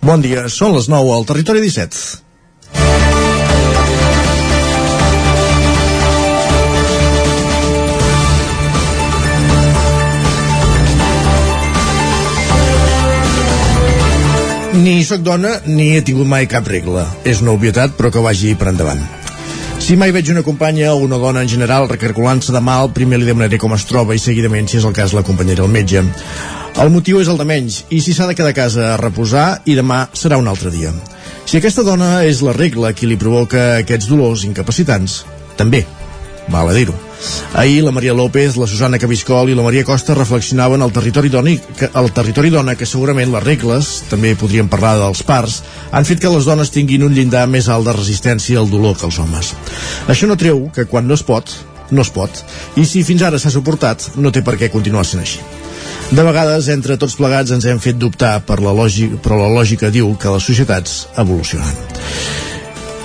[0.00, 2.20] Bon dia, són les 9 al Territori 17.
[14.80, 17.04] Ni sóc dona ni he tingut mai cap regla.
[17.28, 19.02] És una obvietat, però que vagi per endavant.
[19.84, 23.28] Si mai veig una companya o una dona en general recargolant-se de mal, primer li
[23.28, 26.06] demanaré com es troba i seguidament, si és el cas, l'acompanyaré al metge.
[26.78, 29.60] El motiu és el de menys, i si s'ha de quedar a casa a reposar,
[29.66, 30.92] i demà serà un altre dia.
[31.44, 35.24] Si aquesta dona és la regla qui li provoca aquests dolors incapacitants,
[35.58, 35.82] també,
[36.48, 36.94] val a dir-ho.
[37.58, 41.56] Ahir la Maria López, la Susana Cabiscol i la Maria Costa reflexionaven al territori dona,
[41.76, 45.60] que, al territori dona que segurament les regles, també podríem parlar dels parts,
[45.90, 49.08] han fet que les dones tinguin un llindar més alt de resistència al dolor que
[49.10, 49.54] els homes.
[50.08, 51.50] Això no treu que quan no es pot,
[51.90, 52.44] no es pot,
[52.78, 55.42] i si fins ara s'ha suportat, no té per què continuar sent així.
[56.10, 59.92] De vegades, entre tots plegats, ens hem fet dubtar per la lògica, però la lògica
[59.94, 61.76] diu que les societats evolucionen.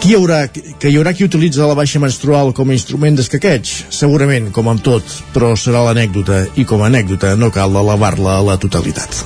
[0.01, 3.69] Qui hi haurà, que hi haurà qui utilitza la baixa menstrual com a instrument d'escaqueig?
[3.93, 8.47] Segurament, com amb tot, però serà l'anècdota, i com a anècdota no cal elevar-la a
[8.49, 9.21] la totalitat.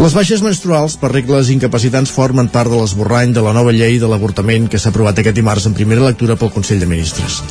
[0.00, 4.08] Les baixes menstruals per regles incapacitants formen part de l'esborrany de la nova llei de
[4.08, 7.42] l'avortament que s'ha aprovat aquest dimarts en primera lectura pel Consell de Ministres.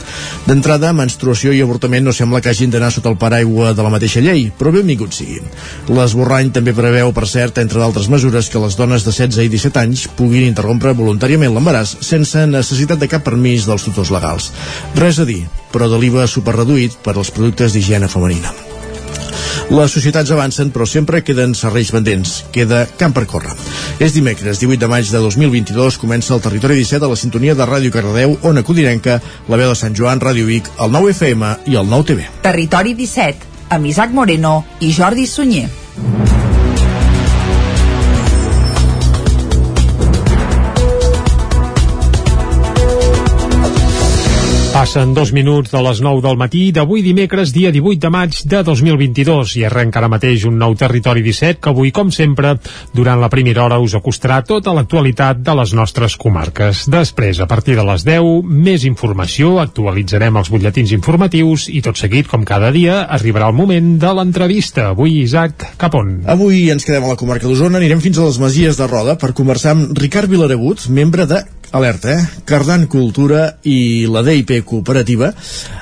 [0.47, 4.23] D'entrada, menstruació i avortament no sembla que hagin d'anar sota el paraigua de la mateixa
[4.25, 5.43] llei, però benvingut sigui.
[5.93, 9.83] L'esborrany també preveu, per cert, entre d'altres mesures, que les dones de 16 i 17
[9.83, 14.49] anys puguin interrompre voluntàriament l'embaràs sense necessitat de cap permís dels tutors legals.
[14.97, 18.68] Res a dir, però de l'IVA superreduït per als productes d'higiene femenina.
[19.69, 22.33] Les societats avancen, però sempre queden serrells pendents.
[22.55, 23.53] Queda camp per córrer.
[23.99, 27.67] És dimecres, 18 de maig de 2022, comença el Territori 17 a la sintonia de
[27.67, 31.79] Ràdio Cardedeu, Ona Codinenca, la veu de Sant Joan, Ràdio Vic, el 9 FM i
[31.79, 32.27] el 9 TV.
[32.45, 36.38] Territori 17, amb Isaac Moreno i Jordi Sunyer.
[44.79, 48.61] Passen dos minuts de les 9 del matí d'avui dimecres, dia 18 de maig de
[48.63, 52.53] 2022 i arrenca ara mateix un nou Territori 17 que avui, com sempre,
[52.95, 56.85] durant la primera hora us acostarà tota l'actualitat de les nostres comarques.
[56.87, 62.31] Després, a partir de les 10, més informació, actualitzarem els butlletins informatius i tot seguit,
[62.31, 64.93] com cada dia, arribarà el moment de l'entrevista.
[64.95, 66.21] Avui, Isaac, cap on?
[66.23, 69.35] Avui ens quedem a la comarca d'Osona, anirem fins a les Masies de Roda per
[69.35, 72.27] conversar amb Ricard Vilaragut, membre de alerta, eh?
[72.45, 75.31] Cardan Cultura i la DIP Cooperativa.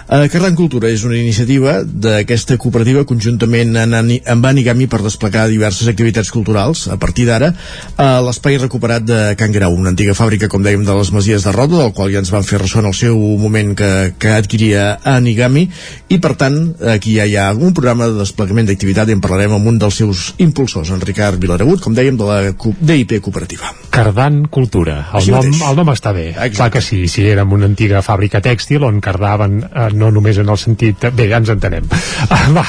[0.08, 6.32] Eh, Cardan Cultura és una iniciativa d'aquesta cooperativa conjuntament amb Anigami per desplegar diverses activitats
[6.32, 7.54] culturals a partir d'ara
[7.98, 11.56] a l'espai recuperat de Can Grau, una antiga fàbrica, com dèiem, de les Masies de
[11.56, 14.98] Roda, del qual ja ens van fer ressò en el seu moment que, que adquiria
[15.04, 15.68] Anigami,
[16.10, 16.60] i per tant
[16.94, 20.00] aquí ja hi ha un programa de desplegament d'activitat i en parlarem amb un dels
[20.04, 22.40] seus impulsors, en Ricard Vilaragut, com dèiem, de la
[22.80, 23.74] DIP Cooperativa.
[23.94, 25.00] Cardan Cultura.
[25.12, 25.62] El Així nom, mateix.
[25.70, 26.30] el nom està bé.
[26.32, 26.56] Exacte.
[26.58, 30.50] Clar que sí, si érem una antiga fàbrica tèxtil on cardaven eh, no només en
[30.50, 31.08] el sentit...
[31.18, 31.88] Bé, ja ens entenem.
[32.28, 32.66] Ah, va,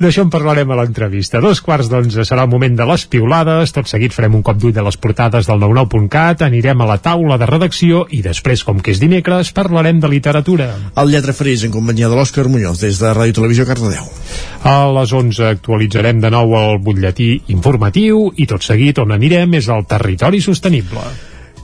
[0.00, 1.42] d'això en parlarem a l'entrevista.
[1.44, 4.74] Dos quarts d'onze serà el moment de les piulades, tot seguit farem un cop d'ull
[4.76, 8.94] de les portades del 99.cat, anirem a la taula de redacció i després, com que
[8.94, 10.70] és dimecres, parlarem de literatura.
[10.98, 14.10] El Lletra Ferís, en companyia de l'Òscar Muñoz, des de Ràdio Televisió Cardedeu.
[14.68, 19.70] A les 11 actualitzarem de nou el butlletí informatiu i tot seguit on anirem és
[19.70, 21.06] al territori sostenible.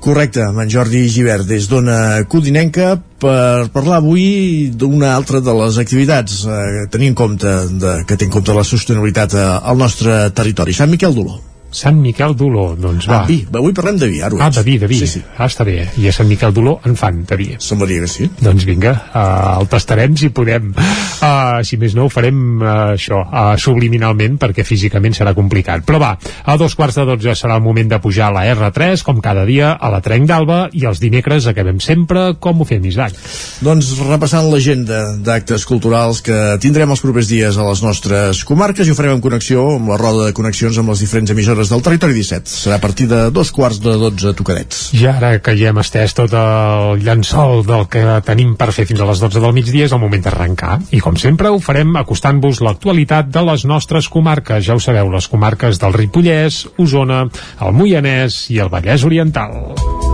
[0.05, 2.91] Correcte, amb en Jordi Givert des d'Ona Codinenca
[3.23, 8.29] per parlar avui d'una altra de les activitats eh, tenint en compte de, que té
[8.29, 10.77] en compte la sostenibilitat eh, al nostre territori.
[10.77, 11.41] Sant Miquel d'Oló.
[11.75, 13.23] Sant Miquel d'Oló, doncs va.
[13.25, 13.41] Ah, vi.
[13.51, 15.01] Avui parlem de vi, ara Ah, de vi, de vi.
[15.03, 15.23] Sí, sí.
[15.37, 15.89] Ah, està bé.
[15.99, 17.49] I a Sant Miquel d'Oló en fan, de vi.
[17.59, 18.29] Semblaria que sí.
[18.41, 20.71] Doncs vinga, uh, el tastarem si podem.
[20.75, 25.83] Uh, si més no, ho farem uh, això, uh, subliminalment, perquè físicament serà complicat.
[25.87, 26.13] Però va,
[26.45, 29.45] a dos quarts de dotze serà el moment de pujar a la R3, com cada
[29.49, 33.19] dia, a la Trenc d'Alba, i els dimecres acabem sempre com ho fem, Isaac.
[33.65, 38.93] Doncs repassant l'agenda d'actes culturals que tindrem els propers dies a les nostres comarques i
[38.95, 42.17] ho farem en connexió amb la roda de connexions amb les diferents emissores del Territori
[42.17, 42.51] 17.
[42.51, 44.89] Serà a partir de dos quarts de dotze tocadets.
[44.97, 49.03] Ja ara que ja hem estès tot el llençol del que tenim per fer fins
[49.03, 50.79] a les 12 del migdia, és el moment d'arrencar.
[50.95, 54.65] I com sempre ho farem acostant-vos l'actualitat de les nostres comarques.
[54.67, 57.25] Ja ho sabeu, les comarques del Ripollès, Osona,
[57.61, 60.14] el Moianès i el Vallès Oriental.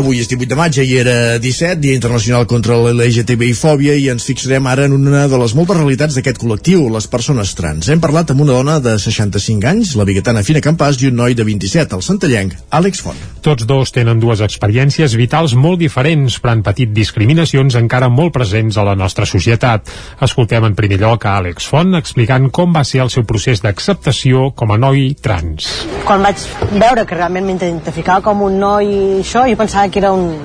[0.00, 4.66] Avui és 18 de maig, ahir era 17, Dia Internacional contra l'LGTBI-fòbia, i ens fixarem
[4.66, 7.90] ara en una de les moltes realitats d'aquest col·lectiu, les persones trans.
[7.92, 11.36] Hem parlat amb una dona de 65 anys, la biguetana Fina Campàs, i un noi
[11.36, 13.20] de 27, el santallenc, Àlex Font.
[13.44, 18.80] Tots dos tenen dues experiències vitals molt diferents, però han patit discriminacions encara molt presents
[18.80, 19.92] a la nostra societat.
[20.24, 24.50] Escoltem en primer lloc a Àlex Font explicant com va ser el seu procés d'acceptació
[24.56, 25.68] com a noi trans.
[26.08, 26.40] Quan vaig
[26.72, 30.38] veure que realment m'identificava com un noi això, jo pensava que era un,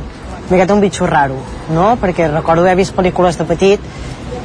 [0.50, 1.38] miqueta un bitxo raro,
[1.74, 1.96] no?
[2.02, 3.80] Perquè recordo haver vist pel·lícules de petit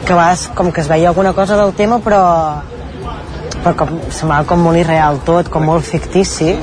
[0.06, 2.22] que vas com que es veia alguna cosa del tema però
[3.60, 6.54] però com, semblava com molt irreal tot, com molt fictici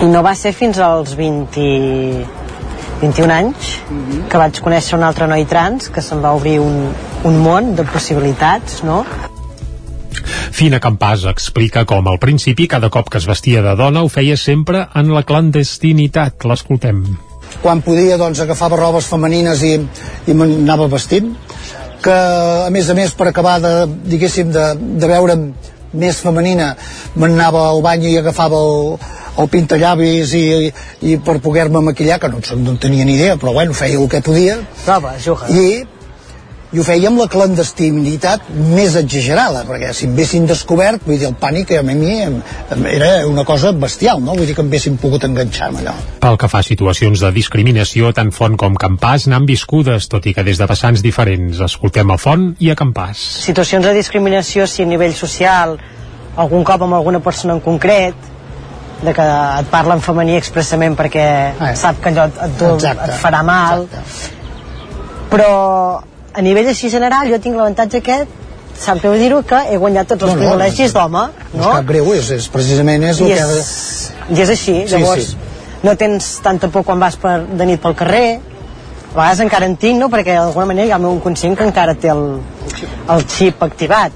[0.00, 1.66] i no va ser fins als 20
[3.02, 3.72] 21 anys
[4.30, 6.92] que vaig conèixer un altre noi trans que se'm va obrir un,
[7.28, 9.02] un món de possibilitats no?
[10.56, 14.36] Fina Campàs explica com al principi cada cop que es vestia de dona ho feia
[14.36, 16.46] sempre en la clandestinitat.
[16.46, 17.04] L'escoltem.
[17.62, 19.76] Quan podia doncs agafava robes femenines i,
[20.26, 21.34] i m'anava vestint
[22.02, 22.16] que
[22.66, 23.72] a més a més per acabar de,
[24.06, 25.48] diguéssim, de, de veure'm
[25.96, 26.74] més femenina
[27.16, 28.96] m'anava al bany i agafava el,
[29.40, 30.46] el pintallavis i,
[31.08, 34.08] i per poder-me maquillar, que no, no en tenia ni idea, però bueno, feia el
[34.12, 34.58] que podia.
[34.84, 35.48] Prova, juga.
[35.52, 35.84] I
[36.74, 41.28] i ho feia amb la clandestinitat més exagerada, perquè si em haguessin descobert, vull dir,
[41.28, 42.16] el pànic a mi
[42.90, 44.34] era una cosa bestial, no?
[44.34, 45.94] Vull dir que em haguessin pogut enganxar amb allò.
[46.24, 50.34] Pel que fa a situacions de discriminació, tant Font com Campàs n'han viscudes, tot i
[50.34, 51.62] que des de vessants diferents.
[51.68, 53.22] Escoltem a Font i a Campàs.
[53.46, 55.76] Situacions de discriminació, si a nivell social,
[56.36, 58.34] algun cop amb alguna persona en concret,
[59.02, 59.24] de que
[59.60, 61.72] et parla en femení expressament perquè eh.
[61.76, 64.30] sap que allò et, et, et farà mal exacte.
[65.28, 65.50] però
[66.36, 68.44] a nivell així general jo tinc l'avantatge aquest
[68.76, 71.60] sap greu dir-ho que he guanyat tots els no, privilegis no, d'home no?
[71.62, 73.54] no és cap greu, és, és precisament és el I és,
[74.28, 75.38] que i és així, sí, llavors sí.
[75.86, 79.78] no tens tanta por quan vas per, de nit pel carrer a vegades encara en
[79.80, 80.10] tinc, no?
[80.12, 82.26] perquè d'alguna manera hi ha el meu inconscient que encara té el,
[83.14, 84.12] el xip activat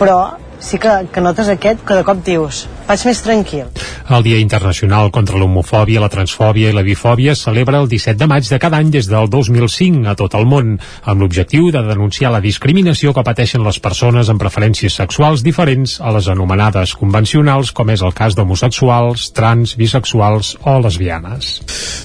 [0.00, 0.20] però
[0.60, 3.68] sí que, que notes aquest que de cop dius vaig més tranquil.
[4.10, 8.26] El Dia Internacional contra l'homofòbia, la transfòbia i la bifòbia es celebra el 17 de
[8.26, 10.72] maig de cada any des del 2005 a tot el món,
[11.06, 16.10] amb l'objectiu de denunciar la discriminació que pateixen les persones amb preferències sexuals diferents a
[16.16, 21.52] les anomenades convencionals, com és el cas d'homosexuals, trans, bisexuals o lesbianes.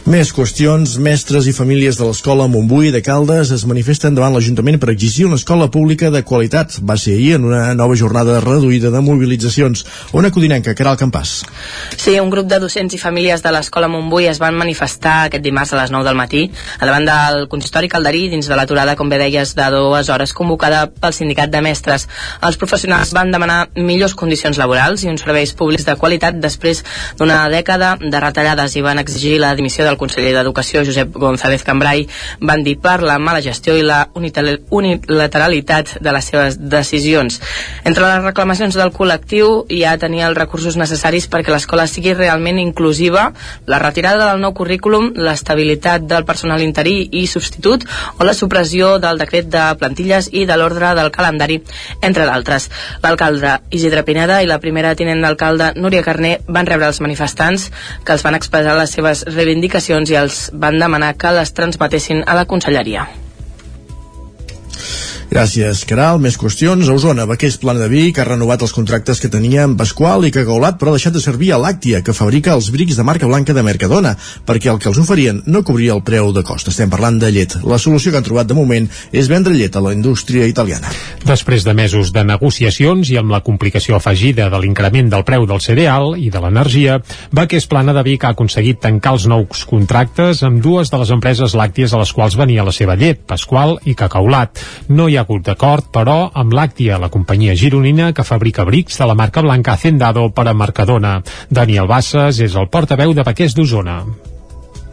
[0.05, 0.99] Més qüestions.
[1.01, 5.41] Mestres i famílies de l'escola Montbui de Caldes es manifesten davant l'Ajuntament per exigir una
[5.41, 6.77] escola pública de qualitat.
[6.85, 9.81] Va ser ahir en una nova jornada reduïda de mobilitzacions.
[10.13, 11.37] Una codinenca Caral Campàs.
[11.97, 15.73] Sí, un grup de docents i famílies de l'Escola Montbui es van manifestar aquest dimarts
[15.73, 16.43] a les 9 del matí
[16.79, 20.85] a davant del consistori Calderí dins de l'aturada, com bé deies, de dues hores convocada
[20.89, 22.07] pel sindicat de mestres.
[22.45, 26.83] Els professionals van demanar millors condicions laborals i uns serveis públics de qualitat després
[27.17, 32.07] d'una dècada de retallades i van exigir la dimissió del conseller d'Educació, Josep González Cambrai,
[32.41, 37.39] van dir per la mala gestió i la unilateralitat de les seves decisions.
[37.85, 42.15] Entre les reclamacions del col·lectiu hi ha tenir els recursos recursos necessaris perquè l'escola sigui
[42.15, 43.27] realment inclusiva,
[43.69, 47.85] la retirada del nou currículum, l'estabilitat del personal interí i substitut
[48.17, 51.59] o la supressió del decret de plantilles i de l'ordre del calendari,
[52.01, 52.69] entre d'altres.
[53.03, 57.69] L'alcalde Isidre Pineda i la primera tinent d'alcalde Núria Carné van rebre els manifestants
[58.03, 62.33] que els van expressar les seves reivindicacions i els van demanar que les transmetessin a
[62.33, 63.05] la conselleria.
[65.25, 66.19] Gràcies, Caral.
[66.21, 66.85] Més qüestions.
[66.85, 70.31] A Osona, Vaquers Plana de Vic ha renovat els contractes que tenia amb Pasqual i
[70.31, 73.27] que Gaulat, però ha deixat de servir a Làctia, que fabrica els brics de marca
[73.27, 74.13] blanca de Mercadona,
[74.45, 76.69] perquè el que els oferien no cobria el preu de cost.
[76.69, 77.57] Estem parlant de llet.
[77.65, 80.93] La solució que han trobat de moment és vendre llet a la indústria italiana.
[81.25, 85.63] Després de mesos de negociacions i amb la complicació afegida de l'increment del preu del
[85.65, 86.99] cereal i de l'energia,
[87.33, 91.57] Vaquers Plana de Vic ha aconseguit tancar els nous contractes amb dues de les empreses
[91.57, 94.61] làcties a les quals venia la seva llet, Pasqual i Cacaulat.
[94.93, 98.99] No hi hi ha hagut d'acord, però, amb Làctia, la companyia gironina que fabrica brics
[98.99, 101.15] de la marca blanca Hacendado per a Mercadona.
[101.49, 104.01] Daniel Bassas és el portaveu de Paquers d'Osona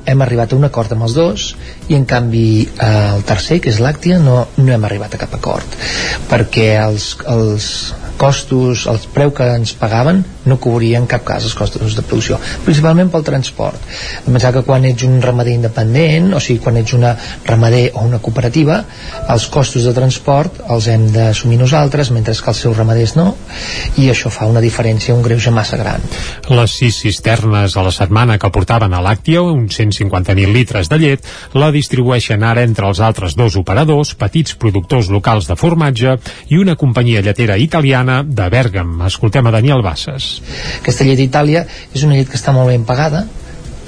[0.07, 1.49] hem arribat a un acord amb els dos
[1.89, 5.35] i en canvi eh, el tercer, que és l'Àctia, no, no hem arribat a cap
[5.39, 5.77] acord
[6.31, 7.69] perquè els, els
[8.23, 12.39] costos, el preu que ens pagaven no cobrien en cap cas els costos de producció
[12.63, 13.79] principalment pel transport.
[14.23, 17.13] Em pensava que quan ets un ramader independent o sigui, quan ets una
[17.47, 18.83] ramader o una cooperativa
[19.33, 23.27] els costos de transport els hem d'assumir nosaltres mentre que els seus ramaders no
[23.99, 26.03] i això fa una diferència, un greuge massa gran.
[26.49, 30.99] Les sis cisternes a la setmana que portaven a l'Àctia un 100 250.000 litres de
[30.99, 36.17] llet, la distribueixen ara entre els altres dos operadors, petits productors locals de formatge
[36.51, 38.99] i una companyia lletera italiana de Bèrgam.
[39.07, 40.35] Escoltem a Daniel Bassas.
[40.81, 43.27] Aquesta llet d'Itàlia és una llet que està molt ben pagada,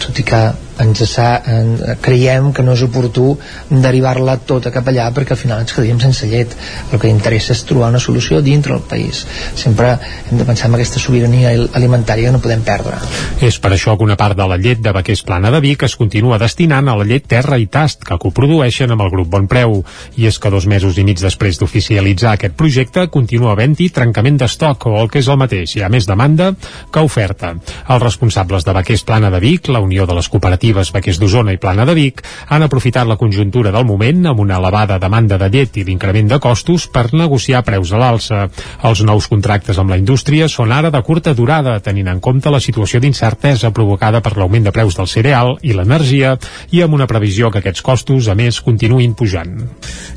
[0.02, 0.40] tot i que
[0.80, 3.34] ens sa, en, creiem que no és oportú
[3.70, 6.54] derivar-la tota cap allà perquè al final ens quedaríem sense llet.
[6.92, 9.24] El que interessa és trobar una solució dintre del país.
[9.54, 9.94] Sempre
[10.30, 12.98] hem de pensar en aquesta sobirania alimentària que no podem perdre.
[13.44, 15.96] És per això que una part de la llet de Vaquers Plana de Vic es
[16.00, 19.80] continua destinant a la llet Terra i Tast que coprodueixen amb el grup Bon Preu
[20.18, 24.88] i és que dos mesos i mig després d'oficialitzar aquest projecte continua havent-hi trencament d'estoc
[24.90, 26.52] o el que és el mateix, hi ha més demanda
[26.92, 27.54] que oferta.
[27.88, 31.58] Els responsables de Vaquers Plana de Vic, la Unió de les Cooperatives Vaquers d'Osona i
[31.60, 35.76] Plana de Vic, han aprofitat la conjuntura del moment amb una elevada demanda de llet
[35.76, 38.46] i l'increment de costos per negociar preus a l'alça.
[38.82, 42.62] Els nous contractes amb la indústria són ara de curta durada, tenint en compte la
[42.62, 46.36] situació d'incertesa provocada per l'augment de preus del cereal i l'energia
[46.70, 49.56] i amb una previsió que aquests costos, a més, continuïn pujant.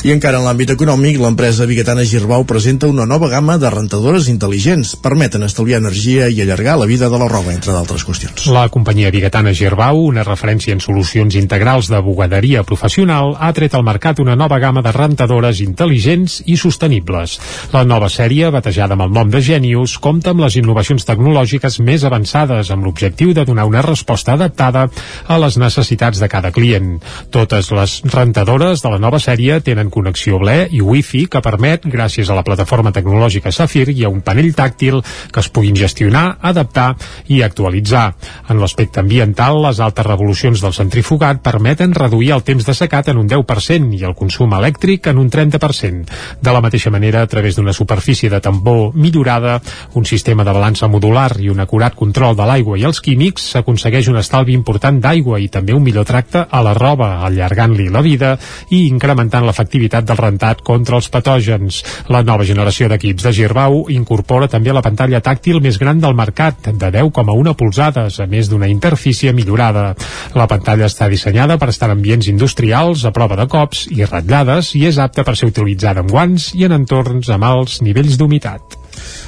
[0.06, 4.96] I encara en l'àmbit econòmic, l'empresa biguetana Girbau presenta una nova gamma de rentadores intel·ligents.
[5.02, 8.48] Permeten estalviar energia i allargar la vida de la roba, entre d'altres qüestions.
[8.54, 13.84] La companyia biguetana Girbau, una referència en solucions integrals de bugaderia professional, ha tret al
[13.84, 17.40] mercat una nova gamma de rentadores intel·ligents i sostenibles.
[17.74, 22.06] La nova sèrie, batejada amb el nom de Genius, compta amb les innovacions tecnològiques més
[22.06, 24.86] avançades amb l'objectiu de donar una resposta adaptada
[25.26, 27.00] a les necessitats de cada client.
[27.34, 32.30] Totes les rentadores de la nova sèrie tenen connexió BLE i Wi-Fi que permet, gràcies
[32.30, 35.02] a la plataforma tecnològica Safir i a un panell tàctil
[35.34, 36.92] que es puguin gestionar, adaptar
[37.34, 38.12] i actualitzar.
[38.52, 43.18] En l'aspecte ambiental, les altes revolucions del centrifugat permeten reduir el temps de secat en
[43.18, 46.06] un 10% i el consum elèctric en un 30%.
[46.42, 49.62] De la mateixa manera, a través d'una superfície de tambor millorada,
[49.94, 54.10] un sistema de balança modular i un acurat control de l'aigua i els químics, s'aconsegueix
[54.12, 58.36] un estalvi important d'aigua i també un millor tracte a la roba, allargant-li la vida
[58.70, 61.84] i incrementant l'efectivitat del rentat contra els patògens.
[62.12, 66.68] La nova generació d'equips de Girbau incorpora també la pantalla tàctil més gran del mercat,
[66.68, 69.94] de 10,1 polzades, a més d'una interfície millorada.
[70.38, 74.74] La pantalla està dissenyada per estar en ambients industrials, a prova de cops i ratllades
[74.80, 78.78] i és apta per ser utilitzada amb guants i en entorns amb alts nivells d'humitat.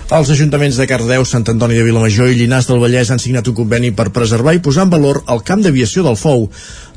[0.10, 3.58] Els ajuntaments de Cardeu, Sant Antoni de Vilamajor i Llinars del Vallès han signat un
[3.60, 6.48] conveni per preservar i posar en valor el camp d'aviació del Fou.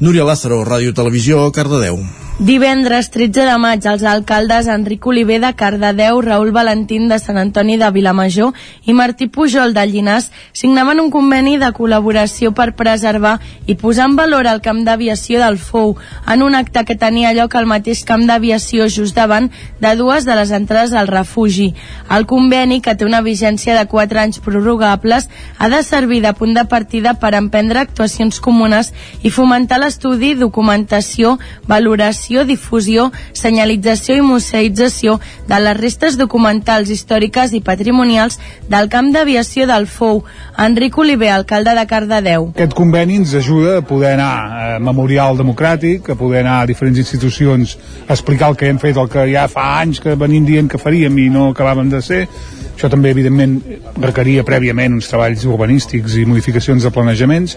[0.00, 2.00] Núria Lázaro, Ràdio Televisió, Cardedeu.
[2.42, 7.76] Divendres 13 de maig, els alcaldes Enric Oliver de Cardedeu, Raül Valentín de Sant Antoni
[7.78, 8.56] de Vilamajor
[8.88, 13.34] i Martí Pujol de Llinars signaven un conveni de col·laboració per preservar
[13.68, 15.92] i posar en valor el camp d'aviació del Fou
[16.26, 19.52] en un acte que tenia lloc al mateix camp d'aviació just davant
[19.84, 21.74] de dues de les entrades al refugi.
[22.10, 25.26] El conveni, que té una vigència de 4 anys prorrogables,
[25.58, 28.92] ha de servir de punt de partida per emprendre actuacions comunes
[29.26, 31.34] i fomentar l'estudi, documentació,
[31.66, 35.18] valoració, difusió, senyalització i museïtzació
[35.50, 38.38] de les restes documentals, històriques i patrimonials
[38.70, 40.22] del camp d'aviació del Fou.
[40.62, 42.52] Enric Oliver, alcalde de Cardedeu.
[42.54, 47.02] Aquest conveni ens ajuda a poder anar a Memorial Democràtic, a poder anar a diferents
[47.02, 47.74] institucions
[48.06, 50.78] a explicar el que hem fet, el que ja fa anys que venim dient que
[50.78, 52.26] faríem i no acabàvem de ser.
[52.72, 53.58] Això també, evidentment,
[54.02, 57.56] requeria prèviament uns treballs urbanístics i modificacions de planejaments.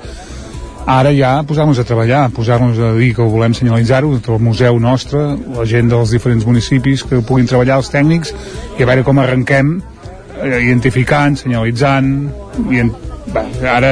[0.86, 5.24] Ara ja posar-nos a treballar, posar-nos a dir que ho volem senyalitzar-ho, el museu nostre,
[5.56, 8.36] la gent dels diferents municipis que puguin treballar, els tècnics,
[8.78, 12.12] i a veure com arrenquem eh, identificant, senyalitzant,
[12.70, 12.94] i en,
[13.34, 13.92] bé, ara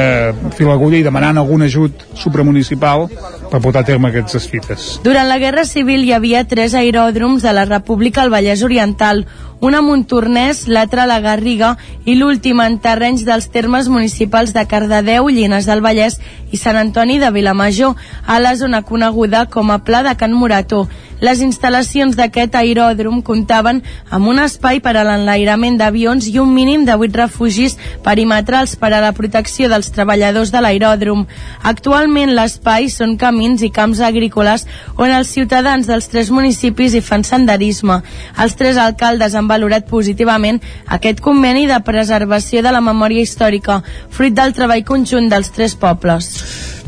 [0.53, 3.07] fil l'agulla i demanant algun ajut supramunicipal
[3.53, 4.85] per portar a terme aquestes fites.
[5.05, 9.27] Durant la Guerra Civil hi havia tres aeròdroms de la República al Vallès Oriental,
[9.63, 14.65] un a Montornès, l'altre a la Garriga i l'últim en terrenys dels termes municipals de
[14.67, 16.17] Cardedeu, Llines del Vallès
[16.51, 17.95] i Sant Antoni de Vilamajor,
[18.27, 20.87] a la zona coneguda com a Pla de Can Morató.
[21.23, 23.79] Les instal·lacions d'aquest aeròdrom comptaven
[24.11, 28.91] amb un espai per a l'enlairament d'avions i un mínim de 8 refugis perimetrals per
[28.91, 31.23] a la protecció dels treballadors de l'aeròdrom.
[31.63, 37.25] Actualment l'espai són camins i camps agrícoles on els ciutadans dels tres municipis hi fan
[37.27, 38.01] senderisme.
[38.39, 44.33] Els tres alcaldes han valorat positivament aquest conveni de preservació de la memòria històrica, fruit
[44.33, 46.31] del treball conjunt dels tres pobles.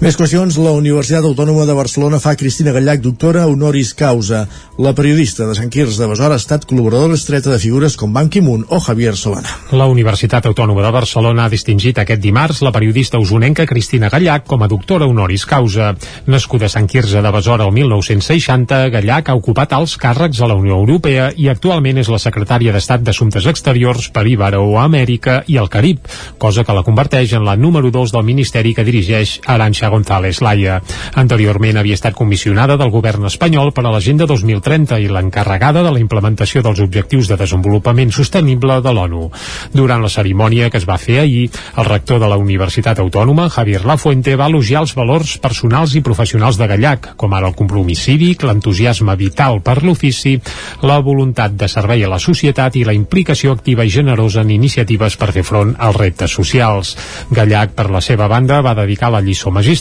[0.03, 4.41] Més qüestions, la Universitat Autònoma de Barcelona fa Cristina Gallac doctora honoris causa.
[4.75, 8.27] La periodista de Sant Quirze de Besora ha estat col·laboradora estreta de figures com Ban
[8.27, 9.53] Ki-moon o Javier Solana.
[9.71, 14.65] La Universitat Autònoma de Barcelona ha distingit aquest dimarts la periodista usonenca Cristina Gallac com
[14.65, 15.93] a doctora honoris causa.
[16.27, 20.59] Nascuda a Sant Quirze de Besora el 1960, Gallac ha ocupat alts càrrecs a la
[20.59, 26.03] Unió Europea i actualment és la secretària d'Estat d'Assumptes Exteriors per Iberoamèrica i el Carib,
[26.37, 30.41] cosa que la converteix en la número 2 del ministeri que dirigeix Arantxa Aranxa González
[30.41, 30.81] Laia.
[31.15, 36.01] Anteriorment havia estat comissionada del govern espanyol per a l'Agenda 2030 i l'encarregada de la
[36.01, 39.29] implementació dels Objectius de Desenvolupament Sostenible de l'ONU.
[39.73, 43.85] Durant la cerimònia que es va fer ahir, el rector de la Universitat Autònoma, Javier
[43.85, 48.43] Lafuente, va elogiar els valors personals i professionals de Gallac, com ara el compromís cívic,
[48.43, 50.39] l'entusiasme vital per l'ofici,
[50.81, 55.17] la voluntat de servei a la societat i la implicació activa i generosa en iniciatives
[55.17, 56.95] per fer front als reptes socials.
[57.31, 59.74] Gallac, per la seva banda, va dedicar la lliçó magistral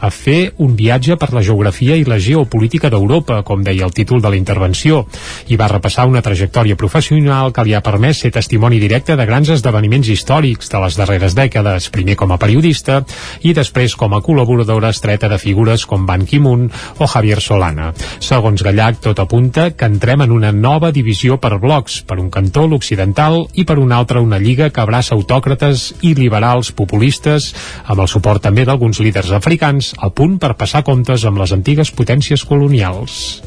[0.00, 4.20] a fer un viatge per la geografia i la geopolítica d'Europa, com deia el títol
[4.22, 5.06] de la intervenció,
[5.48, 9.50] i va repassar una trajectòria professional que li ha permès ser testimoni directe de grans
[9.50, 13.02] esdeveniments històrics de les darreres dècades, primer com a periodista
[13.42, 17.92] i després com a col·laboradora estreta de figures com Ban Ki-moon o Javier Solana.
[18.20, 22.66] Segons Gallac, tot apunta que entrem en una nova divisió per blocs, per un cantó
[22.66, 27.50] l'occidental i per un altre una lliga que abraça autòcrates i liberals populistes,
[27.86, 31.90] amb el suport també d'alguns líders africans, a punt per passar comptes amb les antigues
[31.96, 33.40] potències colonials.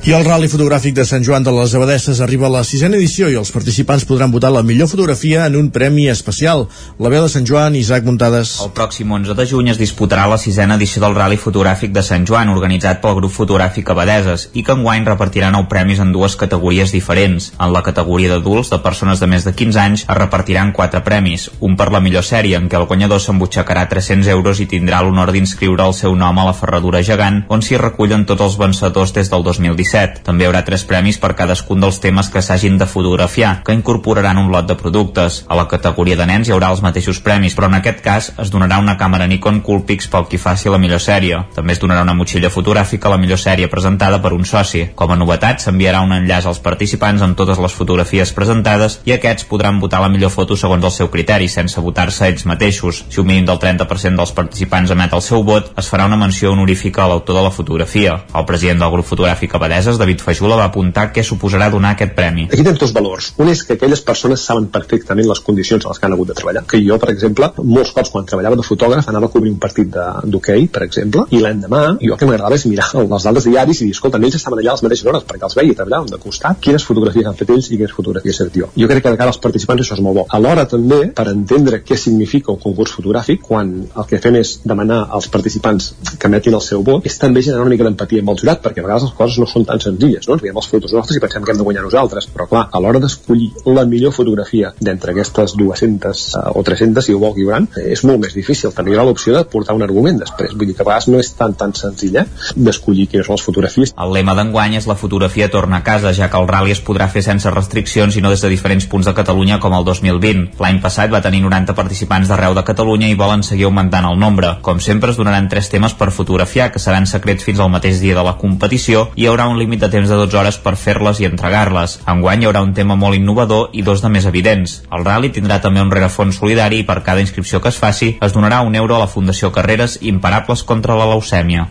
[0.00, 3.26] I el Rally Fotogràfic de Sant Joan de les Abadesses arriba a la sisena edició
[3.28, 6.62] i els participants podran votar la millor fotografia en un premi especial.
[6.98, 8.54] La veu de Sant Joan, Isaac Muntades.
[8.64, 12.24] El pròxim 11 de juny es disputarà la sisena edició del Rally Fotogràfic de Sant
[12.24, 16.96] Joan, organitzat pel grup fotogràfic Abadeses, i que enguany repartirà nou premis en dues categories
[16.96, 17.50] diferents.
[17.60, 21.50] En la categoria d'adults, de persones de més de 15 anys, es repartiran quatre premis.
[21.60, 25.30] Un per la millor sèrie, en què el guanyador s'embutxacarà 300 euros i tindrà l'honor
[25.36, 29.29] d'inscriure el seu nom a la ferradura gegant, on s'hi recullen tots els vencedors des
[29.30, 30.22] del 2017 2017.
[30.24, 34.38] També hi haurà tres premis per cadascun dels temes que s'hagin de fotografiar, que incorporaran
[34.38, 35.44] un lot de productes.
[35.48, 38.50] A la categoria de nens hi haurà els mateixos premis, però en aquest cas es
[38.50, 41.42] donarà una càmera Nikon Coolpix pel qui faci la millor sèrie.
[41.54, 44.86] També es donarà una motxilla fotogràfica a la millor sèrie presentada per un soci.
[44.94, 49.46] Com a novetat, s'enviarà un enllaç als participants amb totes les fotografies presentades i aquests
[49.50, 53.04] podran votar la millor foto segons el seu criteri, sense votar-se ells mateixos.
[53.08, 56.52] Si un mínim del 30% dels participants emet el seu vot, es farà una menció
[56.52, 58.20] honorífica a l'autor de la fotografia.
[58.34, 62.46] El president del grup fotogràfic Abadeses, David Fajula, va apuntar què suposarà donar aquest premi.
[62.50, 63.32] Aquí tens dos valors.
[63.38, 66.36] Un és que aquelles persones saben perfectament les condicions a les que han hagut de
[66.38, 66.64] treballar.
[66.70, 69.90] Que jo, per exemple, molts cops quan treballava de fotògraf anava a cobrir un partit
[69.92, 73.90] d'hoquei, per exemple, i l'endemà jo el que m'agradava és mirar les dades diaris i
[73.90, 76.60] dir, escolta, ells estaven allà a les mateixes hores perquè els veia treballar de costat,
[76.64, 78.70] quines fotografies han fet ells i quines fotografies he fet jo.
[78.76, 80.26] Jo crec que de cara als participants això és molt bo.
[80.36, 85.02] Alhora també, per entendre què significa un concurs fotogràfic, quan el que fem és demanar
[85.10, 88.40] als participants que emetin el seu vot, és també generar una mica d'empatia amb el
[88.40, 90.36] jurat, perquè a vegades les coses no són tan senzilles, no?
[90.36, 92.82] Ens veiem els fotos nostres i pensem que hem de guanyar nosaltres, però clar, a
[92.82, 97.68] l'hora d'escollir la millor fotografia d'entre aquestes 200 uh, o 300, si ho vol Guibran,
[97.82, 98.72] és molt més difícil.
[98.76, 101.20] També hi haurà l'opció de portar un argument després, vull dir que a vegades no
[101.22, 103.94] és tan tan senzill eh, d'escollir quines són les fotografies.
[103.96, 107.08] El lema d'enguany és la fotografia torna a casa, ja que el rally es podrà
[107.12, 110.60] fer sense restriccions i no des de diferents punts de Catalunya com el 2020.
[110.60, 114.56] L'any passat va tenir 90 participants d'arreu de Catalunya i volen seguir augmentant el nombre.
[114.66, 118.16] Com sempre, es donaran tres temes per fotografiar, que seran secrets fins al mateix dia
[118.16, 121.20] de la competició i hi haurà un límit de temps de 12 hores per fer-les
[121.20, 121.98] i entregar-les.
[122.10, 124.80] Enguany hi haurà un tema molt innovador i dos de més evidents.
[124.90, 128.34] El rally tindrà també un rerefons solidari i per cada inscripció que es faci es
[128.34, 131.68] donarà un euro a la Fundació Carreres Imparables contra la leucèmia.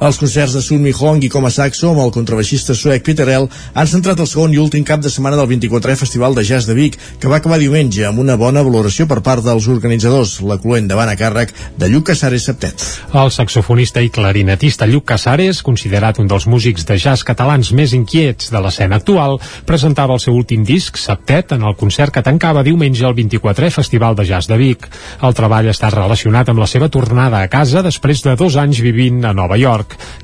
[0.00, 3.28] Els concerts de Sun Mi Hong i com a saxo amb el contrabaixista suec Peter
[3.28, 6.68] L han centrat el segon i últim cap de setmana del 24è Festival de Jazz
[6.68, 10.58] de Vic, que va acabar diumenge amb una bona valoració per part dels organitzadors, la
[10.62, 12.84] cluent davant a càrrec de Lluc Casares Septet.
[13.14, 18.50] El saxofonista i clarinetista Lluc Casares, considerat un dels músics de jazz catalans més inquiets
[18.52, 23.06] de l'escena actual, presentava el seu últim disc, Septet, en el concert que tancava diumenge
[23.06, 24.88] el 24è Festival de Jazz de Vic.
[25.22, 29.24] El treball està relacionat amb la seva tornada a casa després de dos anys vivint
[29.24, 29.69] a Nova York.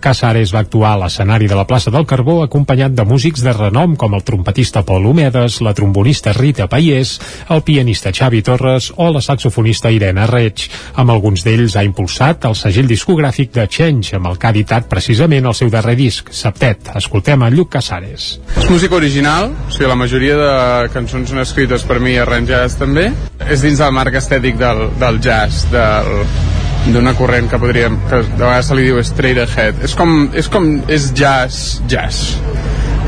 [0.02, 3.96] Casares va actuar a l'escenari de la plaça del Carbó acompanyat de músics de renom
[3.96, 7.16] com el trompetista Pol Homedes, la trombonista Rita Paiés,
[7.50, 10.66] el pianista Xavi Torres o la saxofonista Irene Reig.
[10.96, 14.90] Amb alguns d'ells ha impulsat el segell discogràfic de Change, amb el que ha editat
[14.90, 16.92] precisament el seu darrer disc, Septet.
[16.98, 18.28] Escoltem a Lluc Casares.
[18.56, 20.52] És música original, o sigui, la majoria de
[20.94, 23.10] cançons són escrites per mi i arranjades també.
[23.46, 26.12] És dins del marc estètic del, del jazz, del,
[26.94, 29.82] d'una corrent que podríem que de vegades se li diu straight ahead.
[29.86, 32.36] És com, és com és jazz jazz.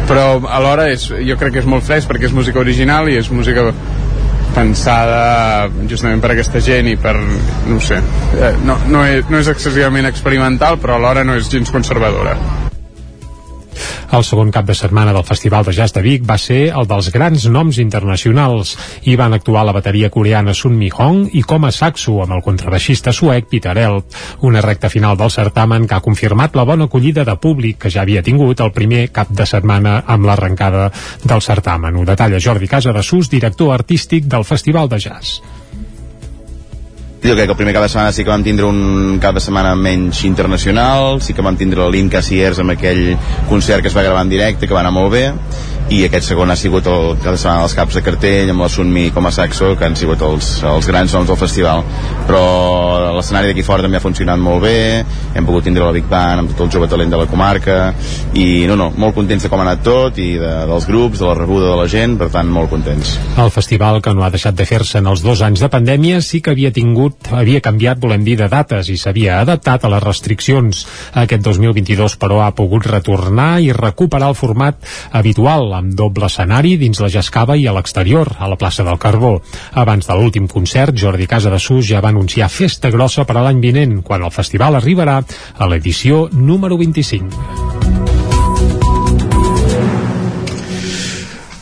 [0.08, 3.30] Però alhora és, jo crec que és molt fresc perquè és música original i és
[3.30, 3.68] música
[4.54, 7.14] pensada justament per aquesta gent i per,
[7.68, 11.70] no sé eh, no, no, és, no és excessivament experimental però alhora no és gens
[11.74, 12.67] conservadora
[14.12, 17.10] el segon cap de setmana del Festival de Jazz de Vic va ser el dels
[17.14, 18.76] grans noms internacionals.
[19.04, 22.42] Hi van actuar la bateria coreana Sun Mi Hong i com a saxo amb el
[22.46, 24.16] contrabaixista suec Peter Elp.
[24.48, 28.02] Una recta final del certamen que ha confirmat la bona acollida de públic que ja
[28.02, 30.90] havia tingut el primer cap de setmana amb l'arrencada
[31.24, 31.96] del certamen.
[31.96, 35.57] Ho detalla Jordi Casa de Sus, director artístic del Festival de Jazz.
[37.22, 39.42] Jo crec que el primer cap de setmana sí que vam tindre un cap de
[39.42, 43.16] setmana menys internacional, sí que vam tindre l'Inca Siers amb aquell
[43.48, 45.24] concert que es va gravar en directe, que va anar molt bé,
[45.88, 48.68] i aquest segon ha sigut el cap de setmana dels caps de cartell amb la
[48.68, 51.80] Sunmi com a saxo que han sigut els, els grans noms del festival.
[52.28, 52.42] Però
[53.16, 54.76] l'escenari d'aquí fora també ha funcionat molt bé
[55.38, 57.78] hem pogut tindre la Big Band amb tot el jove talent de la comarca
[58.36, 61.28] i no, no, molt contents de com ha anat tot i de, dels grups, de
[61.28, 63.14] la rebuda de la gent per tant molt contents.
[63.40, 66.42] El festival que no ha deixat de fer-se en els dos anys de pandèmia sí
[66.44, 70.84] que havia tingut, havia canviat volem dir de dates i s'havia adaptat a les restriccions.
[71.24, 74.84] Aquest 2022 però ha pogut retornar i recuperar el format
[75.16, 79.38] habitual amb doble escenari dins la Jascava i a l'exterior, a la plaça del Carbó.
[79.72, 83.46] Abans de l'últim concert, Jordi Casa de Sus ja va anunciar festa grossa per a
[83.46, 88.08] l'any vinent, quan el festival arribarà a l'edició número 25.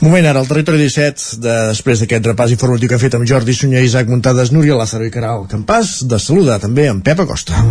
[0.06, 3.56] Moment ara, al territori 17, de, després d'aquest repàs informatiu que ha fet amb Jordi
[3.56, 7.64] Sunyer, Isaac Muntades, Núria Lázaro i Caral Campàs, de saludar també amb Pep Acosta.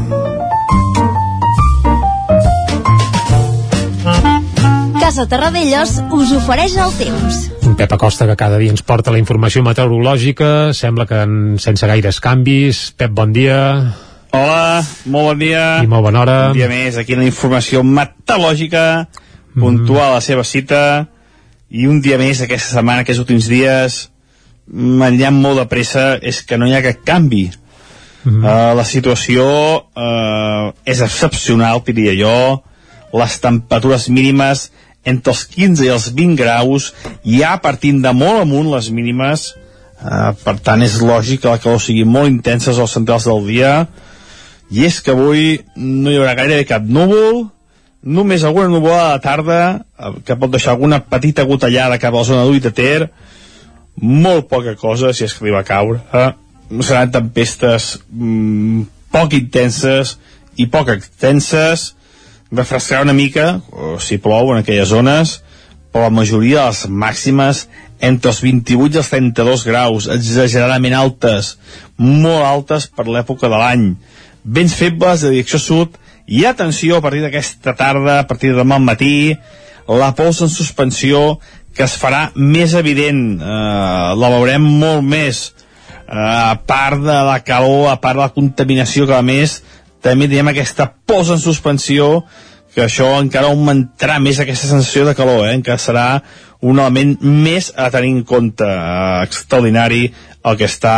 [5.15, 7.35] Casa Terradellos us ofereix el temps.
[7.63, 11.87] Un Pep Acosta que cada dia ens porta la informació meteorològica, sembla que en, sense
[11.87, 12.81] gaires canvis.
[12.99, 13.55] Pep, bon dia.
[14.35, 15.63] Hola, molt bon dia.
[15.79, 16.35] I molt bona hora.
[16.51, 18.83] Un dia més, aquí la informació meteorològica,
[19.55, 20.83] puntual a la seva cita,
[21.71, 23.99] i un dia més aquesta setmana, aquests últims dies,
[24.67, 27.45] m'enllà molt de pressa, és que no hi ha cap canvi.
[28.25, 28.43] Mm.
[28.43, 29.47] Uh, la situació
[29.79, 32.39] uh, és excepcional, diria jo,
[33.15, 34.73] les temperatures mínimes
[35.05, 36.89] entre els 15 i els 20 graus,
[37.23, 39.51] ja partint de molt amunt les mínimes,
[40.01, 43.73] eh, per tant és lògic que la calor sigui molt intensa als centrals del dia,
[44.73, 47.45] i és que avui no hi haurà gairebé cap núvol,
[48.05, 49.59] només alguna nuvolada a la tarda,
[49.99, 53.09] eh, que pot deixar alguna petita gotellada cap a la zona d'Ull de Ter,
[54.01, 56.01] molt poca cosa, si és que li va caure.
[56.13, 56.31] Eh?
[56.81, 58.81] Seran tempestes mm,
[59.13, 60.17] poc intenses
[60.57, 61.93] i poc extenses,
[62.51, 65.39] refrescarà una mica, o si plou en aquelles zones,
[65.91, 67.65] però la majoria de les màximes
[68.03, 71.55] entre els 28 i els 32 graus, exageradament altes,
[71.97, 73.85] molt altes per l'època de l'any.
[74.43, 75.95] Vents febles de direcció sud
[76.27, 79.35] i atenció a partir d'aquesta tarda, a partir de demà al matí,
[79.87, 81.39] la pols en suspensió
[81.75, 85.53] que es farà més evident, eh, la veurem molt més,
[86.07, 89.61] eh, a part de la calor, a part de la contaminació que a més
[90.05, 92.23] també tenim aquesta posa en suspensió
[92.75, 95.55] que això encara augmentarà més aquesta sensació de calor, eh?
[95.55, 96.07] encara serà
[96.61, 100.09] un element més a tenir en compte eh, extraordinari
[100.45, 100.95] el que està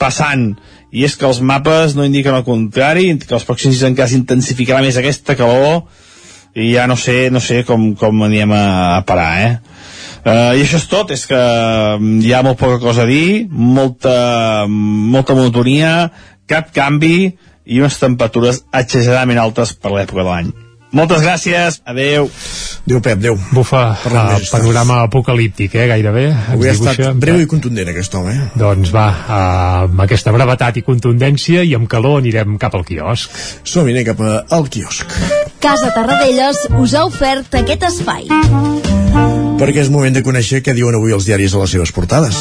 [0.00, 0.50] passant
[0.94, 4.82] i és que els mapes no indiquen el contrari que els pròxims dies encara s'intensificarà
[4.84, 5.84] més aquesta calor
[6.54, 8.66] i ja no sé, no sé com, com anirem a,
[8.98, 9.54] a parar eh?
[10.24, 13.44] Uh, I això és tot, és que mm, hi ha molt poca cosa a dir,
[13.52, 15.90] molta, molta monotonia,
[16.48, 20.54] cap canvi, i unes temperatures exageradament altes per l'època de l'any.
[20.94, 22.28] Moltes gràcies, adeu.
[22.84, 23.38] Adéu, Pep, adéu.
[23.50, 26.28] Bufa, uh, panorama apocalíptic, eh, gairebé.
[26.52, 28.30] Avui ha estat breu i contundent, aquest home.
[28.30, 28.46] Eh?
[28.60, 33.34] Doncs va, uh, amb aquesta brevetat i contundència i amb calor anirem cap al quiosc.
[33.64, 34.22] Som-hi, anem cap
[34.54, 35.18] al quiosc.
[35.58, 38.93] Casa Tarradellas us ha ofert aquest espai.
[39.64, 42.36] Perquè és moment de conèixer què diuen avui els diaris a les seves portades.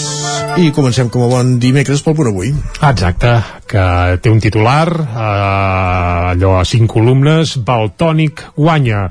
[0.60, 2.50] I comencem com a bon dimecres pel punt avui.
[2.84, 3.32] Exacte,
[3.64, 3.84] que
[4.20, 9.06] té un titular, eh, allò a cinc columnes, Baltònic guanya.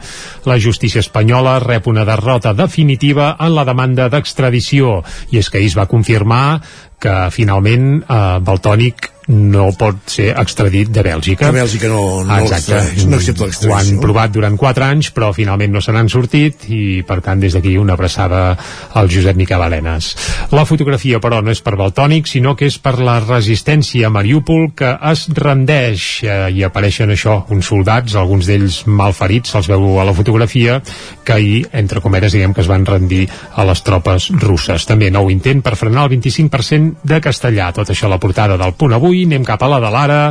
[0.45, 4.99] La justícia espanyola rep una derrota definitiva en la demanda d'extradició.
[5.33, 6.61] I és que ahir es va confirmar
[7.01, 11.47] que finalment eh, Baltònic no pot ser extradit de Bèlgica.
[11.51, 12.81] Que Bèlgica no, no, Exacte.
[13.07, 13.77] no accepta Ho l'extradició.
[13.95, 17.55] han provat durant 4 anys, però finalment no se n'han sortit i, per tant, des
[17.55, 18.57] d'aquí una abraçada
[18.99, 20.13] al Josep Miquel Arenas.
[20.51, 24.73] La fotografia, però, no és per Baltònic, sinó que és per la resistència a Mariúpol
[24.75, 30.05] que es rendeix eh, i apareixen això, uns soldats, alguns d'ells malferits, se'ls veu a
[30.09, 30.81] la fotografia,
[31.25, 34.87] que ahir, entre cometes, diguem que es van rendir a les tropes russes.
[34.89, 37.71] També nou intent per frenar el 25% de castellà.
[37.73, 39.12] Tot això a la portada del punt avui.
[39.27, 40.23] Anem cap a la de l'ara.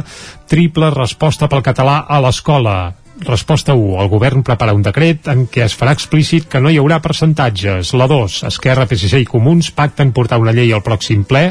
[0.50, 3.01] Triple resposta pel català a l'escola.
[3.22, 4.02] Resposta 1.
[4.02, 7.92] El govern prepara un decret en què es farà explícit que no hi haurà percentatges.
[7.94, 8.38] La 2.
[8.50, 11.44] Esquerra, PSC i Comuns pacten portar una llei al pròxim ple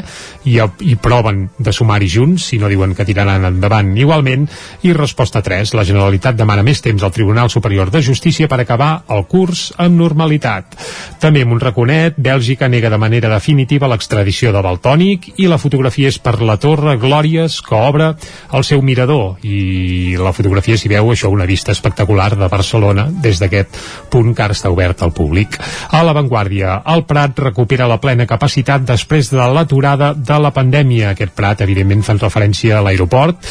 [0.43, 4.49] i, i proven de sumar-hi junts, si no diuen que tiraran endavant igualment.
[4.83, 5.71] I resposta 3.
[5.79, 9.95] La Generalitat demana més temps al Tribunal Superior de Justícia per acabar el curs amb
[10.01, 10.75] normalitat.
[11.23, 16.11] També amb un raconet, Bèlgica nega de manera definitiva l'extradició de Baltònic i la fotografia
[16.11, 18.11] és per la Torre Glòries que obre
[18.51, 23.05] el seu mirador i la fotografia s'hi veu això una vista vista espectacular de Barcelona
[23.21, 23.77] des d'aquest
[24.09, 25.59] punt que ara està obert al públic.
[25.93, 31.11] A l'avantguàrdia, el Prat recupera la plena capacitat després de l'aturada de la pandèmia.
[31.13, 33.45] Aquest Prat, evidentment, fan referència a l'aeroport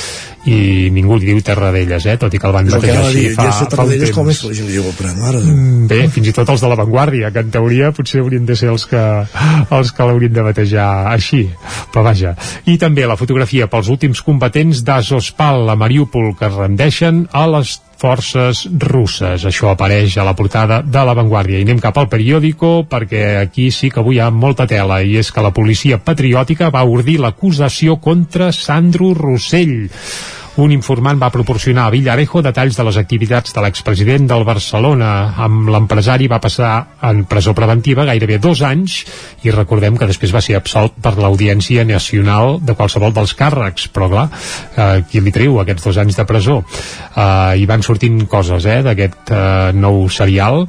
[0.50, 2.16] i ningú li diu Terradellas, eh?
[2.18, 4.14] tot i que el van És que batejar així dir, fa, ja fa un temps.
[4.16, 5.42] com és que la gent diu el Prat, mare.
[5.44, 8.72] Mm, Bé, fins i tot els de l'avantguàrdia, que en teoria potser haurien de ser
[8.72, 9.04] els que,
[9.78, 11.44] els que l'haurien de batejar així.
[11.92, 12.34] Però vaja.
[12.66, 17.76] I també la fotografia pels últims combatents d'Azospal a Mariúpol que es rendeixen a les
[18.00, 19.44] forces russes.
[19.44, 21.60] Això apareix a la portada de l'avantguàrdia.
[21.60, 25.18] I anem cap al periòdico perquè aquí sí que avui hi ha molta tela i
[25.20, 29.90] és que la policia patriòtica va ordir l'acusació contra Sandro Rossell
[30.56, 35.10] un informant va proporcionar a Villarejo detalls de les activitats de l'expresident del Barcelona.
[35.38, 36.72] Amb l'empresari va passar
[37.06, 39.04] en presó preventiva gairebé dos anys
[39.46, 44.10] i recordem que després va ser absolt per l'Audiència Nacional de qualsevol dels càrrecs, però
[44.10, 44.26] clar,
[44.74, 46.58] eh, qui li treu aquests dos anys de presó?
[47.14, 50.64] Eh, I van sortint coses eh, d'aquest eh, nou serial.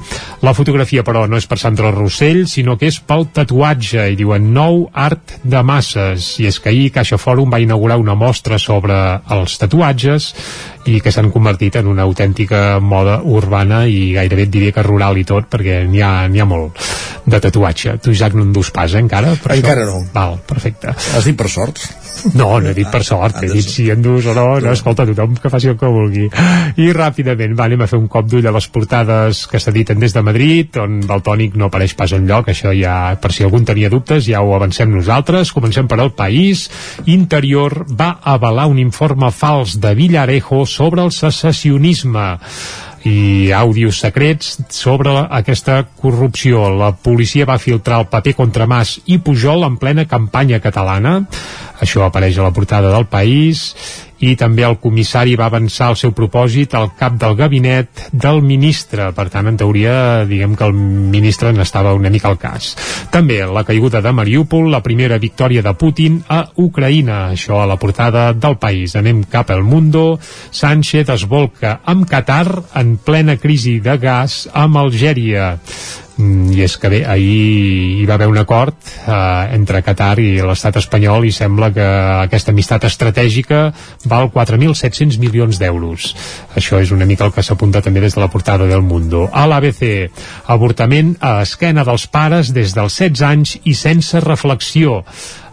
[0.45, 4.51] La fotografia, però, no és per Sandro Rossell, sinó que és pel tatuatge, i diuen
[4.53, 6.35] nou art de masses.
[6.39, 8.95] I és que ahir Caixa Fòrum va inaugurar una mostra sobre
[9.33, 10.33] els tatuatges tatuatges
[10.89, 15.17] i que s'han convertit en una autèntica moda urbana i gairebé et diria que rural
[15.17, 16.79] i tot perquè n'hi ha, ha molt
[17.25, 17.97] de tatuatge.
[18.01, 19.35] Tu, Isaac, no en dus pas, eh, encara?
[19.41, 19.99] Per Encara això?
[19.99, 20.09] no.
[20.13, 20.93] Val, perfecte.
[21.15, 21.79] Has dit per sort?
[22.35, 25.05] No, no he dit per sort, he dit si en dus o no, no, escolta,
[25.09, 26.27] tothom que faci el que vulgui.
[26.81, 30.13] I ràpidament, va, anem a fer un cop d'ull a les portades que s'editen des
[30.13, 33.65] de Madrid, on el tònic no apareix pas enlloc, això ja, per si algú en
[33.69, 35.53] tenia dubtes, ja ho avancem nosaltres.
[35.55, 36.67] Comencem per al país.
[37.09, 42.25] Interior va avalar un informe fals de Villarejo sobre el secessionisme
[43.07, 46.67] i àudios secrets sobre aquesta corrupció.
[46.69, 51.17] La policia va filtrar el paper contra Mas i Pujol en plena campanya catalana.
[51.81, 53.71] Això apareix a la portada del País
[54.21, 59.09] i també el comissari va avançar el seu propòsit al cap del gabinet del ministre.
[59.17, 62.75] Per tant, en teoria, diguem que el ministre n'estava una mica al cas.
[63.11, 67.31] També la caiguda de Mariúpol, la primera victòria de Putin a Ucraïna.
[67.33, 68.95] Això a la portada del país.
[68.95, 70.19] Anem cap al Mundo.
[70.51, 72.45] Sánchez es volca amb Qatar
[72.77, 75.55] en plena crisi de gas amb Algèria.
[76.17, 80.41] Mm, i és que bé, ahir hi va haver un acord eh, entre Qatar i
[80.43, 81.85] l'estat espanyol i sembla que
[82.27, 83.61] aquesta amistat estratègica
[84.11, 86.11] val 4.700 milions d'euros.
[86.59, 89.27] Això és una mica el que s'apunta també des de la portada del Mundo.
[89.31, 90.11] A l'ABC,
[90.51, 95.01] avortament a esquena dels pares des dels 16 anys i sense reflexió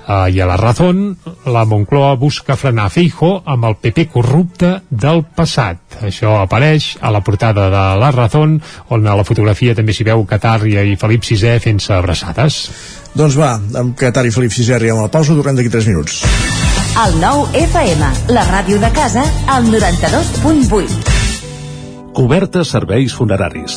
[0.09, 5.21] Uh, I a la Razón, la Moncloa busca frenar Feijo amb el PP corrupte del
[5.37, 5.99] passat.
[6.01, 8.57] Això apareix a la portada de la Razón,
[8.89, 12.57] on a la fotografia també s'hi veu Qatar i Felip VI fent-se abraçades.
[13.13, 13.51] Doncs va,
[13.83, 16.25] amb Qatar i Felip VI arribem a la pausa, tornem d'aquí 3 minuts.
[17.05, 22.17] El nou FM, la ràdio de casa, al 92.8.
[22.17, 23.77] Cobertes serveis funeraris.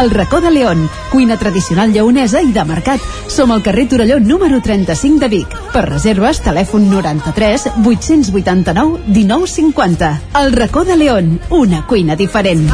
[0.00, 3.02] El racó de León, cuina tradicional lleonesa i de mercat.
[3.26, 5.56] Som al carrer Torelló número 35 de Vic.
[5.72, 10.12] Per reserves, telèfon 93 889 1950.
[10.38, 12.70] El racó de León, una cuina diferent.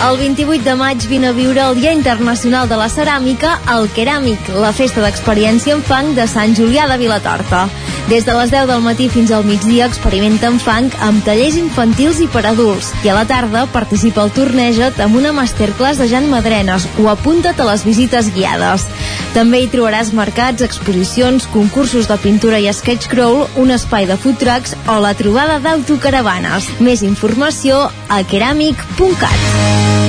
[0.00, 4.52] El 28 de maig vine a viure el Dia Internacional de la Ceràmica al Keràmic,
[4.60, 7.68] la festa d'experiència en fang de Sant Julià de Vilatorta.
[8.10, 12.18] Des de les 10 del matí fins al migdia experimenta en fang amb tallers infantils
[12.18, 12.88] i per adults.
[13.06, 17.62] I a la tarda participa al Torneja't amb una masterclass de Jan Madrenes o apunta't
[17.62, 18.88] a les visites guiades.
[19.30, 24.42] També hi trobaràs mercats, exposicions, concursos de pintura i sketch crawl, un espai de food
[24.42, 26.66] trucks o la trobada d'autocaravanes.
[26.82, 29.99] Més informació a keramic.cat.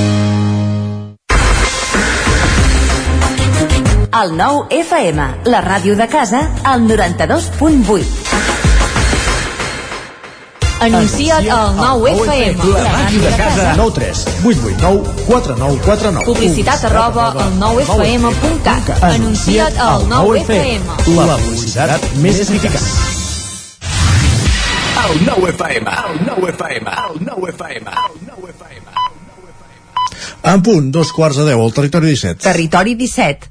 [4.22, 8.10] El nou FM, la ràdio de casa, al 92.8.
[10.86, 12.68] Anuncia't al 9 FM.
[12.76, 13.66] La màquina de casa.
[13.80, 16.26] 9 3 8 8 9 4 9 4 9.
[16.28, 18.92] Publicitat arroba al 9fm.cat.
[19.10, 21.00] Anuncia't al 9 FM.
[21.18, 22.78] La publicitat més eficaç.
[25.08, 28.82] El 9 FM, el 9 FM, el 9 FM, el 9 FM.
[30.44, 32.42] En punt, dos quarts de deu, al territori 17.
[32.42, 33.51] Territori 17,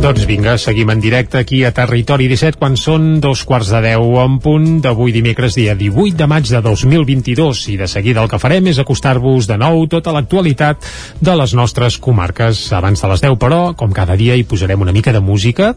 [0.00, 4.14] Doncs vinga, seguim en directe aquí a Territori 17 quan són dos quarts de deu
[4.22, 8.38] en punt d'avui dimecres dia 18 de maig de 2022 i de seguida el que
[8.40, 10.88] farem és acostar-vos de nou tota l'actualitat
[11.20, 12.62] de les nostres comarques.
[12.72, 15.74] Abans de les 10 però, com cada dia hi posarem una mica de música.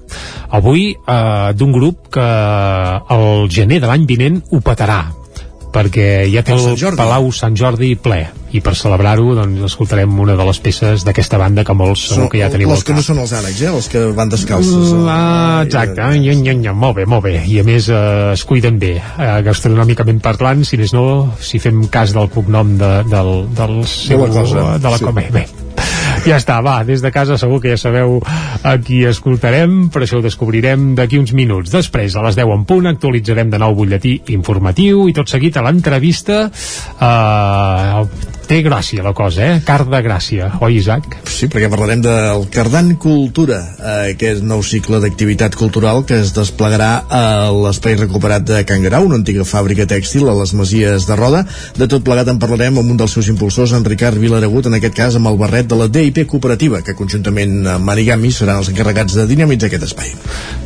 [0.47, 2.29] Avui eh, d'un grup que
[3.17, 5.01] el gener de l'any vinent ho petarà
[5.73, 8.21] perquè ja té el Sant Palau Sant Jordi ple.
[8.53, 12.43] I per celebrar-ho doncs escoltarem una de les peces d'aquesta banda que molts segur que
[12.43, 13.71] ja teniu les que no són els ànecs, eh?
[13.73, 14.93] Les que van descalços.
[15.09, 17.39] Ah, exacte, nya, nya, nya, molt bé, molt bé.
[17.49, 18.03] I a més eh,
[18.35, 21.07] es cuiden bé eh, gastronòmicament parlant, si més no
[21.41, 25.09] si fem cas del cognom de, del, del seu, la cosa, de la sí.
[25.09, 25.47] com, bé, bé.
[26.27, 28.19] Ja està, va, des de casa segur que ja sabeu
[28.63, 31.73] a qui escoltarem, però això ho descobrirem d'aquí uns minuts.
[31.73, 35.65] Després, a les 10 en punt, actualitzarem de nou butlletí informatiu i tot seguit a
[35.65, 38.03] l'entrevista eh,
[38.47, 39.61] té gràcia la cosa, eh?
[39.65, 41.17] Car de gràcia, oi Isaac?
[41.29, 46.91] Sí, perquè parlarem del Cardan Cultura, eh, aquest nou cicle d'activitat cultural que es desplegarà
[47.09, 51.43] a l'espai recuperat de Can Garau, una antiga fàbrica tèxtil a les Masies de Roda.
[51.77, 54.97] De tot plegat en parlarem amb un dels seus impulsors, en Ricard Vilaragut, en aquest
[54.97, 59.17] cas amb el barret de la DIP Cooperativa, que conjuntament amb Marigami seran els encarregats
[59.17, 60.13] de dinamitzar aquest espai.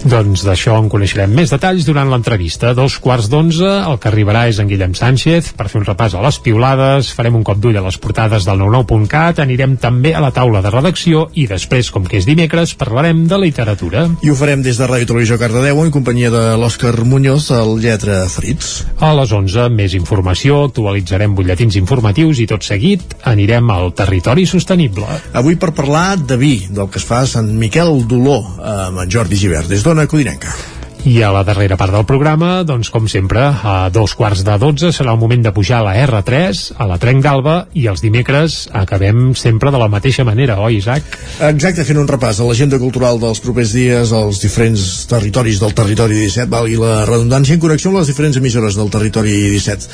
[0.08, 2.74] Doncs d'això en coneixerem més detalls durant l'entrevista.
[2.78, 6.24] Dos quarts d'onze, el que arribarà és en Guillem Sánchez per fer un repàs a
[6.24, 10.32] les piulades, farem un cop d'ull a les portades del 99.cat, anirem també a la
[10.32, 14.06] taula de redacció i després, com que és dimecres, parlarem de literatura.
[14.24, 18.22] I ho farem des de Ràdio Televisió Cardedeu en companyia de l'Òscar Muñoz, el Lletra
[18.32, 18.86] Ferits.
[19.04, 25.20] A les 11, més informació, actualitzarem butlletins informatius i tot seguit anirem al territori sostenible.
[25.36, 29.12] Avui per parlar de vi, del que es fa a Sant Miquel d'Oló, amb en
[29.12, 30.77] Jordi Givert, des d'Ona Codinenca.
[31.06, 34.90] I a la darrera part del programa, doncs com sempre, a dos quarts de dotze
[34.96, 38.58] serà el moment de pujar a la R3, a la Trenc d'Alba, i els dimecres
[38.76, 41.06] acabem sempre de la mateixa manera, oi, Isaac?
[41.48, 46.18] Exacte, fent un repàs a l'agenda cultural dels propers dies als diferents territoris del territori
[46.24, 49.88] 17, valgui la redundància, en connexió amb les diferents emissores del territori 17,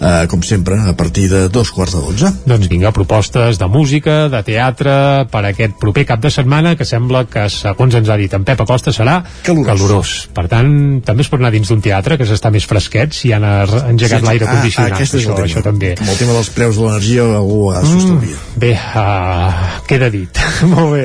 [0.00, 2.32] eh, com sempre, a partir de dos quarts de dotze.
[2.48, 4.98] Doncs vinga, propostes de música, de teatre,
[5.30, 8.66] per aquest proper cap de setmana, que sembla que, segons ens ha dit en Pep
[8.66, 9.68] Acosta, serà Calorós.
[9.68, 10.16] calorós.
[10.34, 13.44] Per tant, també es pot anar dins d'un teatre, que s'està més fresquet, si han
[13.44, 14.98] engegat Sí, l'aire ah, condicionat.
[14.98, 15.46] el això, tema.
[15.46, 15.94] això també.
[15.98, 18.34] Amb el tema dels preus de l'energia algú ha mm.
[18.58, 20.42] Bé, uh, queda dit.
[20.72, 21.04] Molt bé.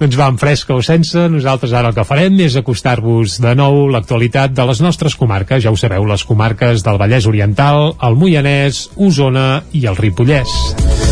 [0.00, 3.86] Doncs va, amb fresca o sense, nosaltres ara el que farem és acostar-vos de nou
[3.92, 5.62] l'actualitat de les nostres comarques.
[5.64, 11.09] Ja ho sabeu, les comarques del Vallès Oriental, el Moianès, Osona i el Ripollès.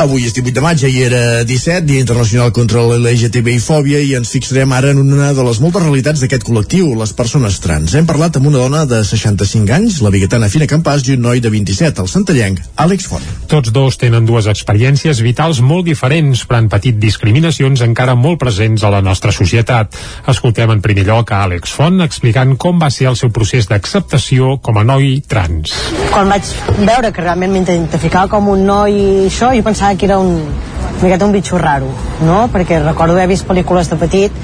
[0.00, 4.30] Avui és 18 de maig, ahir era 17, Dia Internacional contra la LGTBI-fòbia, i ens
[4.32, 7.92] fixarem ara en una de les moltes realitats d'aquest col·lectiu, les persones trans.
[7.92, 11.42] Hem parlat amb una dona de 65 anys, la biguetana Fina Campàs, i un noi
[11.44, 13.26] de 27, el santallenc, Àlex Font.
[13.52, 18.80] Tots dos tenen dues experiències vitals molt diferents, però han patit discriminacions encara molt presents
[18.80, 20.00] a la nostra societat.
[20.32, 24.56] Escoltem en primer lloc a Àlex Font explicant com va ser el seu procés d'acceptació
[24.64, 25.76] com a noi trans.
[26.08, 30.18] Quan vaig veure que realment m'identificava com un noi i això, jo pensava que era
[30.18, 31.88] un, una miqueta un bitxo raro,
[32.26, 32.42] no?
[32.52, 34.40] Perquè recordo haver vist pel·lícules de petit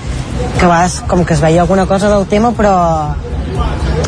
[0.57, 2.75] que vegades com que es veia alguna cosa del tema però,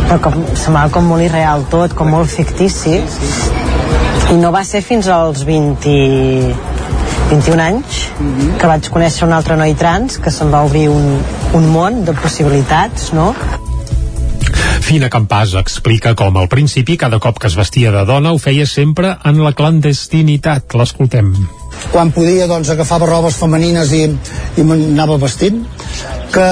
[0.06, 2.98] però com, semblava com molt irreal tot, com molt fictici
[4.28, 5.94] i no va ser fins als 20
[7.28, 8.02] 21 anys
[8.60, 11.18] que vaig conèixer un altre noi trans que se'm va obrir un,
[11.58, 13.34] un món de possibilitats, no?
[14.88, 18.64] Fina Campàs explica com al principi cada cop que es vestia de dona ho feia
[18.64, 20.72] sempre en la clandestinitat.
[20.80, 21.34] L'escoltem.
[21.92, 24.06] quan podia doncs agafava robes femenines i,
[24.56, 25.60] i m'anava vestint
[26.32, 26.46] que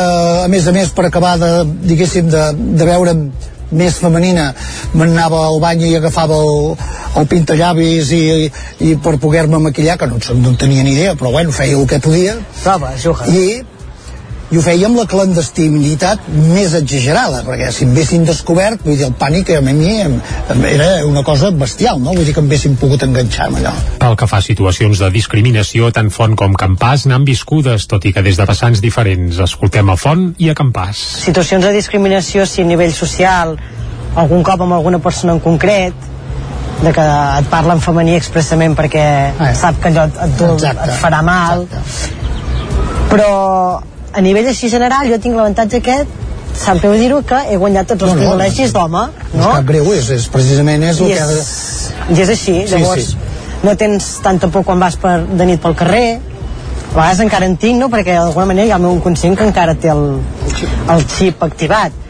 [0.44, 1.48] a més a més per acabar de,
[1.88, 2.42] diguéssim de,
[2.76, 3.22] de veure'm
[3.72, 4.50] més femenina
[4.92, 6.76] m'anava al bany i agafava el,
[7.16, 8.24] el pintallavis i,
[8.84, 11.88] i per poder-me maquillar que no, no en tenia ni idea però bueno, feia el
[11.88, 13.32] que podia Prova, juga.
[13.32, 13.64] i
[14.50, 19.08] i ho feia amb la clandestinitat més exagerada, perquè si em haguessin descobert, vull dir,
[19.08, 20.18] el pànic a mi em,
[20.70, 22.14] era una cosa bestial, no?
[22.14, 23.72] Vull dir que em haguessin pogut enganxar amb allò.
[24.02, 28.12] Pel que fa a situacions de discriminació, tant Font com Campàs n'han viscudes, tot i
[28.14, 29.40] que des de vessants diferents.
[29.42, 31.02] Escoltem a Font i a Campàs.
[31.24, 33.56] Situacions de discriminació, si a nivell social,
[34.14, 36.06] algun cop amb alguna persona en concret,
[36.76, 37.02] de que
[37.40, 39.52] et parla en femení expressament perquè eh.
[39.56, 41.66] sap que allò et, et, et farà mal.
[41.66, 42.24] Exacte.
[43.10, 43.30] Però
[44.16, 46.24] a nivell així general jo tinc l'avantatge aquest
[46.56, 49.02] sap greu dir-ho que he guanyat tots els no, no, privilegis d'home
[49.34, 49.42] no?
[49.42, 51.42] és cap greu, és, és precisament és el I que ha de...
[52.14, 53.18] i és així, sí, llavors sí.
[53.66, 57.58] no tens tanta por quan vas per, de nit pel carrer a vegades encara en
[57.60, 57.90] tinc, no?
[57.92, 60.06] perquè d'alguna manera hi ha el meu inconscient que encara té el,
[60.94, 62.00] el xip activat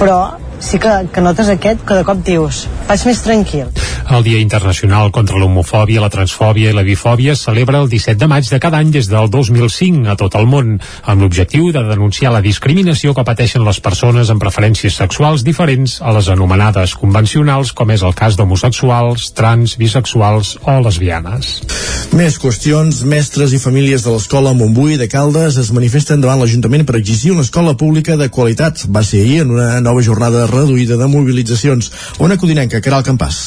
[0.00, 0.20] però
[0.60, 3.72] sí que, que notes aquest que de cop dius vaig més tranquil
[4.08, 8.28] el Dia Internacional contra l'Homofòbia, la Transfòbia i la Bifòbia es celebra el 17 de
[8.30, 12.32] maig de cada any des del 2005 a tot el món, amb l'objectiu de denunciar
[12.34, 17.90] la discriminació que pateixen les persones amb preferències sexuals diferents a les anomenades convencionals, com
[17.90, 21.60] és el cas d'homosexuals, trans, bisexuals o lesbianes.
[22.16, 23.04] Més qüestions.
[23.06, 27.44] Mestres i famílies de l'escola Montbui de Caldes es manifesten davant l'Ajuntament per exigir una
[27.46, 28.82] escola pública de qualitat.
[28.90, 31.92] Va ser ahir en una nova jornada reduïda de mobilitzacions.
[32.18, 33.44] Una codinenca, Caral Campàs.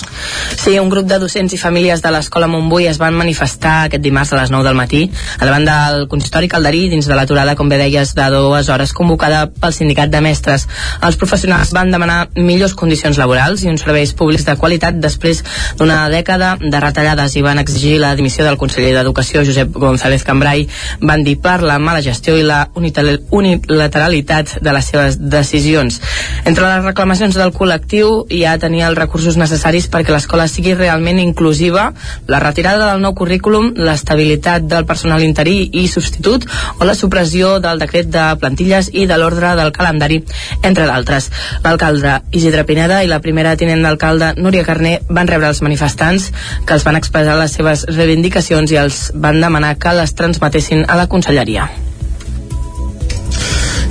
[0.57, 4.31] Sí, un grup de docents i famílies de l'Escola Montbui es van manifestar aquest dimarts
[4.33, 5.01] a les 9 del matí
[5.37, 9.45] a davant del consistori Calderí dins de l'aturada, com bé deies, de dues hores convocada
[9.47, 10.67] pel sindicat de mestres.
[11.03, 15.43] Els professionals van demanar millors condicions laborals i uns serveis públics de qualitat després
[15.79, 20.67] d'una dècada de retallades i van exigir la dimissió del conseller d'Educació, Josep González Cambrai.
[21.01, 26.01] Van dir per la mala gestió i la unilateralitat de les seves decisions.
[26.45, 30.73] Entre les reclamacions del col·lectiu hi ha tenir els recursos necessaris perquè l'escola l'escola sigui
[30.73, 31.93] realment inclusiva,
[32.27, 36.47] la retirada del nou currículum, l'estabilitat del personal interí i substitut
[36.79, 40.23] o la supressió del decret de plantilles i de l'ordre del calendari,
[40.63, 41.29] entre d'altres.
[41.61, 46.31] L'alcalde Isidre Pineda i la primera tinent d'alcalde Núria Carné van rebre els manifestants
[46.65, 50.97] que els van expressar les seves reivindicacions i els van demanar que les transmetessin a
[50.97, 51.69] la conselleria.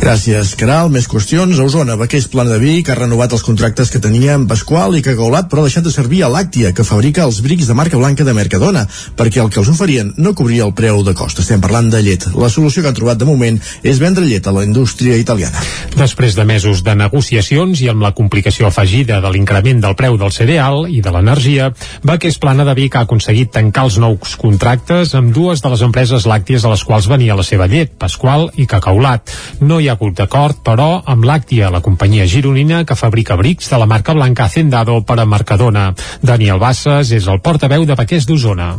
[0.02, 0.88] Gràcies, Caral.
[0.90, 1.54] Més qüestions.
[1.54, 5.02] A Osona, Baquers Plana de Vic ha renovat els contractes que tenia amb Pasqual i
[5.06, 8.26] Cagaulat, però ha deixat de servir a Làctia, que fabrica els brics de marca blanca
[8.26, 8.82] de Mercadona,
[9.14, 11.38] perquè el que els oferien no cobria el preu de cost.
[11.38, 12.26] Estem parlant de llet.
[12.34, 15.62] La solució que han trobat de moment és vendre llet a la indústria italiana.
[15.94, 20.34] Després de mesos de negociacions i amb la complicació afegida de l'increment del preu del
[20.34, 21.70] cereal i de l'energia,
[22.02, 26.26] Baquers Plana de Vic ha aconseguit tancar els nous contractes amb dues de les empreses
[26.26, 29.30] làcties a les quals venia la seva llet, Pasqual i Cacaulat.
[29.62, 33.78] No hi ha hagut d'acord, però, amb Làctia, la companyia gironina que fabrica brics de
[33.78, 35.92] la marca blanca Hacendado per a Mercadona.
[36.22, 38.74] Daniel Bassas és el portaveu de Paquers d'Osona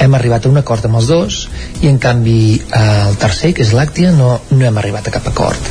[0.00, 1.38] hem arribat a un acord amb els dos
[1.82, 5.70] i en canvi el tercer, que és l'Àctia, no, no hem arribat a cap acord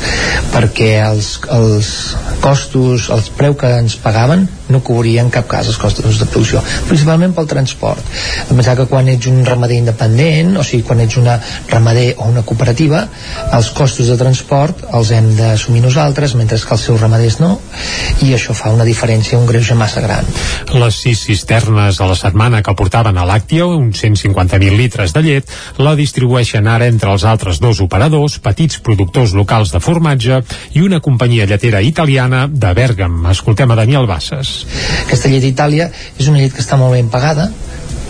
[0.54, 1.90] perquè els, els
[2.44, 6.62] costos, els preu que ens pagaven no cobrien en cap cas els costos de producció,
[6.88, 8.00] principalment pel transport.
[8.46, 12.28] A pensar que quan ets un ramader independent, o sigui, quan ets una ramader o
[12.30, 13.04] una cooperativa,
[13.56, 17.52] els costos de transport els hem d'assumir nosaltres, mentre que els seus ramaders no,
[18.26, 20.26] i això fa una diferència, un greuge massa gran.
[20.74, 25.54] Les sis cisternes a la setmana que portaven a l'Àctia, uns 150.000 litres de llet,
[25.78, 30.42] la distribueixen ara entre els altres dos operadors, petits productors locals de formatge
[30.74, 33.22] i una companyia lletera italiana de Bèrgam.
[33.30, 34.59] Escoltem a Daniel Bassas.
[35.06, 35.90] Aquesta llet d'Itàlia.
[36.18, 37.50] És una llet que està molt ben pagada,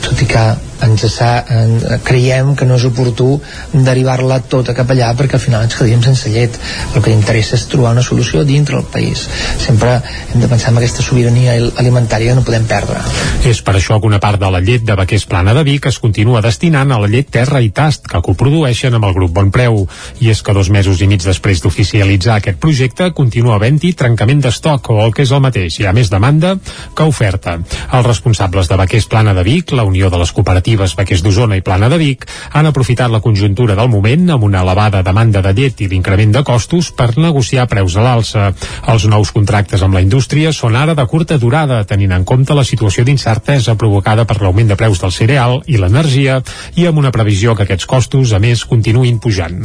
[0.04, 0.44] tot i que
[0.86, 3.40] ens sa, en, creiem que no és oportú
[3.72, 6.56] derivar-la tota cap allà perquè al final ens quedaríem sense llet.
[6.94, 9.26] El que interessa és trobar una solució dintre del país.
[9.60, 9.98] Sempre
[10.32, 13.02] hem de pensar en aquesta sobirania alimentària que no podem perdre.
[13.48, 16.00] És per això que una part de la llet de Baquers Plana de Vic es
[16.02, 19.84] continua destinant a la llet Terra i Tast que coprodueixen amb el grup Bon Preu
[20.20, 24.90] i és que dos mesos i mig després d'oficialitzar aquest projecte continua havent-hi trencament d'estoc
[24.94, 26.56] o el que és el mateix, hi ha més demanda
[26.96, 27.58] que oferta.
[27.60, 31.56] Els responsables de Baquers Plana de Vic, la Unió de les Cooperatives cooperatives Baquers d'Osona
[31.58, 35.52] i Plana de Vic han aprofitat la conjuntura del moment amb una elevada demanda de
[35.52, 38.50] llet i l'increment de costos per negociar preus a l'alça.
[38.86, 42.64] Els nous contractes amb la indústria són ara de curta durada, tenint en compte la
[42.64, 46.40] situació d'incertesa provocada per l'augment de preus del cereal i l'energia
[46.76, 49.58] i amb una previsió que aquests costos, a més, continuïn pujant.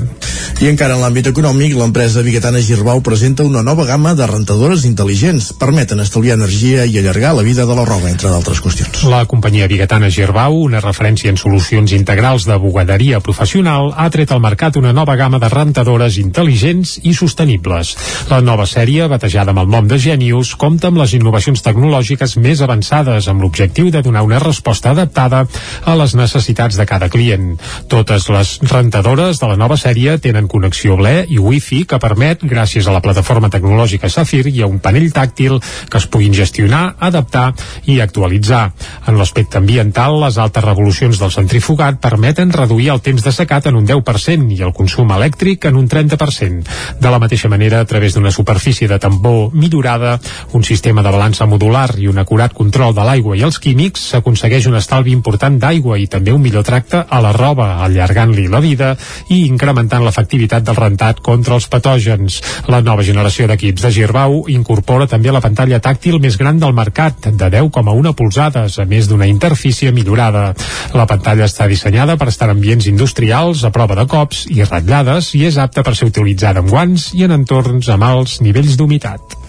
[0.62, 5.52] I encara en l'àmbit econòmic, l'empresa biguetana Girbau presenta una nova gamma de rentadores intel·ligents.
[5.60, 9.04] Permeten estalviar energia i allargar la vida de la roba, entre d'altres qüestions.
[9.12, 14.40] La companyia biguetana Girbau, una referència en solucions integrals de bugaderia professional, ha tret al
[14.40, 17.92] mercat una nova gamma de rentadores intel·ligents i sostenibles.
[18.30, 22.62] La nova sèrie, batejada amb el nom de Genius, compta amb les innovacions tecnològiques més
[22.64, 25.44] avançades amb l'objectiu de donar una resposta adaptada
[25.84, 27.58] a les necessitats de cada client.
[27.92, 32.88] Totes les rentadores de la nova sèrie tenen connexió BLE i Wi-Fi que permet, gràcies
[32.88, 35.60] a la plataforma tecnològica Safir i a un panell tàctil
[35.92, 37.50] que es puguin gestionar, adaptar
[37.92, 38.70] i actualitzar.
[39.10, 43.80] En l'aspecte ambiental, les altes revolucions del centrifugat permeten reduir el temps de secat en
[43.80, 46.76] un 10% i el consum elèctric en un 30%.
[47.02, 50.20] De la mateixa manera, a través d'una superfície de tambor millorada,
[50.54, 54.68] un sistema de balança modular i un acurat control de l'aigua i els químics, s'aconsegueix
[54.70, 58.94] un estalvi important d'aigua i també un millor tracte a la roba, allargant-li la vida
[59.34, 62.38] i incrementant l'efectivitat del rentat contra els patògens.
[62.70, 67.32] La nova generació d'equips de Girbau incorpora també la pantalla tàctil més gran del mercat,
[67.34, 70.52] de 10,1 polzades, a més d'una interfície millorada.
[70.98, 75.34] La pantalla està dissenyada per estar en ambients industrials, a prova de cops i ratllades
[75.38, 79.45] i és apta per ser utilitzada amb guants i en entorns amb alts nivells d'humitat.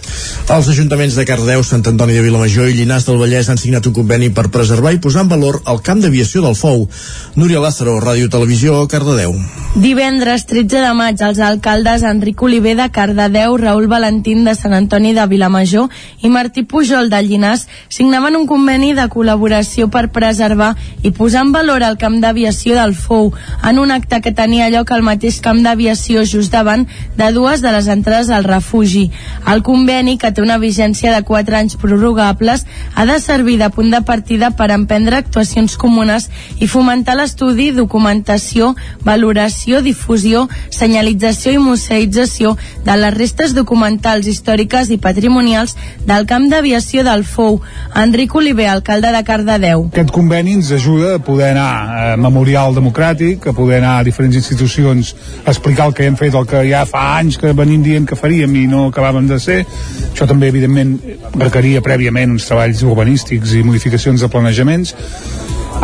[0.46, 3.94] Els ajuntaments de Cardeu, Sant Antoni de Vilamajor i Llinars del Vallès han signat un
[3.96, 6.86] conveni per preservar i posar en valor el camp d'aviació del Fou.
[7.34, 9.34] Núria Lázaro, Ràdio Televisió, Cardedeu.
[9.76, 15.12] Divendres 13 de maig, els alcaldes Enric Oliver de Cardedeu, Raül Valentín de Sant Antoni
[15.12, 15.90] de Vilamajor
[16.22, 20.70] i Martí Pujol de Llinars signaven un conveni de col·laboració per preservar
[21.02, 23.32] i posar en valor el camp d'aviació del Fou
[23.66, 26.86] en un acte que tenia lloc al mateix camp d'aviació just davant
[27.18, 29.10] de dues de les entrades al refugi.
[29.46, 33.90] El conveni, que té una vigència de 4 anys prorrogables, ha de servir de punt
[33.90, 36.28] de partida per emprendre actuacions comunes
[36.60, 38.74] i fomentar l'estudi, documentació,
[39.04, 47.04] valoració, difusió, senyalització i museïtzació de les restes documentals, històriques i patrimonials del camp d'aviació
[47.06, 47.62] del Fou.
[47.96, 49.88] Enric Oliver, alcalde de Cardedeu.
[49.94, 54.36] Aquest conveni ens ajuda a poder anar a Memorial Democràtic, a poder anar a diferents
[54.36, 55.14] institucions
[55.46, 58.18] a explicar el que hem fet, el que ja fa anys que venim dient que
[58.18, 59.62] faríem i no acabàvem de ser.
[60.10, 60.96] Això també, evidentment,
[61.36, 64.94] requeria prèviament uns treballs urbanístics i modificacions de planejaments.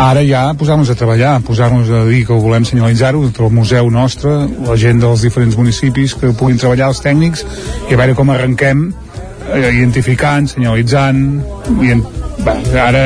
[0.00, 4.32] Ara ja posar-nos a treballar, posar-nos a dir que ho volem senyalitzar-ho, el museu nostre,
[4.64, 7.44] la gent dels diferents municipis que puguin treballar els tècnics
[7.90, 11.20] i a veure com arrenquem eh, identificant, senyalitzant
[12.44, 13.02] bé, ara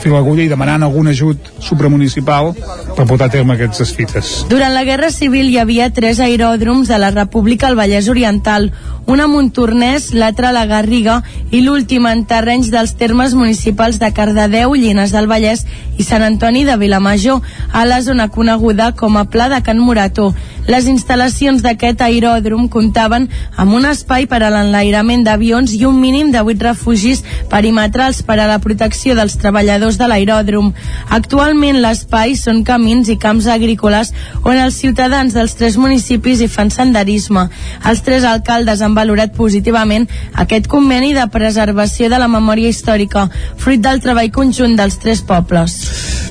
[0.00, 2.52] fil l'agulla i demanant algun ajut supramunicipal
[2.94, 4.32] per portar a terme aquestes fites.
[4.50, 8.70] Durant la Guerra Civil hi havia tres aeròdroms de la República al Vallès Oriental,
[9.06, 11.18] un a Montornès, l'altre a la Garriga
[11.52, 15.66] i l'últim en terrenys dels termes municipals de Cardedeu, Llines del Vallès
[15.98, 20.32] i Sant Antoni de Vilamajor, a la zona coneguda com a Pla de Can Morató.
[20.64, 23.28] Les instal·lacions d'aquest aeròdrom comptaven
[23.60, 27.20] amb un espai per a l'enlairament d'avions i un mínim de 8 refugis
[27.52, 30.72] perimetrals per a la protecció dels treballadors de l'aeròdrom.
[31.14, 34.10] Actualment l'espai són camins i camps agrícoles
[34.42, 37.46] on els ciutadans dels tres municipis hi fan senderisme.
[37.86, 43.80] Els tres alcaldes han valorat positivament aquest conveni de preservació de la memòria històrica, fruit
[43.80, 45.78] del treball conjunt dels tres pobles.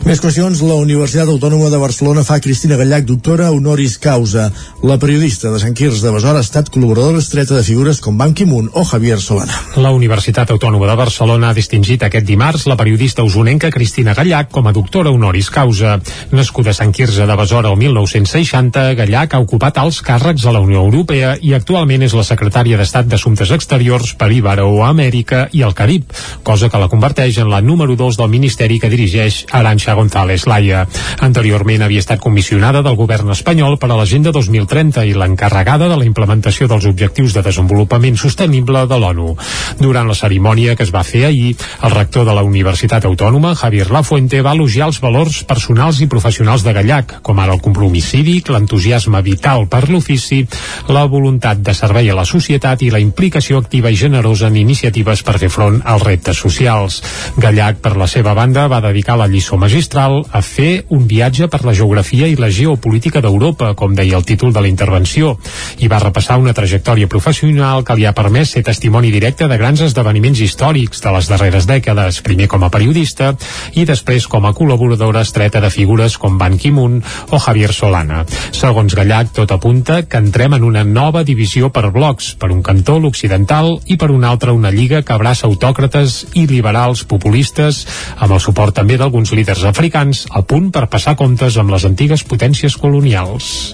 [0.04, 4.50] Més qüestions, la Universitat Autònoma de Barcelona fa Cristina Gallac doctora honoris causa.
[4.84, 8.36] La periodista de Sant Quirze de Besora ha estat col·laboradora estreta de figures com Ban
[8.36, 9.56] Ki-moon o Javier Solana.
[9.80, 14.66] La Universitat Autònoma de Barcelona ha distingit aquest dimarts la periodista usonenca Cristina Gallac com
[14.66, 16.00] a doctora honoris causa.
[16.34, 20.62] Nascuda a Sant Quirze de Besora el 1960, Gallac ha ocupat alts càrrecs a la
[20.64, 26.10] Unió Europea i actualment és la secretària d'Estat d'Assumptes Exteriors per Ibero-Amèrica i el Carib,
[26.48, 30.88] cosa que la converteix en la número 2 del ministeri que dirigeix Aranxa González Laia.
[31.22, 36.10] Anteriorment havia estat comissionada del govern espanyol per a l'Agenda 2030 i l'encarregada de la
[36.10, 39.36] implementació dels Objectius de Desenvolupament Sostenible de l'ONU.
[39.84, 41.54] Durant la cerimònia que es va fer ahir,
[41.84, 46.64] el rector de la Universitat Autònoma, Javier Lafuente, va elogiar els valors personals i professionals
[46.66, 50.42] de Gallac, com ara el compromís cívic, l'entusiasme vital per l'ofici,
[50.88, 55.24] la voluntat de servei a la societat i la implicació activa i generosa en iniciatives
[55.24, 57.02] per fer front als reptes socials.
[57.38, 61.64] Gallac, per la seva banda, va dedicar la lliçó magistral a fer un viatge per
[61.66, 65.38] la geografia i la geopolítica d'Europa, com deia el títol de la intervenció,
[65.80, 69.82] i va repassar una trajectòria professional que li ha permès ser testimoni directe de grans
[69.82, 73.32] esdeveniments històrics de les darreres dècades, primer com a periodista
[73.74, 76.99] i després com a col·laboradora estreta de figures com Ban Ki-moon
[77.32, 78.24] o Javier Solana.
[78.53, 82.99] Segons Gallac, tot apunta que entrem en una nova divisió per blocs, per un cantó
[82.99, 87.84] l'occidental i per un altre una lliga que abraça autòcrates i liberals populistes,
[88.18, 92.26] amb el suport també d'alguns líders africans, a punt per passar comptes amb les antigues
[92.28, 93.74] potències colonials.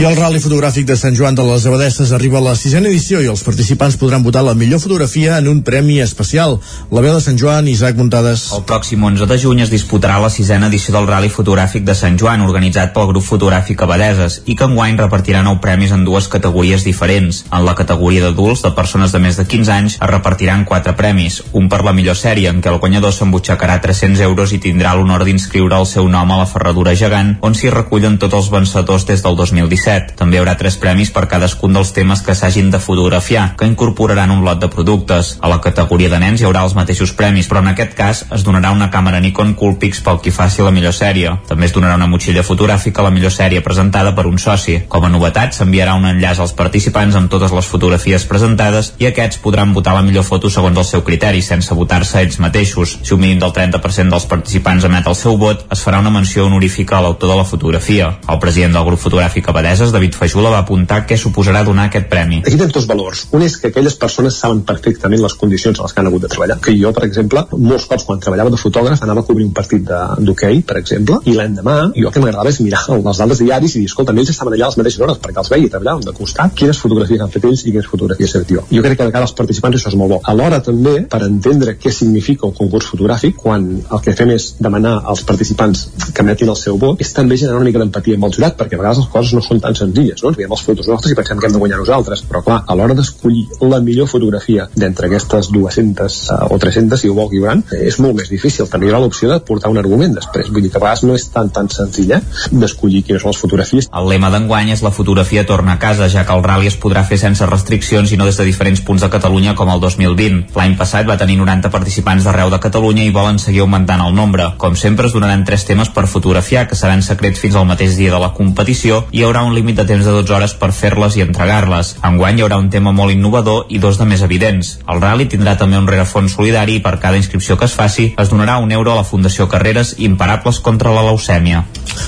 [0.00, 3.20] I el Rally Fotogràfic de Sant Joan de les Abadesses arriba a la sisena edició
[3.20, 6.56] i els participants podran votar la millor fotografia en un premi especial.
[6.90, 8.48] La veu de Sant Joan, Isaac Muntades.
[8.56, 12.16] El pròxim 11 de juny es disputarà la sisena edició del Rally Fotogràfic de Sant
[12.18, 16.82] Joan, organitzat pel grup fotogràfic Abadeses, i que enguany repartirà nou premis en dues categories
[16.82, 17.44] diferents.
[17.54, 21.36] En la categoria d'adults, de persones de més de 15 anys, es repartiran quatre premis.
[21.52, 25.22] Un per la millor sèrie, en què el guanyador s'embutxacarà 300 euros i tindrà l'honor
[25.22, 29.22] d'inscriure el seu nom a la ferradura gegant, on s'hi recullen tots els vencedors des
[29.22, 30.18] del 2017.
[30.18, 34.34] També hi haurà tres premis per cadascun dels temes que s'hagin de fotografiar, que incorporaran
[34.34, 35.36] un lot de productes.
[35.38, 38.44] A la categoria de nens hi haurà els mateixos premis, però en aquest cas es
[38.46, 41.32] donarà una càmera Nikon Coolpix pel qui faci la millor sèrie.
[41.48, 44.78] També es donarà una motxilla fotogràfica a la millor sèrie presentada per un soci.
[44.88, 49.40] Com a novetat, s'enviarà un enllaç als participants amb totes les fotografies presentades i aquests
[49.44, 52.98] podran votar la millor foto segons el seu criteri, sense votar-se ells mateixos.
[53.02, 56.46] Si un mínim del 30% dels participants emet el seu vot, es farà una menció
[56.46, 58.12] honorífica a l'autor de la fotografia.
[58.28, 62.42] El president del grup fotogràfic Abadeses, David Fajula, va apuntar què suposarà donar aquest premi.
[62.46, 63.26] Aquí tens dos valors.
[63.32, 66.30] Un és que aquelles persones saben perfectament les condicions a les que han hagut de
[66.32, 66.58] treballar.
[66.62, 69.84] Que jo, per exemple, molts cops quan treballava de fotògraf anava a cobrir un partit
[69.86, 73.82] d'hoquei, per exemple, i l'endemà jo el que m'agradava és mirar les dades diaris i
[73.82, 76.54] dir, escolta, ells estaven allà a les mateixes hores perquè els veia treballaven de costat,
[76.58, 78.64] quines fotografies han fet ells i quines fotografies he fet jo.
[78.70, 80.20] Jo crec que de cara als participants això és molt bo.
[80.32, 84.98] Alhora també, per entendre què significa un concurs fotogràfic, quan el que fem és demanar
[85.12, 88.34] als participants que emetin el seu vot, és també generar una mica d'empatia amb el
[88.36, 90.34] jurat, perquè a vegades les coses no són tan senzilles, no?
[90.36, 92.96] Veiem els fotos nostres i pensem que hem de guanyar nosaltres, però clar, a l'hora
[92.98, 97.98] d'escollir la millor fotografia d'entre aquestes 200 uh, o 300, si ho vol Guibran, és
[98.02, 98.68] molt més difícil.
[98.70, 100.50] També hi haurà l'opció de portar un argument després.
[100.52, 102.20] Vull dir que a vegades no és tan tan senzill eh,
[102.52, 103.88] d'escollir quines són les fotografies.
[103.92, 107.04] El lema d'enguany és la fotografia torna a casa, ja que el rally es podrà
[107.08, 110.54] fer sense restriccions i no des de diferents punts de Catalunya com el 2020.
[110.58, 114.52] L'any passat va tenir 90 participants d'arreu de Catalunya i volen seguir augmentant el nombre.
[114.58, 118.12] Com sempre, es donaran tres temes per fotografiar, que seran secrets fins al mateix dia
[118.12, 121.16] de la competició i hi haurà un límit de temps de 12 hores per fer-les
[121.16, 121.94] i entregar-les.
[122.08, 124.72] Enguany hi haurà un tema molt innovador i dos de més evidents.
[124.90, 128.30] El rally tindrà també un rerefons solidari i per cada inscripció que es faci es
[128.32, 131.64] donarà un euro a la Fundació Carreres Imparables contra la leucèmia.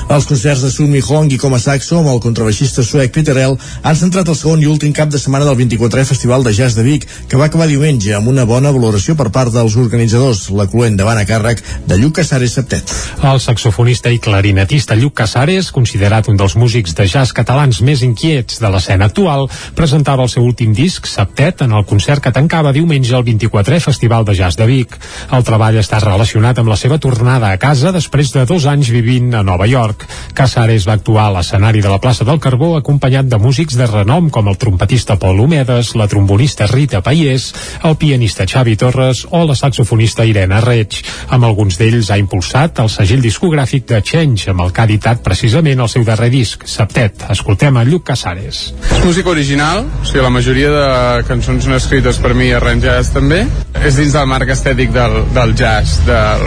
[0.08, 3.56] Els concerts de Sumi Hong i com a saxo amb el contrabaixista suec Peter L
[3.82, 6.84] han centrat el segon i últim cap de setmana del 24è Festival de Jazz de
[6.86, 10.96] Vic, que va acabar diumenge amb una bona valoració per part dels organitzadors, la cluent
[11.00, 12.92] davant a càrrec de Lluc Casares Septet.
[13.24, 18.60] El saxofonista i clarinetista Lluc Casares, considerat un dels músics de jazz catalans més inquiets
[18.62, 23.14] de l'escena actual, presentava el seu últim disc, Septet, en el concert que tancava diumenge
[23.16, 24.96] el 24è Festival de Jazz de Vic.
[25.34, 29.34] El treball està relacionat amb la seva tornada a casa després de dos anys vivint
[29.34, 30.06] a Nova York.
[30.34, 34.30] Casares va actuar a l'escenari de la plaça del Carbó acompanyat de músics de renom
[34.30, 37.50] com el trompetista Paul Homedes, la trombonista Rita Paiés,
[37.84, 41.00] el pianista Xavi Torres o la saxofonista Irene Reig.
[41.34, 45.22] Amb alguns d'ells ha impulsat el segell discogràfic de Change, amb el que ha editat
[45.24, 47.26] precisament el seu darrer disc, Septet.
[47.34, 48.64] Escoltem a Lluc Casares.
[48.90, 50.86] És música original, o sigui, la majoria de
[51.28, 53.44] cançons són escrites per mi i arranjades també.
[53.84, 56.44] És dins del marc estètic del, del jazz, del,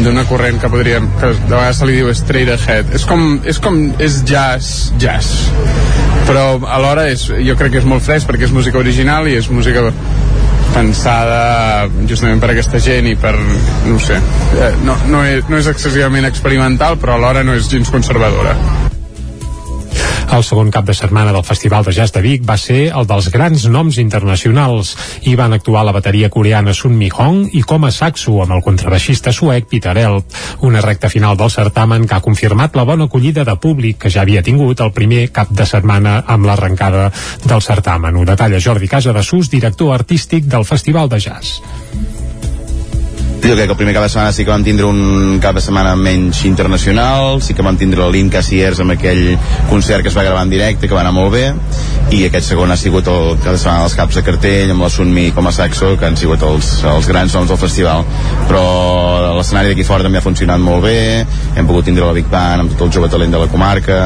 [0.00, 3.58] d'una corrent que podríem que de vegades se li diu straight ahead és com, és
[3.62, 5.50] com és jazz jazz.
[6.28, 9.50] Però alhora és, jo crec que és molt fresc perquè és música original i és
[9.52, 9.90] música
[10.70, 13.34] pensada justament per aquesta gent i per,
[13.88, 14.20] no sé.
[14.60, 18.56] Eh, no, no, és, no és excessivament experimental però alhora no és gens conservadora
[20.30, 23.30] el segon cap de setmana del Festival de Jazz de Vic va ser el dels
[23.34, 24.92] grans noms internacionals.
[25.26, 28.62] Hi van actuar la bateria coreana Sun Mi Hong i com a saxo amb el
[28.62, 30.38] contrabaixista suec Peter Elp.
[30.66, 34.22] Una recta final del certamen que ha confirmat la bona acollida de públic que ja
[34.22, 37.10] havia tingut el primer cap de setmana amb l'arrencada
[37.44, 38.16] del certamen.
[38.16, 42.19] Ho detalla Jordi Casa de Sus, director artístic del Festival de Jazz.
[43.40, 45.62] Jo crec que el primer cap de setmana sí que vam tindre un cap de
[45.64, 49.38] setmana menys internacional, sí que vam tindre l'In Cassiers amb aquell
[49.70, 51.46] concert que es va gravar en directe, que va anar molt bé,
[52.12, 54.90] i aquest segon ha sigut el cap de setmana dels caps de cartell, amb la
[54.92, 58.04] Sunmi com a saxo, que han sigut els, els grans noms del festival.
[58.50, 58.62] Però
[59.38, 61.24] l'escenari d'aquí fora també ha funcionat molt bé,
[61.56, 64.00] hem pogut tindre la Big Band amb tot el jove talent de la comarca,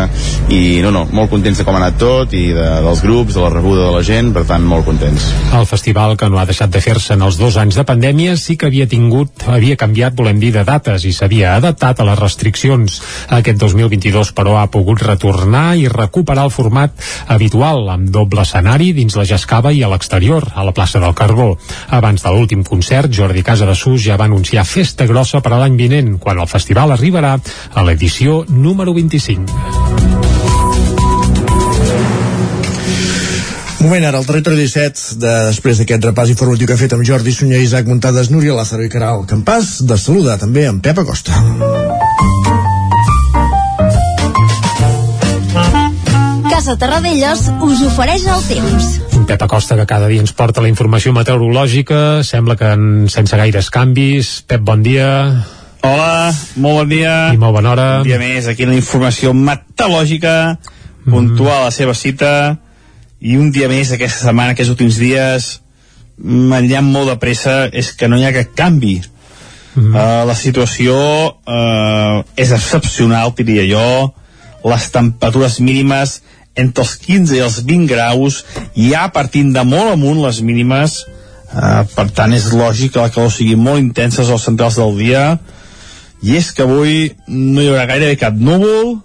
[0.53, 3.43] i no, no, molt contents de com ha anat tot, i de, dels grups, de
[3.43, 5.32] la rebuda de la gent, per tant, molt contents.
[5.57, 8.59] El festival, que no ha deixat de fer-se en els dos anys de pandèmia, sí
[8.61, 13.01] que havia tingut havia canviat, volem dir, de dates i s'havia adaptat a les restriccions.
[13.35, 16.93] Aquest 2022, però, ha pogut retornar i recuperar el format
[17.29, 21.55] habitual, amb doble escenari dins la Jascava i a l'exterior, a la plaça del Carbó.
[21.89, 25.62] Abans de l'últim concert, Jordi Casa de Sus ja va anunciar festa grossa per a
[25.62, 27.37] l'any vinent, quan el festival arribarà
[27.75, 30.34] a l'edició número 25.
[33.85, 37.35] Moment ara, al territori 17, de, després d'aquest repàs informatiu que ha fet amb Jordi
[37.37, 41.37] Sunyer, Isaac Muntades, Núria Lázaro i Caral Campàs, de saludar també amb Pep Acosta.
[46.49, 48.89] Casa Terradellos us ofereix el temps.
[49.28, 53.68] Pep Acosta que cada dia ens porta la informació meteorològica, sembla que en, sense gaires
[53.68, 54.39] canvis.
[54.49, 55.12] Pep, bon dia.
[55.85, 57.16] Hola, molt bon dia.
[57.37, 57.89] I molt bona hora.
[58.01, 60.39] Un dia més, aquí la informació meteorològica,
[61.05, 62.64] puntual a la seva cita,
[63.25, 65.49] i un dia més aquesta setmana, aquests últims dies,
[66.20, 68.99] m'enllà molt de pressa, és que no hi ha cap canvi.
[69.75, 69.91] Mm.
[69.91, 73.87] Uh, la situació uh, és excepcional, diria jo,
[74.64, 76.20] les temperatures mínimes
[76.55, 78.43] entre els 15 i els 20 graus,
[78.77, 81.01] ja partint de molt amunt les mínimes,
[81.57, 85.25] uh, per tant és lògic que la calor sigui molt intensa als centrals del dia,
[86.25, 88.99] i és que avui no hi haurà gairebé cap núvol,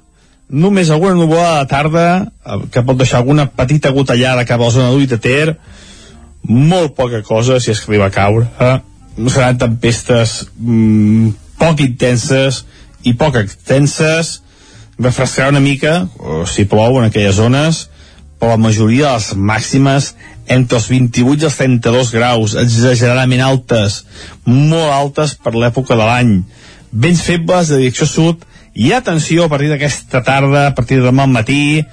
[0.50, 2.06] només alguna nuvolada de tarda,
[2.46, 5.58] eh, que pot deixar alguna petita gotellada cap a la zona d'Ull de Ter,
[6.44, 8.80] molt poca cosa, si que arriba a caure, eh?
[9.30, 11.30] seran tempestes mm,
[11.60, 12.64] poc intenses
[13.04, 14.40] i poc extenses,
[15.00, 17.88] refrescarà una mica, o si plou en aquelles zones,
[18.40, 20.14] però la majoria de les màximes
[20.50, 24.04] entre els 28 i els 32 graus, exageradament altes,
[24.46, 26.32] molt altes per l'època de l'any.
[26.90, 28.48] Vents febles de direcció sud
[28.80, 31.84] i atenció a partir d'aquesta tarda a partir de demà al matí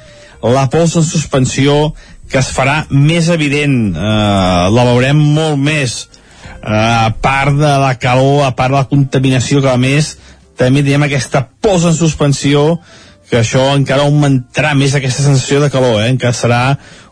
[0.43, 1.95] la pols en suspensió
[2.30, 7.97] que es farà més evident eh, la veurem molt més eh, a part de la
[7.99, 10.14] calor a part de la contaminació que a més
[10.57, 12.78] també tenim aquesta pols en suspensió
[13.26, 16.12] que això encara augmentarà més aquesta sensació de calor, eh?
[16.12, 16.61] encara serà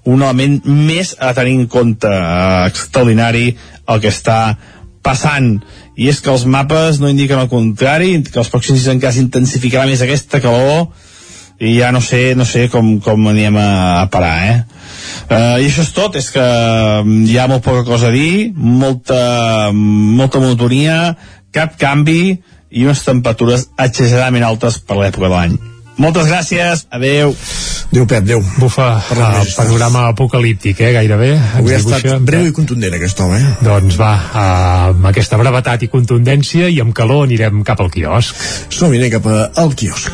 [0.06, 3.48] un element més a tenir en compte eh, extraordinari
[3.90, 4.38] el que està
[5.04, 5.58] passant
[6.00, 9.86] i és que els mapes no indiquen el contrari, que els pròxims dies encara s'intensificarà
[9.90, 10.88] més aquesta calor
[11.60, 13.68] i ja no sé, no sé com, com anirem a,
[14.02, 14.56] a parar, eh?
[15.24, 18.50] Uh, I això és tot, és que mm, hi ha molt poca cosa a dir,
[18.56, 21.14] molta, molta monotonia,
[21.54, 22.34] cap canvi
[22.74, 25.56] i unes temperatures exageradament altes per l'època de l'any.
[25.96, 27.34] Moltes gràcies, adeu.
[27.94, 28.40] Adéu, Pep, adéu.
[28.58, 31.38] Bufa, uh, panorama apocalíptic, eh, gairebé.
[31.60, 33.52] Avui ha estat breu i contundent aquest home, eh?
[33.62, 38.34] Doncs va, uh, amb aquesta brevetat i contundència i amb calor anirem cap al quiosc.
[38.68, 40.10] Som-hi, anem cap al quiosc.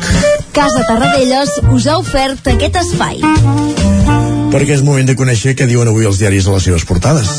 [0.53, 4.30] Casa Tarradellas us ha ofert aquest espai.
[4.51, 7.29] Perquè és moment de conèixer què diuen avui els diaris a les seves portades.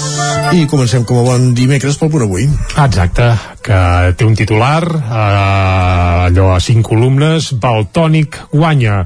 [0.56, 2.46] I comencem com a bon dimecres pel punt avui.
[2.80, 3.26] Exacte,
[3.60, 3.80] que
[4.16, 9.02] té un titular, eh, allò a cinc columnes, Baltònic guanya.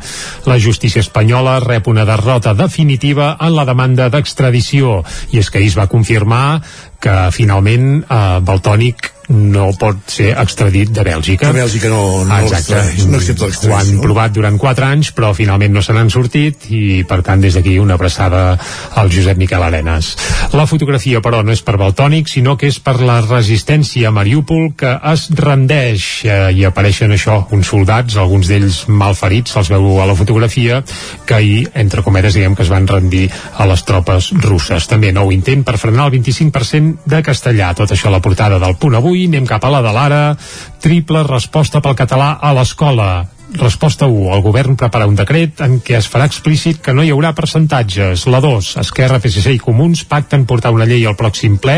[0.46, 5.02] La justícia espanyola rep una derrota definitiva en la demanda d'extradició.
[5.34, 6.62] I és que ahir es va confirmar
[7.02, 11.50] que finalment eh, Baltònic no pot ser extradit de Bèlgica.
[11.50, 13.06] Que Bèlgica no, no, Exacte.
[13.10, 17.02] no accepta Ho han provat durant 4 anys, però finalment no se n'han sortit i,
[17.08, 18.58] per tant, des d'aquí una abraçada
[18.94, 20.12] al Josep Miquel Arenas.
[20.54, 24.70] La fotografia, però, no és per Baltònic, sinó que és per la resistència a Mariúpol
[24.78, 30.06] que es rendeix eh, i apareixen això, uns soldats, alguns d'ells malferits, se'ls veu a
[30.06, 30.82] la fotografia,
[31.26, 34.86] que ahir, entre cometes, diguem que es van rendir a les tropes russes.
[34.86, 37.72] També nou intent per frenar el 25% de castellà.
[37.76, 40.20] Tot això a la portada del punt avui avui anem cap a la de l'ara.
[40.84, 44.34] Triple resposta pel català a l'escola Resposta 1.
[44.34, 48.24] El govern prepara un decret en què es farà explícit que no hi haurà percentatges.
[48.26, 48.72] La 2.
[48.82, 51.76] Esquerra, PSC i Comuns pacten portar una llei al pròxim ple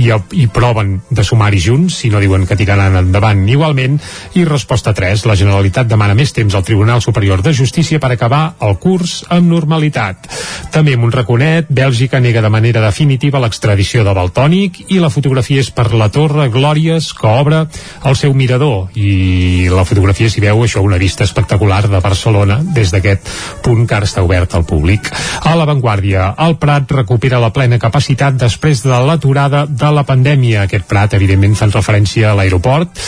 [0.00, 4.00] i, i proven de sumar-hi junts, si no diuen que tiraran endavant igualment.
[4.34, 5.22] I resposta 3.
[5.30, 9.46] La Generalitat demana més temps al Tribunal Superior de Justícia per acabar el curs amb
[9.54, 10.26] normalitat.
[10.74, 15.62] També amb un raconet, Bèlgica nega de manera definitiva l'extradició de Baltònic i la fotografia
[15.62, 17.64] és per la Torre Glòries que obre
[18.04, 22.92] el seu mirador i la fotografia s'hi veu això una vista espectacular de Barcelona des
[22.94, 23.28] d'aquest
[23.64, 25.10] punt que ara està obert al públic.
[25.44, 30.64] A l'avantguàrdia, el Prat recupera la plena capacitat després de l'aturada de la pandèmia.
[30.64, 33.02] Aquest Prat, evidentment, fan referència a l'aeroport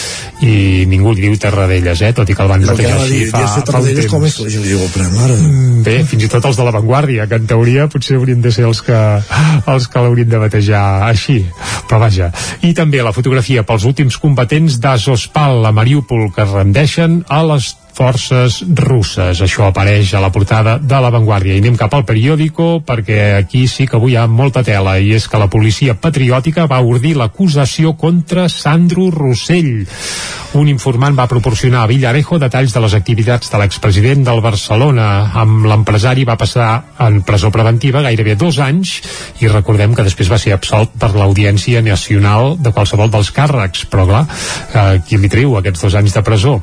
[0.44, 2.12] i ningú li diu Terradellas, eh?
[2.16, 4.10] tot i que el van batejar així fa, fa un temps.
[4.12, 5.38] Com és que la gent li diu el Prat, mare?
[5.40, 8.66] Mm, Bé, fins i tot els de l'avantguàrdia, que en teoria potser haurien de ser
[8.68, 9.00] els que,
[9.72, 11.40] els que l'haurien de batejar així.
[11.86, 12.32] Però vaja.
[12.66, 18.60] I també la fotografia pels últims combatents d'Azospal a Mariúpol que rendeixen a les forces
[18.76, 19.40] russes.
[19.40, 21.56] Això apareix a la portada de La Vanguardia.
[21.56, 25.10] I anem cap al periòdico perquè aquí sí que avui hi ha molta tela i
[25.16, 29.86] és que la policia patriòtica va ordir l'acusació contra Sandro Rossell.
[30.56, 35.08] Un informant va proporcionar a Villarejo detalls de les activitats de l'expresident del Barcelona.
[35.42, 36.68] Amb l'empresari va passar
[37.02, 38.94] en presó preventiva gairebé dos anys
[39.44, 43.84] i recordem que després va ser absolt per l'Audiència Nacional de qualsevol dels càrrecs.
[43.90, 44.22] Però clar,
[44.72, 46.56] eh, qui li treu aquests dos anys de presó?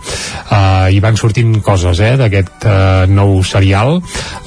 [0.49, 3.99] Eh, I van sortint coses eh, d'aquest eh, nou serial.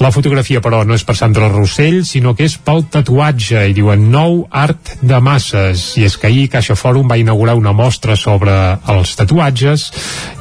[0.03, 4.07] La fotografia, però, no és per Sandra Rossell, sinó que és pel tatuatge, i diuen
[4.13, 5.89] nou art de masses.
[5.97, 8.53] I és que ahir Caixa Fòrum va inaugurar una mostra sobre
[8.93, 9.89] els tatuatges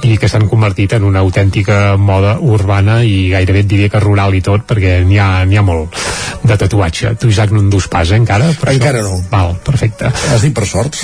[0.07, 4.37] i que s'han convertit en una autèntica moda urbana i gairebé et diria que rural
[4.37, 5.97] i tot, perquè n'hi ha, ha molt
[6.47, 7.15] de tatuatge.
[7.21, 8.53] Tu, Isaac, no en dus pas, eh, encara?
[8.61, 9.17] Per encara això?
[9.17, 9.25] no.
[9.33, 10.11] Val, perfecte.
[10.33, 10.99] Has dit per sort?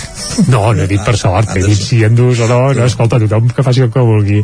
[0.52, 3.20] No, no he dit per sort, he dit si en dus o no, no, escolta,
[3.22, 4.42] tothom que faci el que vulgui.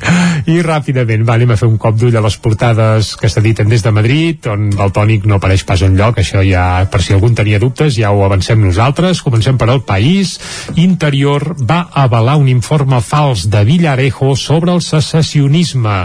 [0.49, 3.83] I ràpidament, va, anem a fer un cop d'ull a les portades que s'editen des
[3.85, 7.35] de Madrid, on el tònic no apareix pas en lloc, això ja, per si algun
[7.35, 9.23] tenia dubtes, ja ho avancem nosaltres.
[9.27, 10.37] Comencem per al país.
[10.79, 15.97] Interior va avalar un informe fals de Villarejo sobre el secessionisme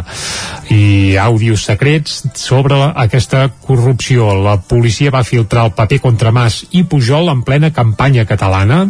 [0.74, 4.32] i àudios secrets sobre aquesta corrupció.
[4.44, 8.88] La policia va filtrar el paper contra Mas i Pujol en plena campanya catalana.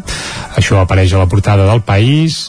[0.58, 2.48] Això apareix a la portada del país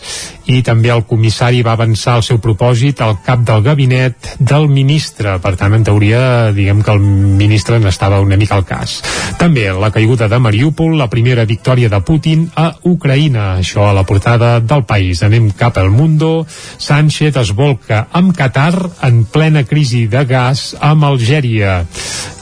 [0.51, 5.38] i també el comissari va avançar el seu propòsit al cap del gabinet del ministre.
[5.40, 8.99] Per tant, en teoria, diguem que el ministre n'estava una mica al cas.
[9.40, 13.55] També la caiguda de Mariúpol, la primera victòria de Putin a Ucraïna.
[13.62, 15.22] Això a la portada del país.
[15.22, 16.47] Anem cap al Mundo.
[16.78, 18.74] Sánchez es volca amb Qatar
[19.07, 21.82] en plena crisi de gas amb Algèria.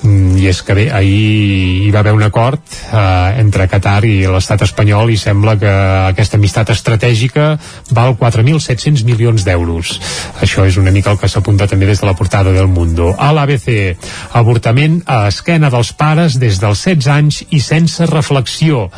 [0.03, 2.59] Mm, I és que bé, ahir hi va haver un acord
[2.91, 5.73] eh, entre Qatar i l'estat espanyol i sembla que
[6.11, 7.53] aquesta amistat estratègica
[7.95, 9.95] val 4.700 milions d'euros.
[10.43, 13.13] Això és una mica el que s'apunta també des de la portada del Mundo.
[13.19, 13.97] A l'ABC,
[14.39, 18.89] avortament a esquena dels pares des dels 16 anys i sense reflexió.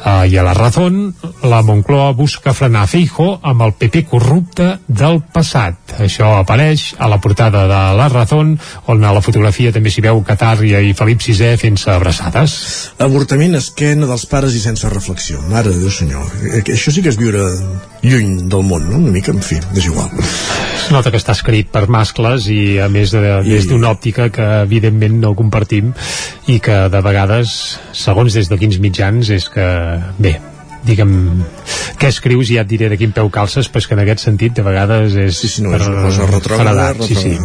[0.00, 5.20] Uh, I a la Razón, la Moncloa busca frenar Feijo amb el PP corrupte del
[5.32, 5.96] passat.
[6.00, 8.54] Això apareix a la portada de la Razón,
[8.88, 12.56] on a la fotografia també s'hi veu Qatar i Felip VI fent-se abraçades.
[12.98, 15.42] Avortament esquena dels pares i sense reflexió.
[15.52, 16.24] Mare de Déu senyor.
[16.48, 17.44] Eh, Això sí que és viure
[18.02, 18.96] lluny del món, no?
[18.96, 20.08] Una mica, en fi, és igual.
[20.80, 24.46] Es nota que està escrit per mascles i a més de, des d'una òptica que
[24.64, 25.92] evidentment no compartim
[26.50, 27.52] i que de vegades,
[27.94, 29.66] segons des de quins mitjans, és que,
[30.18, 30.36] bé,
[30.86, 31.12] diguem,
[32.00, 34.64] què escrius i ja et diré de quin peu calces, que en aquest sentit de
[34.66, 36.28] vegades és sí, sí, no, és una cosa
[37.06, 37.36] sí, sí.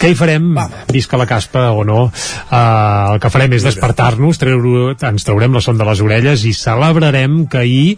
[0.00, 0.50] Què hi farem?
[0.56, 0.66] Va.
[0.92, 2.00] Visca la caspa o no?
[2.10, 6.52] Uh, el que farem és despertar-nos, treure, ens traurem la son de les orelles i
[6.56, 7.94] celebrarem que ahir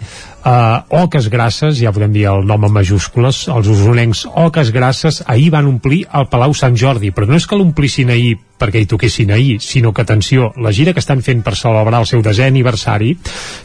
[0.46, 5.50] uh, Oques Grasses, ja podem dir el nom en majúscules, els usonencs Oques Grasses ahir
[5.54, 9.32] van omplir el Palau Sant Jordi, però no és que l'omplissin ahir perquè hi toquessin
[9.32, 13.12] ahir, sinó que, atenció, la gira que estan fent per celebrar el seu desè aniversari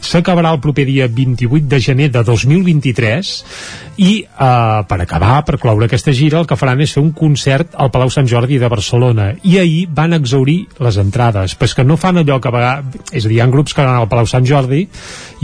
[0.04, 3.32] s'acabarà el proper dia 28 de gener de 2023
[4.02, 7.76] i eh, per acabar, per cloure aquesta gira, el que faran és fer un concert
[7.76, 9.32] al Palau Sant Jordi de Barcelona.
[9.44, 13.02] I ahir van exaurir les entrades, però és que no fan allò que a vegades,
[13.12, 14.86] és a dir, hi ha grups que van al Palau Sant Jordi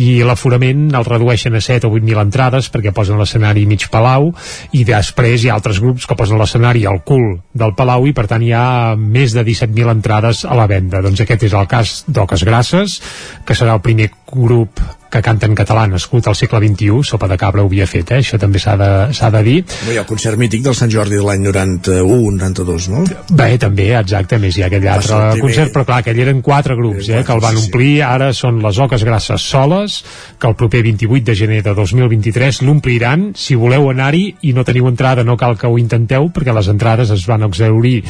[0.01, 4.31] i l'aforament el redueixen a 7 o 8.000 entrades perquè posen l'escenari mig Palau
[4.73, 8.27] i després hi ha altres grups que posen l'escenari al cul del Palau i per
[8.31, 11.03] tant hi ha més de 17.000 entrades a la venda.
[11.05, 13.01] Doncs aquest és el cas d'Oques Grasses,
[13.45, 17.39] que serà el primer grup que canta en català nascut al segle XXI, Sopa de
[17.41, 18.21] Cabra ho havia fet, eh?
[18.23, 18.91] això també s'ha de,
[19.35, 19.57] de dir.
[19.87, 23.05] No hi ha el concert mític del Sant Jordi de l'any 91-92, no?
[23.31, 25.45] Bé, també, exacte, més hi ha aquell altre primer...
[25.47, 28.81] concert, però clar, aquell eren quatre grups, eh, que el van omplir, ara són les
[28.85, 30.03] Oques Grasses soles,
[30.39, 34.91] que el proper 28 de gener de 2023 l'ompliran, si voleu anar-hi i no teniu
[34.91, 38.03] entrada no cal que ho intenteu, perquè les entrades es van exaurir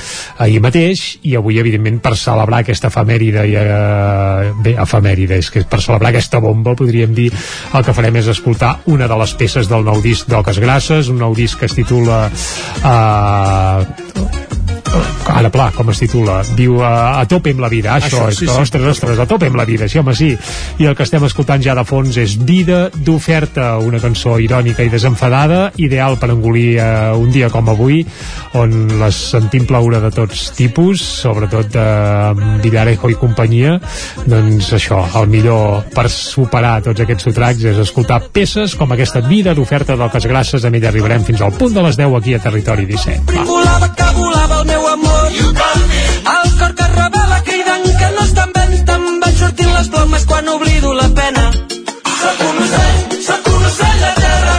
[0.42, 5.62] ahir mateix, i avui, evidentment, per celebrar aquesta efemèride, i, eh, bé, efemèride, és que
[5.68, 7.28] per celebrar aquesta bomba, podríem dir,
[7.76, 11.20] el que farem és escoltar una de les peces del nou disc d'Oques Grasses, un
[11.20, 12.26] nou disc que es titula
[12.82, 14.47] uh,
[15.28, 18.38] ara pla, com es titula diu uh, a tope amb la vida, això, Això, és
[18.40, 18.62] sí, que, sí.
[18.62, 20.30] ostres, ostres, a tope amb la vida sí, home, sí,
[20.78, 24.92] i el que estem escoltant ja de fons és Vida d'oferta una cançó irònica i
[24.92, 28.00] desenfadada ideal per engolir uh, un dia com avui
[28.58, 31.86] on les sentim ploure de tots tipus, sobretot de
[32.64, 33.76] Villarejo i companyia
[34.26, 39.52] doncs això, el millor per superar tots aquests sotracs és escoltar peces com aquesta Vida
[39.54, 42.86] d'oferta d'Oques Grasses, amb ella arribarem fins al punt de les 10 aquí a Territori
[42.88, 43.44] 17 Va.
[43.44, 45.28] Volava que volava el meu amor.
[45.32, 50.24] El cor que revela cridant que no està en vent Em van sortint les plomes
[50.30, 51.44] quan oblido la pena.
[52.20, 54.56] Sóc un ocell, sóc un ocell a terra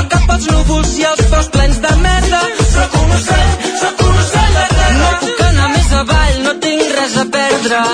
[0.00, 2.42] El cap als núvols i els peus plens de merda.
[2.76, 3.52] Sóc un ocell,
[3.82, 5.00] sóc un ocell a terra.
[5.02, 7.84] No puc anar més avall, no tinc res a perdre.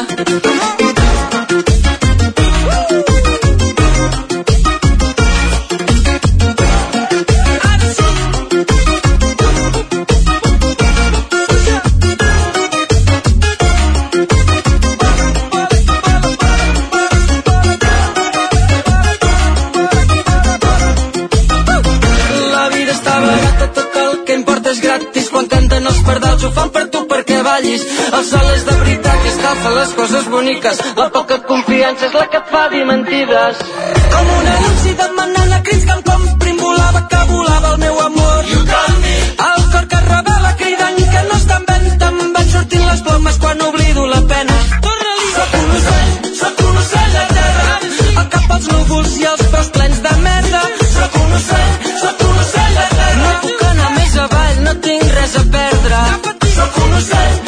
[2.87, 3.06] La
[24.97, 27.43] vida està barata, tot el que importa és gratis pardals ho fan per tu perquè
[27.43, 27.83] ballis.
[28.13, 30.81] El sol és de veritat i escalfa les coses boniques.
[30.97, 33.57] La poca confiança és la que et fa dir mentides.
[34.13, 38.45] Com un anunci demanant a crits que em comprin volava, que volava el meu amor.
[38.47, 39.26] You got me.
[56.77, 57.46] Soc un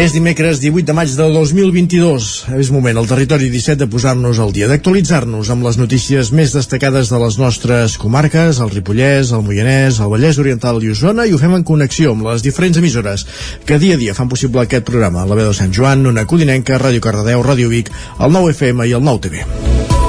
[0.00, 2.28] És dimecres 18 de maig de 2022.
[2.56, 7.12] És moment al territori 17 de posar-nos al dia, d'actualitzar-nos amb les notícies més destacades
[7.12, 11.42] de les nostres comarques, el Ripollès, el Moianès, el Vallès Oriental i Osona, i ho
[11.44, 13.28] fem en connexió amb les diferents emissores
[13.68, 15.28] que dia a dia fan possible aquest programa.
[15.28, 18.96] La veu de Sant Joan, Ona Codinenca, Ràdio Cardedeu, Ràdio Vic, el 9 FM i
[18.96, 19.99] el 9 TV.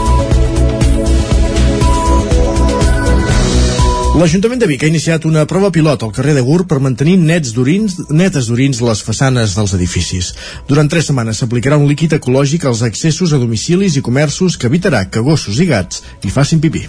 [4.11, 7.53] L'Ajuntament de Vic ha iniciat una prova pilot al carrer de Gur per mantenir nets
[7.55, 10.33] d'orins, netes d'orins les façanes dels edificis.
[10.67, 15.05] Durant tres setmanes s'aplicarà un líquid ecològic als accessos a domicilis i comerços que evitarà
[15.07, 16.81] que gossos i gats hi facin pipí.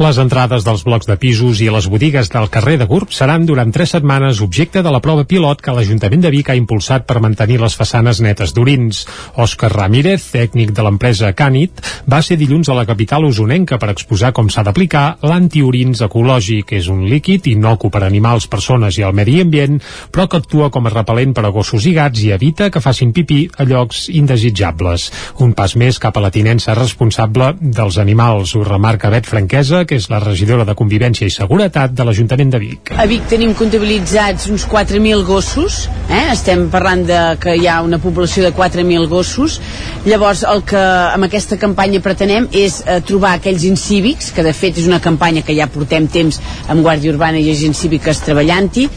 [0.00, 3.76] Les entrades dels blocs de pisos i les botigues del carrer de Gurb seran durant
[3.76, 7.60] tres setmanes objecte de la prova pilot que l'Ajuntament de Vic ha impulsat per mantenir
[7.60, 9.04] les façanes netes d'orins.
[9.36, 14.32] Òscar Ramírez, tècnic de l'empresa Canit, va ser dilluns a la capital usonenca per exposar
[14.32, 19.16] com s'ha d'aplicar l'antiorins ecològic, que és un líquid inocu per animals, persones i al
[19.16, 19.80] medi ambient,
[20.14, 23.10] però que actua com a repel·lent per a gossos i gats i evita que facin
[23.16, 25.08] pipí a llocs indesitjables.
[25.42, 29.98] Un pas més cap a la tinença responsable dels animals, ho remarca Bet Franquesa, que
[29.98, 32.92] és la regidora de Convivència i Seguretat de l'Ajuntament de Vic.
[32.94, 36.28] A Vic tenim comptabilitzats uns 4.000 gossos, eh?
[36.32, 39.58] estem parlant de que hi ha una població de 4.000 gossos,
[40.06, 44.78] llavors el que amb aquesta campanya pretenem és eh, trobar aquells incívics, que de fet
[44.80, 46.40] és una campanya que ja portem temps
[46.70, 48.88] amb Guàrdia Urbana i agents cíviques treballant-hi,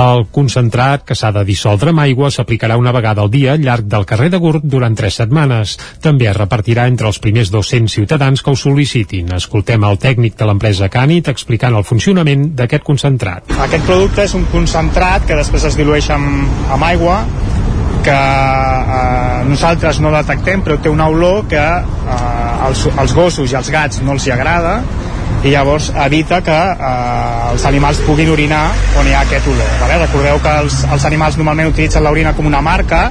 [0.00, 3.88] El concentrat, que s'ha de dissoldre amb aigua, s'aplicarà una vegada al dia al llarg
[3.90, 5.76] del carrer de Gurb durant tres setmanes.
[6.02, 9.34] També es repartirà entre els primers 200 ciutadans que ho sol·licitin.
[9.36, 13.52] Escoltem el tècnic de l'empresa Canit explicant el funcionament d'aquest concentrat.
[13.68, 17.20] Aquest producte és un concentrat que després es dilueix amb, amb aigua
[18.00, 23.58] que eh, nosaltres no detectem però té una olor que eh, els, els gossos i
[23.60, 24.78] els gats no els hi agrada
[25.44, 28.66] i llavors evita que eh, els animals puguin orinar
[29.00, 29.70] on hi ha aquest olor.
[29.80, 30.00] Vale?
[30.04, 33.06] Recordeu que els, els animals normalment utilitzen l'orina com una marca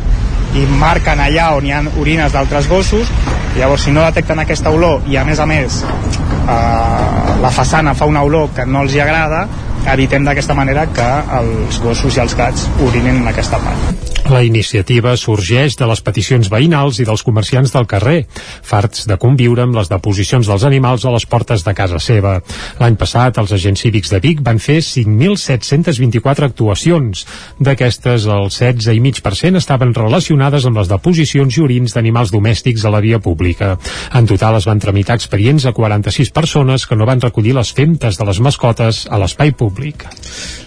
[0.58, 3.10] i marquen allà on hi ha orines d'altres gossos
[3.58, 8.10] llavors si no detecten aquesta olor i a més a més eh, la façana fa
[8.10, 9.48] una olor que no els hi agrada
[9.90, 11.10] evitem d'aquesta manera que
[11.40, 14.19] els gossos i els gats orinin en aquesta part.
[14.30, 18.28] La iniciativa sorgeix de les peticions veïnals i dels comerciants del carrer,
[18.62, 22.36] farts de conviure amb les deposicions dels animals a les portes de casa seva.
[22.78, 27.24] L'any passat, els agents cívics de Vic van fer 5.724 actuacions.
[27.58, 33.18] D'aquestes, el 16,5% estaven relacionades amb les deposicions i orins d'animals domèstics a la via
[33.18, 33.80] pública.
[34.14, 38.22] En total es van tramitar expedients a 46 persones que no van recollir les femtes
[38.22, 40.06] de les mascotes a l'espai públic.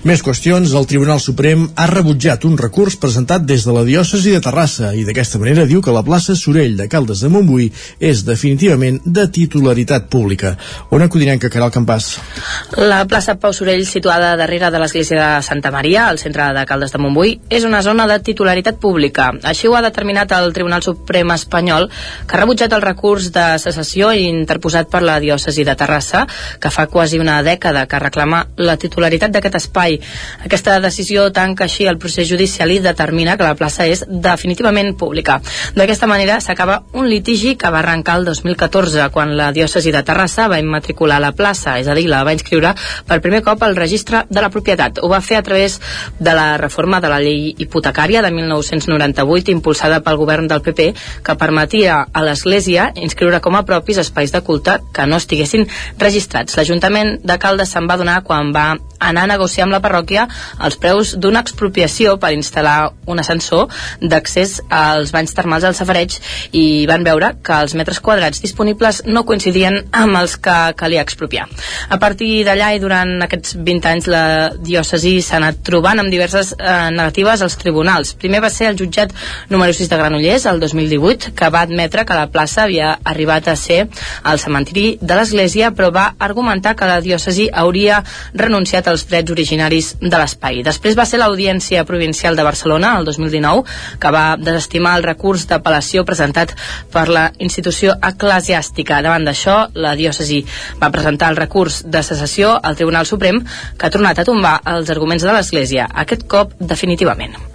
[0.03, 0.75] Més qüestions.
[0.75, 5.03] El Tribunal Suprem ha rebutjat un recurs presentat des de la diòcesi de Terrassa i
[5.05, 7.67] d'aquesta manera diu que la plaça Sorell de Caldes de Montbui
[8.01, 10.55] és definitivament de titularitat pública.
[10.89, 12.07] On que Caral Campàs?
[12.79, 16.95] La plaça Pau Sorell, situada darrere de l'església de Santa Maria, al centre de Caldes
[16.95, 19.33] de Montbui, és una zona de titularitat pública.
[19.43, 21.91] Així ho ha determinat el Tribunal Suprem espanyol,
[22.27, 26.25] que ha rebutjat el recurs de secessió interposat per la diòcesi de Terrassa,
[26.59, 30.01] que fa quasi una dècada que reclama la titularitat d'aquest espai.
[30.47, 34.97] Aquesta decisió tanca així el procés judicial i determina determina que la plaça és definitivament
[34.97, 35.41] pública.
[35.75, 40.49] D'aquesta manera s'acaba un litigi que va arrencar el 2014 quan la diòcesi de Terrassa
[40.49, 42.75] va immatricular la plaça, és a dir, la va inscriure
[43.07, 44.99] per primer cop al registre de la propietat.
[45.03, 45.81] Ho va fer a través
[46.19, 50.93] de la reforma de la llei hipotecària de 1998 impulsada pel govern del PP
[51.25, 55.67] que permetia a l'Església inscriure com a propis espais de culte que no estiguessin
[55.99, 56.57] registrats.
[56.57, 58.73] L'Ajuntament de Caldes se'n va donar quan va
[59.03, 60.29] anar a negociar amb la parròquia
[60.63, 63.69] els preus d'una expropiació per instal·lar un ascensor
[64.01, 66.19] d'accés als banys termals al safareig
[66.53, 71.47] i van veure que els metres quadrats disponibles no coincidien amb els que calia expropiar.
[71.89, 74.25] A partir d'allà i durant aquests 20 anys la
[74.59, 78.15] diòcesi s'ha anat trobant amb diverses eh, negatives als tribunals.
[78.19, 79.13] Primer va ser el jutjat
[79.51, 83.57] número 6 de Granollers, el 2018, que va admetre que la plaça havia arribat a
[83.57, 88.03] ser el cementiri de l'Església, però va argumentar que la diòcesi hauria
[88.35, 90.63] renunciat als drets originaris de l'espai.
[90.67, 93.65] Després va ser l'Audiència Provincial de Barcelona, el 2019,
[94.01, 96.57] que va desestimar el recurs d'apel·lació presentat
[96.93, 99.03] per la institució eclesiàstica.
[99.05, 100.43] Davant d'això, la diòcesi
[100.83, 103.43] va presentar el recurs de cessació al Tribunal Suprem,
[103.77, 107.52] que ha tornat a tombar els arguments de l'Església, aquest cop definitivament.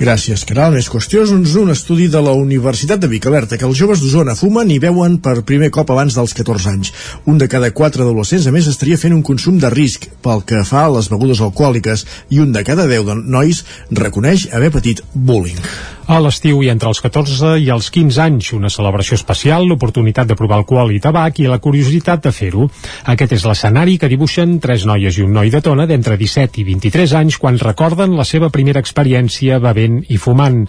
[0.00, 0.76] Gràcies, Caral.
[0.76, 1.54] Més qüestions.
[1.56, 5.18] Un estudi de la Universitat de Vic alerta que els joves d'Osona fumen i veuen
[5.24, 6.92] per primer cop abans dels 14 anys.
[7.26, 10.62] Un de cada quatre adolescents, a més, estaria fent un consum de risc pel que
[10.68, 15.04] fa a les begudes alcohòliques i un de cada 10 de nois reconeix haver patit
[15.14, 15.62] bullying.
[16.06, 20.36] A l'estiu i entre els 14 i els 15 anys, una celebració especial, l'oportunitat de
[20.38, 22.68] provar alcohol i tabac i la curiositat de fer-ho.
[23.10, 26.66] Aquest és l'escenari que dibuixen tres noies i un noi de tona d'entre 17 i
[26.68, 30.62] 23 anys quan recorden la seva primera experiència bevent i fumant.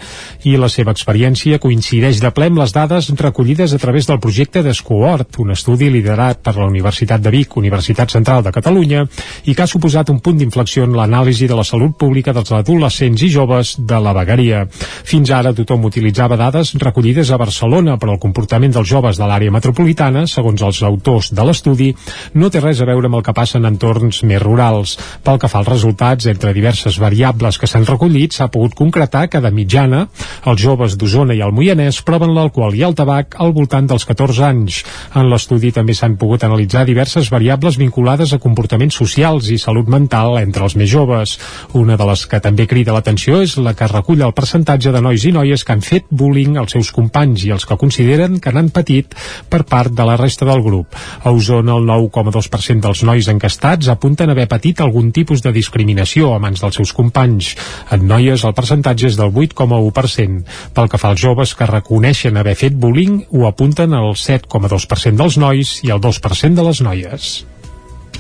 [0.43, 4.63] I la seva experiència coincideix de ple amb les dades recollides a través del projecte
[4.63, 9.05] d'Escohort, un estudi liderat per la Universitat de Vic, Universitat Central de Catalunya,
[9.45, 13.23] i que ha suposat un punt d'inflexió en l'anàlisi de la salut pública dels adolescents
[13.23, 14.65] i joves de la vegueria.
[15.07, 19.53] Fins ara tothom utilitzava dades recollides a Barcelona, però el comportament dels joves de l'àrea
[19.53, 21.91] metropolitana, segons els autors de l'estudi,
[22.35, 24.97] no té res a veure amb el que passa en entorns més rurals.
[25.23, 29.41] Pel que fa als resultats, entre diverses variables que s'han recollit, s'ha pogut concretar que
[29.43, 30.05] de mitjana
[30.47, 34.45] els joves d'Osona i el Moianès proven l'alcohol i el tabac al voltant dels 14
[34.47, 34.84] anys.
[35.17, 40.38] En l'estudi també s'han pogut analitzar diverses variables vinculades a comportaments socials i salut mental
[40.39, 41.38] entre els més joves.
[41.73, 45.25] Una de les que també crida l'atenció és la que recull el percentatge de nois
[45.25, 48.69] i noies que han fet bullying als seus companys i els que consideren que n'han
[48.73, 49.15] patit
[49.49, 50.95] per part de la resta del grup.
[51.23, 56.39] A Osona, el 9,2% dels nois encastats apunten haver patit algun tipus de discriminació a
[56.43, 57.53] mans dels seus companys.
[57.91, 60.41] En noies, el percentatge és del 8,1%.
[60.76, 65.38] Pel que fa als joves que reconeixen haver fet bullying, ho apunten al 7,2% dels
[65.39, 67.30] nois i al 2% de les noies.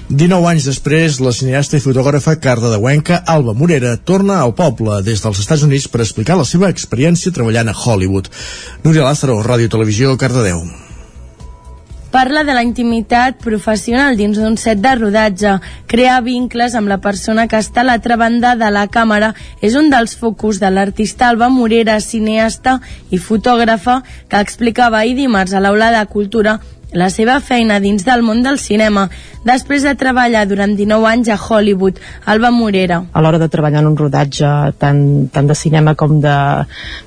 [0.07, 5.43] 19 anys després, la cineasta i fotògrafa cardedeuenca Alba Morera torna al poble des dels
[5.43, 8.31] Estats Units per explicar la seva experiència treballant a Hollywood.
[8.87, 10.86] Núria Lázaro, Ràdio Televisió, Cardedeu.
[12.11, 15.57] Parla de la intimitat professional dins d'un set de rodatge.
[15.91, 19.91] Crear vincles amb la persona que està a l'altra banda de la càmera és un
[19.91, 22.77] dels focus de l'artista Alba Morera, cineasta
[23.11, 23.99] i fotògrafa,
[24.31, 26.57] que explicava ahir dimarts a l'Aula de Cultura
[26.93, 29.07] la seva feina dins del món del cinema,
[29.47, 33.01] després de treballar durant 19 anys a Hollywood, Alba Morera.
[33.11, 34.47] A l'hora de treballar en un rodatge
[34.79, 35.01] tant,
[35.33, 36.35] tant de cinema com de,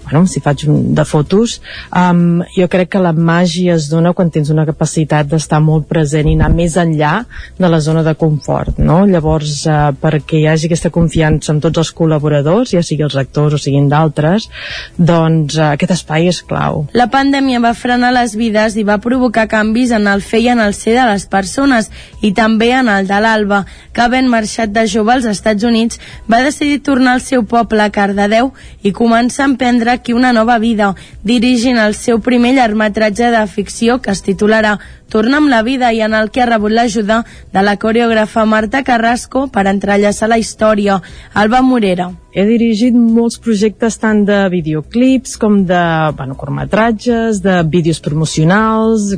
[0.05, 1.59] bueno, si faig un, de fotos,
[1.97, 6.28] um, jo crec que la màgia es dona quan tens una capacitat d'estar molt present
[6.28, 7.24] i anar més enllà
[7.59, 9.03] de la zona de confort, no?
[9.09, 13.57] Llavors, uh, perquè hi hagi aquesta confiança amb tots els col·laboradors, ja sigui els actors
[13.57, 14.49] o siguin d'altres,
[14.97, 16.87] doncs uh, aquest espai és clau.
[16.97, 20.49] La pandèmia va frenar les vides i va provocar canvis canvis en el fer i
[20.51, 21.91] en el ser de les persones
[22.27, 23.64] i també en el de l'Alba,
[23.95, 27.91] que havent marxat de jove als Estats Units va decidir tornar al seu poble a
[27.95, 28.51] Cardedeu
[28.83, 34.01] i començar a emprendre aquí una nova vida, dirigint el seu primer llargmetratge de ficció
[34.03, 34.79] que es titularà
[35.11, 38.84] Torna amb la vida i en el que ha rebut l'ajuda de la coreògrafa Marta
[38.86, 41.00] Carrasco per entrellaçar la història.
[41.34, 42.12] Alba Morera.
[42.30, 45.80] He dirigit molts projectes tant de videoclips com de
[46.14, 49.16] bueno, curtmetratges, de vídeos promocionals,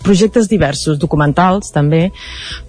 [0.00, 2.06] projectes diversos, documentals també,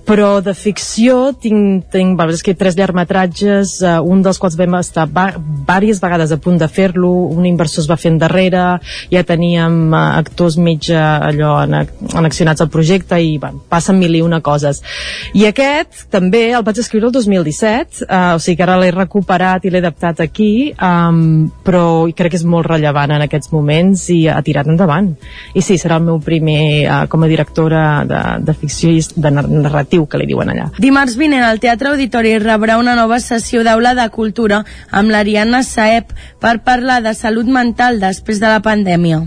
[0.06, 4.76] però de ficció tinc, tinc bueno, és que tres llargmetratges, uh, un dels quals vam
[4.82, 8.66] estar diverses vegades a punt de fer-lo, un inversor es va fer endarrere,
[9.14, 11.00] ja teníem uh, actors uh,
[11.32, 11.80] allò en,
[12.12, 14.82] en connexionats al projecte i bueno, passen mil i una coses.
[15.34, 19.66] I aquest també el vaig escriure el 2017, eh, o sigui que ara l'he recuperat
[19.66, 24.26] i l'he adaptat aquí, um, però crec que és molt rellevant en aquests moments i
[24.28, 25.14] ha tirat endavant.
[25.54, 29.32] I sí, serà el meu primer uh, com a directora de, de ficció i de
[29.36, 30.70] narratiu, que li diuen allà.
[30.82, 36.14] Dimarts vinent al Teatre Auditori rebrà una nova sessió d'aula de cultura amb l'Ariadna Saeb
[36.42, 39.26] per parlar de salut mental després de la pandèmia.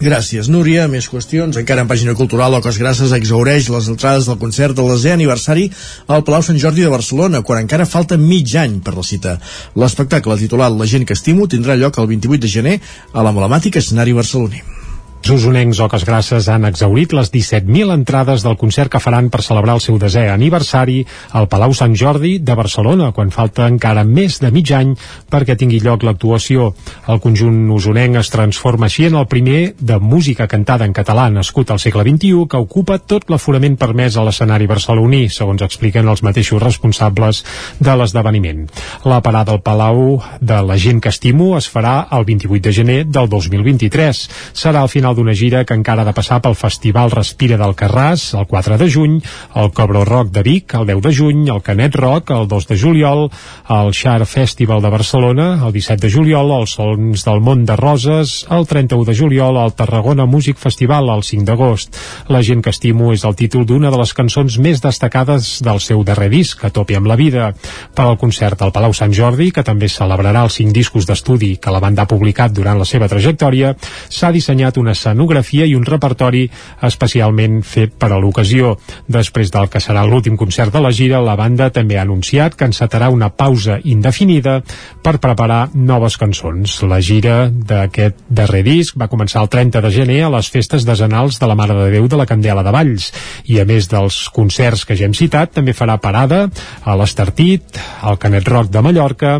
[0.00, 0.86] Gràcies, Núria.
[0.88, 1.58] Més qüestions.
[1.60, 5.68] Encara en pàgina cultural, Ocos Grasses exaureix les entrades del concert del desè aniversari
[6.08, 9.36] al Palau Sant Jordi de Barcelona, quan encara falta mig any per la cita.
[9.76, 12.76] L'espectacle titulat La gent que estimo tindrà lloc el 28 de gener
[13.12, 14.79] a l'emblemàtic escenari barceloní.
[15.28, 19.82] Usonencs Oques Grasses han exaurit les 17.000 entrades del concert que faran per celebrar el
[19.84, 21.04] seu desè aniversari
[21.38, 24.96] al Palau Sant Jordi de Barcelona, quan falta encara més de mig any
[25.30, 26.72] perquè tingui lloc l'actuació.
[27.06, 31.70] El conjunt usonenc es transforma així en el primer de música cantada en català nascut
[31.70, 36.62] al segle XXI que ocupa tot l'aforament permès a l'escenari barceloní, segons expliquen els mateixos
[36.62, 37.44] responsables
[37.78, 38.66] de l'esdeveniment.
[39.04, 43.00] La parada al Palau de la gent que estimo es farà el 28 de gener
[43.06, 44.26] del 2023.
[44.56, 47.74] Serà al final final d'una gira que encara ha de passar pel Festival Respira del
[47.74, 49.20] Carràs, el 4 de juny,
[49.56, 52.78] el Cobro Rock de Vic, el 10 de juny, el Canet Rock, el 2 de
[52.78, 53.30] juliol,
[53.68, 58.46] el Xar Festival de Barcelona, el 17 de juliol, els Sons del Món de Roses,
[58.50, 61.96] el 31 de juliol, el Tarragona Music Festival, el 5 d'agost.
[62.28, 66.04] La gent que estimo és el títol d'una de les cançons més destacades del seu
[66.04, 67.54] darrer disc, A topi amb la vida.
[67.94, 71.72] Per al concert al Palau Sant Jordi, que també celebrarà els cinc discos d'estudi que
[71.72, 73.74] la banda ha publicat durant la seva trajectòria,
[74.08, 76.44] s'ha dissenyat una escenografia i un repertori
[76.86, 78.76] especialment fet per a l'ocasió.
[79.08, 82.68] Després del que serà l'últim concert de la gira, la banda també ha anunciat que
[82.68, 84.60] encetarà una pausa indefinida
[85.02, 86.80] per preparar noves cançons.
[86.84, 91.40] La gira d'aquest darrer disc va començar el 30 de gener a les festes desenals
[91.40, 93.10] de la Mare de Déu de la Candela de Valls
[93.48, 96.46] i a més dels concerts que ja hem citat també farà parada
[96.84, 99.38] a l'Estartit, al Canet Rock de Mallorca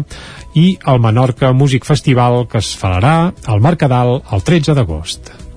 [0.55, 5.50] i al Menorca Music Festival que es farà al Mercadal el 13 d'agost.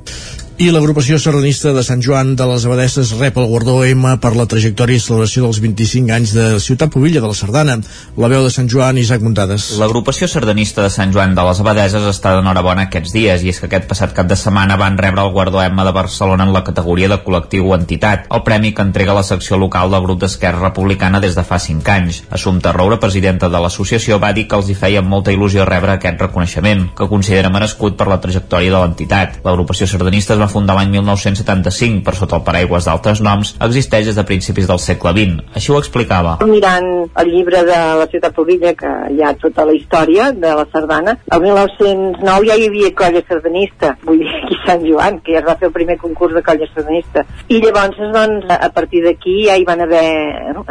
[0.53, 4.45] I l'agrupació sardanista de Sant Joan de les Abadesses rep el guardó M per la
[4.45, 7.80] trajectòria i celebració dels 25 anys de Ciutat Pobilla de la Sardana.
[8.21, 9.71] La veu de Sant Joan, Isaac Muntades.
[9.81, 13.65] L'agrupació sardanista de Sant Joan de les Abadeses està d'enhorabona aquests dies i és que
[13.65, 17.09] aquest passat cap de setmana van rebre el guardó M de Barcelona en la categoria
[17.09, 21.23] de col·lectiu o entitat, el premi que entrega la secció local del grup d'Esquerra Republicana
[21.23, 22.21] des de fa 5 anys.
[22.30, 26.21] Assumpta Roura, presidenta de l'associació, va dir que els hi feia molta il·lusió rebre aquest
[26.27, 29.41] reconeixement, que considera merescut per la trajectòria de l'entitat.
[29.41, 34.26] L'agrupació sardanista va fundar l'any 1975 per sota el paraigües d'altres noms, existeix des de
[34.28, 35.44] principis del segle XX.
[35.56, 36.38] Així ho explicava.
[36.49, 36.90] Mirant
[37.22, 41.15] el llibre de la ciutat Provilla, que hi ha tota la història de la sardana,
[41.32, 45.48] el 1909 ja hi havia colla sardanista, vull dir aquí Sant Joan, que ja es
[45.48, 47.26] va fer el primer concurs de colla sardanista.
[47.48, 50.06] I llavors, doncs, a partir d'aquí ja hi van haver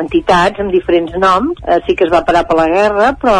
[0.03, 3.37] entitats amb diferents noms, eh, sí que es va parar per la guerra, però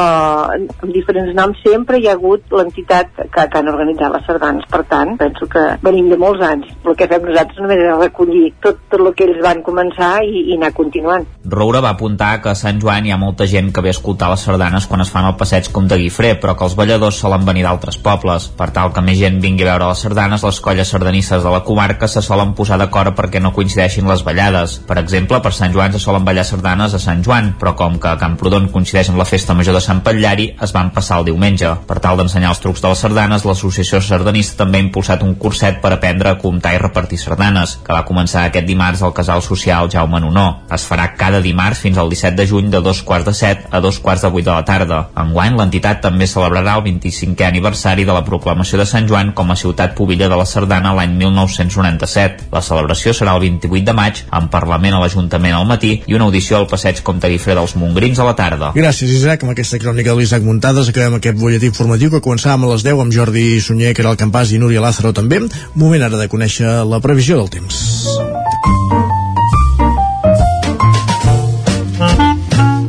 [0.53, 4.69] amb diferents noms sempre hi ha hagut l'entitat que, que han organitzat les sardanes.
[4.73, 6.71] Per tant, penso que venim de molts anys.
[6.87, 10.47] El que fem nosaltres només és recollir tot, tot el que ells van començar i,
[10.53, 11.27] i anar continuant.
[11.53, 14.31] Roura va apuntar que a Sant Joan hi ha molta gent que ve a escoltar
[14.33, 17.47] les sardanes quan es fan el passeig com de Guifré, però que els balladors solen
[17.49, 18.49] venir d'altres pobles.
[18.59, 21.63] Per tal que més gent vingui a veure les sardanes, les colles sardanistes de la
[21.67, 24.79] comarca se solen posar d'acord perquè no coincideixin les ballades.
[24.87, 28.13] Per exemple, per Sant Joan se solen ballar sardanes a Sant Joan, però com que
[28.13, 31.75] a Camprodon coincideix amb la festa major de Sant Patllari, es van passar el diumenge.
[31.89, 35.83] Per tal d'ensenyar els trucs de les sardanes, l'associació sardanista també ha impulsat un curset
[35.83, 39.89] per aprendre a comptar i repartir sardanes, que va començar aquest dimarts al Casal Social
[39.91, 40.47] Jaume Nonó.
[40.73, 43.81] Es farà cada dimarts fins al 17 de juny de dos quarts de set a
[43.81, 45.09] dos quarts de vuit de la tarda.
[45.17, 49.57] Enguany, l'entitat també celebrarà el 25è aniversari de la proclamació de Sant Joan com a
[49.57, 52.51] ciutat pobilla de la Sardana l'any 1997.
[52.53, 56.29] La celebració serà el 28 de maig, amb Parlament a l'Ajuntament al matí i una
[56.29, 58.73] audició al passeig Comte Guifré dels Mongrins a la tarda.
[58.77, 59.45] Gràcies, Isaac.
[59.47, 63.03] Amb aquesta crònica de l'Isaac Muntades acabem aquest butlletí informatiu que començàvem a les 10
[63.05, 65.41] amb Jordi Sunyer, que era el Campàs, i Núria Lázaro també.
[65.79, 67.79] Moment ara de conèixer la previsió del temps.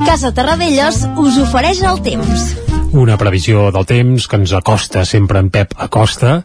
[0.06, 2.62] Casa Terradellos us ofereix el temps.
[2.94, 6.44] Una previsió del temps que ens acosta sempre en Pep Acosta.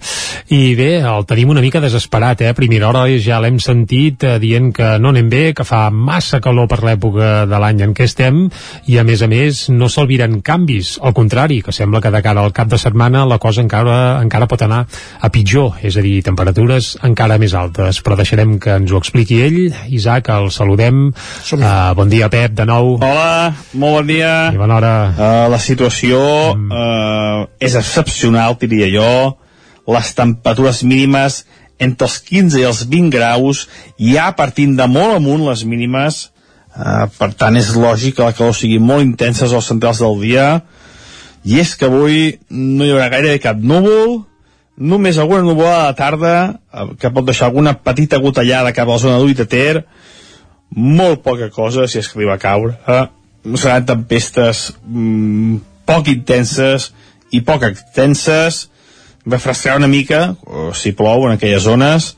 [0.55, 2.49] I bé, el tenim una mica desesperat eh?
[2.49, 6.41] a primera hora ja l'hem sentit eh, dient que no anem bé, que fa massa
[6.41, 8.47] calor per l'època de l'any en què estem
[8.89, 10.97] i a més a més no s'alviren canvis.
[11.05, 14.49] Al contrari, que sembla que de cara al cap de setmana la cosa encara, encara
[14.49, 14.85] pot anar
[15.21, 19.43] a pitjor, és a dir, temperatures encara més altes, però deixarem que ens ho expliqui
[19.45, 19.61] ell,
[19.93, 21.11] Isaac, el saludem.
[21.53, 22.97] Uh, bon dia Pep, de nou.
[22.97, 24.35] Hola, molt bon dia.
[24.55, 24.95] I bona hora.
[25.13, 29.13] Uh, la situació uh, és excepcional, diria jo
[29.89, 31.43] les temperatures mínimes
[31.79, 33.67] entre els 15 i els 20 graus,
[34.03, 36.25] ja partint de molt amunt les mínimes,
[36.75, 40.49] eh, per tant és lògic que la calor sigui molt intensa als centrals del dia,
[41.47, 44.25] i és que avui no hi haurà gaire cap núvol,
[44.79, 46.35] només alguna nuvolada a la tarda,
[46.73, 49.85] eh, que pot deixar alguna petita gotellada cap a la zona de Ter,
[50.75, 52.75] molt poca cosa, si és que li va caure.
[52.87, 53.07] Eh?
[53.57, 55.57] Seran tempestes mm,
[55.89, 56.91] poc intenses
[57.33, 58.67] i poc extenses,
[59.29, 62.15] refrescarà una mica, o si plou en aquelles zones,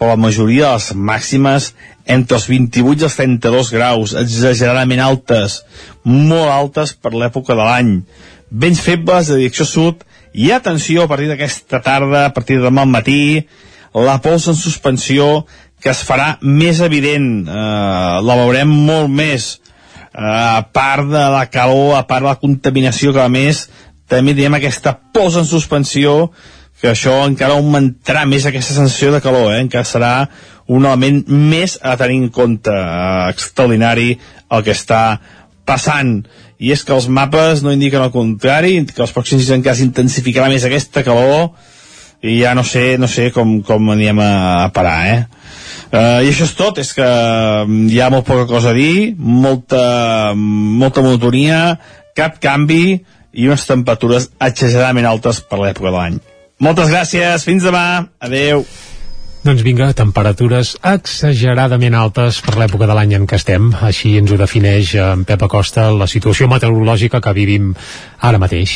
[0.00, 1.70] però la majoria de les màximes
[2.08, 5.60] entre els 28 i els 32 graus, exageradament altes,
[6.04, 7.90] molt altes per l'època de l'any.
[8.50, 12.86] Vents febles de direcció sud i atenció a partir d'aquesta tarda, a partir de demà
[12.86, 13.44] al matí,
[13.94, 15.44] la pols en suspensió
[15.80, 19.58] que es farà més evident, eh, la veurem molt més,
[20.14, 23.68] a part de la calor, a part de la contaminació que a més
[24.10, 26.30] també diem aquesta pols en suspensió
[26.80, 29.60] que això encara augmentarà més aquesta sensació de calor, eh?
[29.60, 30.12] encara serà
[30.70, 34.14] un element més a tenir en compte eh, extraordinari
[34.50, 35.02] el que està
[35.68, 36.22] passant
[36.60, 40.48] i és que els mapes no indiquen el contrari que els pròxims dies encara s'intensificarà
[40.50, 41.52] més aquesta calor
[42.26, 44.32] i ja no sé, no sé com, com anirem a,
[44.64, 45.20] a parar eh?
[45.90, 49.16] Uh, I això és tot, és que mm, hi ha molt poca cosa a dir,
[49.18, 49.80] molta,
[50.36, 51.80] molta monotonia,
[52.14, 53.00] cap canvi
[53.34, 56.20] i unes temperatures exageradament altes per l'època de l'any.
[56.62, 58.62] Moltes gràcies, fins demà, adeu.
[59.40, 63.70] Doncs vinga, temperatures exageradament altes per l'època de l'any en què estem.
[63.86, 67.70] Així ens ho defineix eh, en Pep Acosta la situació meteorològica que vivim
[68.20, 68.74] ara mateix.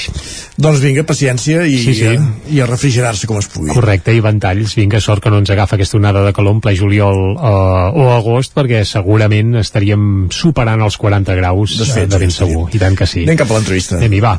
[0.57, 2.15] Doncs vinga, paciència i, sí, sí.
[2.57, 3.75] i a refrigerar-se com es pugui.
[3.77, 4.73] Correcte, i ventalls.
[4.81, 8.09] Vinga, sort que no ens agafa aquesta onada de calor en ple juliol eh, o
[8.17, 12.71] agost, perquè segurament estaríem superant els 40 graus Desfets, eh, de ben segur.
[12.73, 13.29] I tant que sí.
[13.29, 14.01] Anem cap a l'entrevista.
[14.01, 14.39] Anem-hi, va.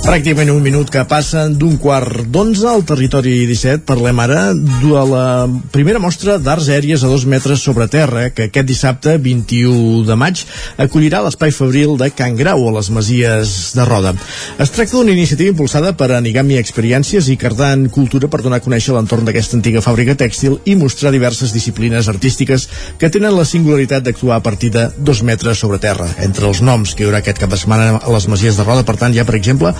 [0.00, 3.84] Pràcticament un minut que passen d'un quart d'onze al territori 17.
[3.86, 5.24] Parlem ara de la
[5.70, 10.40] primera mostra d'arts aèries a dos metres sobre terra que aquest dissabte, 21 de maig,
[10.80, 14.14] acollirà l'espai fabril de Can Grau a les Masies de Roda.
[14.58, 18.96] Es tracta d'una iniciativa impulsada per Anigami Experiències i Cardan Cultura per donar a conèixer
[18.96, 22.66] l'entorn d'aquesta antiga fàbrica tèxtil i mostrar diverses disciplines artístiques
[22.98, 26.08] que tenen la singularitat d'actuar a partir de dos metres sobre terra.
[26.24, 28.88] Entre els noms que hi haurà aquest cap de setmana a les Masies de Roda,
[28.88, 29.76] per tant, hi ha, per exemple,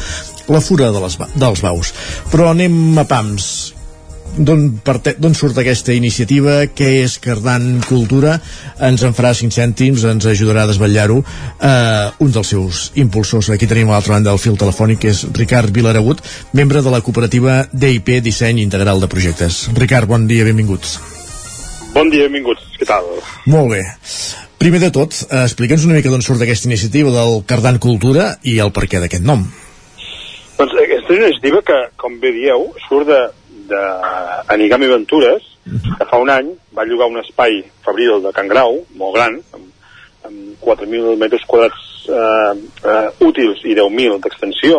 [0.50, 1.92] la fura de les, dels baus.
[2.30, 3.50] Però anem a pams
[4.38, 8.36] d'on surt aquesta iniciativa, què és Cardan Cultura,
[8.86, 13.50] ens en farà 5 cèntims, ens ajudarà a desvetllar-ho eh, un dels seus impulsors.
[13.50, 16.22] Aquí tenim a l'altra banda del fil telefònic, que és Ricard Vilaragut,
[16.54, 19.66] membre de la cooperativa DIP Disseny Integral de Projectes.
[19.76, 20.98] Ricard, bon dia, benvinguts.
[21.94, 22.70] Bon dia, benvinguts.
[22.78, 23.08] Què tal?
[23.50, 23.82] Molt bé.
[24.60, 28.60] Primer de tot, eh, explica'ns una mica d'on surt aquesta iniciativa del Cardan Cultura i
[28.60, 29.48] el perquè d'aquest nom.
[31.10, 33.16] Aquesta és una iniciativa que, com bé dieu, surt de,
[33.66, 33.78] de
[34.54, 39.16] Anigami Ventures, que fa un any va llogar un espai fabril de Can Grau, molt
[39.16, 39.88] gran, amb,
[40.28, 42.54] amb 4.000 metres quadrats eh,
[42.92, 44.78] eh, útils i 10.000 d'extensió,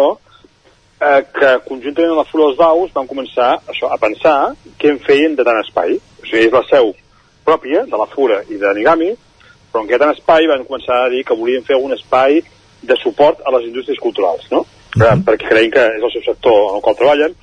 [1.03, 4.39] eh, que conjuntament amb la Fura dels Baus van començar això, a pensar
[4.79, 5.99] què en feien de tant espai.
[5.99, 6.93] O sigui, és la seu
[7.43, 9.17] pròpia de la Fura i d'Anigami,
[9.67, 12.39] però en aquest espai van començar a dir que volien fer un espai
[12.87, 14.63] de suport a les indústries culturals, no?
[14.95, 15.23] Uh -huh.
[15.23, 17.35] perquè creiem que és el seu sector en el qual treballen.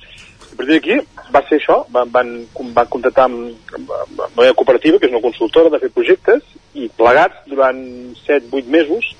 [0.53, 0.95] A partir d'aquí
[1.33, 5.69] va ser això, van, van, van contactar amb, amb una cooperativa, que és una consultora
[5.69, 6.43] de fer projectes,
[6.73, 7.79] i plegats durant
[8.27, 9.15] 7-8 mesos,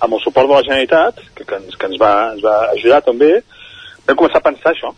[0.00, 3.02] amb el suport de la Generalitat, que, que, ens, que ens, va, ens va ajudar
[3.02, 3.42] també,
[4.06, 4.94] vam començar a pensar això,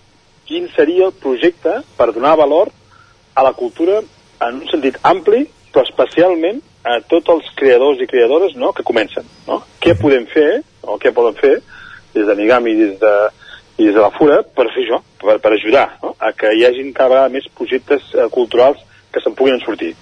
[0.47, 2.71] quin seria el projecte per donar valor
[3.35, 4.01] a la cultura
[4.47, 9.27] en un sentit ampli, però especialment a tots els creadors i creadores no, que comencen.
[9.47, 9.63] No?
[9.81, 11.61] Què podem fer, o què poden fer,
[12.15, 13.15] des de Nigami i des de,
[13.79, 16.15] i des de la Fura per fer això, per, per ajudar no?
[16.19, 18.79] a que hi hagin cada vegada més projectes eh, culturals
[19.13, 19.95] que se'n puguin sortir.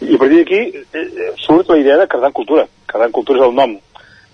[0.00, 0.60] I a partir d'aquí
[0.92, 2.66] eh, surt la idea de Cardan Cultura.
[2.86, 3.76] Cardan Cultura és el nom,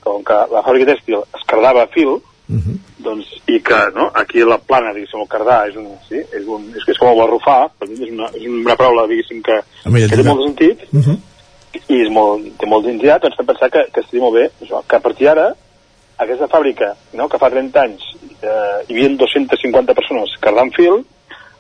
[0.03, 2.21] com que la fàbrica tèxtil es cardava a fil, uh
[2.59, 2.77] -huh.
[2.99, 6.73] doncs, i que no, aquí la plana, diguéssim, el cardar és, un, sí, és, un,
[6.77, 10.17] és, és com el barrufar, per mi és una, és una paraula, diguéssim, que, que
[10.17, 11.19] té molt de sentit, uh -huh.
[11.89, 14.97] i és molt, té molta identitat, doncs pensar que, que estaria molt bé això, que
[14.97, 15.55] a partir d'ara
[16.25, 18.07] aquesta fàbrica no, que fa 30 anys
[18.43, 21.03] eh, hi havia 250 persones cardant fil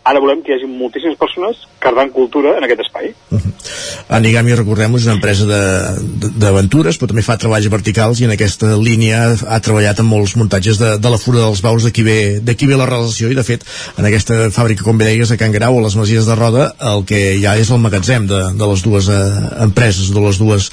[0.04, 3.12] ara volem que hi hagi moltíssimes persones cardant cultura en aquest espai.
[4.12, 5.46] Anigami, recordem és una empresa
[6.42, 10.80] d'aventures, però també fa treballs verticals i en aquesta línia ha treballat en molts muntatges
[10.82, 13.64] de, de la Fura dels Baus, d'aquí ve, ve la relació, i de fet,
[13.96, 17.06] en aquesta fàbrica, com bé deies, a Can Grau, a les Masies de Roda, el
[17.08, 19.20] que hi ha és el magatzem de, de les dues eh,
[19.68, 20.70] empreses, de les dues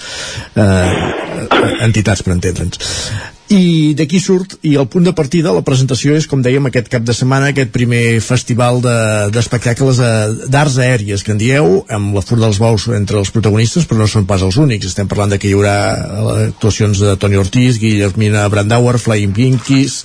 [0.55, 6.27] eh, entitats, per entendre'ns i d'aquí surt, i el punt de partida la presentació és,
[6.29, 10.11] com dèiem, aquest cap de setmana aquest primer festival de- d'espectacles de,
[10.53, 14.07] d'arts aèries que en dieu, amb la Fura dels Bous entre els protagonistes, però no
[14.07, 17.81] són pas els únics estem parlant de que hi haurà eh, actuacions de Toni Ortiz,
[17.81, 19.97] Guillermina Brandauer Flying Pinkies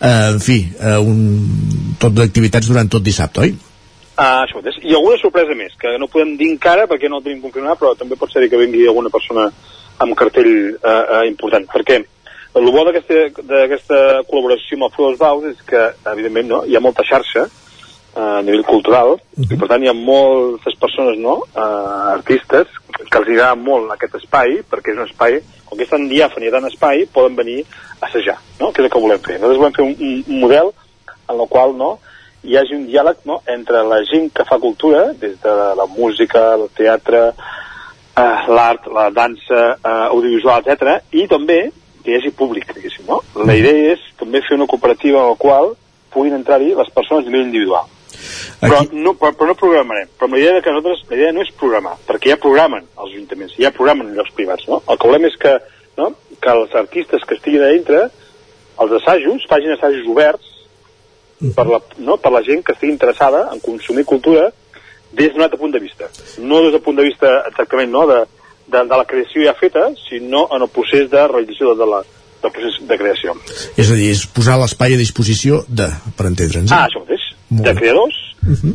[0.00, 3.54] eh, en fi, eh, un, tot d'activitats durant tot dissabte, oi?
[4.16, 4.80] Ah, això mateix.
[4.80, 7.92] I alguna sorpresa més, que no podem dir encara perquè no ho tenim confirmat, però
[7.92, 9.50] també pot ser que vingui alguna persona
[10.00, 11.68] amb cartell eh, eh, important.
[11.68, 12.00] Perquè
[12.56, 17.04] el bo d'aquesta col·laboració amb el dels Baus és que, evidentment, no, hi ha molta
[17.04, 21.66] xarxa eh, a nivell cultural i per tant hi ha moltes persones, no, eh,
[22.14, 26.08] artistes, que els agrada molt aquest espai, perquè és un espai, com que és tan
[26.08, 27.60] diàfan i tan espai, poden venir
[28.00, 28.72] a assajar, no?
[28.72, 29.38] que és el que volem fer.
[29.38, 30.72] Nosaltres volem fer un, un, un model
[31.28, 31.96] en el qual no,
[32.46, 36.52] hi hagi un diàleg no, entre la gent que fa cultura, des de la música,
[36.54, 37.26] el teatre,
[38.16, 41.66] eh, l'art, la dansa, eh, audiovisual, etc, i també
[42.06, 43.18] que hi hagi públic, diguéssim, no?
[43.42, 45.72] La idea és també fer una cooperativa en la qual
[46.14, 47.88] puguin entrar-hi les persones a nivell individual.
[48.60, 50.12] Però no, però, però no programarem.
[50.16, 53.56] Però la idea que nosaltres, la idea no és programar, perquè ja programen els ajuntaments,
[53.60, 54.80] ja programen llocs privats, no?
[54.86, 55.56] El que volem és que,
[55.98, 58.04] no, que els artistes que estiguin a dintre,
[58.84, 60.54] els assajos, facin assajos oberts
[61.56, 64.48] per la, no, per la gent que estigui interessada en consumir cultura
[65.16, 66.08] des d'un altre punt de vista.
[66.38, 68.22] No des del punt de vista exactament no, de,
[68.66, 72.02] de, de la creació ja feta, sinó en el procés de realització de la,
[72.42, 73.36] del procés de creació.
[73.76, 75.88] És a dir, és posar l'espai a disposició de,
[76.18, 76.72] per entendre'ns.
[76.74, 77.32] Ah, això mateix.
[77.46, 78.16] De creadors,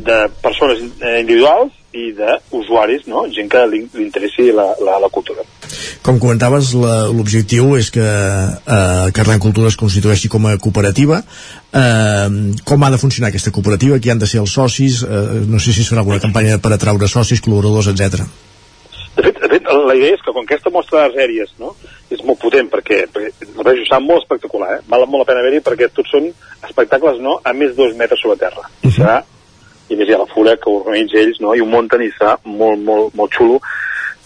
[0.08, 3.26] de persones eh, individuals i d'usuaris, no?
[3.36, 5.44] gent que li, li interessi la, la, la cultura.
[6.02, 11.20] Com comentaves, l'objectiu és que eh, Carlan Cultura es constitueixi com a cooperativa.
[11.76, 12.30] Eh,
[12.68, 14.00] com ha de funcionar aquesta cooperativa?
[14.00, 15.02] Qui han de ser els socis?
[15.04, 18.24] Eh, no sé si es farà alguna campanya per atraure socis, col·laboradors, etc.
[19.16, 21.74] De fet, de fet, la idea és que com aquesta mostra aèries no,
[22.12, 24.82] és molt potent perquè, perquè la veig està molt espectacular, eh?
[24.88, 26.30] val molt la pena haver-hi perquè tots són
[26.68, 28.64] espectacles no, a més de dos metres sobre terra.
[28.64, 28.96] Uh -huh.
[28.96, 29.22] serà,
[29.90, 32.38] I més hi ha la fura que organitza ells no, i ho munten i serà
[32.44, 33.60] molt, molt, molt xulo.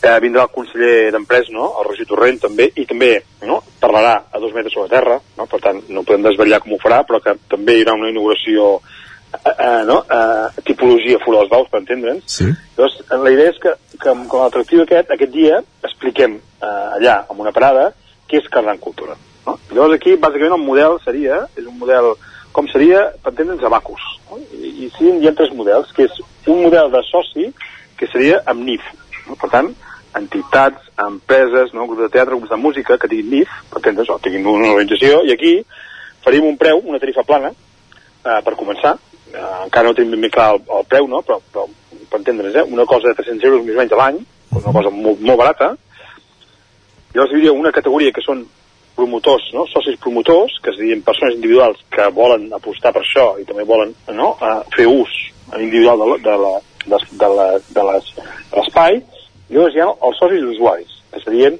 [0.03, 4.39] Eh, vindrà el conseller d'Empresa, no, el Roger Torrent també, i també no, parlarà a
[4.39, 7.33] dos metres sobre terra, no, per tant no podem desvetllar com ho farà, però que
[7.49, 8.81] també hi haurà una inauguració
[9.37, 12.47] eh, eh, no, eh, tipologia fura dels baus, per entendre'ns, Sí.
[12.77, 13.71] Llavors, la idea és que,
[14.01, 17.91] que com a l'atractiu aquest, aquest dia, expliquem eh, allà, amb una parada,
[18.29, 19.15] què és Cardan Cultura.
[19.45, 19.57] No?
[19.71, 22.13] Llavors aquí, bàsicament, el model seria, és un model,
[22.55, 24.03] com seria, per entendre'ns, abacus.
[24.29, 24.41] No?
[24.59, 27.49] I, i sí, hi ha tres models, que és un model de soci,
[27.99, 28.85] que seria amb NIF.
[29.29, 29.37] No?
[29.39, 29.71] Per tant,
[30.15, 31.87] entitats, empreses, no?
[31.89, 35.21] grups de teatre, grups de música, que tinguin NIF, per entendre's, o tinguin una organització,
[35.27, 35.57] i aquí
[36.25, 38.95] faríem un preu, una tarifa plana, eh, per començar,
[39.35, 41.21] eh, encara no tenim ben bé clar el, el preu, no?
[41.27, 41.67] però, però
[42.09, 42.63] per entendre's, eh?
[42.71, 44.19] una cosa de 300 euros més o menys a l'any,
[44.55, 45.73] una cosa molt, molt barata,
[47.15, 48.45] llavors hi hauria una categoria que són
[48.95, 49.65] promotors, no?
[49.67, 53.91] socis promotors, que es diuen persones individuals que volen apostar per això i també volen
[54.15, 54.33] no?
[54.39, 55.11] eh, fer ús
[55.59, 56.53] individual de, la- de, la,
[56.85, 57.47] de, de, la,
[57.79, 59.01] de les- de l'espai,
[59.49, 61.59] i llavors hi ha els socis usuaris, que serien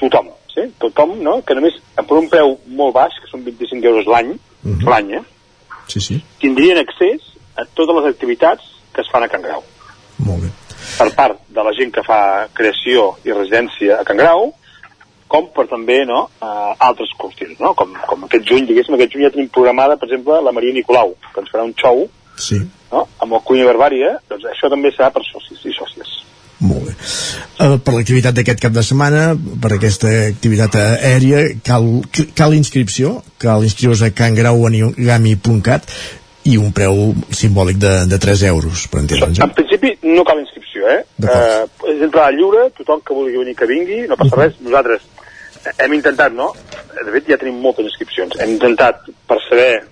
[0.00, 0.64] tothom, sí?
[0.82, 1.36] tothom no?
[1.44, 4.32] que només per un preu molt baix, que són 25 euros l'any,
[4.88, 5.24] l'any, eh?
[5.90, 6.20] Sí, sí.
[6.42, 7.26] tindrien accés
[7.58, 8.62] a totes les activitats
[8.94, 9.62] que es fan a Can Grau.
[10.26, 10.50] Molt bé.
[10.98, 12.20] Per part de la gent que fa
[12.56, 14.52] creació i residència a Can Grau,
[15.30, 17.74] com per també no, uh, altres qüestions, no?
[17.78, 21.14] com, com aquest juny, diguéssim, aquest juny ja tenim programada, per exemple, la Maria Nicolau,
[21.34, 22.06] que ens farà un show
[22.40, 22.56] Sí.
[22.90, 23.04] no?
[23.20, 26.16] amb el Cuina Barbària, doncs això també serà per socis i sòcies.
[26.60, 29.32] Uh, per l'activitat d'aquest cap de setmana,
[29.62, 31.86] per aquesta activitat aèria, cal,
[32.36, 35.94] cal inscripció, cal inscriure's a cangrauanigami.cat
[36.50, 39.40] i un preu simbòlic de, de 3 euros, per entendre'ns.
[39.44, 41.02] En principi no cal inscripció, eh?
[41.24, 44.60] eh és entrada lliure, tothom que vulgui venir que vingui, no passa res.
[44.64, 45.04] Nosaltres
[45.76, 46.52] hem intentat, no?
[46.96, 48.36] De fet, ja tenim moltes inscripcions.
[48.40, 49.82] Hem intentat, per saber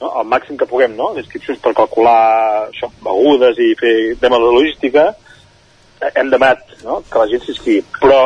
[0.00, 4.52] no, el màxim que puguem, no?, d'inscripcions per calcular això, begudes i fer tema de
[4.56, 5.23] logística, eh,
[6.12, 7.84] hem demanat no, que la gent s'inscrigui.
[8.00, 8.20] Però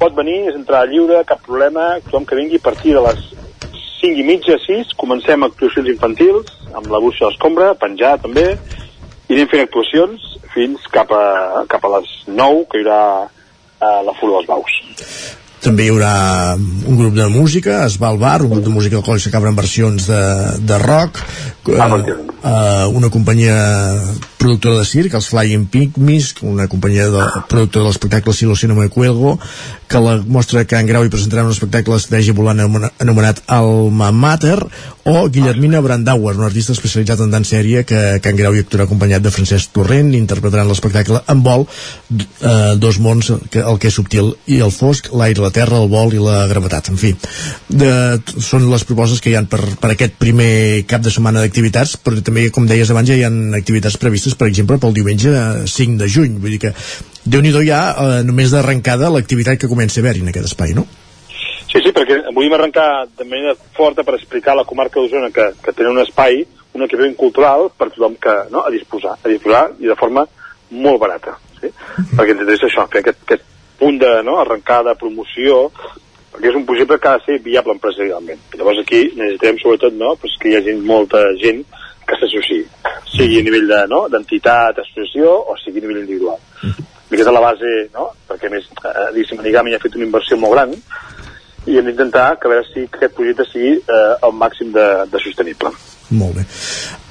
[0.00, 3.24] pot venir, és entrada lliure, cap problema, tothom que vingui a partir de les
[4.00, 8.46] 5 i mitja, 6, comencem actuacions infantils, amb la buixa a l'escombra, penjar també,
[9.28, 10.24] i anem fent actuacions
[10.54, 11.26] fins cap a,
[11.70, 13.02] cap a les 9, que hi haurà
[13.80, 14.80] a la Fura dels Baus.
[15.60, 18.96] També hi haurà un grup de música, es va al bar, un grup de música
[19.00, 20.22] alcohòlica que cabra en versions de,
[20.64, 21.20] de rock,
[21.68, 23.56] eh, eh, una companyia
[24.40, 28.94] productora de circ, els Flying Pygmies, una companyia de, productora de l'espectacle Silo Cinema de
[28.94, 29.36] Cuelgo,
[29.90, 34.60] que la mostra que en Grau hi presentarà un espectacle d'estratègia volant anomenat, Alma Mater,
[35.10, 38.86] o Guillermina Brandauer, una artista especialitzada en dansa aèria que, que en Grau hi actuarà
[38.86, 43.98] acompanyat de Francesc Torrent, interpretaran l'espectacle en vol, eh, dos mons, que, el que és
[43.98, 47.10] subtil i el fosc, l'aire, la terra, el vol i la gravetat, en fi.
[47.66, 47.92] De,
[48.38, 52.22] són les propostes que hi han per, per aquest primer cap de setmana d'activitats, però
[52.22, 55.34] també, com deies abans, ja hi ha activitats previstes, per exemple, pel diumenge
[55.66, 56.76] 5 de juny, vull dir que
[57.30, 60.86] déu nhi ja, eh, només d'arrencada, l'activitat que comença a haver-hi en aquest espai, no?
[61.70, 65.52] Sí, sí, perquè volíem arrencar de manera forta per explicar a la comarca d'Osona que,
[65.62, 66.42] que tenen un espai,
[66.74, 70.26] un equipament cultural per tothom que, no, a disposar, a disposar i de forma
[70.70, 71.36] molt barata.
[71.60, 71.70] Sí?
[72.16, 73.46] Perquè ens interessa això, fer aquest, aquest
[73.78, 75.68] punt de no, arrencada, promoció,
[76.32, 78.42] perquè és un projecte que ha de ser viable empresarialment.
[78.58, 81.62] Llavors aquí necessitem sobretot no, pues que hi hagi molta gent
[82.06, 82.64] que s'associï,
[83.14, 86.42] sigui a nivell de, no, d'entitat, associació o sigui a nivell individual.
[87.10, 88.06] I aquesta és la base, no?
[88.30, 90.74] perquè a més, eh, diguéssim, Anigami ha fet una inversió molt gran
[91.66, 95.22] i hem d'intentar que a veure si aquest projecte sigui eh, el màxim de, de
[95.26, 95.74] sostenible.
[96.14, 96.46] Molt bé.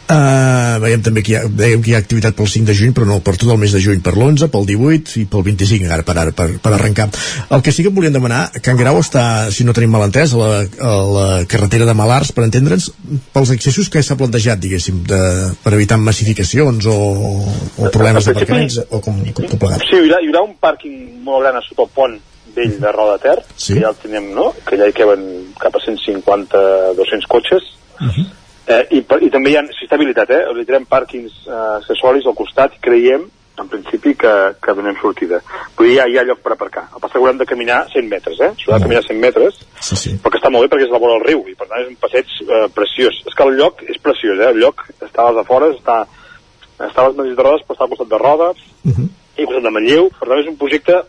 [0.10, 2.96] Uh, veiem també que hi ha, dèiem que hi ha activitat pel 5 de juny
[2.98, 5.92] però no per tot el mes de juny, per l'11, pel 18 i pel 25
[5.94, 7.06] ara per, ara, per, per arrencar
[7.54, 10.40] el que sí que volíem demanar Can Grau està, si no tenim mal entès a
[10.40, 12.90] la, a la carretera de Malars per entendre'ns
[13.36, 15.22] pels accessos que s'ha plantejat diguéssim, de,
[15.62, 16.98] per evitar massificacions o,
[17.78, 20.98] o problemes d'aparcaments o com, com, com plegat Sí, hi haurà, hi haurà un pàrquing
[21.30, 22.18] molt gran a sota el pont
[22.58, 23.76] vell de Roda de Ter, Sí.
[23.76, 24.50] que ja el tenim, no?
[24.66, 27.76] Que ja hi queben cap a 150-200 cotxes.
[28.70, 30.44] Eh, i, I també hi ha, si està habilitat, eh?
[30.52, 33.24] Habilitarem pàrquings eh, accessoris al costat i creiem,
[33.60, 35.40] en principi, que, que donem sortida.
[35.78, 36.86] Vull dir, hi ha, hi ha lloc per aparcar.
[36.94, 38.52] El que haurem de caminar 100 metres, eh?
[38.62, 40.14] S'haurà de caminar 100 metres, sí, sí.
[40.22, 41.90] però que està molt bé perquè és la vora del riu, i per tant és
[41.90, 43.18] un passeig eh, preciós.
[43.26, 44.52] És que el lloc és preciós, eh?
[44.54, 46.04] El lloc està a les afores, està,
[46.78, 48.62] està a les Masis de Rodes, però està al costat de Rodes,
[49.40, 51.02] i al costat de Manlleu, per tant és un projecte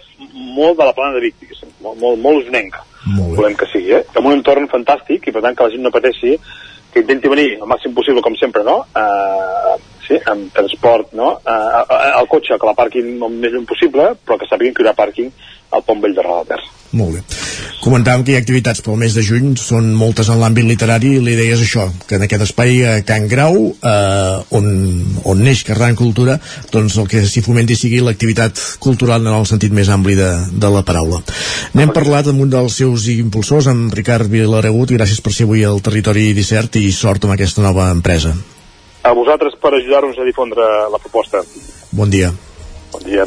[0.56, 2.76] molt de la plana de Vic, diguéssim, molt, molt, molt usnenc,
[3.36, 4.02] volem que sigui, eh?
[4.14, 6.36] amb un entorn fantàstic i per tant que la gent no pateixi,
[6.92, 8.80] que intenti venir el màxim possible, com sempre, no?
[8.96, 9.76] Uh,
[10.06, 11.32] sí, amb transport, no?
[11.44, 11.84] Uh,
[12.20, 14.98] el cotxe, que la parquin el més lluny possible, però que sàpiguen que hi haurà
[14.98, 15.32] pàrquing
[15.76, 16.58] al Pont Vell de Roda.
[16.90, 17.20] Molt bé.
[17.80, 21.20] Comentàvem que hi ha activitats pel mes de juny, són moltes en l'àmbit literari, i
[21.22, 24.66] l'idea és això, que en aquest espai a Can Grau, eh, on,
[25.30, 26.36] on neix Carran Cultura,
[26.74, 30.72] doncs el que s'hi fomenti sigui l'activitat cultural en el sentit més ampli de, de
[30.74, 31.22] la paraula.
[31.78, 35.62] N'hem parlat amb un dels seus impulsors, amb Ricard Vilaragut, i gràcies per ser avui
[35.64, 38.34] al Territori 17 i sort amb aquesta nova empresa.
[39.06, 41.46] A vosaltres per ajudar-nos a difondre la proposta.
[41.94, 42.34] Bon dia.
[42.90, 43.24] Bon dia.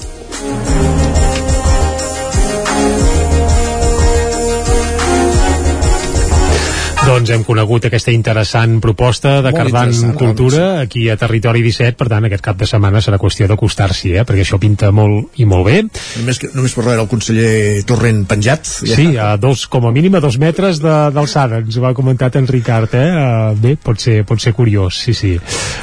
[7.03, 12.07] Doncs hem conegut aquesta interessant proposta de Molt Cardan Cultura aquí a Territori 17, per
[12.07, 14.23] tant aquest cap de setmana serà qüestió d'acostar-s'hi, eh?
[14.23, 15.81] perquè això pinta molt i molt bé.
[16.21, 18.71] Només, que, només per veure el conseller Torrent penjat.
[18.87, 18.95] Ja.
[18.95, 22.37] Sí, a dos, com a mínim a dos metres de- d'alçada, ens ho ha comentat
[22.39, 23.03] en Ricard, eh?
[23.11, 25.33] Uh, bé, pot ser, pot ser curiós, sí, sí.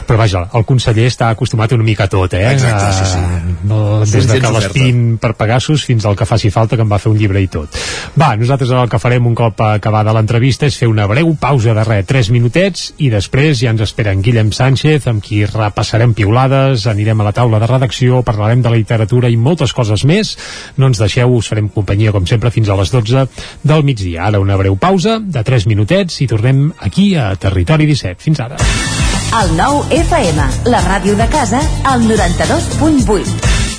[0.08, 2.46] Però vaja, el conseller està acostumat una mica a tot, eh?
[2.54, 3.20] Exacte, sí, sí.
[3.20, 6.96] Uh, no, des de que l'espin per Pegasus fins al que faci falta, que em
[6.96, 7.76] va fer un llibre i tot.
[8.16, 11.84] Va, nosaltres el que farem un cop acabada l'entrevista és fer una breu pausa de
[11.84, 16.86] res, 3 minutets, i després ja ens espera en Guillem Sánchez, amb qui repassarem piulades,
[16.90, 20.36] anirem a la taula de redacció, parlarem de la literatura i moltes coses més.
[20.78, 23.26] No ens deixeu, us farem companyia, com sempre, fins a les 12
[23.62, 24.24] del migdia.
[24.30, 28.22] Ara una breu pausa de 3 minutets i tornem aquí a Territori 17.
[28.22, 28.60] Fins ara.
[29.40, 33.59] El nou FM, la ràdio de casa, al 92.8.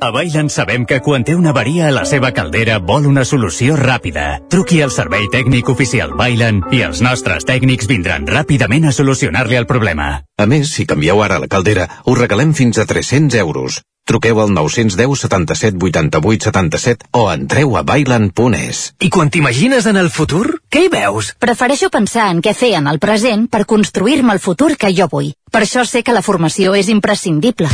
[0.00, 3.74] A Bailen sabem que quan té una avaria a la seva caldera vol una solució
[3.74, 4.38] ràpida.
[4.46, 9.66] Truqui al servei tècnic oficial Bailen i els nostres tècnics vindran ràpidament a solucionar-li el
[9.66, 10.22] problema.
[10.38, 13.80] A més, si canvieu ara la caldera, us regalem fins a 300 euros.
[14.08, 18.84] Truqueu al 910 77 88 77 o entreu a bailan.es.
[19.02, 21.34] I quan t'imagines en el futur, què hi veus?
[21.42, 25.34] Prefereixo pensar en què fer en el present per construir-me el futur que jo vull.
[25.50, 27.68] Per això sé que la formació és imprescindible.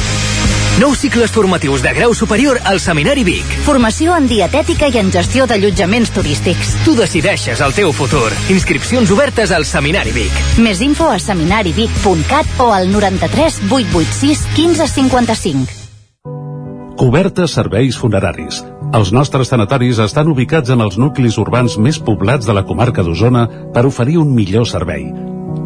[0.80, 3.46] Nous cicles formatius de grau superior al Seminari Vic.
[3.62, 6.72] Formació en dietètica i en gestió d'allotjaments turístics.
[6.82, 8.34] Tu decideixes el teu futur.
[8.51, 10.34] Inscripcions obertes al Seminari Vic.
[10.59, 15.80] Més info a seminarivic.cat o al 93 886 1555.
[16.98, 18.64] Cobertes serveis funeraris.
[18.98, 23.46] Els nostres tanatoris estan ubicats en els nuclis urbans més poblats de la comarca d'Osona
[23.70, 25.06] per oferir un millor servei.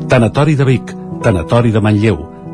[0.09, 0.93] Tanatori de Vic,
[1.24, 2.38] Tanatori de Manlleu,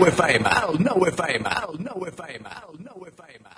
[0.00, 3.48] 9 FM, el 9 FM, el 9 FM, el 9 FM.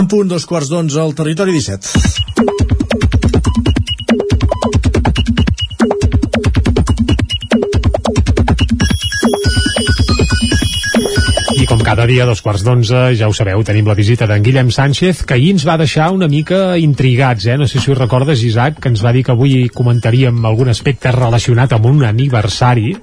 [0.00, 2.20] En punt dos quarts d'onze al territori 17.
[12.00, 15.18] Cada dia, a dos quarts d'onze, ja ho sabeu, tenim la visita d'en Guillem Sánchez,
[15.28, 17.58] que ahir ens va deixar una mica intrigats, eh?
[17.60, 21.12] No sé si ho recordes, Isaac, que ens va dir que avui comentaríem algun aspecte
[21.12, 22.94] relacionat amb un aniversari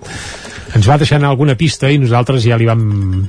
[0.76, 2.82] ens va deixant alguna pista i nosaltres ja li vam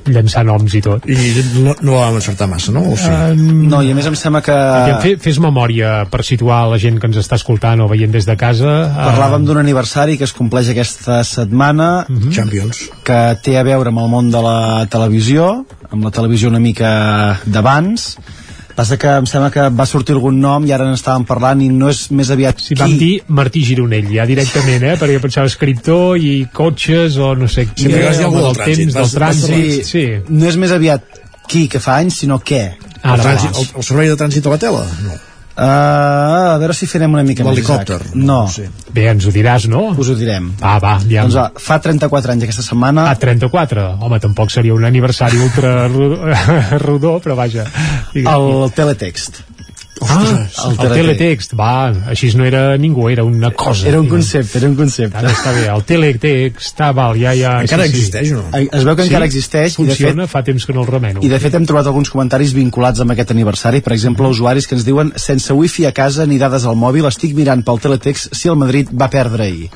[0.09, 1.05] llançar noms i tot.
[1.09, 2.83] I no, no vam encertar massa, no?
[2.91, 3.09] O sí?
[3.39, 4.57] No, i a més em sembla que...
[5.03, 8.35] Fe, fes memòria per situar la gent que ens està escoltant o veient des de
[8.39, 8.73] casa.
[8.97, 12.31] Parlàvem d'un aniversari que es compleix aquesta setmana Mhm.
[12.33, 16.61] Champions que té a veure amb el món de la televisió amb la televisió una
[16.61, 18.17] mica d'abans
[18.79, 21.89] passa que em sembla que va sortir algun nom i ara n'estàvem parlant i no
[21.91, 24.95] és més aviat Si vam dir Martí Gironell, ja directament, eh?
[25.01, 28.61] Perquè pensava escriptor i cotxes o no sé qui, Sempre vas dir algú del del
[28.61, 30.05] trànsit, temps, del trànsit, sí.
[30.29, 31.19] no és més aviat
[31.49, 32.63] qui que fa anys sinó què
[33.01, 34.85] Ara el, trànsit, el, el servei de trànsit a la tela?
[35.03, 35.19] No.
[35.59, 38.15] Uh, a veure si farem una mica més L'helicòpter, Isaac.
[38.15, 38.37] no,
[38.95, 39.89] Bé, ens ho diràs, no?
[39.99, 41.25] us ho direm Va, va, ja.
[41.27, 43.85] doncs va, fa 34 anys aquesta setmana A 34?
[43.99, 45.73] Home, tampoc seria un aniversari ultra
[46.85, 47.67] rodó, però vaja.
[48.13, 48.31] Digues.
[48.31, 49.43] el teletext
[50.01, 53.87] Ah, el, el teletext, va, així no era ningú, era una cosa.
[53.89, 57.57] era un concepte, era un concepte Ara està bé, el teletext, està, val, ja, ja...
[57.65, 58.45] Encara existeix o no?
[58.63, 61.23] Es veu que encara existeix i de Funciona, fet- fa temps que no el remeno.
[61.25, 64.77] I de fet hem trobat alguns comentaris vinculats amb aquest aniversari, per exemple, usuaris que
[64.79, 68.47] ens diuen sense wifi a casa ni dades al mòbil, estic mirant pel teletext si
[68.47, 69.69] el Madrid va perdre ahir.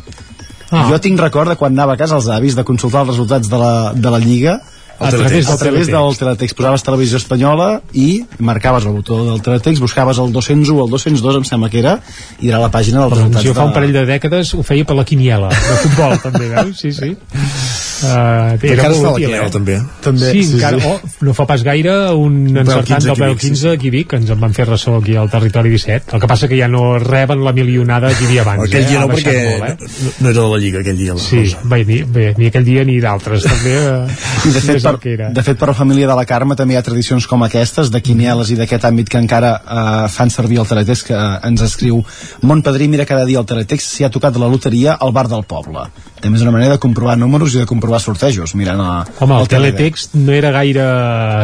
[0.73, 0.87] Ah.
[0.89, 3.59] Jo tinc record de quan anava a casa als avis de consultar els resultats de
[3.61, 4.61] la, de la Lliga
[4.99, 6.57] A través a través del teletext.
[6.57, 11.39] Posaves televisió espanyola i marcaves el botó del teletext, buscaves el 201 o el 202,
[11.41, 11.97] em sembla que era,
[12.39, 13.45] i era la pàgina dels resultats.
[13.45, 16.77] jo fa un parell de dècades ho feia per la quiniela, de futbol, també, veus?
[16.79, 17.15] Sí, sí.
[18.03, 19.77] Uh, Encara es fa la quiniela, també.
[20.03, 20.89] També, sí, sí, encara, sí.
[20.91, 24.33] Oh, no fa pas gaire un encertant 15 del sí, 15 aquí a Vic, ens
[24.33, 26.15] en van fer ressò aquí al territori 17.
[26.17, 28.65] El que passa que ja no reben la milionada que hi havia abans.
[28.67, 28.89] Aquell eh?
[28.91, 29.91] dia no, perquè molt, eh?
[30.03, 31.15] no, no era de la Lliga aquell dia.
[31.15, 33.75] La Sí, bé, ni, bé, ni aquell dia ni d'altres, també.
[33.79, 35.29] Eh, I de fet, que per, era.
[35.33, 38.03] de fet, per la família de la Carme també hi ha tradicions com aquestes, de
[38.03, 42.03] quinieles i d'aquest àmbit que encara eh, fan servir el teletext, que eh, ens escriu
[42.43, 45.45] Mon padrí mira cada dia el teletext si ha tocat la loteria al bar del
[45.47, 45.87] poble.
[46.23, 49.39] També és una manera de comprovar números i de comprovar a sortejos mirant a, Home,
[49.41, 50.83] el teletext no era gaire...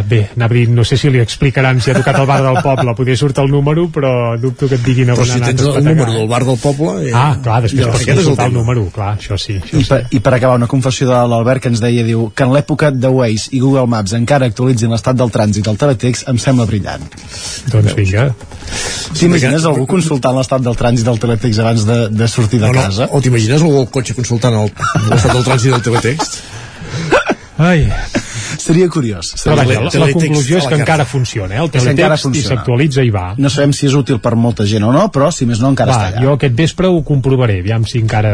[0.09, 2.59] Bé, anava a dir, no sé si li explicaran si ha tocat el bar del
[2.63, 4.11] poble, potser surt el número, però
[4.41, 6.95] dubto que et diguin Però on si tens el número del bar del poble...
[7.09, 8.59] Eh, Ah, clar, després ja, pots el consultar el tema.
[8.63, 9.57] número, clar, això sí.
[9.59, 12.43] Això I per, I per acabar, una confessió de l'Albert que ens deia, diu, que
[12.47, 16.37] en l'època de Waze i Google Maps encara actualitzin l'estat del trànsit al teletext em
[16.41, 17.03] sembla brillant.
[17.71, 18.29] Doncs vinga.
[19.17, 22.81] T'imagines algú consultant l'estat del trànsit del teletext abans de, de sortir de No, no,
[22.87, 23.07] casa?
[23.11, 24.71] o t'imagines algú al cotxe consultant el-
[25.09, 26.38] l'estat del trànsit del teletext?
[27.59, 27.89] Ai.
[28.59, 29.33] Seria curiós.
[29.43, 31.63] Però Seria vaja, la, la conclusió és que encara funciona, eh?
[31.63, 33.25] El teletext i s'actualitza i va.
[33.37, 35.91] No sabem si és útil per molta gent o no, però si més no encara
[35.91, 36.23] va, està allà.
[36.25, 38.33] jo aquest vespre ho comprovaré, aviam si encara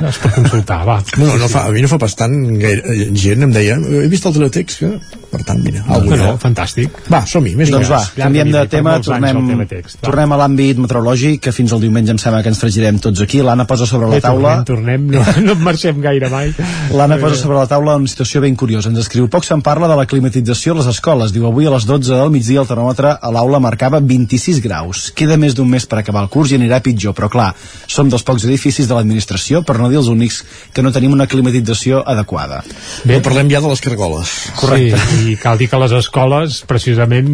[0.00, 0.98] es pot consultar, va.
[1.20, 4.06] No, no, no fa, a mi no fa bastant gaire, eh, gent em deia he
[4.12, 4.92] vist el teletext que,
[5.36, 6.96] per tant, mira No, no, fantàstic.
[7.12, 10.06] va, som-hi, més doncs va, canviem de tema, tornem, al teletext, va.
[10.08, 13.42] tornem a l'àmbit meteorològic, que fins al diumenge em sembla que ens fregirem tots aquí.
[13.44, 14.56] L'Anna posa sobre la taula...
[14.66, 16.52] tornem, tornem, no, no marxem gaire mai.
[16.96, 18.90] L'Anna posa sobre la taula una situació ben curiosa.
[18.92, 21.32] Ens escriu, poc se'n parla de la climatització a les escoles.
[21.34, 25.10] Diu, avui a les 12 del migdia el termòmetre a l'aula marcava 26 graus.
[25.16, 27.50] Queda més d'un mes per acabar el curs i anirà pitjor, però clar,
[27.90, 30.42] som dels pocs edificis de l'administració, per no dir els únics,
[30.72, 32.62] que no tenim una climatització adequada.
[33.04, 34.34] Bé, parlem ja de les cargoles.
[34.60, 35.00] Correcte.
[35.10, 37.28] Sí, i cal dir que les escoles precisament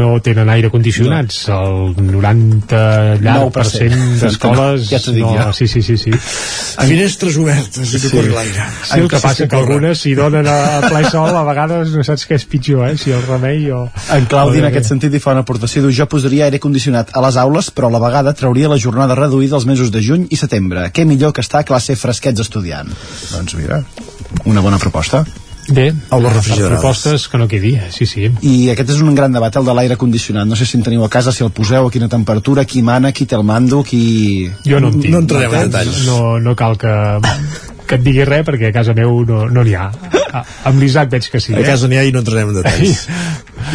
[0.00, 1.42] no tenen aire condicionats.
[1.54, 2.80] El 90
[3.24, 4.88] llarg per cent d'escoles...
[4.90, 5.46] Ja dic no, jo.
[5.56, 6.12] Sí, sí, sí, sí.
[6.14, 8.00] Finestres obertes Sí.
[8.12, 8.66] corri l'aire.
[8.84, 12.04] Sí, el que passa que algunes s'hi donen a, a ple sol a vegades no
[12.06, 12.96] saps què és pitjor, eh?
[13.00, 13.82] Si el remei o...
[14.14, 15.82] En Claudi, en aquest sentit, hi fa una aportació.
[15.84, 19.16] Diu, jo posaria aire condicionat a les aules, però a la vegada trauria la jornada
[19.18, 20.86] reduïda els mesos de juny i setembre.
[20.94, 22.88] Què millor que estar a classe fresquets estudiant?
[23.34, 23.82] Doncs mira,
[24.46, 25.24] una bona proposta.
[25.70, 26.80] Bé, per refrigerades.
[26.80, 27.88] propostes que no quedi, eh?
[27.94, 28.26] sí, sí.
[28.42, 30.48] I aquest és un gran debat, el de l'aire condicionat.
[30.50, 33.12] No sé si en teniu a casa, si el poseu, a quina temperatura, qui mana,
[33.12, 34.50] qui té el mando, qui...
[34.66, 35.14] Jo no en tinc.
[35.14, 36.02] No entrarem en detalls.
[36.08, 36.94] No, no cal que,
[37.90, 39.90] que et digui res perquè a casa meu no n'hi no ha.
[40.30, 41.56] A, amb l'Isaac veig que sí.
[41.58, 43.06] A casa n'hi ha i no entrarem en detalls.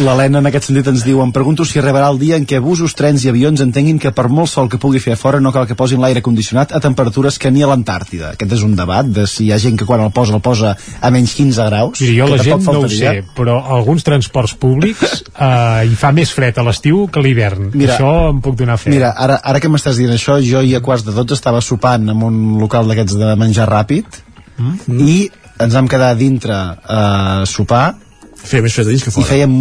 [0.00, 2.92] L'Helena en aquest sentit ens diu em pregunto si arribarà el dia en què busos,
[2.96, 5.66] trens i avions entenguin que per molt sol que pugui fer a fora no cal
[5.68, 8.32] que posin l'aire condicionat a temperatures que ni a l'Antàrtida.
[8.34, 10.74] Aquest és un debat de si hi ha gent que quan el posa el posa
[10.76, 12.02] a menys 15 graus.
[12.02, 16.12] Mira, jo que la gent no ho sé, però alguns transports públics eh, hi fa
[16.16, 17.70] més fred a l'estiu que a l'hivern.
[17.72, 18.92] Mira, Això em puc donar fe.
[18.92, 22.10] Mira, ara, ara que m'estàs dient això, jo ahir a quarts de 12 estava sopant
[22.12, 24.05] en un local d'aquests de menjar ràpid
[24.56, 25.00] Mm?
[25.08, 25.16] i
[25.64, 27.94] ens vam quedar dintre a sopar
[28.46, 29.26] Feia més fred a dins que i fora.
[29.26, 29.54] fèiem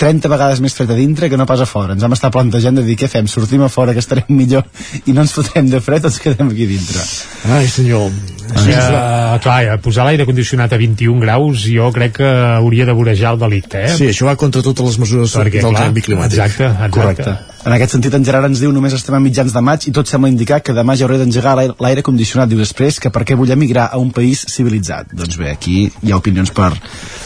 [0.00, 1.92] 30 vegades més fred a dintre que no pas a fora.
[1.92, 4.64] Ens vam estar plantejant de dir què fem, sortim a fora que estarem millor
[5.04, 7.04] i no ens fotrem de fred o ens quedem aquí dintre.
[7.52, 8.08] Ai, senyor.
[8.50, 12.96] Sí, uh, clar, eh, posar l'aire condicionat a 21 graus jo crec que hauria de
[12.96, 13.94] vorejar el delicte, eh?
[13.94, 16.40] Sí, això va contra totes les mesures Perquè, del clar, canvi climàtic.
[16.40, 16.98] Exacte, exacte.
[16.98, 17.38] Correcte.
[17.60, 20.08] En aquest sentit, en Gerard ens diu només estem a mitjans de maig i tot
[20.08, 22.48] sembla indicar que demà ja hauré d'engegar l'aire- condicionat.
[22.48, 25.12] Diu després que per què vull emigrar a un país civilitzat.
[25.12, 26.70] Doncs bé, aquí hi ha opinions per,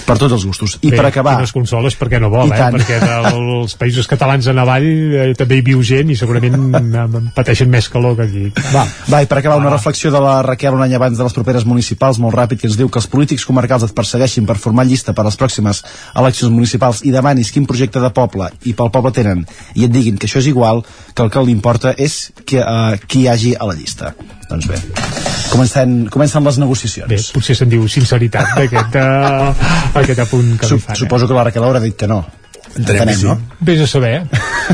[0.04, 0.78] per tots els gustos.
[0.82, 1.36] I Bé, per acabar...
[1.36, 2.58] Qui no es consola és perquè no vol, I eh?
[2.64, 2.78] Tant.
[2.78, 7.70] Perquè dels països catalans en avall eh, també hi viu gent i segurament eh, pateixen
[7.72, 8.44] més calor que aquí.
[8.74, 11.36] Va, va, i per acabar una reflexió de la Raquel un any abans de les
[11.36, 14.86] properes municipals, molt ràpid, que ens diu que els polítics comarcals et persegueixin per formar
[14.88, 15.82] llista per a les pròximes
[16.14, 20.18] eleccions municipals i demanis quin projecte de poble i pel poble tenen i et diguin
[20.18, 20.82] que això és igual,
[21.14, 24.14] que el que li importa és que, uh, qui hi hagi a la llista.
[24.48, 24.78] Doncs bé,
[25.50, 27.10] comencen, comencen les negociacions.
[27.10, 29.68] Bé, potser se'n diu sinceritat d'aquest uh,
[30.02, 31.00] aquest apunt que Sup li fan.
[31.04, 32.22] Suposo que la Raquel haurà dit que no.
[32.74, 33.26] Entenem sí.
[33.28, 33.38] no?
[33.64, 34.24] Vés a saber.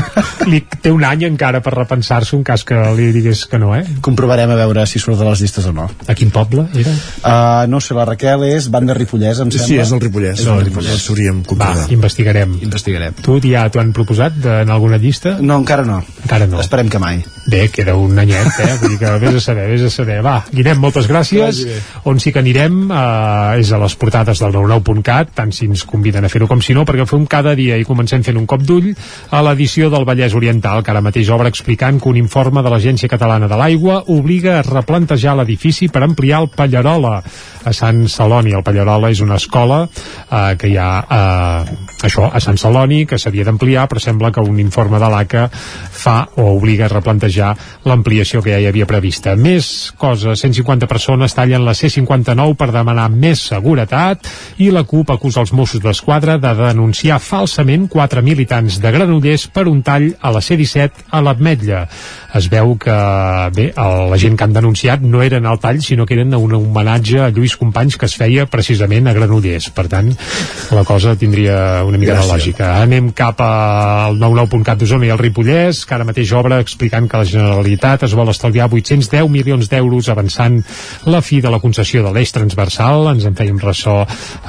[0.51, 3.83] li, té un any encara per repensar-se un cas que li digués que no, eh?
[4.01, 5.87] Comprovarem a veure si surt de les llistes o no.
[6.07, 6.93] A quin poble era?
[7.21, 9.67] Uh, no sé, la Raquel és banda Ripollès, em Sí, sembla.
[9.67, 10.39] sí, és el Ripollès.
[10.39, 10.95] És No, el Ripollès.
[10.97, 12.57] Ens hauríem Va, investigarem.
[12.63, 13.13] Investigarem.
[13.21, 15.37] Tu ja t'ho han proposat de, en alguna llista?
[15.41, 16.01] No, encara no.
[16.23, 16.59] Encara no.
[16.63, 17.21] Esperem que mai.
[17.51, 18.77] Bé, queda un anyet, eh?
[18.81, 20.19] Vull dir que vés a saber, vés a saber.
[20.25, 21.61] Va, Guillem, moltes gràcies.
[22.09, 26.25] On sí que anirem eh, és a les portades del 99.cat, tant si ens conviden
[26.25, 28.91] a fer-ho com si no, perquè fem cada dia i comencem fent un cop d'ull
[29.31, 33.09] a l'edició del Vallès Oriental, que ara mateix obre explicant que un informe de l'Agència
[33.11, 37.17] Catalana de l'Aigua obliga a replantejar l'edifici per ampliar el Pallarola
[37.65, 38.55] a Sant Celoni.
[38.57, 41.77] El Pallarola és una escola eh, que hi ha eh,
[42.07, 45.47] això, a Sant Celoni, que s'havia d'ampliar, però sembla que un informe de l'ACA
[46.01, 47.51] fa o obliga a replantejar
[47.85, 49.35] l'ampliació que ja hi havia prevista.
[49.37, 54.25] Més coses, 150 persones tallen la C59 per demanar més seguretat
[54.61, 59.67] i la CUP acusa els Mossos d'Esquadra de denunciar falsament quatre militants de Granollers per
[59.69, 61.85] un tall a la C17 a l'Ametlla.
[62.33, 62.97] Es veu que,
[63.55, 66.53] bé, el- la gent que han denunciat no eren al tall, sinó que eren un
[66.55, 69.69] homenatge a Lluís Companys que es feia precisament a Granollers.
[69.75, 70.11] Per tant,
[70.71, 72.31] la cosa tindria una mica de Gràcies.
[72.31, 72.69] lògica.
[72.81, 77.27] Anem cap al 99.cat d'Osona i al Ripollès, que ara mateix obre explicant que la
[77.27, 80.61] Generalitat es vol estalviar 810 milions d'euros avançant
[81.11, 83.09] la fi de la concessió de l'eix transversal.
[83.11, 83.97] Ens en fèiem ressò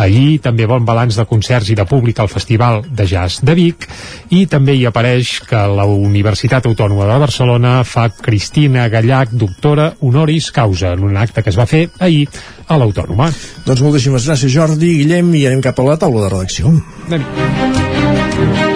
[0.05, 0.39] ahir.
[0.44, 3.89] També bon balanç de concerts i de públic al Festival de Jazz de Vic.
[4.31, 10.52] I també hi apareix que la Universitat Autònoma de Barcelona fa Cristina Gallac, doctora honoris
[10.55, 12.28] causa, en un acte que es va fer ahir
[12.70, 13.32] a l'Autònoma.
[13.66, 16.77] Doncs moltíssimes gràcies, Jordi, Guillem, i anem cap a la taula de redacció.
[17.10, 18.72] Anem.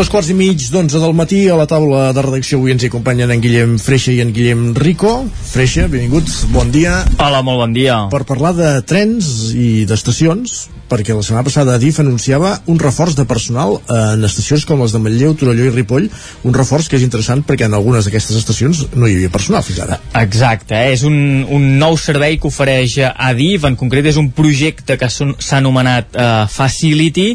[0.00, 2.88] Dos quarts i mig d'onze del matí a la taula de redacció avui ens hi
[2.88, 5.10] acompanyen en Guillem Freixa i en Guillem Rico.
[5.50, 7.02] Freixa, benvinguts, bon dia.
[7.18, 7.98] Hola, molt bon dia.
[8.08, 13.24] Per parlar de trens i d'estacions, perquè la setmana passada DIF anunciava un reforç de
[13.28, 16.08] personal en estacions com les de Manlleu, Torelló i Ripoll,
[16.44, 19.80] un reforç que és interessant perquè en algunes d'aquestes estacions no hi havia personal fins
[19.86, 20.00] ara.
[20.20, 20.94] Exacte, eh?
[20.96, 21.16] és un,
[21.48, 26.30] un nou servei que ofereix ADIF, en concret és un projecte que s'ha anomenat eh,
[26.50, 27.28] Facility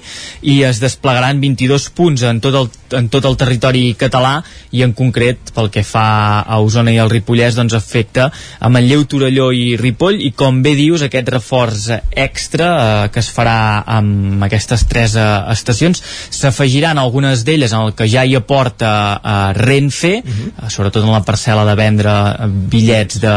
[0.52, 4.38] i es desplegaran 22 punts en tot el en tot el territori català
[4.76, 8.28] i en concret pel que fa a Osona i al Ripollès doncs afecta
[8.60, 13.30] a Manlleu, Torelló i Ripoll i com bé dius aquest reforç extra eh, que es
[13.34, 18.92] farà amb aquestes tres eh, estacions s'afegiran algunes d'elles en el que ja hi aporta
[19.18, 20.70] eh, Renfe uh -huh.
[20.70, 22.14] sobretot en la parcel·la de vendre
[22.48, 23.36] bitllets de,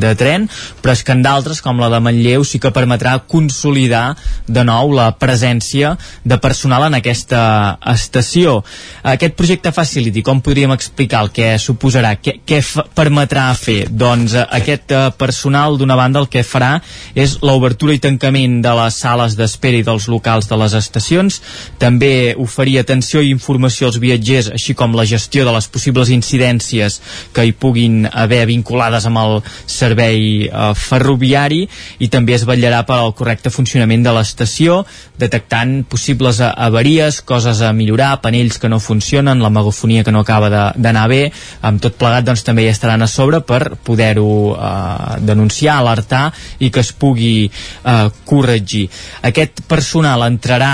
[0.00, 0.48] de tren
[0.82, 4.16] però és que en d'altres com la de Manlleu sí que permetrà consolidar
[4.46, 8.62] de nou la presència de personal en aquesta estació
[9.02, 12.60] aquest projecte Facility, com podríem explicar el que suposarà, què, què
[12.96, 13.86] permetrà fer?
[13.90, 16.76] Doncs eh, aquest eh, personal d'una banda el que farà
[17.18, 21.40] és l'obertura i tancament de les sales d'espera i dels locals de les estacions,
[21.82, 27.00] també oferir atenció i informació als viatgers, així com la gestió de les possibles incidències
[27.34, 31.64] que hi puguin haver vinculades amb el servei eh, ferroviari.
[32.02, 34.82] I també es vetllarà per al correcte funcionament de l'estació,
[35.18, 40.48] detectant possibles avaries, coses a millorar, panells que no funcionen, la megafonia que no acaba
[40.76, 41.22] d'anar bé,
[41.62, 46.30] amb tot plegat doncs també hi estaran a sobre per poder-ho eh, denunciar, alertar
[46.60, 48.86] i que es pugui eh, corregir.
[49.28, 50.72] Aquest personal entrarà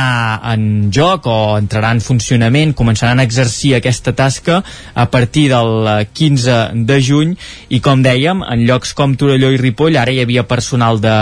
[0.52, 4.62] en joc o entrarà en funcionament, començaran a exercir aquesta tasca
[4.94, 6.58] a partir del 15
[6.88, 7.34] de juny
[7.74, 11.14] i com dèiem, en llocs com Torelló i Ripoll ara hi havia personal de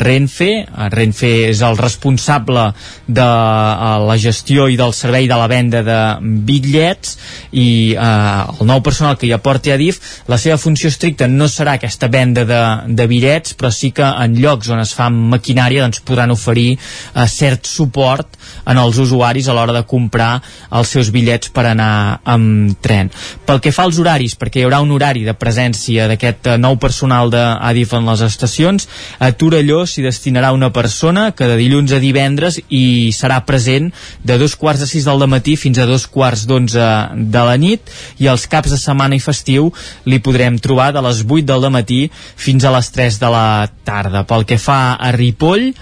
[0.00, 0.50] Renfe,
[0.94, 2.70] Renfe és el responsable
[3.06, 7.18] de uh, la gestió i del servei de la venda de bitllets
[7.52, 10.00] i eh, el nou personal que hi aporti a DIF
[10.32, 14.38] la seva funció estricta no serà aquesta venda de, de bitllets però sí que en
[14.40, 19.56] llocs on es fa maquinària doncs podran oferir eh, cert suport en els usuaris a
[19.56, 20.38] l'hora de comprar
[20.74, 23.10] els seus bitllets per anar amb tren.
[23.46, 26.78] Pel que fa als horaris, perquè hi haurà un horari de presència d'aquest eh, nou
[26.80, 28.88] personal d'ADIF en les estacions,
[29.18, 33.90] a Torelló s'hi destinarà una persona que de dilluns a divendres i serà present
[34.24, 37.90] de dos quarts de sis del matí fins a dos quarts d'onze de la nit
[38.22, 39.72] i els caps de setmana i festiu
[40.08, 43.48] li podrem trobar de les 8 del matí fins a les 3 de la
[43.84, 44.24] tarda.
[44.28, 45.72] Pel que fa a Ripoll,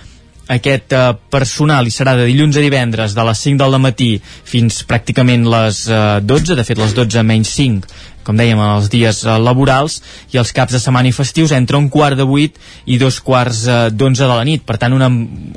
[0.53, 4.83] aquest eh, personal hi serà de dilluns a divendres de les 5 del matí fins
[4.89, 7.93] pràcticament les eh, 12, de fet les 12 menys 5
[8.25, 10.01] com dèiem, els dies eh, laborals
[10.33, 13.65] i els caps de setmana i festius entre un quart de vuit i dos quarts
[13.67, 14.65] eh, d'onze de la nit.
[14.67, 15.11] Per tant, una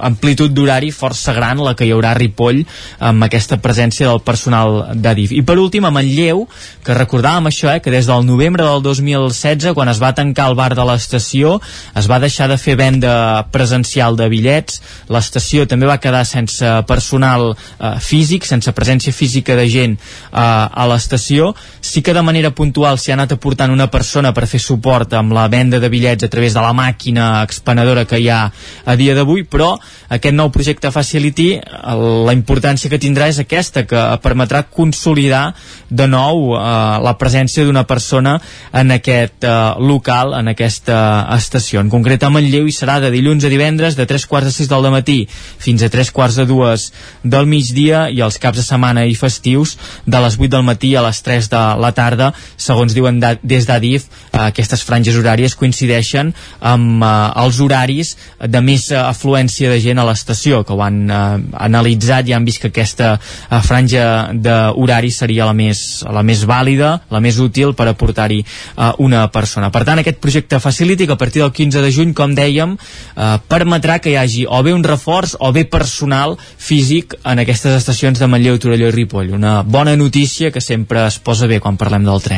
[0.05, 2.63] amplitud d'horari força gran la que hi haurà a Ripoll
[2.99, 5.33] amb aquesta presència del personal d'Adif.
[5.35, 6.45] I per últim, a Manlleu,
[6.85, 10.57] que recordàvem això, eh, que des del novembre del 2016, quan es va tancar el
[10.57, 11.59] bar de l'estació,
[11.95, 17.53] es va deixar de fer venda presencial de bitllets, l'estació també va quedar sense personal
[17.53, 22.97] eh, físic, sense presència física de gent eh, a l'estació, sí que de manera puntual
[22.97, 26.31] s'hi ha anat aportant una persona per fer suport amb la venda de bitllets a
[26.31, 28.39] través de la màquina expenedora que hi ha
[28.85, 29.73] a dia d'avui, però
[30.09, 35.49] aquest nou projecte Facility, la importància que tindrà és aquesta, que permetrà consolidar
[35.89, 36.61] de nou eh,
[37.05, 38.37] la presència d'una persona
[38.73, 40.99] en aquest eh, local, en aquesta
[41.35, 41.83] estació.
[41.83, 44.71] En concret a Manlleu hi serà de dilluns a divendres de 3 quarts de 6
[44.71, 46.87] del matí fins a 3 quarts de 2
[47.23, 49.75] del migdia i els caps de setmana i festius
[50.05, 53.67] de les 8 del matí a les 3 de la tarda segons diuen da, des
[53.67, 57.13] d'Adif, eh, aquestes franges horàries coincideixen amb eh,
[57.43, 61.21] els horaris de més eh, afluència de gent a l'estació, que ho han eh,
[61.67, 66.93] analitzat i han vist que aquesta eh, franja d'horari seria la més, la més vàlida,
[67.11, 69.71] la més útil per aportar-hi eh, una persona.
[69.73, 73.31] Per tant, aquest projecte Facility, que a partir del 15 de juny, com dèiem, eh,
[73.51, 78.19] permetrà que hi hagi o bé un reforç o bé personal físic en aquestes estacions
[78.19, 79.33] de Manlleu, Torelló i Ripoll.
[79.35, 82.34] Una bona notícia que sempre es posa bé quan parlem del tren.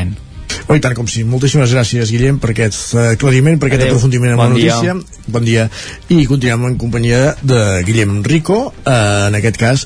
[0.67, 1.23] Oh, i tant com sí.
[1.27, 3.93] Moltíssimes gràcies, Guillem, per aquest uh, aclariment, per aquest Adeu.
[3.93, 4.75] aprofundiment en Bon la dia.
[4.75, 5.27] notícia.
[5.31, 5.67] Bon dia.
[6.11, 9.85] I continuem en companyia de Guillem Rico, uh, en aquest cas,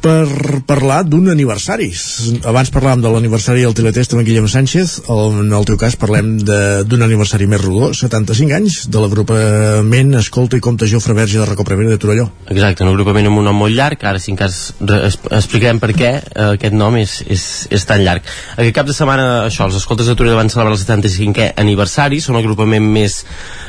[0.00, 1.88] per parlar d'un aniversari.
[2.46, 7.02] Abans parlàvem de l'aniversari del Teletest amb Guillem Sánchez, en el teu cas parlem d'un
[7.02, 11.98] aniversari més rodó, 75 anys, de l'agrupament Escolta i Compte Jofre Verge de Recoprevera de
[11.98, 12.28] Torelló.
[12.46, 16.12] Exacte, un agrupament amb un nom molt llarg, ara si en cas explicarem per què
[16.20, 18.26] eh, aquest nom és, és, és tan llarg.
[18.56, 22.38] Aquest cap de setmana, això, els escoltes de Torelló van celebrar el 75è aniversari, són
[22.38, 23.24] l'agrupament més,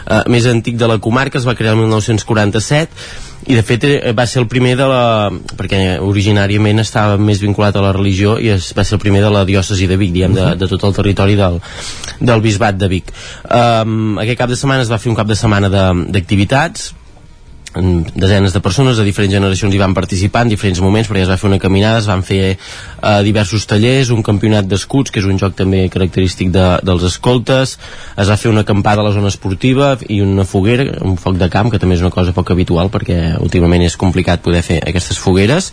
[0.05, 4.11] eh, més antic de la comarca, es va crear el 1947, i de fet eh,
[4.15, 5.29] va ser el primer de la...
[5.59, 9.31] perquè originàriament estava més vinculat a la religió i es, va ser el primer de
[9.33, 11.59] la diòcesi de Vic, diguem, de, de tot el territori del,
[12.19, 13.13] del bisbat de Vic.
[13.45, 16.91] Um, aquest cap de setmana es va fer un cap de setmana d'activitats,
[17.75, 21.37] desenes de persones de diferents generacions hi van participar en diferents moments perquè es va
[21.37, 25.37] fer una caminada, es van fer eh, diversos tallers, un campionat d'escuts que és un
[25.37, 27.75] joc també característic de, dels escoltes,
[28.17, 31.49] es va fer una acampada a la zona esportiva i una foguera un foc de
[31.53, 35.19] camp, que també és una cosa poc habitual perquè últimament és complicat poder fer aquestes
[35.21, 35.69] fogueres.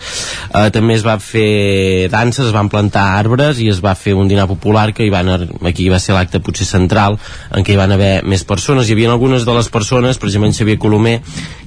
[0.52, 4.28] Eh, també es va fer danses, es van plantar arbres i es va fer un
[4.28, 5.32] dinar popular que hi van,
[5.64, 7.16] aquí va ser l'acte potser central
[7.50, 8.88] en què hi van haver més persones.
[8.88, 11.20] Hi havia algunes de les persones, per exemple Xavier Colomer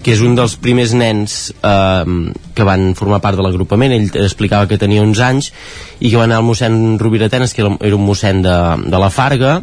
[0.04, 3.96] que és un dels primers nens eh, que van formar part de l'agrupament.
[3.96, 5.52] Ell explicava que tenia 11 anys
[6.00, 8.58] i que va anar al mossèn Rovira Tenes que era, un mossèn de,
[8.90, 9.62] de la Farga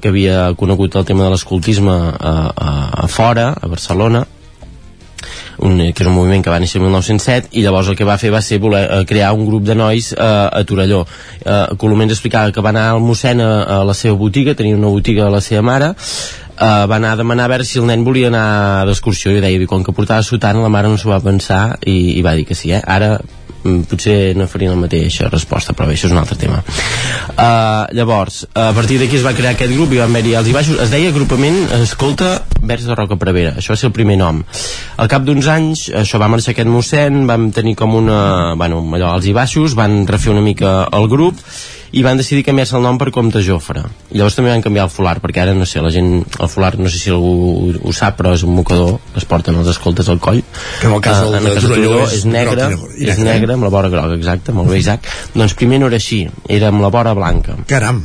[0.00, 2.74] que havia conegut el tema de l'escoltisme a, a,
[3.04, 4.26] a fora, a Barcelona
[5.58, 8.18] un, que és un moviment que va néixer el 1907 i llavors el que va
[8.20, 11.04] fer va ser voler eh, crear un grup de nois eh, a Torelló.
[11.42, 14.78] Eh, Colomer ens explicava que va anar al mossèn a, a la seva botiga, tenia
[14.78, 15.94] una botiga a la seva mare
[16.58, 19.32] eh, va anar a demanar a veure si el nen volia anar d'excursió.
[19.32, 22.34] I deia, quan que portava sotana la mare no s'ho va pensar i, i va
[22.38, 22.82] dir que sí, eh?
[22.82, 26.60] ara mm, potser no farien la mateixa resposta però bé, això és un altre tema.
[27.38, 30.56] Uh, llavors, a partir d'aquí es va crear aquest grup i van haver-hi alts i
[30.56, 30.82] baixos.
[30.82, 33.56] Es deia agrupament Escolta Vers de Roca Prevera.
[33.58, 34.42] Això va ser el primer nom.
[34.98, 38.20] Al cap d'uns anys, això va marxar aquest mossèn vam tenir com una,
[38.58, 41.38] bueno, allò, alts i baixos van refer una mica el grup
[41.92, 44.92] i van decidir canviar-se el nom per Comte Jofre i llavors també van canviar el
[44.92, 46.10] folar perquè ara no sé, la gent,
[46.40, 47.32] el folar no sé si algú
[47.78, 50.42] ho, sap però és un mocador que es porten els escoltes al coll
[50.80, 53.18] Que en el cas Ah, del de Torelló és és negre, groc i negre, és
[53.18, 53.24] eh?
[53.24, 56.68] negre amb la vora groga, exacte, molt bé Isaac doncs primer no era així, era
[56.72, 58.04] amb la vora blanca Caram!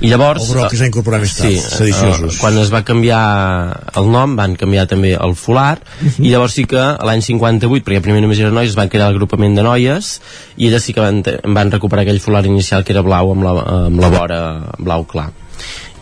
[0.00, 2.34] I llavors El groc que es va incorporar més tard, sediciosos.
[2.34, 3.22] eh, quan es va canviar
[3.96, 6.24] el nom van canviar també el folar Mhm.
[6.24, 9.54] i llavors sí que l'any 58 perquè primer només eren noies, es van crear l'agrupament
[9.56, 10.20] de noies
[10.56, 11.22] i elles sí que van,
[11.54, 13.50] van recuperar aquell folar inicial que era blau amb la,
[13.86, 14.40] amb la vora
[14.78, 15.30] blau clar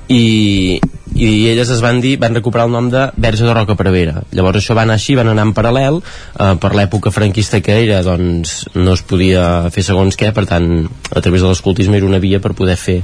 [0.08, 0.80] i,
[1.16, 4.22] i elles es van dir van recuperar el nom de Verge de Roca Prevera.
[4.36, 8.02] Llavors això va anar així, van anar en paral·lel eh, per l'època franquista que era
[8.06, 12.20] doncs no es podia fer segons què per tant a través de l'escoltisme era una
[12.22, 12.98] via per poder fer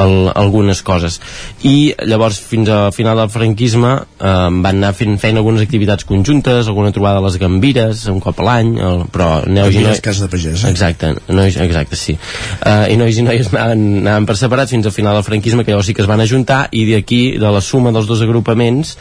[0.00, 1.20] el, algunes coses.
[1.64, 6.68] I llavors fins al final del franquisme eh, van anar fent, fent algunes activitats conjuntes
[6.68, 8.74] alguna trobada a les Gambires un cop a l'any
[9.12, 10.70] però neus i nois casa de pagès, eh?
[10.70, 12.16] exacte, nois, exacte sí.
[12.60, 15.72] Uh, i nois i noies anaven, anaven per separat fins al final del franquisme que
[15.72, 18.96] llavors sí que es van ajuntar i d'aquí, de la suma dels dos agrupaments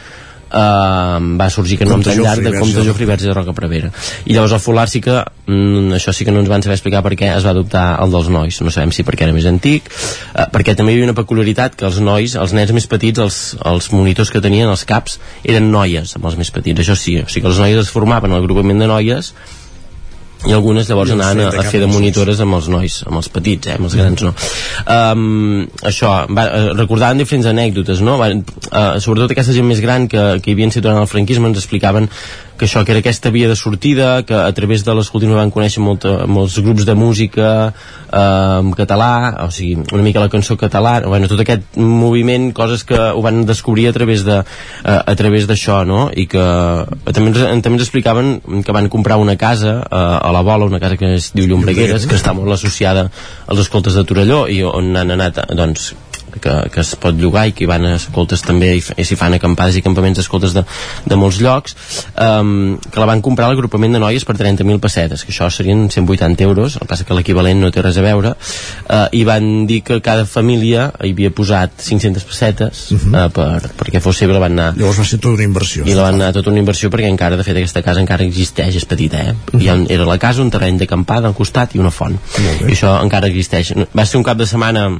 [0.54, 3.90] uh, va sorgir nom Comte tan llarg de Comte Jofre Verge de Roca Prevera.
[4.26, 7.04] I llavors el Folar sí que mm, això sí que no ens van saber explicar
[7.06, 8.62] per què es va adoptar el dels nois.
[8.66, 11.90] No sabem si perquè era més antic uh, perquè també hi havia una peculiaritat que
[11.90, 16.16] els nois, els nens més petits els, els monitors que tenien, els caps eren noies
[16.18, 18.82] amb els més petits, això sí, o sigui que les noies es formaven en l'agrupament
[18.84, 19.34] de noies
[20.48, 23.30] i algunes llavors I anaven a, a fer de monitores amb els nois, amb els
[23.32, 24.34] petits, eh, amb els grans no.
[24.96, 28.18] Um, això, va, eh, recordaven diferents anècdotes, no?
[28.22, 31.48] Van, uh, sobretot aquesta gent més gran que, que hi havien situat en el franquisme
[31.52, 32.10] ens explicaven
[32.58, 35.82] que això, que era aquesta via de sortida, que a través de l'escoltisme van conèixer
[35.84, 39.10] molta, molts grups de música eh, en català,
[39.46, 43.44] o sigui, una mica la cançó catalana, bueno, tot aquest moviment, coses que ho van
[43.50, 44.46] descobrir a través de eh,
[44.86, 46.06] a través d'això, no?
[46.14, 46.46] I que
[47.12, 50.82] també ens, també ens explicaven que van comprar una casa eh, a la Vola, una
[50.84, 53.10] casa que es diu Llombregueres, que està molt associada
[53.48, 55.94] als escoltes de Torelló i on han anat, doncs,
[56.42, 59.18] que, que es pot llogar i que hi van a escoltes també i, i s'hi
[59.20, 60.64] fan acampades i campaments d'escoltes de,
[61.06, 61.76] de molts llocs
[62.14, 66.44] um, que la van comprar l'agrupament de noies per 30.000 pessetes, que això serien 180
[66.44, 69.82] euros, el que passa que l'equivalent no té res a veure uh, i van dir
[69.86, 73.26] que cada família hi havia posat 500 pessetes uh -huh.
[73.26, 75.86] uh, per, perquè fos seva la van anar Llavors va ser tota una inversió.
[75.86, 78.76] i la van anar tota una inversió perquè encara, de fet, aquesta casa encara existeix,
[78.76, 79.34] és petita, eh?
[79.34, 79.62] Uh -huh.
[79.62, 82.18] Hi ha, era la casa, un terreny d'acampada al costat i una font.
[82.68, 83.74] I això encara existeix.
[83.96, 85.00] Va ser un cap de setmana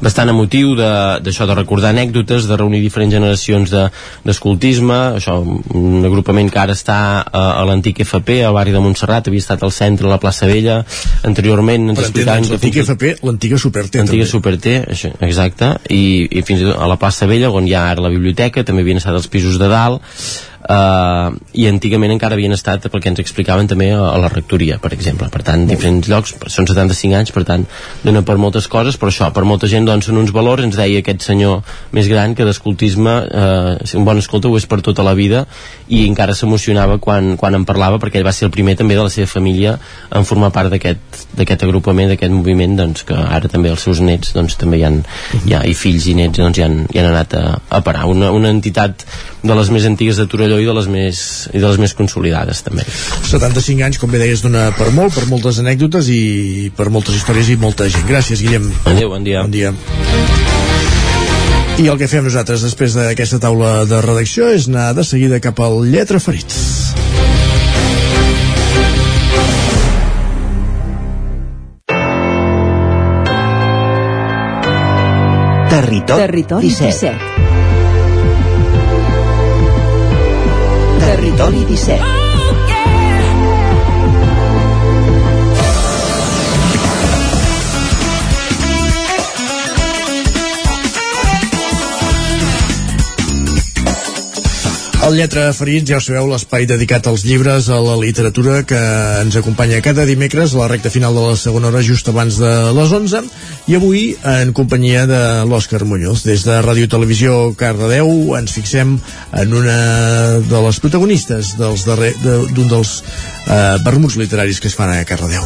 [0.00, 3.88] bastant emotiu de- d'això de, de recordar anècdotes, de reunir diferents generacions de-
[4.24, 9.28] d'escoltisme, això un agrupament que ara està a, a l'antic FP, al barri de Montserrat,
[9.28, 10.80] havia estat al centre, a la plaça Vella,
[11.28, 14.30] anteriorment ens explicaven l'antic FP, l'antiga Superté L'antiga també.
[14.30, 17.88] Superté, això, exacte, i, i fins i tot a la plaça Vella, on hi ha
[17.90, 20.00] ara la biblioteca, també havien estat els pisos de dalt,
[20.70, 25.26] Uh, i antigament encara havien estat perquè ens explicaven també a, la rectoria per exemple,
[25.32, 27.64] per tant, diferents llocs són 75 anys, per tant,
[28.04, 31.00] dona per moltes coses però això, per molta gent doncs són uns valors ens deia
[31.02, 31.64] aquest senyor
[31.96, 35.42] més gran que d'escoltisme uh, un bon escolta ho és per tota la vida
[35.88, 39.08] i encara s'emocionava quan, quan en parlava perquè ell va ser el primer també de
[39.08, 39.74] la seva família
[40.14, 44.54] en formar part d'aquest agrupament, d'aquest moviment doncs, que ara també els seus nets doncs,
[44.60, 45.02] també hi han,
[45.42, 48.06] hi ha, i fills i nets doncs, hi, han, hi han anat a, a parar.
[48.10, 49.02] Una, una entitat
[49.42, 51.22] de les més antigues de Torelló i de les més,
[51.52, 55.26] i de les més consolidades també 75 anys, com bé deies, dona per molt, per
[55.30, 58.06] moltes anècdotes i per moltes històries i molta gent.
[58.08, 58.70] Gràcies, Guillem.
[58.90, 59.42] Adéu, bon dia.
[59.42, 59.74] Bon dia.
[61.80, 65.62] I el que fem nosaltres després d'aquesta taula de redacció és anar de seguida cap
[65.64, 66.58] al Lletra Ferits.
[75.70, 77.14] Territori, Territori 17.
[77.16, 77.49] 17.
[81.00, 82.19] Territori 17.
[95.00, 98.78] El Lletra Ferits, ja ho sabeu, l'espai dedicat als llibres, a la literatura, que
[99.24, 102.50] ens acompanya cada dimecres a la recta final de la segona hora, just abans de
[102.76, 103.22] les 11,
[103.72, 106.22] i avui en companyia de l'Òscar Muñoz.
[106.28, 108.98] Des de Ràdio Televisió Cardedeu ens fixem
[109.40, 109.78] en una
[110.46, 112.92] de les protagonistes dels darrer- de- d'un dels
[113.48, 115.42] eh, vermuts literaris que es fan a Cardedeu.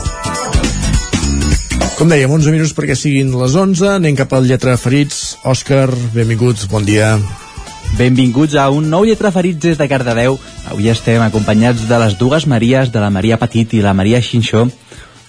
[1.95, 5.39] Com dèiem, 11 minuts perquè siguin les 11, anem cap al Lletra Ferits.
[5.47, 7.15] Òscar, benvinguts, bon dia.
[7.99, 10.39] Benvinguts a un nou Lletra Ferits des de Cardedeu.
[10.73, 14.65] Avui estem acompanyats de les dues Maries, de la Maria Petit i la Maria Xinxó,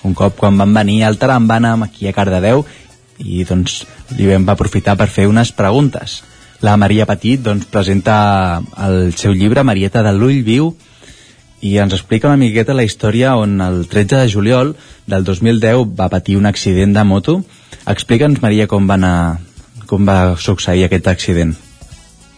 [0.05, 2.63] un cop quan van venir al Tarambana aquí a Cardedeu
[3.19, 3.83] i doncs
[4.17, 6.21] li vam aprofitar per fer unes preguntes.
[6.61, 10.71] La Maria Petit doncs, presenta el seu llibre Marieta de l'ull viu
[11.65, 14.75] i ens explica una miqueta la història on el 13 de juliol
[15.09, 17.39] del 2010 va patir un accident de moto.
[17.85, 19.39] Explica'ns, Maria, com va, anar,
[19.89, 21.55] com va succeir aquest accident.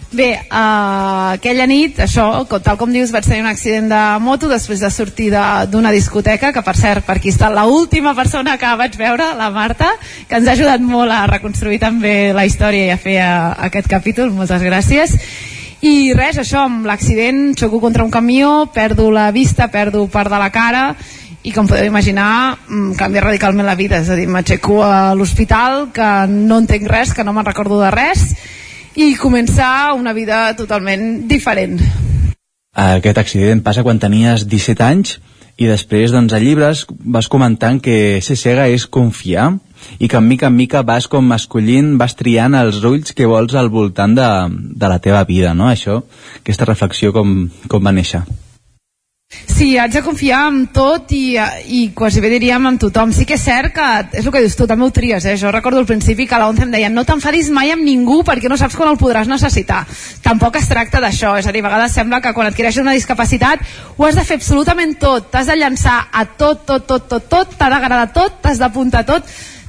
[0.07, 2.23] Bé, uh, aquella nit, això,
[2.63, 5.27] tal com dius, vaig tenir un accident de moto després de sortir
[5.67, 9.89] d'una discoteca, que per cert, per aquí està l'última persona que vaig veure, la Marta,
[10.29, 13.91] que ens ha ajudat molt a reconstruir també la història i a fer uh, aquest
[13.91, 15.19] capítol, moltes gràcies.
[15.83, 20.39] I res, això, amb l'accident, xoco contra un camió, perdo la vista, perdo part de
[20.39, 20.93] la cara,
[21.43, 25.89] i com podeu imaginar, mm, canvia radicalment la vida, és a dir, m'aixeco a l'hospital,
[25.91, 28.31] que no entenc res, que no me'n recordo de res,
[28.97, 31.77] i començar una vida totalment diferent.
[32.77, 35.17] Aquest accident passa quan tenies 17 anys
[35.57, 36.83] i després doncs, a llibres
[37.13, 39.51] vas comentant que ser cega és confiar
[40.01, 43.69] i que mica en mica vas com escollint, vas triant els ulls que vols al
[43.73, 44.27] voltant de,
[44.81, 45.69] de la teva vida, no?
[45.69, 46.01] Això,
[46.41, 48.25] aquesta reflexió com, com va néixer.
[49.29, 53.09] Sí, haig de confiar en tot i, i quasi bé diríem en tothom.
[53.11, 53.87] Sí que és cert que,
[54.19, 55.33] és el que dius tu, també ho tries, eh?
[55.41, 58.47] Jo recordo al principi que a l'ONCE em deien no t'enfadis mai amb ningú perquè
[58.47, 59.81] no saps quan el podràs necessitar.
[60.23, 63.65] Tampoc es tracta d'això, és a dir, a vegades sembla que quan adquireixes una discapacitat
[63.97, 67.59] ho has de fer absolutament tot, t'has de llançar a tot, tot, tot, tot, tot,
[67.59, 69.27] t'ha d'agradar tot, t'has d'apuntar tot,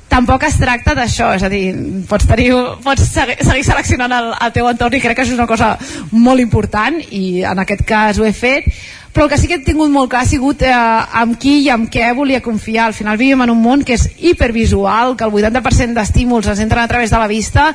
[0.08, 1.64] tampoc es tracta d'això, és a dir,
[2.08, 2.52] pots, tenir,
[2.84, 5.74] pots seguir, seguir seleccionant el, el teu entorn i crec que això és una cosa
[6.12, 8.70] molt important i en aquest cas ho he fet,
[9.18, 11.70] però el que sí que he tingut molt clar ha sigut eh, amb qui i
[11.74, 12.84] amb què volia confiar.
[12.86, 16.84] Al final vivim en un món que és hipervisual, que el 80% d'estímuls ens entren
[16.84, 17.72] a través de la vista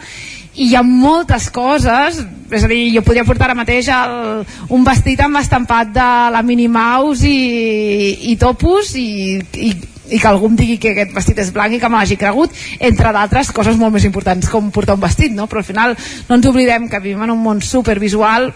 [0.55, 4.87] i hi ha moltes coses és a dir, jo podria portar ara mateix el, un
[4.87, 9.35] vestit amb estampat de la Minnie Mouse i, i topus i,
[9.67, 9.75] i,
[10.15, 12.55] i que algú em digui que aquest vestit és blanc i que me l'hagi cregut,
[12.79, 15.51] entre d'altres coses molt més importants com portar un vestit, no?
[15.51, 15.97] però al final
[16.29, 18.53] no ens oblidem que vivim en un món supervisual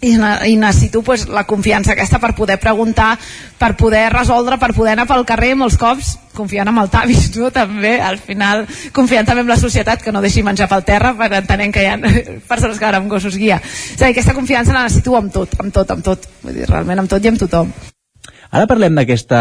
[0.00, 0.14] i,
[0.48, 3.18] i necessito pues, la confiança aquesta per poder preguntar,
[3.58, 7.50] per poder resoldre, per poder anar pel carrer molts cops confiant en el Tavis, no?
[7.52, 8.64] també al final
[8.96, 11.90] confiant també en la societat que no deixi menjar pel terra, perquè entenem que hi
[11.90, 11.98] ha
[12.52, 15.74] persones que van amb gossos guia a dir, aquesta confiança la necessito amb tot, amb
[15.74, 17.72] tot, amb tot Vull dir, realment amb tot i amb tothom
[18.50, 19.40] Ara parlem d'aquesta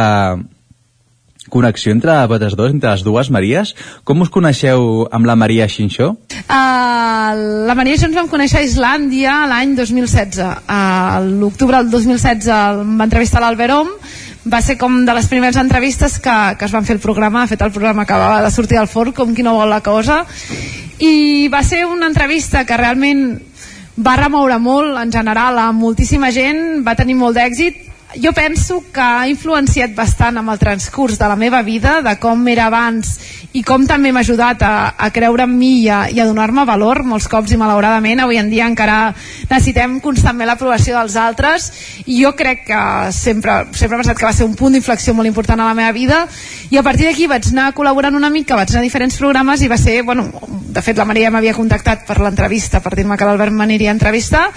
[1.50, 3.74] connexió entre vosaltres dos, entre les dues Maries.
[4.04, 6.14] Com us coneixeu amb la Maria Xinxó?
[6.46, 10.40] Uh, la Maria jo ens vam conèixer a Islàndia l'any 2016.
[10.40, 13.92] Uh, L'octubre del 2016 em va entrevistar l'Alberom
[14.50, 17.52] va ser com de les primeres entrevistes que, que es van fer el programa, de
[17.52, 20.24] fet el programa acabava de sortir del forn com qui no vol la cosa
[21.00, 23.40] i va ser una entrevista que realment
[24.00, 29.02] va remoure molt en general a moltíssima gent, va tenir molt d'èxit jo penso que
[29.02, 33.20] ha influenciat bastant amb el transcurs de la meva vida, de com era abans
[33.54, 37.04] i com també m'ha ajudat a, a creure en mi i a, a donar-me valor
[37.06, 38.22] molts cops i malauradament.
[38.22, 39.14] Avui en dia encara
[39.50, 41.70] necessitem constantment l'aprovació dels altres
[42.08, 42.82] i jo crec que
[43.14, 45.94] sempre, sempre he pensat que va ser un punt d'inflexió molt important a la meva
[45.94, 46.24] vida
[46.70, 49.70] i a partir d'aquí vaig anar col·laborant una mica, vaig anar a diferents programes i
[49.70, 50.30] va ser, bueno,
[50.70, 54.48] de fet la Maria m'havia contactat per l'entrevista, per dir-me que l'Albert m'aniria a entrevistar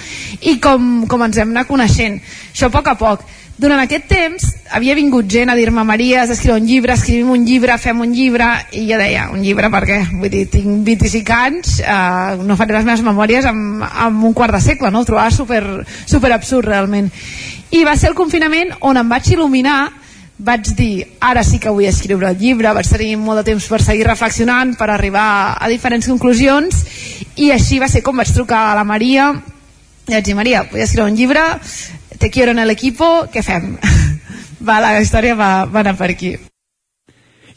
[0.40, 2.20] i com, com ens hem anat coneixent.
[2.52, 3.24] Això a poc a poc
[3.60, 7.44] durant aquest temps havia vingut gent a dir-me Maria, has d'escriure un llibre, escrivim un
[7.46, 9.98] llibre, fem un llibre, i jo deia, un llibre per què?
[10.12, 14.56] Vull dir, tinc 25 anys, eh, no faré les meves memòries amb, amb un quart
[14.56, 15.02] de segle, no?
[15.02, 15.62] Ho trobava super,
[16.06, 17.10] super absurd realment.
[17.72, 19.80] I va ser el confinament on em vaig il·luminar
[20.42, 23.78] vaig dir, ara sí que vull escriure el llibre, vaig tenir molt de temps per
[23.82, 26.82] seguir reflexionant, per arribar a diferents conclusions,
[27.38, 29.30] i així va ser com vaig trucar a la Maria,
[30.08, 31.44] i vaig dir, Maria, vull escriure un llibre,
[32.22, 33.72] te quiero en el equipo, què fem?
[34.66, 36.36] va, la història va, va anar per aquí.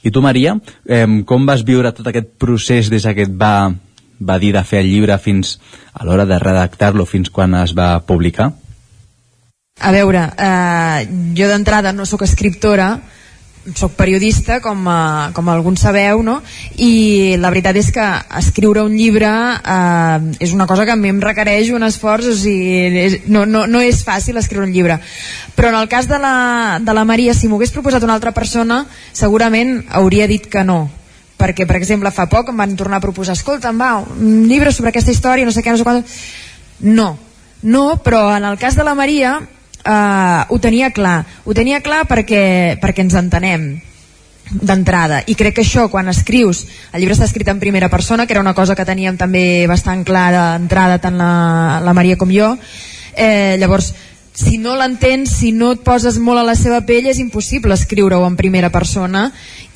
[0.01, 0.55] I tu, Maria,
[0.89, 3.69] eh, com vas viure tot aquest procés des que et va,
[4.17, 5.59] va dir de fer el llibre fins
[5.93, 8.49] a l'hora de redactar-lo, fins quan es va publicar?
[9.85, 11.05] A veure, eh,
[11.37, 12.89] jo d'entrada no sóc escriptora,
[13.73, 16.41] sóc periodista, com, eh, com alguns sabeu, no?
[16.77, 18.05] i la veritat és que
[18.37, 22.35] escriure un llibre eh, és una cosa que a mi em requereix un esforç, o
[22.37, 24.99] sigui, és, no, no, no és fàcil escriure un llibre.
[25.55, 28.35] Però en el cas de la, de la Maria, si m'ho hagués proposat una altra
[28.35, 28.83] persona,
[29.13, 30.85] segurament hauria dit que no,
[31.39, 34.93] perquè per exemple fa poc em van tornar a proposar escolta, va, un llibre sobre
[34.93, 36.03] aquesta història no sé què, no sé quant
[36.85, 37.09] no,
[37.63, 39.39] no, però en el cas de la Maria
[39.85, 41.19] eh, ho tenia clar.
[41.45, 43.69] Ho tenia clar perquè, perquè ens entenem
[44.45, 45.23] d'entrada.
[45.25, 48.43] I crec que això quan escrius el llibre està escrit en primera persona que era
[48.43, 52.55] una cosa que teníem també bastant clara d'entrada tant la, la Maria com jo.
[53.15, 53.93] Eh, llavors
[54.35, 58.25] si no l'entens, si no et poses molt a la seva pell és impossible escriure-ho
[58.27, 59.29] en primera persona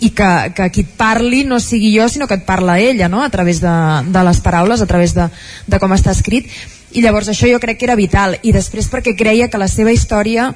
[0.04, 3.24] i que, que qui et parli no sigui jo sinó que et parla ella no?
[3.24, 3.72] a través de,
[4.12, 5.30] de les paraules, a través de,
[5.66, 6.52] de com està escrit
[6.92, 8.38] i llavors això jo crec que era vital.
[8.42, 10.50] I després perquè creia que la seva història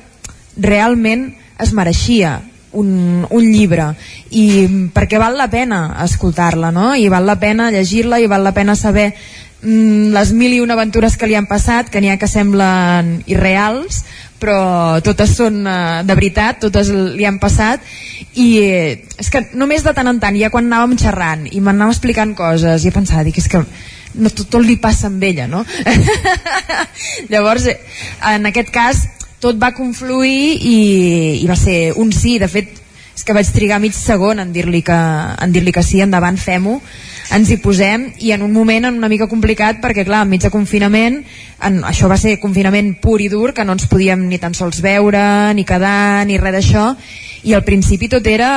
[0.57, 1.31] realment
[1.61, 2.41] es mereixia
[2.73, 3.93] un, un llibre.
[4.31, 6.93] I perquè val la pena escoltar-la no?
[6.95, 9.14] i val la pena llegir-la i val la pena saber
[9.61, 13.19] mm, les mil i una aventures que li han passat que n'hi ha que semblen
[13.30, 14.03] irreals
[14.43, 17.84] però totes són uh, de veritat, totes li han passat.
[18.34, 21.93] I eh, és que només de tant en tant, ja quan anàvem xerrant i m'anava
[21.93, 23.61] explicant coses i pensava, dic, és que
[24.15, 25.64] no, tot, tot li passa amb ella, no?
[27.31, 27.80] Llavors, eh,
[28.34, 29.03] en aquest cas,
[29.44, 30.77] tot va confluir i,
[31.41, 32.80] i va ser un sí, de fet,
[33.14, 36.80] és que vaig trigar mig segon en dir-li que, en dir que sí, endavant, fem-ho,
[37.34, 41.22] ens hi posem i en un moment una mica complicat perquè clar, enmig de confinament
[41.64, 44.81] en, això va ser confinament pur i dur que no ens podíem ni tan sols
[44.84, 46.88] veure ni quedar, ni res d'això
[47.44, 48.52] i al principi tot era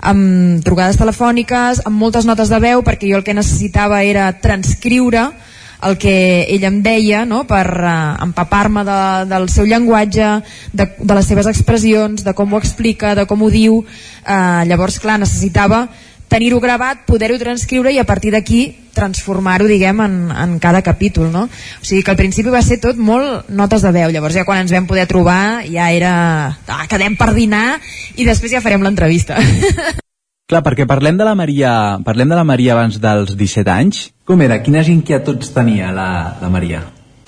[0.00, 5.30] amb trucades telefòniques, amb moltes notes de veu perquè jo el que necessitava era transcriure
[5.82, 7.42] el que ell em deia no?
[7.48, 9.00] per uh, empapar-me de,
[9.32, 10.28] del seu llenguatge,
[10.72, 13.80] de, de les seves expressions, de com ho explica, de com ho diu.
[14.22, 15.88] Uh, llavors, clar, necessitava
[16.32, 18.62] tenir-ho gravat, poder-ho transcriure i a partir d'aquí
[18.96, 21.46] transformar-ho, diguem, en, en cada capítol, no?
[21.48, 24.64] O sigui que al principi va ser tot molt notes de veu, llavors ja quan
[24.64, 26.14] ens vam poder trobar ja era...
[26.68, 27.78] Ah, quedem per dinar
[28.16, 29.36] i després ja farem l'entrevista.
[30.52, 31.70] Clar, perquè parlem de la Maria,
[32.04, 34.08] parlem de la Maria abans dels 17 anys.
[34.28, 34.60] Com era?
[34.64, 36.10] Quines inquietuds tenia la,
[36.42, 36.82] la Maria?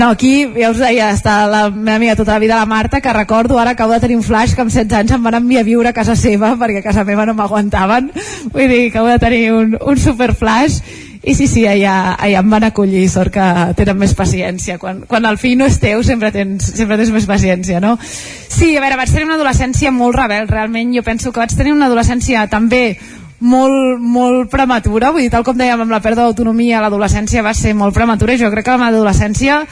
[0.04, 3.12] No, aquí, ja us deia, està la meva amiga tota la vida, la Marta, que
[3.16, 5.64] recordo, ara acabo de tenir un flash que amb 16 anys em van enviar a
[5.64, 8.10] viure a casa seva, perquè a casa meva no m'aguantaven.
[8.52, 10.76] Vull dir, acabo de tenir un, un super flash
[11.24, 13.48] i sí, sí, allà, allà em van acollir, sort que
[13.80, 14.76] tenen més paciència.
[14.76, 17.96] Quan, quan el fill no és teu sempre tens, sempre tens més paciència, no?
[18.04, 21.72] Sí, a veure, vaig tenir una adolescència molt rebel, realment jo penso que vaig tenir
[21.72, 22.98] una adolescència també
[23.40, 27.74] molt, molt prematura, vull dir, tal com dèiem amb la pèrdua d'autonomia, l'adolescència va ser
[27.74, 28.34] molt prematura.
[28.34, 29.62] I jo crec que la adolescència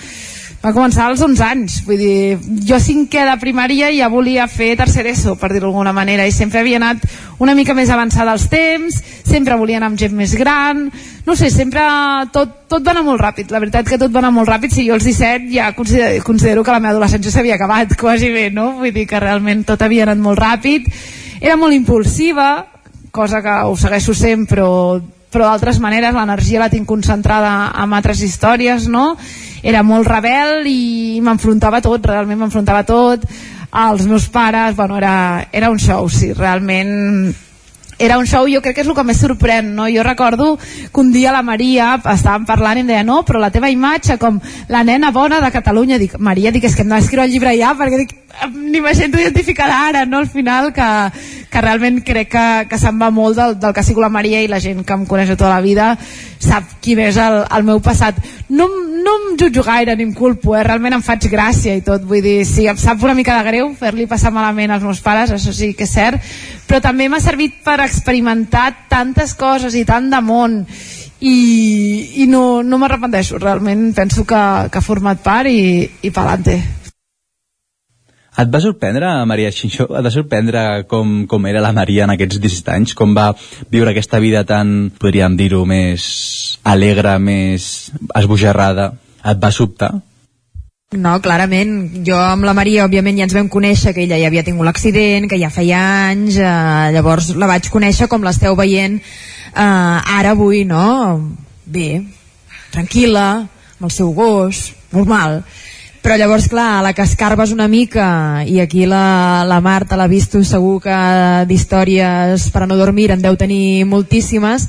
[0.63, 1.79] va començar als 11 anys.
[1.87, 6.27] Vull dir, jo cinquè de primària ja volia fer tercer ESO per dir-ho d'alguna manera
[6.27, 7.03] i sempre havia anat
[7.43, 9.01] una mica més avançada als temps
[9.33, 10.85] sempre volia anar amb gent més gran.
[11.27, 11.83] No sé, sempre
[12.35, 13.51] tot, tot va anar molt ràpid.
[13.55, 14.75] La veritat que tot va anar molt ràpid.
[14.75, 18.51] Si jo als 17 ja considero, considero que la meva adolescència s'havia acabat quasi bé,
[18.55, 18.73] no?
[18.83, 20.87] vull dir que realment tot havia anat molt ràpid.
[21.41, 22.53] Era molt impulsiva
[23.13, 25.01] cosa que ho segueixo sent però
[25.33, 29.15] però d'altres maneres l'energia la tinc concentrada en altres històries, no?
[29.65, 33.25] Era molt rebel i m'enfrontava tot, realment m'enfrontava tot,
[33.73, 37.33] als meus pares, bueno, era, era un show, sí, realment
[37.99, 39.87] era un show, jo crec que és el que més sorprèn, no?
[39.93, 43.53] Jo recordo que un dia la Maria estàvem parlant i em deia, no, però la
[43.55, 44.41] teva imatge com
[44.73, 47.75] la nena bona de Catalunya, dic, Maria, dic, és que hem d'escriure el llibre ja,
[47.79, 48.17] perquè dic,
[48.55, 50.89] ni me sento identificada ara, no, al final, que,
[51.51, 54.43] que realment crec que, que se'n va molt del, del que ha sigut la Maria
[54.43, 55.93] i la gent que em coneix tota la vida
[56.43, 58.19] sap quin és el, el meu passat.
[58.53, 58.67] No,
[59.03, 60.65] no em jutjo gaire ni em culpo, eh?
[60.67, 63.71] realment em faig gràcia i tot, vull dir, sí, em sap una mica de greu
[63.79, 66.35] fer-li passar malament als meus pares, això sí que és cert,
[66.69, 70.63] però també m'ha servit per experimentar tantes coses i tant de món.
[71.23, 71.39] I,
[72.19, 73.39] i no, no m'arrepenteixo.
[73.39, 76.59] Realment penso que, que ha format part i, i pa'lante
[78.39, 82.41] et va sorprendre, Maria Xinxó, et va sorprendre com, com era la Maria en aquests
[82.41, 82.95] 17 anys?
[82.97, 83.27] Com va
[83.71, 86.07] viure aquesta vida tan, podríem dir-ho, més
[86.65, 88.95] alegre, més esbojarrada?
[89.29, 89.93] Et va sobtar?
[90.97, 91.75] No, clarament.
[92.05, 95.29] Jo amb la Maria, òbviament, ja ens vam conèixer que ella ja havia tingut l'accident,
[95.29, 100.65] que ja feia anys, eh, llavors la vaig conèixer com l'esteu veient eh, ara avui,
[100.69, 100.85] no?
[101.65, 102.03] Bé,
[102.73, 103.27] tranquil·la,
[103.77, 105.43] amb el seu gos, normal
[106.03, 110.35] però llavors clar, la que escarbes una mica i aquí la, la Marta l'ha vist
[110.43, 110.97] segur que
[111.47, 114.67] d'històries per a no dormir en deu tenir moltíssimes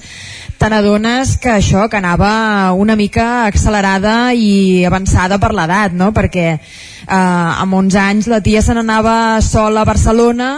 [0.61, 6.11] te n'adones que això, que anava una mica accelerada i avançada per l'edat, no?
[6.13, 6.61] perquè eh,
[7.09, 10.53] amb 11 anys la tia se n'anava sola a Barcelona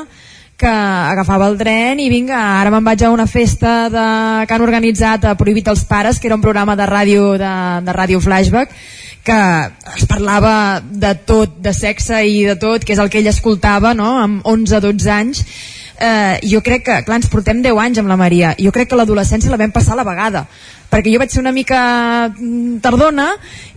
[0.57, 4.05] que agafava el tren i vinga, ara me'n vaig a una festa de,
[4.47, 7.95] que han organitzat a Prohibit els Pares, que era un programa de ràdio de, de
[7.95, 8.71] ràdio flashback
[9.25, 9.37] que
[9.97, 13.95] es parlava de tot, de sexe i de tot, que és el que ell escoltava
[13.97, 14.11] no?
[14.21, 15.41] amb 11-12 anys
[15.99, 18.99] eh, jo crec que, clar, ens portem 10 anys amb la Maria, jo crec que
[18.99, 20.45] l'adolescència la vam passar a la vegada,
[20.91, 21.81] perquè jo vaig ser una mica
[22.29, 23.31] mm, tardona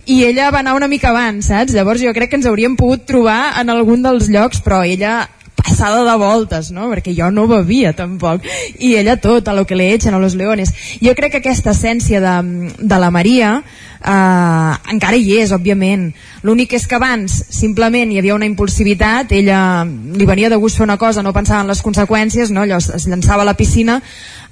[0.09, 1.75] i ella va anar una mica abans, saps?
[1.75, 5.21] Llavors jo crec que ens hauríem pogut trobar en algun dels llocs, però ella
[5.59, 6.87] passada de voltes, no?
[6.91, 8.45] Perquè jo no bevia tampoc.
[8.79, 10.73] I ella tot, a lo que le echen a los leones.
[11.03, 12.35] Jo crec que aquesta essència de,
[12.79, 16.09] de la Maria eh, encara hi és, òbviament.
[16.43, 20.87] L'únic és que abans simplement hi havia una impulsivitat, ella li venia de gust fer
[20.87, 22.63] una cosa, no pensava en les conseqüències, no?
[22.63, 23.99] allò es llançava a la piscina,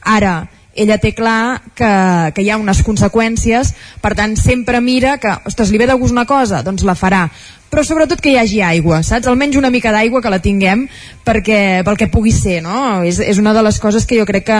[0.04, 0.48] ara
[0.78, 1.90] ella té clar que,
[2.36, 3.74] que hi ha unes conseqüències,
[4.04, 7.26] per tant sempre mira que, ostres, li ve de gust una cosa, doncs la farà
[7.72, 9.28] però sobretot que hi hagi aigua, saps?
[9.28, 10.86] Almenys una mica d'aigua que la tinguem
[11.28, 13.02] perquè, pel que pugui ser, no?
[13.04, 14.60] És, és una de les coses que jo crec que,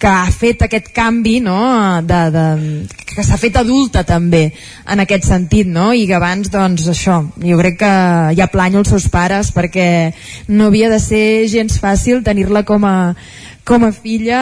[0.00, 1.58] que ha fet aquest canvi, no?
[2.04, 2.46] De, de,
[3.16, 4.50] que s'ha fet adulta també
[4.92, 5.90] en aquest sentit, no?
[5.96, 7.92] I que abans, doncs, això, jo crec que
[8.38, 9.88] ja planyo els seus pares perquè
[10.48, 12.96] no havia de ser gens fàcil tenir-la com a
[13.66, 14.38] com a filla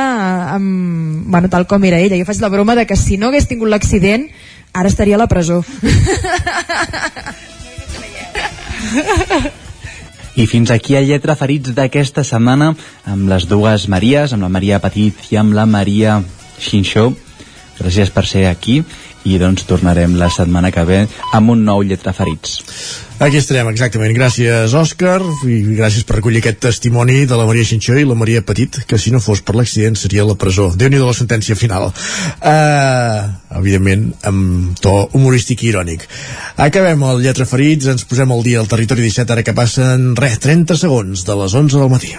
[0.52, 2.18] amb, bueno, tal com era ella.
[2.20, 4.28] Jo faig la broma de que si no hagués tingut l'accident
[4.74, 5.62] ara estaria a la presó.
[10.34, 12.72] I fins aquí el Lletra Ferits d'aquesta setmana
[13.06, 16.18] amb les dues Maries, amb la Maria Petit i amb la Maria
[16.58, 17.12] Xinxó.
[17.78, 18.80] Gràcies per ser aquí
[19.24, 21.00] i doncs tornarem la setmana que ve
[21.32, 22.60] amb un nou Lletra Ferits.
[23.22, 24.10] Aquí estarem, exactament.
[24.16, 28.42] Gràcies, Òscar, i gràcies per recollir aquest testimoni de la Maria Xinxó i la Maria
[28.42, 30.72] Petit, que si no fos per l'accident seria la presó.
[30.74, 31.92] déu nhi de la sentència final.
[32.42, 33.30] Uh,
[33.60, 36.08] evidentment, amb to humorístic i irònic.
[36.56, 40.40] Acabem el Lletra Ferits, ens posem al dia al territori 17, ara que passen, res,
[40.42, 42.12] 30 segons de les 11 del matí.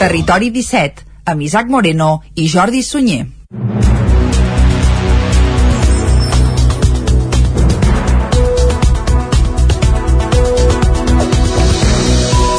[0.00, 3.35] Territori 17, amb Isaac Moreno i Jordi Sunyer.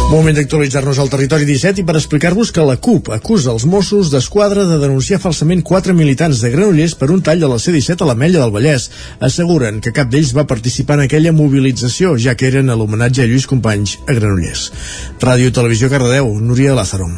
[0.08, 4.64] Moment d'actualitzar-nos al territori 17 i per explicar-vos que la CUP acusa els Mossos d'Esquadra
[4.70, 8.16] de denunciar falsament quatre militants de Granollers per un tall de la C-17 a la
[8.16, 8.88] Mella del Vallès.
[9.20, 13.28] Asseguren que cap d'ells va participar en aquella mobilització, ja que eren a l'homenatge a
[13.28, 14.70] Lluís Companys a Granollers.
[15.20, 17.12] Ràdio Televisió Cardedeu, Núria Lázaro.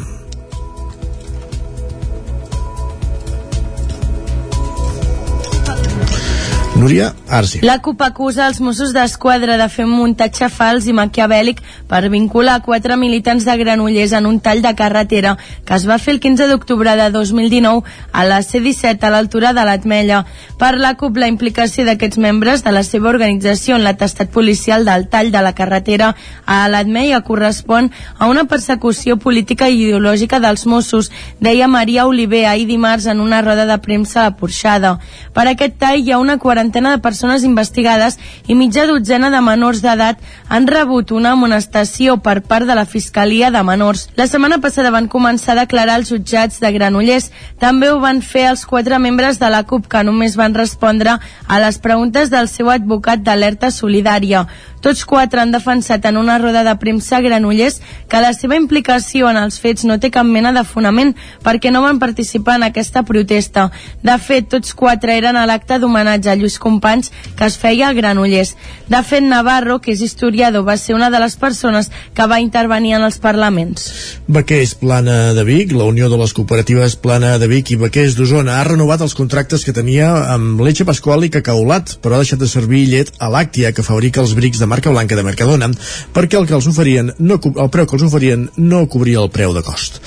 [6.80, 7.60] Núria, ara sí.
[7.62, 11.58] La CUP acusa els Mossos d'Esquadra de fer un muntatge fals i maquiavèlic
[11.92, 15.34] per vincular quatre militants de Granollers en un tall de carretera
[15.68, 17.84] que es va fer el 15 d'octubre de 2019
[18.14, 20.22] a la C-17 a l'altura de l'Atmella.
[20.62, 25.10] Per la CUP, la implicació d'aquests membres de la seva organització en l'atestat policial del
[25.12, 26.14] tall de la carretera
[26.46, 31.12] a l'Atmella correspon a una persecució política i ideològica dels Mossos,
[31.44, 34.96] deia Maria Oliver ahir dimarts en una roda de premsa a Porxada.
[35.36, 38.18] Per aquest tall hi ha una quarantena de persones investigades
[38.48, 40.18] i mitja dotzena de menors d'edat
[40.48, 44.10] han rebut una amonestació per part de la Fiscalia de Menors.
[44.16, 47.32] La setmana passada van començar a declarar els jutjats de Granollers.
[47.60, 51.60] També ho van fer els quatre membres de la CUP que només van respondre a
[51.60, 54.48] les preguntes del seu advocat d'alerta solidària.
[54.82, 57.80] Tots quatre han defensat en una roda de premsa a Granollers
[58.10, 61.84] que la seva implicació en els fets no té cap mena de fonament perquè no
[61.84, 63.70] van participar en aquesta protesta.
[64.04, 67.94] De fet, tots quatre eren a l'acte d'homenatge a Lluís Companys que es feia a
[67.94, 68.56] Granollers.
[68.88, 72.96] De fet, Navarro, que és historiador, va ser una de les persones que va intervenir
[72.98, 73.90] en els parlaments.
[74.28, 78.60] Vaquers Plana de Vic, la Unió de les Cooperatives Plana de Vic i Vaquers d'Osona
[78.60, 82.50] ha renovat els contractes que tenia amb Leche Pasqual i Cacaulat, però ha deixat de
[82.50, 85.72] servir llet a Làctia, que fabrica els brics de marca blanca de Mercadona,
[86.16, 89.56] perquè el que els oferien no, el preu que els oferien no cobria el preu
[89.58, 90.00] de cost.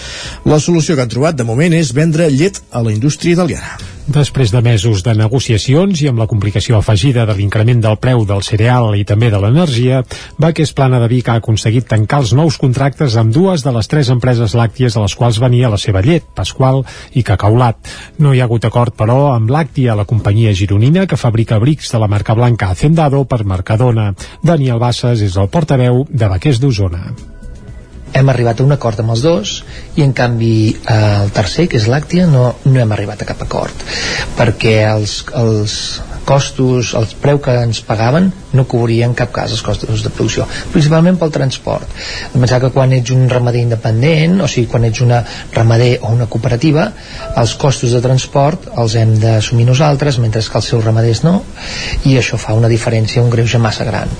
[0.48, 3.76] La solució que han trobat de moment és vendre llet a la indústria italiana.
[4.02, 8.42] Després de mesos de negociacions i amb la complicació afegida de l'increment del preu del
[8.42, 10.00] cereal i també de l'energia,
[10.42, 14.10] Baques Plana de Vic ha aconseguit tancar els nous contractes amb dues de les tres
[14.10, 16.82] empreses làcties a les quals venia la seva llet, Pasqual
[17.14, 17.92] i Cacaulat.
[18.18, 22.02] No hi ha hagut acord, però, amb Làctia, la companyia gironina que fabrica brics de
[22.02, 24.12] la marca blanca Hacendado per Mercadona.
[24.42, 27.31] Daniel Bassas és el portaveu de Baquers d'Osona
[28.12, 29.56] hem arribat a un acord amb els dos
[29.96, 33.44] i en canvi eh, el tercer, que és l'Àctia, no, no hem arribat a cap
[33.44, 33.84] acord
[34.38, 35.76] perquè els, els
[36.24, 40.46] costos, el preu que ens pagaven no cobrien en cap cas els costos de producció,
[40.72, 41.88] principalment pel transport.
[42.34, 45.22] Pensar que quan ets un ramader independent, o sigui, quan ets una
[45.54, 46.88] ramader o una cooperativa,
[47.42, 51.40] els costos de transport els hem d'assumir nosaltres, mentre que els seus ramaders no,
[52.08, 54.10] i això fa una diferència, un greuge massa gran.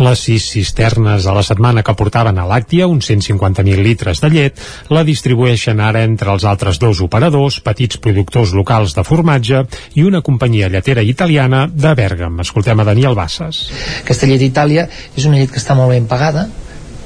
[0.00, 4.62] Les sis cisternes a la setmana que portaven a Làctia, uns 150.000 litres de llet,
[4.92, 9.64] la distribueixen ara entre els altres dos operadors, petits productors locals de formatge
[9.98, 12.40] i una companyia lletera italiana de Bèrgam.
[12.44, 13.66] Escoltem a Daniel Bassas.
[14.04, 16.48] Aquesta llet d'Itàlia és una llet que està molt ben pagada,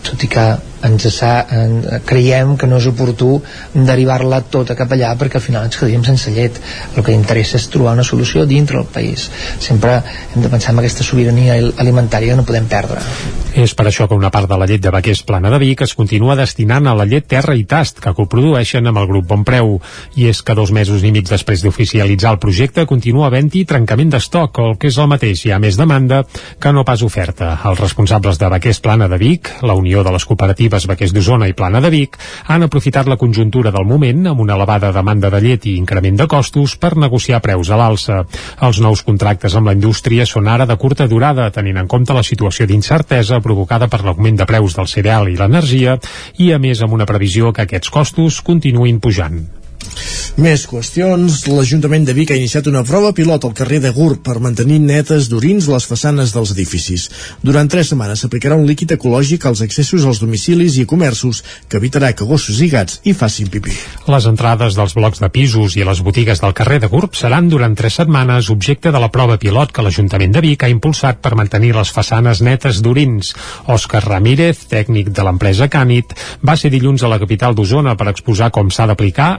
[0.04, 0.46] tot i que
[0.84, 3.38] ens sa, en, creiem que no és oportú
[3.74, 6.60] derivar-la tota cap allà perquè al final ens quedaríem sense llet.
[6.96, 9.30] El que interessa és trobar una solució dintre del país.
[9.58, 10.00] Sempre
[10.34, 13.02] hem de pensar en aquesta sobirania alimentària que no podem perdre.
[13.54, 15.94] És per això que una part de la llet de vaquers plana de Vic es
[15.94, 19.76] continua destinant a la llet Terra i Tast que coprodueixen amb el grup Bonpreu
[20.18, 24.58] i és que dos mesos i mig després d'oficialitzar el projecte continua havent-hi trencament d'estoc
[24.64, 26.24] el que és el mateix, hi ha més demanda
[26.60, 27.52] que no pas oferta.
[27.70, 31.48] Els responsables de vaquers plana de Vic, la Unió de les Cooperatives cooperatives Vaquers d'Osona
[31.48, 32.18] i Plana de Vic
[32.50, 36.26] han aprofitat la conjuntura del moment amb una elevada demanda de llet i increment de
[36.26, 38.22] costos per negociar preus a l'alça.
[38.60, 42.22] Els nous contractes amb la indústria són ara de curta durada, tenint en compte la
[42.26, 45.98] situació d'incertesa provocada per l'augment de preus del cereal i l'energia
[46.38, 49.63] i, a més, amb una previsió que aquests costos continuïn pujant.
[50.34, 51.44] Més qüestions.
[51.46, 55.28] L'Ajuntament de Vic ha iniciat una prova pilot al carrer de Gurb per mantenir netes
[55.30, 57.06] d'orins les façanes dels edificis.
[57.46, 62.10] Durant tres setmanes s'aplicarà un líquid ecològic als accessos als domicilis i comerços que evitarà
[62.12, 63.76] que gossos i gats hi facin pipí.
[64.10, 67.78] Les entrades dels blocs de pisos i les botigues del carrer de Gurb seran durant
[67.78, 71.74] tres setmanes objecte de la prova pilot que l'Ajuntament de Vic ha impulsat per mantenir
[71.78, 73.34] les façanes netes d'orins.
[73.70, 78.50] Òscar Ramírez, tècnic de l'empresa Cànit, va ser dilluns a la capital d'Osona per exposar
[78.50, 79.30] com s'ha d'aplicar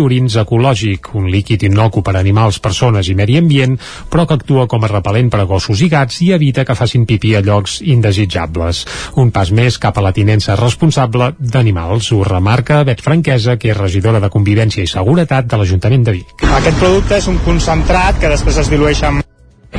[0.00, 3.76] l'antiorins ecològic, un líquid innocu per animals, persones i medi ambient,
[4.08, 7.04] però que actua com a repel·lent per a gossos i gats i evita que facin
[7.04, 8.86] pipí a llocs indesitjables.
[9.20, 13.76] Un pas més cap a la tinença responsable d'animals, ho remarca Bet Franquesa, que és
[13.76, 16.46] regidora de Convivència i Seguretat de l'Ajuntament de Vic.
[16.48, 19.29] Aquest producte és un concentrat que després es dilueix amb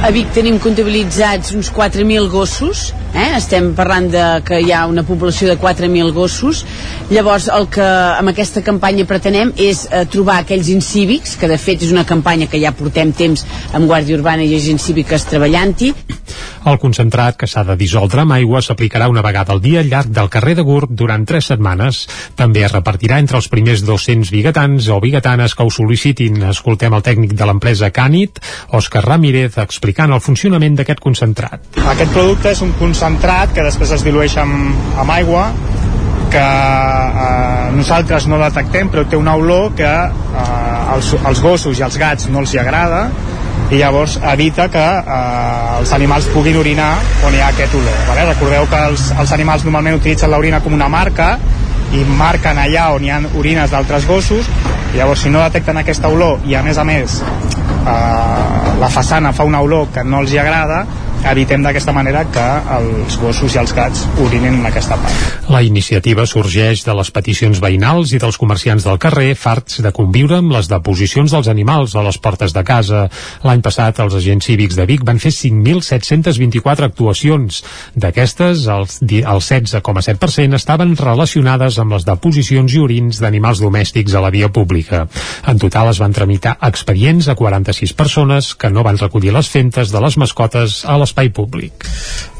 [0.01, 3.35] a Vic tenim comptabilitzats uns 4.000 gossos, eh?
[3.37, 6.63] estem parlant de que hi ha una població de 4.000 gossos,
[7.13, 11.85] llavors el que amb aquesta campanya pretenem és eh, trobar aquells incívics, que de fet
[11.85, 13.45] és una campanya que ja portem temps
[13.77, 15.93] amb Guàrdia Urbana i agents cíviques treballant-hi.
[16.61, 20.11] El concentrat, que s'ha de dissoldre amb aigua, s'aplicarà una vegada al dia al llarg
[20.13, 22.03] del carrer de Gurb durant tres setmanes.
[22.37, 26.37] També es repartirà entre els primers 200 biguetans o biguetanes que ho sol·licitin.
[26.51, 28.37] Escoltem el tècnic de l'empresa Cànit,
[28.77, 31.81] Òscar Ramírez, explicant el funcionament d'aquest concentrat.
[31.81, 35.49] Aquest producte és un concentrat que després es dilueix amb, amb aigua
[36.31, 40.45] que eh, nosaltres no detectem però té una olor que eh,
[40.93, 43.07] als, als gossos i als gats no els hi agrada
[43.71, 46.91] i llavors evita que eh, els animals puguin orinar
[47.27, 47.99] on hi ha aquest olor.
[48.09, 48.25] Vale?
[48.33, 51.37] Recordeu que els, els animals normalment utilitzen l'orina com una marca
[51.95, 54.47] i marquen allà on hi ha orines d'altres gossos
[54.93, 59.31] i llavors si no detecten aquesta olor i a més a més eh, la façana
[59.35, 60.83] fa una olor que no els hi agrada
[61.29, 62.45] evitem d'aquesta manera que
[62.77, 65.49] els gossos i els gats urinin en aquesta part.
[65.51, 70.39] La iniciativa sorgeix de les peticions veïnals i dels comerciants del carrer farts de conviure
[70.41, 73.03] amb les deposicions dels animals a les portes de casa.
[73.45, 77.61] L'any passat els agents cívics de Vic van fer 5.724 actuacions.
[77.95, 78.87] D'aquestes, el,
[79.21, 85.05] el 16,7% estaven relacionades amb les deposicions i orins d'animals domèstics a la via pública.
[85.47, 89.91] En total es van tramitar expedients a 46 persones que no van recollir les fentes
[89.91, 91.83] de les mascotes a l'espai públic.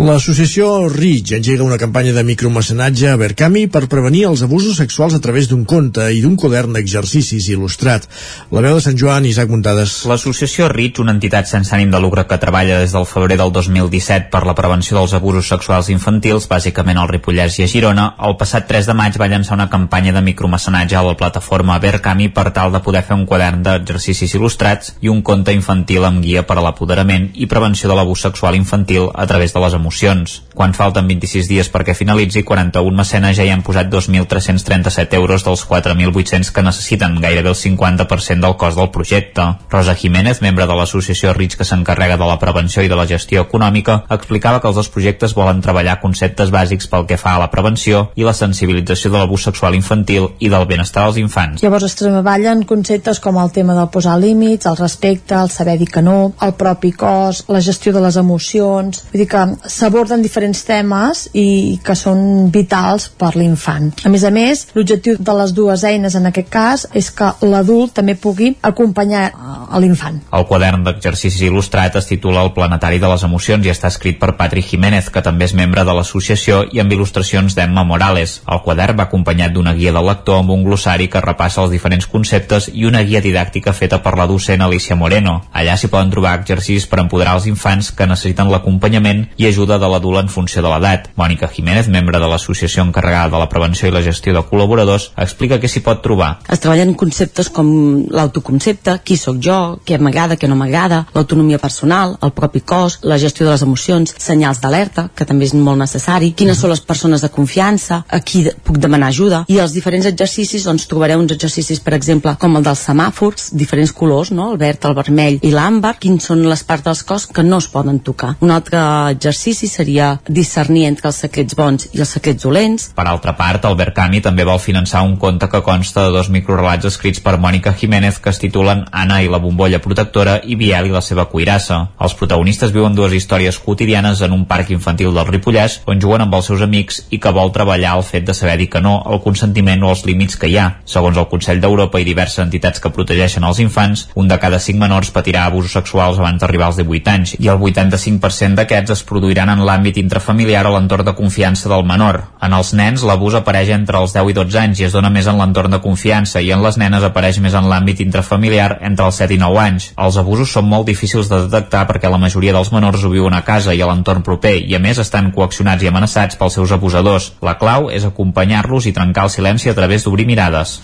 [0.01, 5.19] L'associació RIG engega una campanya de micromecenatge a Berkami per prevenir els abusos sexuals a
[5.21, 8.07] través d'un conte i d'un quadern d'exercicis il·lustrat.
[8.51, 10.05] La veu de Sant Joan, Isaac Muntades.
[10.09, 14.31] L'associació RIG, una entitat sense ànim de lucre que treballa des del febrer del 2017
[14.31, 18.67] per la prevenció dels abusos sexuals infantils, bàsicament al Ripollès i a Girona, el passat
[18.71, 22.71] 3 de maig va llançar una campanya de micromecenatge a la plataforma Berkami per tal
[22.71, 26.65] de poder fer un quadern d'exercicis il·lustrats i un conte infantil amb guia per a
[26.65, 30.37] l'apoderament i prevenció de l'abús sexual infantil a través de les emocions.
[30.55, 35.65] Quan falten 26 dies perquè finalitzi, 41 mecenes ja hi han posat 2.337 euros dels
[35.67, 39.47] 4.800 que necessiten, gairebé el 50% del cost del projecte.
[39.71, 43.45] Rosa Jiménez, membre de l'associació RITS que s'encarrega de la prevenció i de la gestió
[43.47, 47.49] econòmica, explicava que els dos projectes volen treballar conceptes bàsics pel que fa a la
[47.53, 51.63] prevenció i la sensibilització de l'abús sexual infantil i del benestar dels infants.
[51.63, 55.89] Llavors es treballen conceptes com el tema del posar límits, el respecte, el saber dir
[55.91, 58.91] que no, el propi cos, la gestió de les emocions, vull
[59.21, 63.91] dir que s'aborden diferents temes i que són vitals per l'infant.
[64.03, 67.93] A més a més, l'objectiu de les dues eines en aquest cas és que l'adult
[67.95, 69.29] també pugui acompanyar
[69.71, 70.19] a l'infant.
[70.33, 74.35] El quadern d'exercicis il·lustrat es titula El planetari de les emocions i està escrit per
[74.39, 78.39] Patri Jiménez, que també és membre de l'associació i amb il·lustracions d'Emma Morales.
[78.51, 82.07] El quadern va acompanyat d'una guia del lector amb un glossari que repassa els diferents
[82.07, 85.41] conceptes i una guia didàctica feta per la docent Alicia Moreno.
[85.53, 89.89] Allà s'hi poden trobar exercicis per empoderar els infants que necessiten l'acompanyament i ajuda de
[89.91, 91.09] l'adult en funció de l'edat.
[91.19, 95.59] Mònica Jiménez, membre de l'associació encarregada de la prevenció i la gestió de col·laboradors, explica
[95.61, 96.31] què s'hi pot trobar.
[96.49, 97.69] Es treballen conceptes com
[98.09, 103.19] l'autoconcepte, qui sóc jo, què m'agrada, què no m'agrada, l'autonomia personal, el propi cos, la
[103.21, 107.21] gestió de les emocions, senyals d'alerta, que també és molt necessari, quines són les persones
[107.21, 111.81] de confiança, a qui puc demanar ajuda, i els diferents exercicis, doncs trobareu uns exercicis,
[111.83, 114.51] per exemple, com el dels semàfors, diferents colors, no?
[114.53, 117.69] el verd, el vermell i l'àmbar, quins són les parts del cos que no es
[117.71, 118.30] poden tocar.
[118.39, 118.79] Un altre
[119.11, 122.87] exercici seria discernir entre els secrets bons i els secrets dolents.
[122.95, 126.87] Per altra part, el Berkami també vol finançar un conte que consta de dos microrelats
[126.89, 130.95] escrits per Mònica Jiménez que es titulen Anna i la bombolla protectora i Biel i
[130.95, 131.81] la seva cuirassa.
[131.99, 136.35] Els protagonistes viuen dues històries quotidianes en un parc infantil del Ripollès on juguen amb
[136.37, 139.21] els seus amics i que vol treballar el fet de saber dir que no, el
[139.23, 140.67] consentiment o els límits que hi ha.
[140.85, 144.79] Segons el Consell d'Europa i diverses entitats que protegeixen els infants, un de cada cinc
[144.81, 149.49] menors patirà abusos sexuals abans d'arribar als 18 anys i el 85% d'aquests es produiran
[149.49, 152.21] en l'àmbit intrafamiliar o l'entorn de confiança del menor.
[152.41, 155.27] En els nens, l'abús apareix entre els 10 i 12 anys i es dona més
[155.27, 159.15] en l'entorn de confiança i en les nenes apareix més en l'àmbit intrafamiliar entre els
[159.21, 159.91] 7 i 9 anys.
[159.97, 163.43] Els abusos són molt difícils de detectar perquè la majoria dels menors ho viuen a
[163.45, 167.33] casa i a l'entorn proper i a més estan coaccionats i amenaçats pels seus abusadors.
[167.41, 170.79] La clau és acompanyar-los i trencar el silenci a través d'obrir mirades.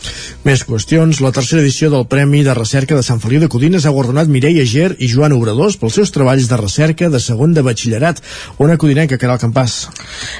[0.45, 1.21] Més qüestions.
[1.23, 4.65] La tercera edició del Premi de Recerca de Sant Feliu de Codines ha guardonat Mireia
[4.65, 8.21] Ger i Joan Obradors pels seus treballs de recerca de segon de batxillerat.
[8.63, 9.77] Una codinenca, Caral Campàs.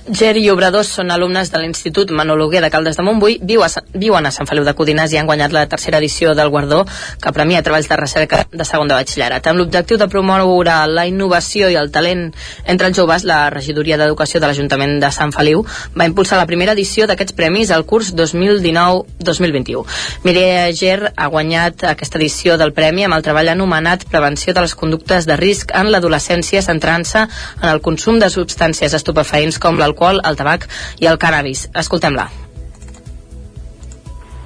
[0.09, 4.25] Ger i Obradors són alumnes de l'Institut Manologuer de Caldes de Montbui, viu a, viuen
[4.25, 6.83] a Sant Feliu de Codines i han guanyat la tercera edició del Guardó
[7.21, 9.47] que premia treballs de recerca de segon de batxillerat.
[9.47, 12.27] Amb l'objectiu de promoure la innovació i el talent
[12.65, 15.63] entre els joves, la regidoria d'Educació de l'Ajuntament de Sant Feliu
[15.97, 19.85] va impulsar la primera edició d'aquests premis al curs 2019-2021.
[20.25, 24.75] Mireia Ger ha guanyat aquesta edició del premi amb el treball anomenat Prevenció de les
[24.75, 27.27] conductes de risc en l'adolescència centrant-se
[27.61, 30.67] en el consum de substàncies estupefaents com l'alcohol, el tabac
[30.99, 31.69] i el cannabis.
[31.73, 32.29] Escoltem-la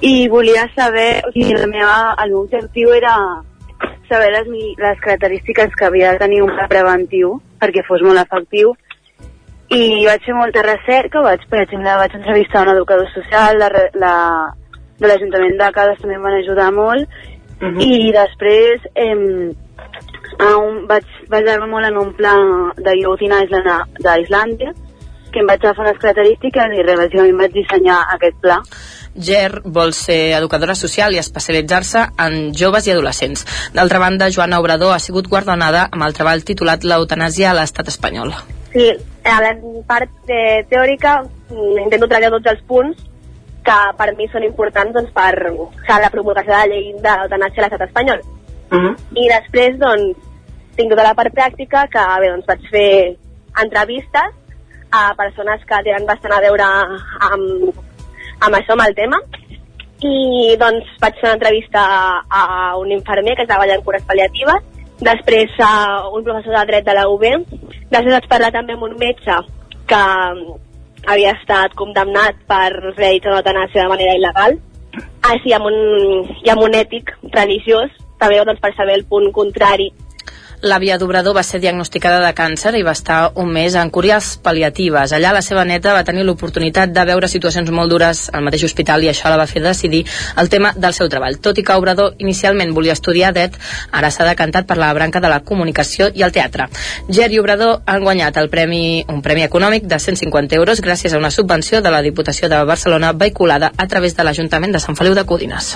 [0.02, 3.14] i volia saber, o sigui, la meva, el meu objectiu era
[4.10, 4.48] saber les,
[4.82, 8.74] les característiques que havia de tenir un pla preventiu perquè fos molt efectiu
[9.72, 14.16] i vaig fer molta recerca, vaig, per exemple, vaig entrevistar un educador social, la, la,
[14.98, 17.86] de l'Ajuntament de Cades també em van ajudar molt uh -huh.
[17.86, 19.54] i després eh,
[20.40, 22.32] un, vaig basar-me molt en un pla
[22.78, 23.68] de Youth in Island
[24.00, 24.72] d'Islàndia
[25.32, 28.58] que em vaig agafar les característiques i res, bàsicament vaig dissenyar aquest pla.
[29.28, 33.46] Ger vol ser educadora social i especialitzar-se en joves i adolescents.
[33.76, 38.32] D'altra banda, Joana Obrador ha sigut guardonada amb el treball titulat L'eutanàsia a l'estat espanyol.
[38.72, 38.88] Sí,
[39.24, 39.54] a la
[39.88, 43.08] part de teòrica mm, intento treballar tots els punts
[43.62, 47.66] que per mi són importants doncs, per la promulgació de la llei de l'eutanàsia a
[47.66, 48.24] l'estat espanyol.
[48.72, 48.94] Uh -huh.
[49.14, 50.16] I després, doncs,
[50.76, 53.16] tinc tota la part pràctica que, bé, doncs, vaig fer
[53.62, 54.30] entrevistes
[54.90, 57.74] a persones que tenen bastant a veure amb,
[58.40, 59.18] amb això, amb el tema,
[60.00, 61.82] i doncs vaig fer una entrevista
[62.28, 62.40] a,
[62.72, 64.62] a un infermer que treballa en cures pal·liatives,
[65.02, 67.24] després a un professor de dret de la UB,
[67.90, 69.38] després vaig parlar també amb un metge
[69.90, 70.60] que mm,
[71.12, 74.58] havia estat condemnat per realitzar una eutanàsia de manera il·legal,
[75.32, 75.76] així amb un,
[76.44, 77.90] i amb un ètic religiós,
[78.22, 79.90] també doncs, per saber el punt contrari
[80.62, 85.10] L'àvia d'Obrador va ser diagnosticada de càncer i va estar un mes en cures pal·liatives.
[85.16, 89.02] Allà la seva neta va tenir l'oportunitat de veure situacions molt dures al mateix hospital
[89.02, 90.04] i això la va fer decidir
[90.38, 91.40] el tema del seu treball.
[91.42, 93.56] Tot i que Obrador inicialment volia estudiar dret,
[93.90, 96.68] ara s'ha decantat per la branca de la comunicació i el teatre.
[97.10, 101.18] Ger i Obrador han guanyat el premi, un premi econòmic de 150 euros gràcies a
[101.18, 105.18] una subvenció de la Diputació de Barcelona vehiculada a través de l'Ajuntament de Sant Feliu
[105.18, 105.74] de Codines.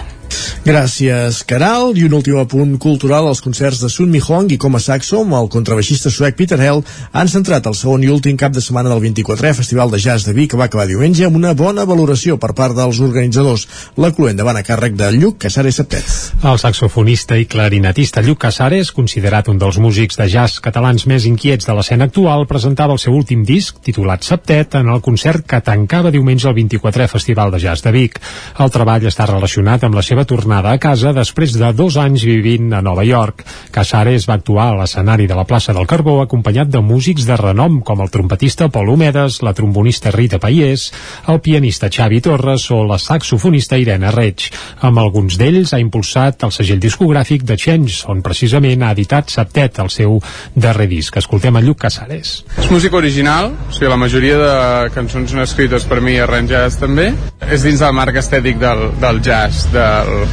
[0.66, 1.92] Gràcies, Caral.
[1.94, 5.22] I un últim apunt cultural, els concerts de Sun Mi Hong i com a saxo
[5.24, 6.82] amb el contrabaixista suec Peter Hell
[7.16, 10.34] han centrat el segon i últim cap de setmana del 24è Festival de Jazz de
[10.36, 13.66] Vic que va acabar diumenge amb una bona valoració per part dels organitzadors.
[13.96, 16.12] La cluent van a càrrec de Lluc Casares Septet.
[16.44, 21.66] El saxofonista i clarinetista Lluc Casares, considerat un dels músics de jazz catalans més inquiets
[21.66, 26.12] de l'escena actual, presentava el seu últim disc, titulat Septet, en el concert que tancava
[26.14, 28.20] diumenge el 24è Festival de Jazz de Vic.
[28.60, 32.72] El treball està relacionat amb la seva tornada a casa després de dos anys vivint
[32.76, 33.44] a Nova York.
[33.72, 37.78] Casares va actuar a l'escenari de la plaça del Carbó acompanyat de músics de renom
[37.86, 40.88] com el trompetista Pol Homedes, la trombonista Rita Paiés,
[41.30, 44.48] el pianista Xavi Torres o la saxofonista Irene Reig.
[44.86, 49.80] Amb alguns d'ells ha impulsat el segell discogràfic de Change, on precisament ha editat Septet,
[49.82, 50.18] el seu
[50.54, 51.16] darrer disc.
[51.16, 52.36] Escoltem a Lluc Casares.
[52.58, 54.52] És música original, o sigui, la majoria de
[54.96, 57.12] cançons són escrites per mi i arranjades també.
[57.46, 60.26] És dins del marc estètic del, del jazz, del,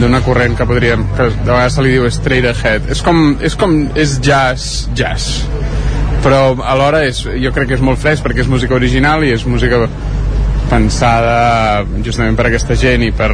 [0.00, 2.88] d'una corrent que podríem, que de vegades se li diu straight ahead.
[2.92, 5.42] És com, és com, és jazz, jazz.
[6.22, 9.46] Però alhora és, jo crec que és molt fresc perquè és música original i és
[9.48, 9.82] música
[10.72, 13.28] pensada justament per aquesta gent i per,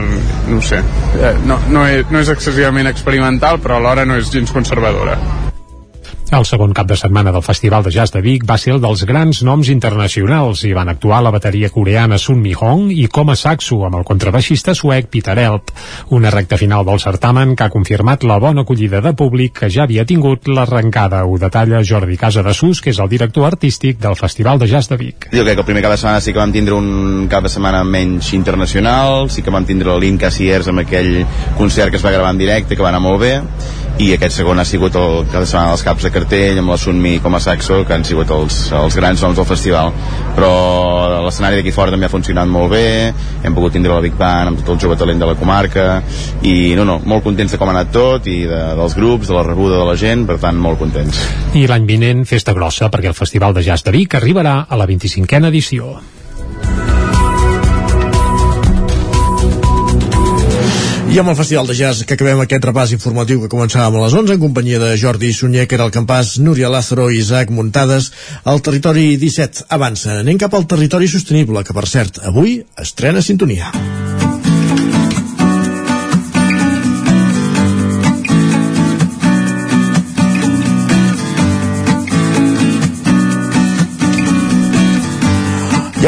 [0.49, 0.81] no sé,
[1.21, 5.48] eh, no, no, és, no és excessivament experimental però alhora no és gens conservadora.
[6.29, 9.01] El segon cap de setmana del Festival de Jazz de Vic va ser el dels
[9.09, 13.37] grans noms internacionals i van actuar la bateria coreana Sun Mi Hong i com a
[13.37, 15.73] saxo amb el contrabaixista suec Peter Elp.
[16.13, 19.87] Una recta final del certamen que ha confirmat la bona acollida de públic que ja
[19.87, 21.23] havia tingut l'arrencada.
[21.25, 24.93] Ho detalla Jordi Casa de Sus, que és el director artístic del Festival de Jazz
[24.93, 25.31] de Vic.
[25.33, 27.55] Jo crec que el primer cap de setmana sí que vam tindre un cap de
[27.57, 31.25] setmana menys internacional, sí que vam tindre l'Inca Siers amb aquell
[31.57, 33.39] concert que es va gravar en directe, que va anar molt bé,
[33.99, 36.79] i aquest segon ha sigut el cap de setmana dels caps de cartell amb la
[36.81, 39.93] Sunmi com a saxo que han sigut els, els grans noms del festival.
[40.37, 40.53] Però
[41.25, 42.87] l'escenari d'aquí fora també ha funcionat molt bé
[43.43, 45.87] hem pogut tindre la Big Band amb tot el jove talent de la comarca
[46.43, 49.39] i no, no, molt contents de com ha anat tot i de, dels grups, de
[49.39, 51.23] la rebuda de la gent per tant molt contents.
[51.59, 54.89] I l'any vinent festa grossa perquè el Festival de Jazz de Vic arribarà a la
[54.91, 55.97] 25a edició
[61.09, 64.17] I amb el Festival de Jazz que acabem aquest repàs informatiu que començàvem a les
[64.19, 68.11] 11 en companyia de Jordi Sunyer, que era el campàs, Núria Lázaro i Isaac Muntades,
[68.45, 70.19] al territori 17 avança.
[70.21, 73.73] Anem cap al territori sostenible, que per cert, avui estrena sintonia.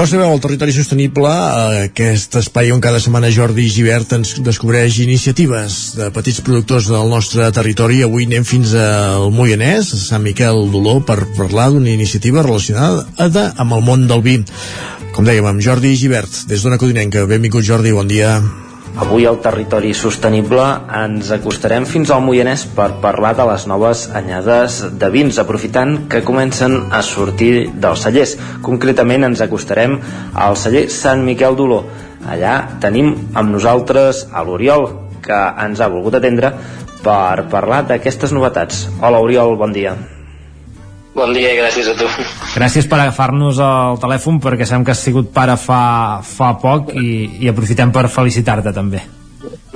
[0.01, 4.31] Ja ho sabeu, el Territori Sostenible, eh, aquest espai on cada setmana Jordi Givert ens
[4.41, 7.99] descobreix iniciatives de petits productors del nostre territori.
[8.07, 13.77] Avui anem fins al Moianès, a Sant Miquel d'Oló, per parlar d'una iniciativa relacionada amb
[13.77, 14.39] el món del vi.
[15.13, 17.29] Com dèiem, amb Jordi Givert, des d'Ona Codinenca.
[17.29, 18.39] Benvingut, Jordi, bon dia.
[18.99, 20.65] Avui al territori sostenible
[20.99, 26.25] ens acostarem fins al Moianès per parlar de les noves anyades de vins, aprofitant que
[26.27, 28.35] comencen a sortir dels cellers.
[28.67, 29.99] Concretament ens acostarem
[30.35, 31.85] al celler Sant Miquel d'Oló.
[32.27, 34.89] Allà tenim amb nosaltres a l'Oriol,
[35.23, 36.55] que ens ha volgut atendre
[37.05, 38.89] per parlar d'aquestes novetats.
[39.01, 39.95] Hola Oriol, bon dia.
[41.21, 42.07] Bon dia i gràcies a tu.
[42.55, 45.81] Gràcies per agafar-nos al telèfon perquè sabem que has sigut pare fa,
[46.25, 49.03] fa poc i, i aprofitem per felicitar-te també.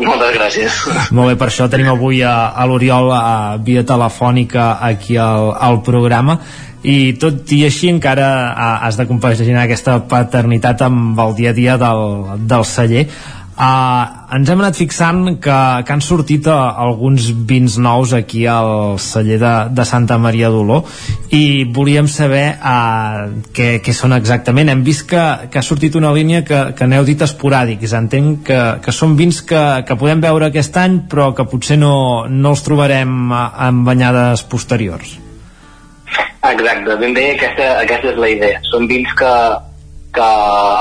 [0.00, 0.78] Moltes gràcies.
[1.12, 3.24] Molt bé, per això tenim avui a, a l'Oriol a,
[3.60, 6.38] via telefònica aquí al, al programa
[6.84, 8.26] i tot i així encara
[8.84, 12.04] has de compaginar aquesta paternitat amb el dia a dia del,
[12.48, 13.06] del celler
[13.54, 15.56] Uh, ens hem anat fixant que,
[15.86, 20.80] que han sortit uh, alguns vins nous aquí al celler de, de Santa Maria d'Oló
[21.30, 24.72] i volíem saber uh, què, què són exactament.
[24.72, 25.22] Hem vist que,
[25.52, 27.94] que ha sortit una línia que, que n'heu dit esporàdics.
[27.94, 31.94] Entenc que, que són vins que, que podem veure aquest any però que potser no,
[32.26, 35.20] no els trobarem en banyades posteriors.
[36.44, 38.58] Exacte, ben bé aquesta, aquesta és la idea.
[38.66, 39.30] Són vins que,
[40.14, 40.28] que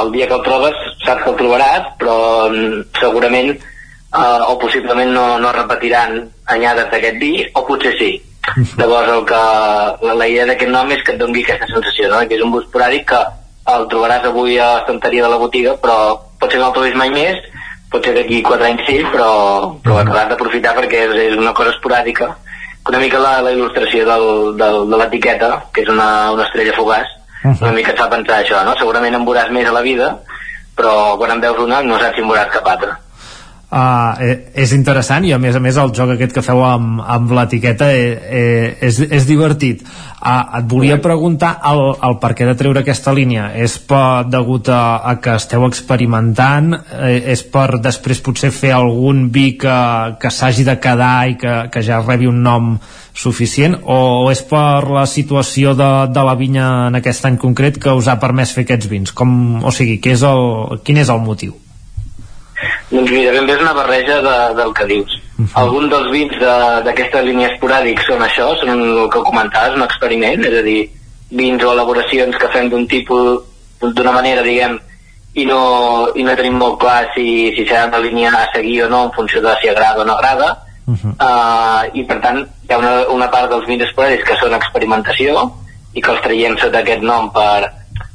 [0.04, 2.18] el dia que el trobes saps que el trobaràs, però
[2.50, 6.20] mm, segurament eh, o possiblement no, no repetiran
[6.54, 8.12] anyades d'aquest vi, o potser sí.
[8.80, 9.42] Llavors el que,
[10.08, 12.22] la, la idea d'aquest nom és que et doni aquesta sensació, no?
[12.28, 13.24] que és un bus poràdic que
[13.74, 15.98] el trobaràs avui a l'estanteria de la botiga, però
[16.40, 17.40] potser no el trobis mai més,
[17.94, 19.30] potser d'aquí 4 anys sí, però,
[19.84, 22.34] però acabaràs d'aprofitar perquè és, és una cosa esporàdica.
[22.90, 24.26] Una mica la, la il·lustració del,
[24.60, 27.62] del, de l'etiqueta, que és una, una estrella fugaç, uh -huh.
[27.62, 28.76] una mica et fa pensar això, no?
[28.78, 30.18] Segurament en veuràs més a la vida,
[30.76, 32.98] però quan en veus una no saps si en veuràs cap altra.
[33.74, 34.14] Uh,
[34.54, 37.88] és interessant i a més a més el joc aquest que feu amb, amb l'etiqueta
[37.90, 39.82] eh, eh, és, és divertit
[40.24, 44.70] uh, et volia preguntar el, el per què de treure aquesta línia és per, degut
[44.72, 49.78] a, a que esteu experimentant eh, és per després potser fer algun vi que,
[50.20, 52.78] que s'hagi de quedar i que, que ja rebi un nom
[53.14, 57.94] suficient o és per la situació de, de la vinya en aquest any concret que
[57.94, 59.14] us ha permès fer aquests vins?
[59.14, 61.54] Com, o sigui, què és el, quin és el motiu?
[62.90, 65.20] Doncs mira, ben bé és una barreja de, del que dius.
[65.38, 65.62] Uh -huh.
[65.62, 66.40] Alguns dels vins
[66.86, 70.90] d'aquesta de, línia esporàdic són això, són el que comentaves, un experiment, és a dir,
[71.30, 73.42] vins o elaboracions que fem d'un tipus,
[73.82, 74.80] d'una manera, diguem,
[75.34, 78.90] i no, i no tenim molt clar si, si serà una línia a seguir o
[78.90, 81.14] no en funció de si agrada o no agrada, uh -huh.
[81.18, 85.52] uh, i per tant hi ha una, una part dels vins esporàdics que són experimentació
[85.94, 87.72] i que els traiem sota aquest nom per,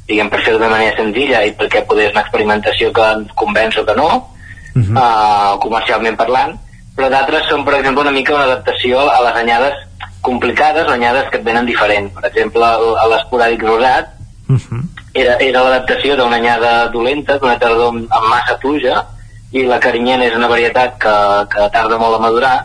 [0.07, 3.77] diguem, per fer d'una manera senzilla i perquè poder és una experimentació que ens convenç
[3.77, 4.97] o que no uh -huh.
[4.97, 6.57] uh, comercialment parlant
[6.99, 9.85] però d'altres són per exemple una mica una adaptació a les anyades
[10.21, 12.71] complicades o anyades que et venen diferent per exemple
[13.11, 14.09] l'esporàdic rosat
[14.49, 14.81] uh -huh.
[15.13, 19.05] era, era l'adaptació d'una anyada dolenta d'una tardor amb massa pluja
[19.51, 21.15] i la carinyena és una varietat que,
[21.53, 22.57] que tarda molt a madurar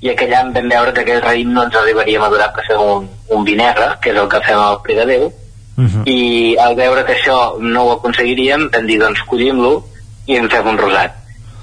[0.00, 2.76] i aquell any vam veure que aquest raïm no ens arribaria a madurar per fer
[2.76, 6.02] un, un vi negre, que és el que fem al Pri de Déu, uh -huh.
[6.06, 9.84] i al veure que això no ho aconseguiríem vam dir doncs collim-lo
[10.26, 11.21] i en fem un rosat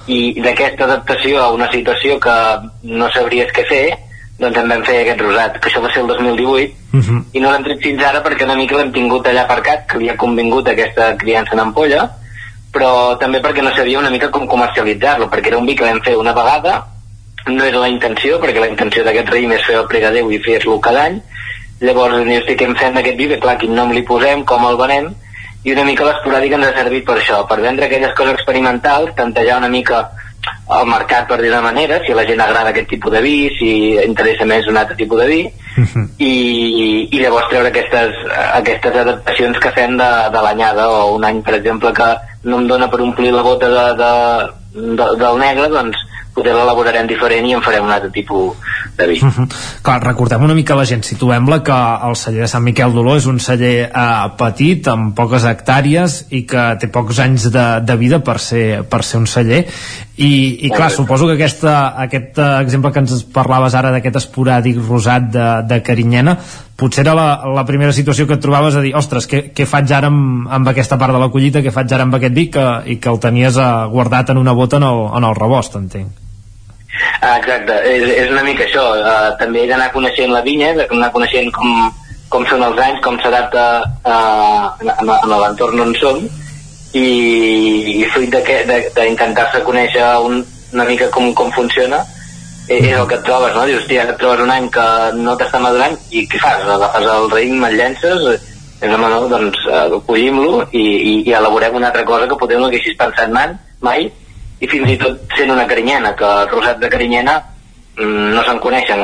[0.09, 2.35] i d'aquesta adaptació a una situació que
[2.83, 3.83] no sabries què fer
[4.39, 7.23] doncs en vam fer aquest rosat, que això va ser el 2018 uh -huh.
[7.33, 10.09] i no l'hem tret fins ara perquè una mica l'hem tingut allà aparcat, que li
[10.09, 12.09] ha convingut aquesta criança en ampolla
[12.73, 16.01] però també perquè no sabia una mica com comercialitzar-lo, perquè era un vi que vam
[16.05, 16.85] fer una vegada,
[17.47, 20.79] no era la intenció, perquè la intenció d'aquest raïm és fer el pregadeu i fer-lo
[20.79, 21.17] cada any,
[21.81, 25.09] llavors ni estic què fem d'aquest vi, clar, quin nom li posem, com el venem,
[25.63, 29.59] i una mica l'esporàdic ens ha servit per això, per vendre aquelles coses experimentals, tantejar
[29.59, 30.07] una mica
[30.69, 33.35] el mercat per dir una manera, si a la gent agrada aquest tipus de vi,
[33.57, 33.69] si
[34.05, 36.05] interessa més un altre tipus de vi, uh -huh.
[36.17, 38.15] i, i llavors treure aquestes,
[38.53, 42.09] aquestes adaptacions que fem de, de l'anyada, o un any, per exemple, que
[42.43, 44.13] no em dona per omplir la bota de, de,
[44.95, 45.97] de, del negre, doncs
[46.33, 48.55] poder l'elaborarem diferent i en farem un altre tipus
[48.97, 49.19] de vi.
[49.21, 49.31] Mhm.
[49.31, 49.47] -huh.
[49.81, 53.25] Clar, recordem una mica la gent, situem-la que el celler de Sant Miquel d'Oló és
[53.25, 58.19] un celler eh, petit, amb poques hectàrees i que té pocs anys de, de vida
[58.19, 59.65] per ser, per ser un celler
[60.17, 65.31] i, i clar, suposo que aquesta, aquest exemple que ens parlaves ara d'aquest esporàdic rosat
[65.31, 66.37] de, de Carinyena
[66.79, 69.91] potser era la, la primera situació que et trobaves a dir, ostres, què, què faig
[69.95, 72.65] ara amb, amb aquesta part de la collita, què faig ara amb aquest vi que,
[72.93, 76.25] i que el tenies uh, guardat en una bota en el, en el rebost, entenc.
[77.21, 78.83] Ah, exacte, és, és una mica això.
[78.97, 81.89] Uh, també he d'anar coneixent la vinya, d'anar coneixent com,
[82.31, 86.23] com són els anys, com s'adapta uh, en, en l'entorn on som,
[86.93, 87.09] i,
[87.99, 90.41] i fruit d'intentar-se conèixer un,
[90.73, 92.01] una mica com, com funciona,
[92.69, 93.65] és el que et trobes, no?
[93.65, 94.85] Dius, tia, et trobes un any que
[95.17, 96.63] no t'està madurant i què fas?
[96.69, 98.27] Agafes el raïm, el llences,
[98.79, 102.59] és home, no, doncs uh, collim-lo i, i, i elaborem una altra cosa que potser
[102.61, 104.05] no haguessis pensat mai, mai
[104.59, 107.35] i fins i tot sent una carinyena, que el rosat de carinyena
[107.97, 109.03] mm, no se'n coneixen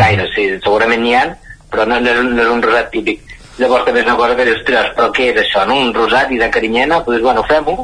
[0.00, 1.24] gaire, sí, segurament n'hi ha,
[1.70, 3.22] però no, no, és, no és un rosat típic.
[3.60, 5.78] Llavors també és una cosa que dius, però què és això, no?
[5.86, 7.76] Un rosat i de carinyena, doncs bueno, fem-ho,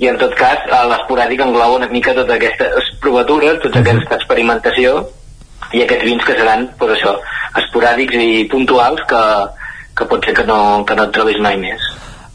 [0.00, 5.02] i en tot cas l'esporàdic engloba una mica totes aquestes provatures, tota aquesta experimentació
[5.76, 7.16] i aquests vins que seran doncs això,
[7.60, 9.24] esporàdics i puntuals que,
[9.98, 11.84] que pot ser que no, que no et trobis mai més.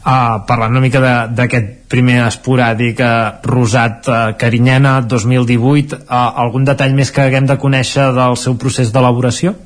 [0.06, 1.00] Uh, parlant una mica
[1.34, 7.58] d'aquest primer esporàdic uh, rosat uh, Carinyena 2018 uh, algun detall més que haguem de
[7.58, 9.56] conèixer del seu procés d'elaboració?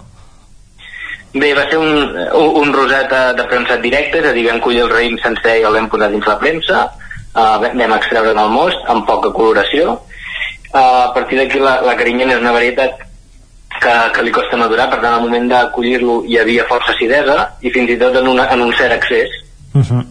[1.34, 1.92] Bé, va ser un,
[2.34, 5.60] un, un rosat eh, de premsat directe, és a dir, vam collir el raïm sencer
[5.60, 6.80] i el vam posar dins la premsa,
[7.34, 9.98] uh, vam extreure el most amb poca coloració.
[10.70, 13.06] Uh, a partir d'aquí la, la carinyena és una varietat
[13.80, 17.38] que, que li costa madurar, per tant al moment de collir-lo hi havia força acidesa
[17.64, 19.32] i fins i tot en, una, en un cert excés.
[19.74, 20.04] Uh -huh.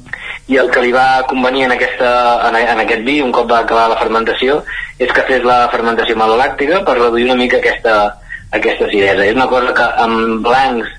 [0.50, 2.10] I el que li va convenir en, aquesta,
[2.48, 4.64] en, en aquest vi, un cop va acabar la fermentació,
[4.98, 8.16] és que fes la fermentació malolàctica per reduir una mica aquesta,
[8.52, 9.26] aquesta acidesa.
[9.26, 10.90] És una cosa que amb blancs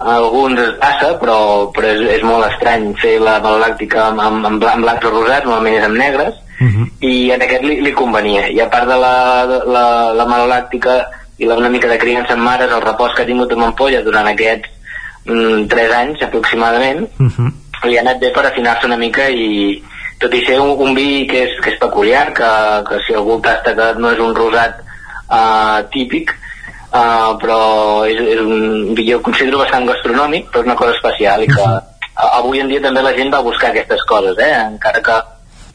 [0.00, 1.38] a alguns es passa, però,
[1.76, 5.10] però és, és molt estrany fer la malolàctica amb, amb, amb, blan- amb blancs o
[5.12, 6.38] rosats, normalment és amb negres,
[7.00, 8.46] i en aquest li, li convenia.
[8.52, 9.84] I a part de la, la,
[10.16, 10.98] la malolàctica
[11.40, 14.02] i la, una mica de criança en mares, el repòs que ha tingut amb ampolla
[14.04, 14.68] durant aquests
[15.24, 17.06] mm, 3 anys aproximadament,
[17.88, 19.82] li ha anat bé per afinar-se una mica i
[20.20, 22.50] tot i ser un, un vi que és, que és peculiar, que,
[22.88, 24.82] que si algú tasta que no és un rosat
[25.32, 26.34] uh, típic,
[26.92, 27.60] uh, però
[28.10, 31.68] és, és un jo considero bastant gastronòmic, però és una cosa especial i que
[32.20, 34.54] avui en dia també la gent va buscar aquestes coses, eh?
[34.66, 35.20] encara que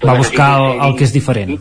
[0.05, 1.55] Va buscar el, el que és diferent.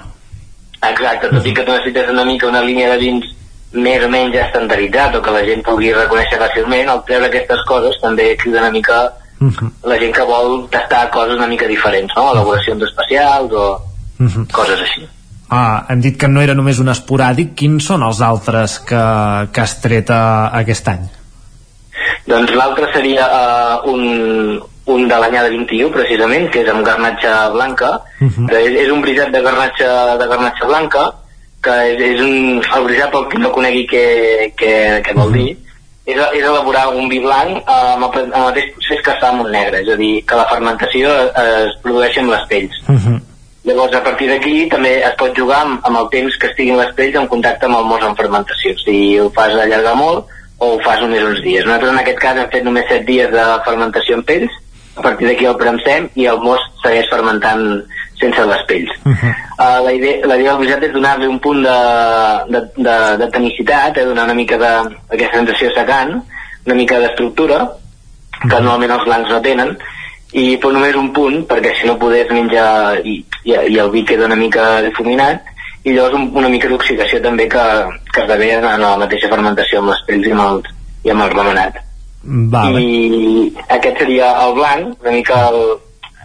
[0.85, 3.31] Exacte, tot i que tu necessites una mica una línia de vins
[3.75, 7.97] més o menys estandarditzat o que la gent pugui reconèixer fàcilment, al treure aquestes coses
[8.03, 8.99] també crida una mica
[9.83, 12.31] la gent que vol tastar coses una mica diferents, no?
[12.33, 13.67] Elaboracions especials o
[14.53, 15.09] coses així.
[15.55, 17.55] Ah, hem dit que no era només un esporàdic.
[17.61, 19.03] Quins són els altres que,
[19.55, 20.23] que has tret a,
[20.63, 21.05] aquest any?
[22.27, 27.93] Doncs l'altre seria uh, un, un de l'anyada 21, precisament, que és amb garnatxa blanca,
[28.49, 31.05] que és, és un brisat de garnatxa, de garnatxa blanca,
[31.65, 34.07] que és, és un, el brisat pel qui no conegui què,
[34.59, 34.73] què,
[35.05, 35.53] què vol dir,
[36.05, 39.23] és, és elaborar un vi blanc eh, amb, el, amb el mateix procés que es
[39.23, 42.51] fa amb un negre, és a dir, que la fermentació eh, es produeix amb les
[42.51, 42.83] pells.
[43.65, 46.91] Llavors, a partir d'aquí també es pot jugar amb, amb el temps que estiguin les
[46.97, 48.75] pells en contacte amb el mos en fermentació.
[48.83, 50.29] Si ho fas allargar molt
[50.59, 51.65] o ho fas només uns dies.
[51.65, 54.61] Nosaltres en aquest cas hem fet només 7 dies de fermentació amb pells,
[54.95, 57.65] a partir d'aquí el premsem i el mos segueix fermentant
[58.21, 58.93] sense les pells.
[59.07, 61.79] Uh, la, idea, la idea del brisat és donar-li un punt de,
[62.53, 66.15] de, de, de tenicitat, eh, donar una mica d'aquesta sensació secant,
[66.67, 67.65] una mica d'estructura,
[68.45, 69.75] que normalment els blancs no tenen,
[70.35, 74.03] i però només un punt, perquè si no podés menjar i, i, i el vi
[74.09, 75.45] queda una mica difuminat,
[75.85, 77.63] i llavors un, una mica d'oxidació també que,
[78.13, 80.63] que esdevé en la mateixa fermentació amb les pells i amb el,
[81.05, 81.81] i amb el remenat.
[82.25, 82.81] Vale.
[82.81, 85.59] I aquest seria el blanc, una mica el,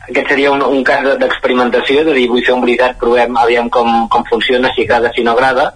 [0.09, 3.67] aquest seria un, un cas de- d'experimentació, de dir, vull fer un brisat, provem, aviam
[3.69, 5.73] com, com funciona, si agrada, si no agrada,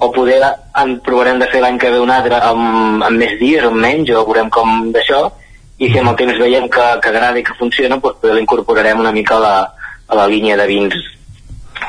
[0.00, 0.40] o poder
[0.82, 4.10] en provarem de fer l'any que ve un altre amb, amb més dies o menys,
[4.16, 5.26] o veurem com d'això,
[5.78, 9.00] i si amb el temps veiem que, que agrada i que funciona, doncs poder l'incorporarem
[9.02, 9.56] una mica a la,
[10.08, 10.94] a la línia de vins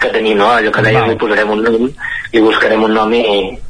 [0.02, 0.50] que tenim, no?
[0.52, 1.86] Allò que deies, li posarem un nom,
[2.34, 3.22] li buscarem un nom i,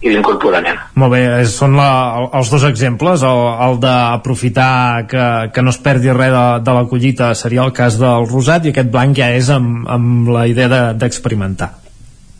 [0.01, 0.75] i l'incorporarem.
[0.97, 5.69] Molt bé, és- són la, el- els dos exemples, el, el d'aprofitar que, que no
[5.69, 9.15] es perdi res de, de la collita seria el cas del rosat i aquest blanc
[9.21, 11.69] ja és amb, amb la idea de- d'experimentar.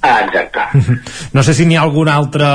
[0.01, 0.65] Ah, exacte.
[1.37, 2.49] No sé si n'hi ha algun altre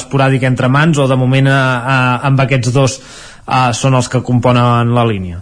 [0.00, 1.96] esporàdic entre mans o de moment a, a,
[2.30, 2.98] amb aquests dos
[3.46, 5.40] a, són els que componen la línia.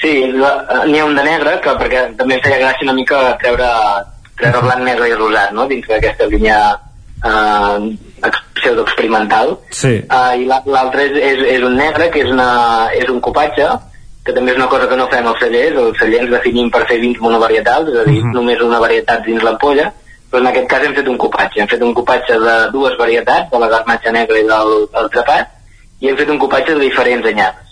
[0.00, 3.20] Sí, la- n'hi ha un de negre, que perquè també em feia gràcia una mica
[3.40, 3.68] treure,
[4.36, 6.58] treure blanc, negre i rosat, no?, dins d'aquesta línia
[7.24, 7.96] eh,
[8.28, 9.56] ex- pseudoexperimental.
[9.70, 9.94] Sí.
[10.10, 13.68] Uh, I la- l'altre és, és, és un negre, que és, una, és un copatge,
[14.26, 16.98] que també és una cosa que no fem als cellers, els cellers definim per fer
[17.00, 19.92] vins monovarietals, és a dir, només una varietat dins l'ampolla,
[20.30, 21.60] però en aquest cas hem fet un copatge.
[21.62, 25.52] Hem fet un copatge de dues varietats, de la garnatxa negra i del, del trepat,
[26.00, 27.62] i hem fet un copatge de diferents anyades.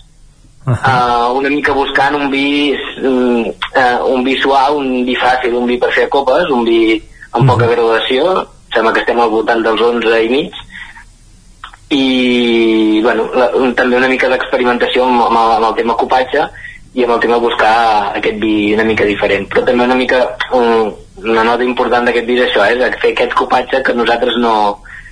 [0.65, 2.73] Uh, una mica buscant un vi
[3.05, 6.97] um, uh, un vi suau, un vi fàcil, un vi per fer copes, un vi
[7.37, 8.31] amb poca graduació,
[8.73, 10.57] sembla que estem al voltant dels 11 i mig,
[11.93, 16.47] i bueno, la, un, també una mica d'experimentació amb, amb, amb el tema copatge
[16.95, 17.75] i amb el tema buscar
[18.17, 19.45] aquest vi una mica diferent.
[19.51, 20.23] Però també una mica
[20.57, 20.89] un,
[21.21, 24.55] una nota important d'aquest vi és això, és fer aquest copatge que nosaltres no,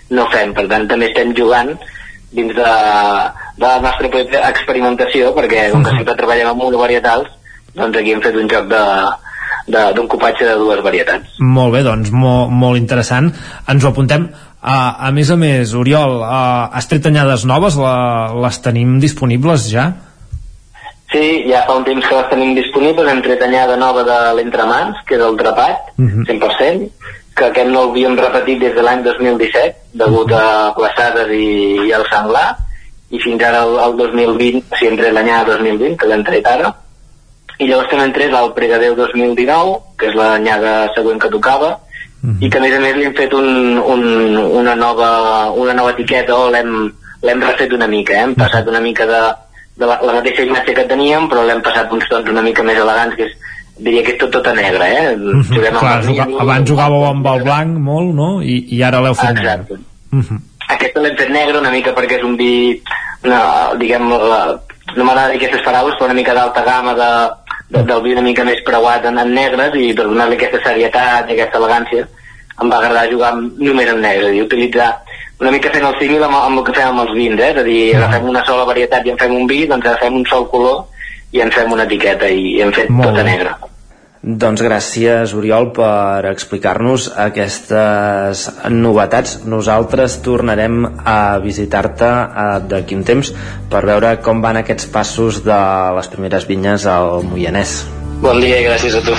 [0.10, 0.56] no fem.
[0.58, 1.76] Per tant també estem jugant
[2.34, 2.70] dins de,
[3.58, 4.10] de la nostra
[4.50, 7.30] experimentació perquè com que sempre treballem amb monovarietals
[7.76, 8.84] doncs aquí hem fet un joc de
[9.68, 13.30] de- d'un copatge de dues varietats Molt bé, doncs, molt, molt interessant.
[13.72, 14.26] Ens ho apuntem.
[14.60, 17.78] Uh, a més a més, Oriol, uh, has tret anyades noves?
[17.80, 17.94] La,
[18.44, 19.86] les tenim disponibles ja?
[21.14, 24.98] Sí, ja fa un temps que les tenim disponibles, hem tret anyada nova de l'entremans,
[25.08, 26.26] que és el trepat, Mhm.
[26.26, 26.90] 100%,
[27.34, 31.48] que aquest no l'havíem repetit des de l'any 2017, degut a glaçades i,
[31.88, 32.48] i al senglar,
[33.14, 36.50] i fins ara el, el 2020, o sigui, hem tret l'anyada 2020, que l'hem tret
[36.50, 36.74] ara,
[37.60, 41.76] i llavors també entrés al Pregadeu 2019, que és l'anyada següent que tocava,
[42.40, 44.04] i que a més a més li hem fet un, un,
[44.62, 45.10] una, nova,
[45.60, 48.24] una nova etiqueta o l'hem refet una mica, eh?
[48.24, 49.20] hem passat una mica de,
[49.76, 52.80] de la, la mateixa imatge que teníem però l'hem passat uns tons una mica més
[52.80, 53.36] elegants que és,
[53.78, 55.14] diria que és tot tota negra eh?
[55.50, 58.30] Juguem Clar, amb juga, abans jugàveu amb el blanc molt, no?
[58.42, 59.80] I, i ara l'heu fet negre.
[60.14, 60.42] Exacte.
[60.74, 62.54] Aquesta l'hem fet negre una mica perquè és un vi,
[63.26, 63.40] no,
[63.82, 64.42] diguem, la,
[64.96, 67.10] no m'agrada dir aquestes paraules, però una mica d'alta gamma de,
[67.74, 71.30] de, del vi una mica més preuat en, en negres i per donar-li aquesta serietat
[71.30, 72.08] i aquesta elegància
[72.62, 74.92] em va agradar jugar amb, només en negre, dir, utilitzar
[75.42, 77.50] una mica fent el símil amb, amb el que fem amb els vins, eh?
[77.50, 80.28] és a dir, agafem una sola varietat i en fem un vi, doncs agafem un
[80.30, 80.84] sol color
[81.34, 83.56] i en fem una etiqueta i, hem fet Molt tota negra.
[84.24, 89.42] Doncs gràcies, Oriol, per explicar-nos aquestes novetats.
[89.44, 93.34] Nosaltres tornarem a visitar-te eh, d'aquí un temps
[93.70, 95.60] per veure com van aquests passos de
[95.98, 97.82] les primeres vinyes al Moianès.
[98.24, 99.18] Bon dia i gràcies a tu.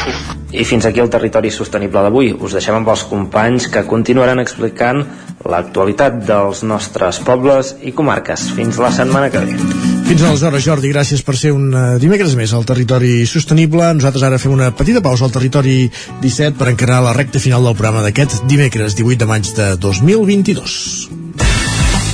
[0.57, 2.31] I fins aquí el territori sostenible d'avui.
[2.33, 5.03] Us deixem amb els companys que continuaran explicant
[5.45, 8.49] l'actualitat dels nostres pobles i comarques.
[8.57, 9.94] Fins la setmana que ve.
[10.05, 13.89] Fins aleshores, Jordi, gràcies per ser un uh, dimecres més al Territori Sostenible.
[13.97, 15.89] Nosaltres ara fem una petita pausa al Territori
[16.21, 20.77] 17 per encarar la recta final del programa d'aquest dimecres 18 de maig de 2022.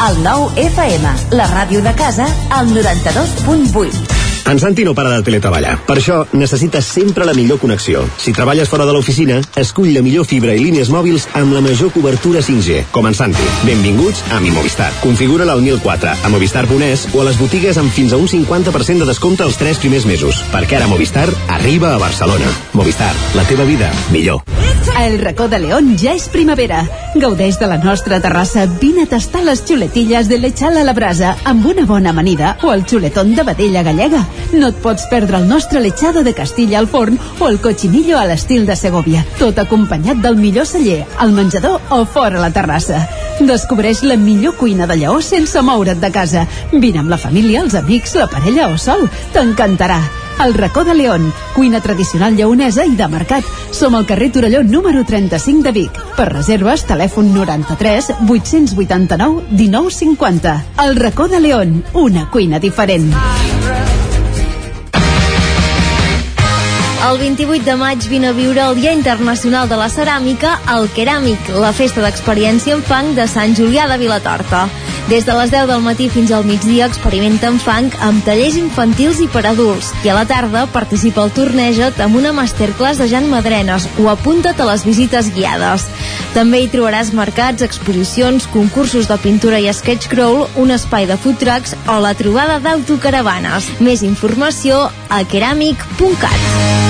[0.07, 4.20] El nou FM, la ràdio de casa, al 92.8.
[4.47, 5.77] En Santi no para de teletreballar.
[5.87, 8.05] Per això necessites sempre la millor connexió.
[8.19, 11.93] Si treballes fora de l'oficina, escull la millor fibra i línies mòbils amb la major
[11.95, 13.47] cobertura 5G, com en Santi.
[13.65, 14.91] Benvinguts a Mi Movistar.
[15.03, 19.11] Configura-la al 1004, a movistar.es o a les botigues amb fins a un 50% de
[19.11, 20.43] descompte els 3 primers mesos.
[20.55, 22.51] Perquè ara Movistar arriba a Barcelona.
[22.73, 24.43] Movistar, la teva vida millor.
[24.99, 26.81] El racó de León ja és primavera.
[27.15, 28.67] Gaudeix de la nostra terrassa.
[28.81, 32.73] Vine a tastar les xuletilles de lechal a la brasa amb una bona amanida o
[32.73, 34.25] el xuletón de vedella gallega.
[34.53, 38.27] No et pots perdre el nostre lechado de Castilla al forn o el cochinillo a
[38.27, 39.25] l'estil de Segovia.
[39.39, 43.07] Tot acompanyat del millor celler, al menjador o fora la terrassa.
[43.41, 46.47] Descobreix la millor cuina de Lleó sense moure't de casa.
[46.73, 49.09] Vine amb la família, els amics, la parella o sol.
[49.33, 50.01] T'encantarà.
[50.45, 53.45] El racó de León, cuina tradicional lleonesa i de mercat.
[53.77, 56.01] Som al carrer Torelló número 35 de Vic.
[56.17, 60.57] Per reserves, telèfon 93 889 1950.
[60.87, 63.13] El racó de León, una cuina diferent.
[67.01, 71.49] El 28 de maig vine a viure el Dia Internacional de la Ceràmica al Keràmic,
[71.57, 74.67] la festa d'experiència en fang de Sant Julià de Vilatorta.
[75.09, 79.23] Des de les 10 del matí fins al migdia experimenta en fang amb tallers infantils
[79.25, 83.31] i per adults i a la tarda participa al Torneja't amb una masterclass de Jan
[83.33, 85.89] Madrenes o apunta't a les visites guiades.
[86.37, 91.41] També hi trobaràs mercats, exposicions, concursos de pintura i sketch crawl, un espai de food
[91.41, 93.73] trucks o la trobada d'autocaravanes.
[93.81, 96.90] Més informació a keramic.cat.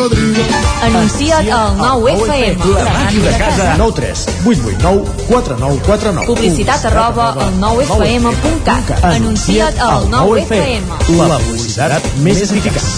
[0.00, 2.64] Anuncia't al 9FM.
[2.72, 3.74] La màquina de casa.
[3.76, 9.04] 9 3 8 8 9 4 9 4 9 Publicitat arroba al 9FM.cat.
[9.04, 10.88] Anuncia't al 9FM.
[11.20, 12.88] La publicitat més eficaç.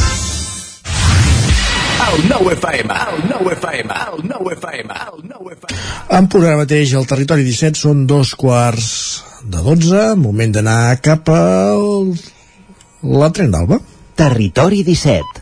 [2.06, 5.82] El 9 FM, el 9 FM, el 9 FM, el 9 FM.
[6.18, 8.88] En punt ara mateix al territori 17 són dos quarts
[9.42, 12.12] de 12, moment d'anar cap al...
[13.02, 13.82] la tren d'Alba.
[14.14, 15.41] Territori 17.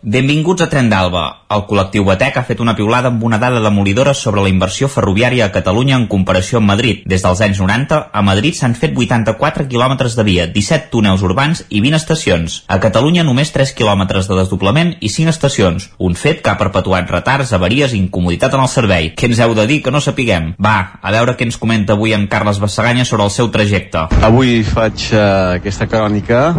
[0.00, 1.24] Benvinguts a Tren d'Alba.
[1.50, 5.48] El col·lectiu Batec ha fet una piulada amb una dada demolidora sobre la inversió ferroviària
[5.48, 7.00] a Catalunya en comparació amb Madrid.
[7.08, 11.64] Des dels anys 90, a Madrid s'han fet 84 quilòmetres de via, 17 túnels urbans
[11.68, 12.60] i 20 estacions.
[12.68, 15.88] A Catalunya només 3 quilòmetres de desdoblament i 5 estacions.
[15.98, 19.10] Un fet que ha perpetuat retards, avaries i incomoditat en el servei.
[19.18, 20.52] Què ens heu de dir que no sapiguem?
[20.62, 24.06] Va, a veure què ens comenta avui en Carles Bassaganya sobre el seu trajecte.
[24.22, 26.52] Avui faig uh, aquesta crònica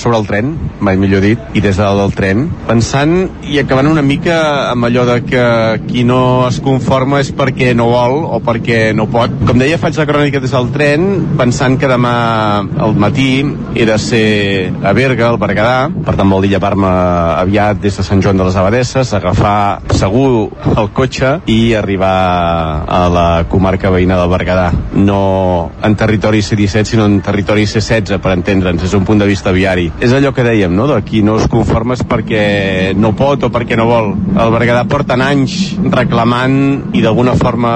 [0.00, 2.85] sobre el tren, mai millor dit, i des del tren, pensant
[3.50, 5.44] i acabant una mica amb allò de que
[5.88, 9.32] qui no es conforma és perquè no vol o perquè no pot.
[9.48, 12.12] Com deia, faig la crònica des del tren pensant que demà
[12.86, 13.42] al matí
[13.74, 16.92] he de ser a Berga, al Berguedà, per tant vol dir llevar-me
[17.42, 22.14] aviat des de Sant Joan de les Abadesses, agafar segur el cotxe i arribar
[22.86, 24.70] a la comarca veïna del Berguedà.
[24.94, 25.20] No
[25.82, 29.90] en territori C-17, sinó en territori C-16, per entendre'ns, des d'un punt de vista viari.
[30.00, 32.44] És allò que dèiem, no?, de qui no es conforma és perquè
[32.96, 34.12] no pot o perquè no vol.
[34.36, 36.56] El Berguedà porten anys reclamant
[36.96, 37.72] i d'alguna forma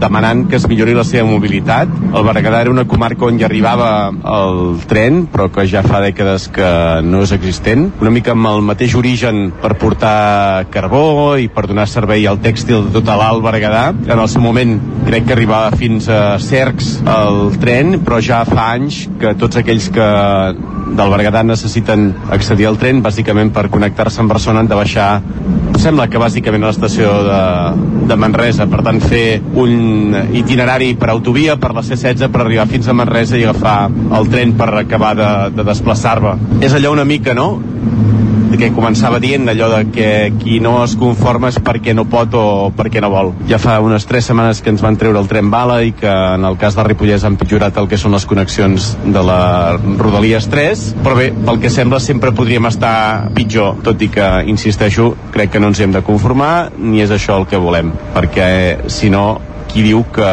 [0.00, 1.90] demanant que es millori la seva mobilitat.
[2.10, 6.48] El Berguedà era una comarca on hi arribava el tren, però que ja fa dècades
[6.54, 6.70] que
[7.06, 7.88] no és existent.
[8.00, 12.86] Una mica amb el mateix origen per portar carbó i per donar servei al tèxtil
[12.86, 13.90] de tot l'Alt Berguedà.
[14.08, 18.72] En el seu moment crec que arribava fins a Cercs el tren, però ja fa
[18.74, 20.08] anys que tots aquells que
[20.90, 25.10] del Berguedà necessiten accedir al tren bàsicament per connectar-se amb Barcelona han de baixar
[25.80, 27.40] sembla que bàsicament a l'estació de,
[28.10, 32.88] de Manresa per tant fer un itinerari per autovia per la C-16 per arribar fins
[32.88, 33.78] a Manresa i agafar
[34.18, 37.50] el tren per acabar de, de desplaçar-me és allò una mica, no?
[38.58, 42.44] Que començava dient allò de que qui no es conforma és perquè no pot o
[42.76, 43.32] perquè no vol.
[43.50, 46.46] Ja fa unes tres setmanes que ens van treure el tren bala i que en
[46.48, 49.40] el cas de Ripollès han pitjorat el que són les connexions de la
[49.78, 55.12] Rodalies 3, però bé, pel que sembla sempre podríem estar pitjor, tot i que, insisteixo,
[55.34, 58.50] crec que no ens hem de conformar ni és això el que volem, perquè
[58.90, 60.30] si no qui diu que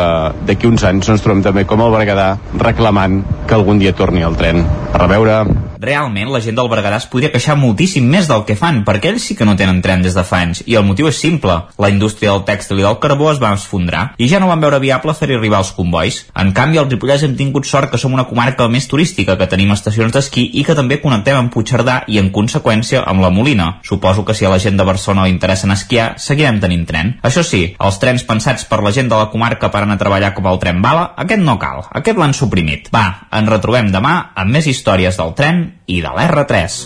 [0.47, 4.25] d'aquí uns anys no ens trobem també com el Berguedà reclamant que algun dia torni
[4.25, 4.63] el tren.
[4.93, 5.43] A reveure
[5.79, 9.27] realment la gent del Berguedà es podria queixar moltíssim més del que fan, perquè ells
[9.29, 11.55] sí que no tenen tren des de fa anys, i el motiu és simple.
[11.77, 14.79] La indústria del tèxtil i del carbó es va esfondrar, i ja no van veure
[14.83, 16.23] viable fer-hi arribar els convois.
[16.35, 19.71] En canvi, al Ripollès hem tingut sort que som una comarca més turística, que tenim
[19.75, 23.69] estacions d'esquí i que també connectem amb Puigcerdà i, en conseqüència, amb la Molina.
[23.83, 27.13] Suposo que si a la gent de Barcelona li interessa esquiar, seguirem tenint tren.
[27.23, 30.33] Això sí, els trens pensats per la gent de la comarca per anar a treballar
[30.33, 32.89] com el tren bala, aquest no cal, aquest l'han suprimit.
[32.93, 36.77] Va, ens retrobem demà amb més històries del tren i de l'R3.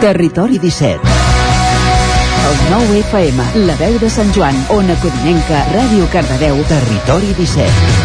[0.00, 1.00] Territori 17
[2.50, 7.99] El 9 FM, la veu de Sant Joan, Ona Codinenca, Ràdio Cardedeu, Territori 17.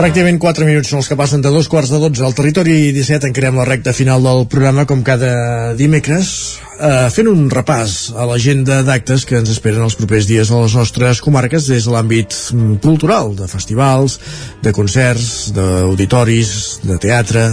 [0.00, 3.28] Pràcticament 4 minuts són els que passen de dos quarts de 12 al territori 17
[3.28, 6.30] encarem la recta final del programa com cada dimecres
[6.78, 10.78] eh, fent un repàs a l'agenda d'actes que ens esperen els propers dies a les
[10.78, 14.16] nostres comarques des de l'àmbit mm, cultural, de festivals,
[14.64, 16.54] de concerts, d'auditoris,
[16.88, 17.44] de teatre,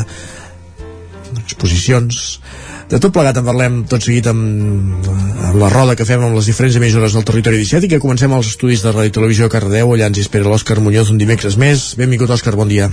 [1.43, 2.39] exposicions
[2.87, 5.07] de tot plegat en parlem tot seguit amb,
[5.49, 8.31] amb la roda que fem amb les diferents emissores del territori 17 i que comencem
[8.31, 11.89] als estudis de Ràdio Televisió Cardeu allà ens espera l'Òscar Muñoz un dimecres més.
[11.99, 12.87] Benvingut Òscar, bon dia.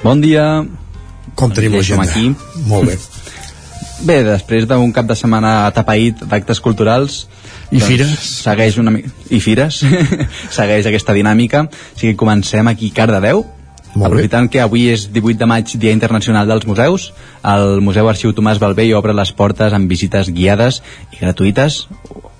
[0.00, 0.46] Bon dia.
[1.36, 2.08] Com tenim l'agenda?
[2.08, 2.32] aquí.
[2.70, 2.96] Molt bé.
[4.00, 7.26] Bé, després d'un cap de setmana atapeït d'actes culturals
[7.68, 8.14] i fires.
[8.46, 9.82] segueix una i fires.
[10.56, 11.66] Segueix aquesta dinàmica.
[11.68, 13.44] O sigui, comencem aquí Cardedeu
[13.94, 17.08] Molt Aprofitant que avui és 18 de maig, Dia Internacional dels Museus,
[17.42, 20.78] el Museu Arxiu Tomàs Balvell obre les portes amb visites guiades
[21.10, 21.80] i gratuïtes.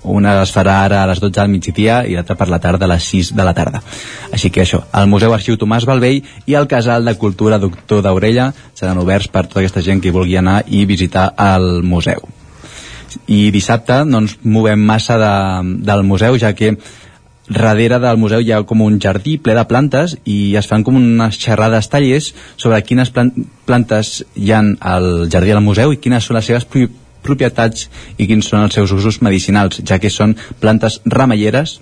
[0.07, 2.91] Una es farà ara a les 12 del migdia i l'altra per la tarda a
[2.93, 3.83] les 6 de la tarda.
[4.31, 8.53] Així que això, el Museu Arxiu Tomàs Balvell i el Casal de Cultura Doctor d'Aurella
[8.73, 12.31] seran oberts per tota aquesta gent que vulgui anar i visitar el museu.
[13.27, 15.35] I dissabte no ens movem massa de,
[15.83, 16.77] del museu, ja que
[17.51, 20.97] darrere del museu hi ha com un jardí ple de plantes i es fan com
[20.99, 23.31] unes xerrades tallers sobre quines plan
[23.67, 26.67] plantes hi han al jardí del museu i quines són les seves
[27.21, 31.79] propietats i quins són els seus usos medicinals, ja que són plantes ramelleres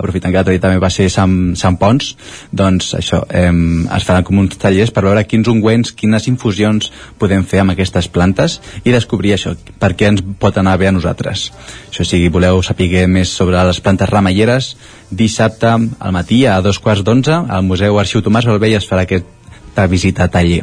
[0.00, 2.14] aprofitant que l'altre dia també va ser Sant, Sant Pons,
[2.52, 3.52] doncs això, eh,
[3.96, 8.08] es faran com uns tallers per veure quins ungüents, quines infusions podem fer amb aquestes
[8.08, 11.50] plantes i descobrir això, per què ens pot anar bé a nosaltres.
[11.90, 14.74] Això si voleu saber més sobre les plantes ramelleres,
[15.10, 19.86] dissabte al matí a dos quarts d'onze al Museu Arxiu Tomàs Balvell es farà aquesta
[19.90, 20.62] visita a taller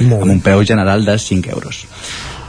[0.00, 1.84] Molt amb un preu general de 5 euros.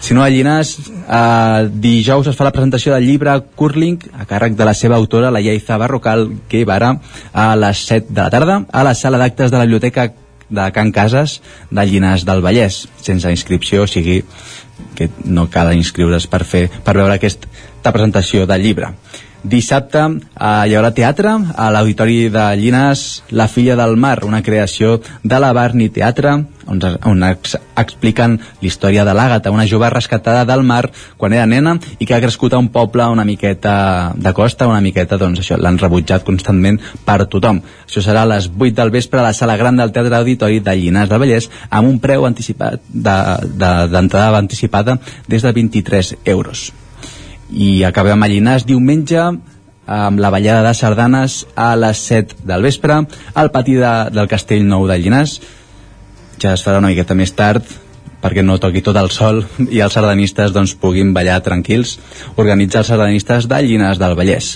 [0.01, 4.55] Si no, a Llinars, eh, dijous es fa la presentació del llibre Curling a càrrec
[4.57, 6.95] de la seva autora, la Lleida Barrocal Guevara,
[7.31, 10.09] a les 7 de la tarda, a la sala d'actes de la Biblioteca
[10.49, 11.38] de Can Cases
[11.69, 14.23] de Llinars del Vallès, sense inscripció, o sigui
[14.97, 18.95] que no cal inscriure's per, fer, per veure aquesta presentació del llibre.
[19.41, 24.99] Dissabte eh, hi haurà teatre a l'Auditori de Llinars La filla del mar, una creació
[25.23, 26.35] de la Barni Teatre
[26.69, 30.83] on, on ex, expliquen la història de l'Àgata, una jove rescatada del mar
[31.17, 34.81] quan era nena i que ha crescut a un poble una miqueta de costa, una
[34.81, 37.63] miqueta, doncs això, l'han rebutjat constantment per tothom.
[37.87, 40.77] Això serà a les 8 del vespre a la sala gran del Teatre Auditori de
[40.77, 46.69] Llinars del Vallès amb un preu anticipat d'entrada de, de, anticipada des de 23 euros
[47.51, 49.19] i acabem a Llinars diumenge
[49.91, 53.01] amb la ballada de sardanes a les 7 del vespre
[53.33, 55.39] al pati de, del Castell Nou de Llinars.
[56.39, 57.65] Ja es farà una miqueta més tard
[58.21, 61.97] perquè no toqui tot el sol i els sardanistes doncs, puguin ballar tranquils.
[62.38, 64.55] Organitza els sardanistes de Llinars del Vallès.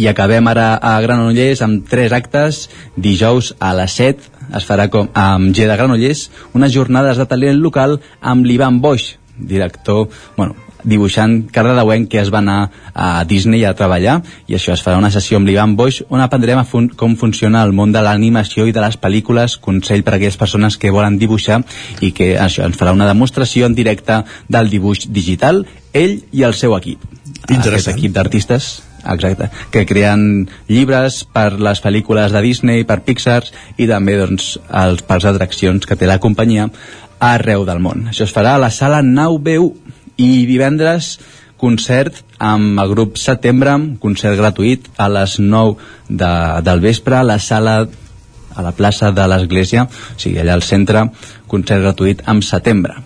[0.00, 2.68] I acabem ara a Granollers amb tres actes.
[2.96, 7.60] Dijous a les 7 es farà com, amb G de Granollers unes jornades de talent
[7.60, 13.74] local amb l'Ivan Boix director, bueno, dibuixant cardedeuenc que es va anar a Disney a
[13.76, 17.16] treballar i això es farà una sessió amb l'Ivan Boix on aprendrem a fun com
[17.20, 20.92] funciona el món de l'animació i de les pel·lícules, consell per a aquelles persones que
[20.94, 21.62] volen dibuixar
[22.00, 26.54] i que això ens farà una demostració en directe del dibuix digital, ell i el
[26.54, 27.02] seu equip.
[27.50, 28.70] Aquest equip d'artistes
[29.04, 33.42] exacte, que creen llibres per les pel·lícules de Disney, per Pixar
[33.78, 36.68] i també doncs, els parcs d'atraccions que té la companyia
[37.20, 38.08] arreu del món.
[38.10, 41.14] Això es farà a la sala Nau B1 i divendres
[41.60, 45.76] concert amb el grup Setembre, concert gratuït a les 9
[46.08, 46.32] de,
[46.64, 47.82] del vespre a la sala
[48.50, 51.04] a la plaça de l'Església, o sigui, allà al centre,
[51.46, 52.96] concert gratuït amb Setembre.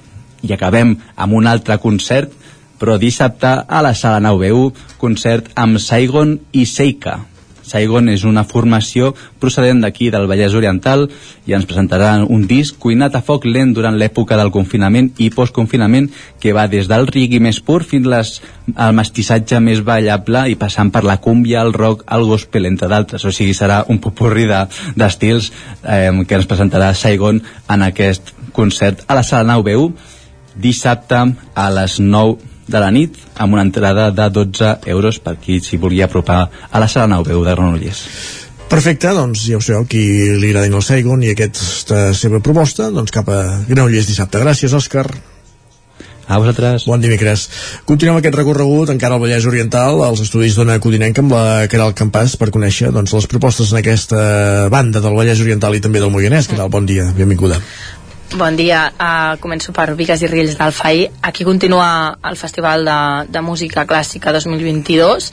[0.45, 2.33] I acabem amb un altre concert,
[2.81, 7.19] però dissabte a la sala 9 concert amb Saigon i Seika,
[7.65, 11.07] Saigon és una formació procedent d'aquí, del Vallès Oriental,
[11.47, 16.11] i ens presentarà un disc cuinat a foc lent durant l'època del confinament i postconfinament,
[16.41, 18.33] que va des del rigui més pur fins les,
[18.77, 23.25] al mestissatge més ballable i passant per la cúmbia, el rock, el gospel, entre d'altres.
[23.25, 29.05] O sigui, serà un popurri d'estils de, eh, que ens presentarà Saigon en aquest concert
[29.09, 29.93] a la sala 9
[30.55, 31.21] dissabte
[31.55, 35.81] a les 9 de la nit amb una entrada de 12 euros per qui s'hi
[35.81, 38.03] volia apropar a la sala 9 de Granollers.
[38.69, 40.01] Perfecte, doncs ja ho sabeu, qui
[40.41, 44.41] li agradin el Saigon i aquesta seva proposta, doncs cap a Granollers dissabte.
[44.43, 45.07] Gràcies, Òscar.
[46.25, 46.87] A vosaltres.
[46.89, 47.43] Bon dimecres.
[47.85, 52.39] Continuem aquest recorregut encara al Vallès Oriental, als estudis d'Ona Codinenca amb la Caral Campàs
[52.41, 54.23] per conèixer doncs, les propostes en aquesta
[54.73, 56.49] banda del Vallès Oriental i també del Moianès.
[56.49, 57.61] Caral, bon dia, benvinguda.
[58.33, 61.05] Bon dia, uh, començo per Vigues i Riells d'Alfaí.
[61.23, 62.99] Aquí continua el Festival de,
[63.31, 65.29] de Música Clàssica 2022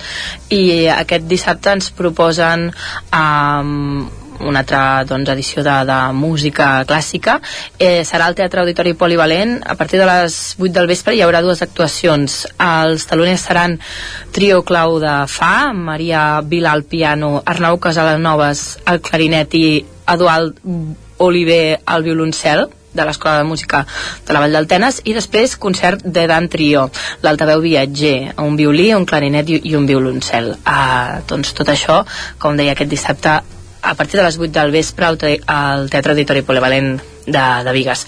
[0.54, 2.68] i aquest dissabte ens proposen
[3.16, 4.04] um,
[4.42, 7.40] una altra doncs, edició de, de música clàssica.
[7.80, 9.56] Eh, serà al Teatre Auditori Polivalent.
[9.66, 12.44] A partir de les 8 del vespre hi haurà dues actuacions.
[12.58, 13.80] Els taloners seran
[14.36, 19.66] Trio Clau de Fa Maria Vila al piano Arnau Casanovas al clarinet i
[20.12, 20.62] Eduard
[21.22, 23.86] Oliver al violoncel de l'Escola de Música
[24.28, 26.90] de la Vall d'Altenes i després concert de Dan Trio
[27.24, 30.54] l'altaveu viatger, un violí, un clarinet i, i un violoncel.
[30.62, 32.02] Uh, doncs tot això,
[32.42, 33.40] com deia aquest dissabte
[33.82, 38.06] a partir de les 8 del vespre al, al Teatre Auditori Polivalent de, de Vigues.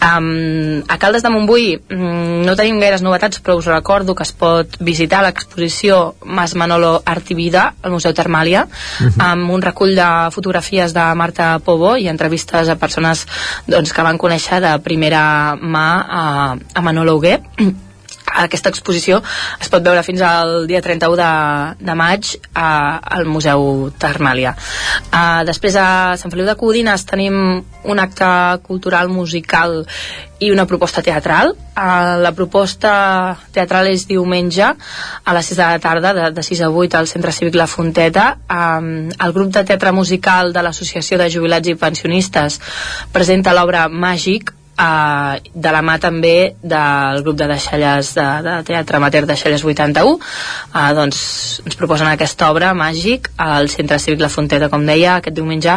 [0.00, 4.32] Um, a Caldes de Montbui um, no tenim gaires novetats, però us recordo que es
[4.36, 9.12] pot visitar l'exposició Mas Manolo Artivida al Museu Termàlia, uh -huh.
[9.30, 13.26] amb un recull de fotografies de Marta Pobo i entrevistes a persones
[13.66, 17.42] doncs, que van conèixer de primera mà a, a Manolo Huguet
[18.44, 19.20] aquesta exposició
[19.60, 21.30] es pot veure fins al dia 31 de,
[21.80, 24.54] de maig a, al Museu Termàlia.
[25.10, 28.28] Uh, després a Sant Feliu de Codines tenim un acte
[28.66, 29.84] cultural musical
[30.40, 31.52] i una proposta teatral.
[31.76, 32.92] Uh, la proposta
[33.52, 37.10] teatral és diumenge a les 6 de la tarda, de, de 6 a 8 al
[37.10, 38.30] Centre Cívic La Fonteta.
[38.48, 42.60] Um, el grup de teatre musical de l'Associació de Jubilats i Pensionistes
[43.12, 48.98] presenta l'obra Màgic uh, de la mà també del grup de deixalles de, de teatre
[49.00, 51.20] amateur deixalles 81 uh, doncs
[51.66, 55.76] ens proposen aquesta obra màgic al Centre Cívic La Fonteta com deia aquest diumenge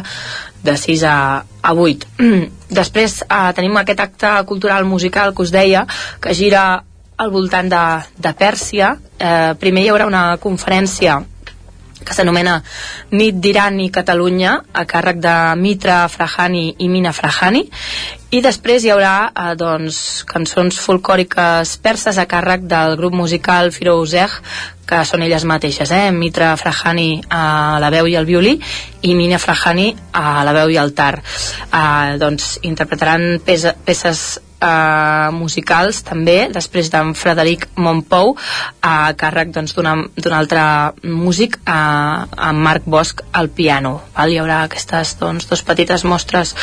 [0.64, 2.32] de 6 a, a 8
[2.80, 5.86] després uh, tenim aquest acte cultural musical que us deia
[6.24, 6.64] que gira
[7.18, 7.84] al voltant de,
[8.18, 8.96] de Pèrsia.
[9.20, 11.20] Eh, primer hi haurà una conferència
[12.04, 12.60] que s'anomena
[13.12, 17.64] Nit d'Iran i Catalunya a càrrec de Mitra Frahani i Mina Frahani
[18.34, 19.98] i després hi haurà eh, doncs,
[20.30, 24.30] cançons folcòriques perses a càrrec del grup musical Firouzeh
[24.90, 26.12] que són elles mateixes, eh?
[26.12, 28.58] Mitra Frahani a la veu i el violí
[29.02, 34.26] i Mina Frahani a la veu i el tar eh, doncs interpretaran peces
[34.64, 38.36] eh, musicals també, després d'en Frederic Montpou
[38.82, 40.64] a càrrec doncs, d'un altre
[41.04, 41.74] músic eh,
[42.50, 44.32] en Marc Bosch al piano val?
[44.34, 46.56] hi haurà aquestes doncs, dos petites mostres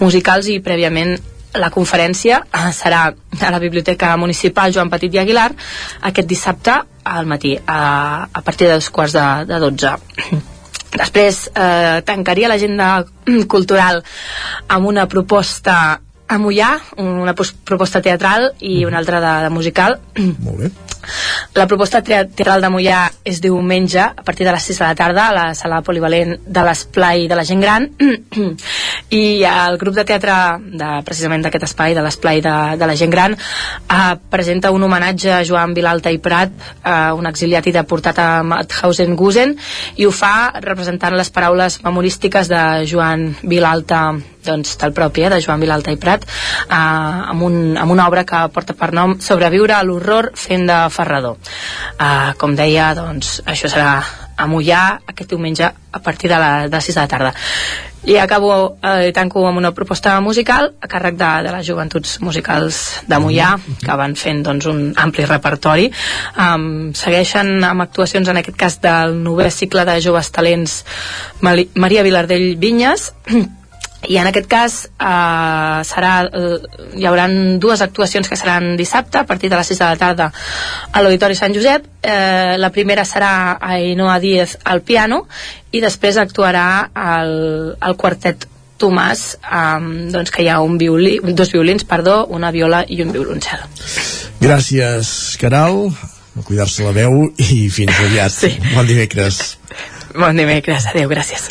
[0.00, 1.16] musicals i prèviament
[1.58, 2.42] la conferència
[2.76, 5.48] serà a la Biblioteca Municipal Joan Petit i Aguilar
[6.10, 6.76] aquest dissabte
[7.08, 10.46] al matí a, a partir dels quarts de, de 12
[10.88, 13.04] Després eh, tancaria l'agenda
[13.52, 14.00] cultural
[14.72, 19.98] amb una proposta a Mollà, una proposta teatral i una altra de, de musical.
[20.44, 20.70] Molt bé.
[21.54, 25.28] La proposta teatral de Mollà és diumenge a partir de les 6 de la tarda
[25.28, 27.86] a la sala polivalent de l'Esplai de la gent gran
[29.20, 33.14] i el grup de teatre de, precisament d'aquest espai de l'Esplai de, de la gent
[33.14, 38.20] gran eh, presenta un homenatge a Joan Vilalta i Prat eh, un exiliat i deportat
[38.20, 39.56] a Mauthausen-Gusen
[39.96, 44.02] i ho fa representant les paraules memorístiques de Joan Vilalta
[44.48, 48.24] doncs, del propi, eh, de Joan Vilalta i Prat eh, amb, un, amb una obra
[48.28, 51.38] que porta per nom Sobreviure a l'horror fent de ferrador
[51.98, 53.92] eh, com deia, doncs, això serà
[54.38, 57.32] a Mollà aquest diumenge a partir de, la, de 6 de la tarda.
[58.08, 62.78] I acabo, eh, tanco amb una proposta musical a càrrec de, de les joventuts musicals
[63.10, 63.50] de Mollà
[63.82, 65.90] que van fent doncs, un ampli repertori.
[66.38, 70.84] Um, segueixen amb actuacions en aquest cas del novè cicle de joves talents
[71.42, 73.10] Maria Vilardell Vinyes
[74.06, 77.26] i en aquest cas eh, serà, eh, hi haurà
[77.58, 80.28] dues actuacions que seran dissabte a partir de les 6 de la tarda
[80.92, 81.88] a l'Auditori Sant Josep.
[82.02, 85.24] Eh, la primera serà a Ainoa Díez al piano
[85.72, 88.46] i després actuarà el, el quartet
[88.78, 93.10] Tomàs eh, doncs que hi ha un violí, dos violins perdó, una viola i un
[93.10, 93.66] violoncel.
[94.38, 98.30] Gràcies Caral a cuidar-se la veu i fins aviat.
[98.30, 98.54] Sí.
[98.76, 99.58] bon dimecres.
[100.14, 101.50] Bon dimecres, adeu, gràcies.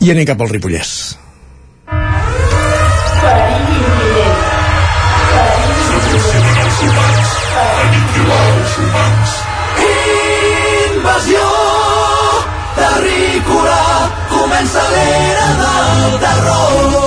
[0.00, 1.18] I anem cap al Ripollès
[10.92, 11.46] Invasió
[12.76, 13.82] terrícola.
[14.34, 16.97] Comença l'era del terror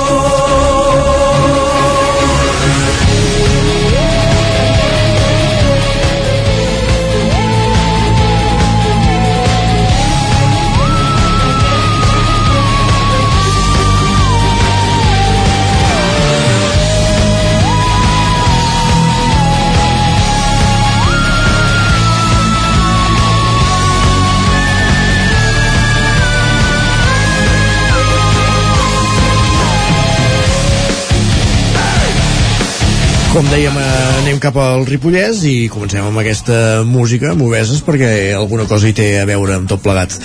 [33.51, 38.87] dèiem, eh, anem cap al Ripollès i comencem amb aquesta música, moveses, perquè alguna cosa
[38.87, 40.15] hi té a veure amb tot plegat.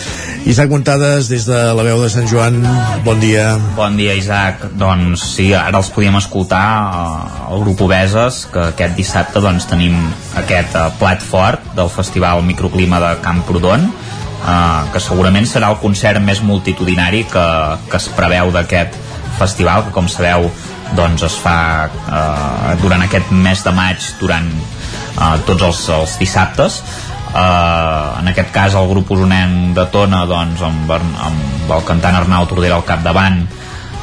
[0.47, 2.61] Isaac Montades, des de la veu de Sant Joan,
[3.03, 3.57] bon dia.
[3.75, 4.69] Bon dia, Isaac.
[4.79, 9.99] Doncs sí, ara els podíem escoltar uh, el grup Obeses, que aquest dissabte doncs, tenim
[10.39, 16.23] aquest uh, plat fort del Festival Microclima de Camprodon, uh, que segurament serà el concert
[16.23, 17.51] més multitudinari que,
[17.91, 18.95] que es preveu d'aquest
[19.41, 20.47] festival, que com sabeu
[20.95, 21.59] doncs es fa
[21.89, 26.81] eh, durant aquest mes de maig durant eh, tots els, els dissabtes.
[27.27, 32.47] Eh, en aquest cas el grup usonenc de Tona doncs, amb, amb el cantant Arnau
[32.51, 33.43] Tordera al capdavant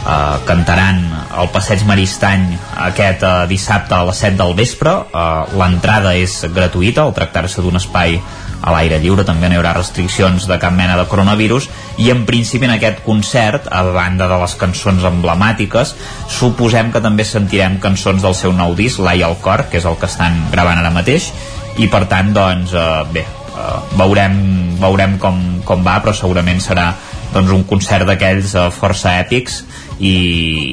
[0.03, 1.02] eh, cantaran
[1.40, 2.45] el Passeig Maristany
[2.90, 4.95] aquest eh, dissabte a les 7 del vespre.
[5.10, 8.20] Eh, l'entrada és gratuïta al tractar-se d'un espai
[8.64, 11.67] a l'aire lliure, també no hi haurà restriccions de cap mena de coronavirus
[12.00, 15.93] i en principi en aquest concert, a banda de les cançons emblemàtiques,
[16.32, 20.00] suposem que també sentirem cançons del seu nou disc, L'Ai al cor, que és el
[20.00, 21.33] que estan gravant ara mateix,
[21.77, 24.38] i per tant, doncs, eh, bé, eh, veurem,
[24.80, 26.93] veurem com, com va, però segurament serà
[27.33, 29.64] doncs, un concert d'aquells eh, força èpics
[30.00, 30.14] i,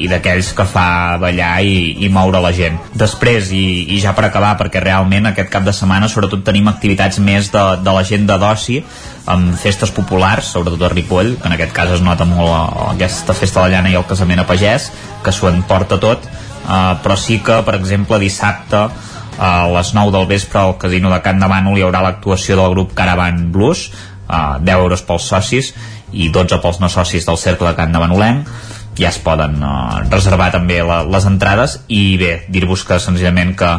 [0.04, 2.78] i d'aquells que fa ballar i, i moure la gent.
[2.96, 7.20] Després, i, i ja per acabar, perquè realment aquest cap de setmana sobretot tenim activitats
[7.22, 8.80] més de, de la gent de d'oci,
[9.30, 12.52] amb festes populars, sobretot a Ripoll, que en aquest cas es nota molt
[12.94, 14.90] aquesta festa de la llana i el casament a pagès,
[15.24, 18.88] que s'ho emporta tot, uh, però sí que, per exemple, dissabte
[19.40, 22.74] a les 9 del vespre al Casino de Can de Bànol hi haurà l'actuació del
[22.74, 23.86] grup Caravan Blues
[24.28, 25.70] uh, 10 euros pels socis
[26.12, 28.50] i 12 pels no socis del Cercle de Can de Banolenc
[29.00, 31.78] ja es poden uh, reservar també la, les entrades.
[31.88, 33.70] I bé, dir-vos que senzillament que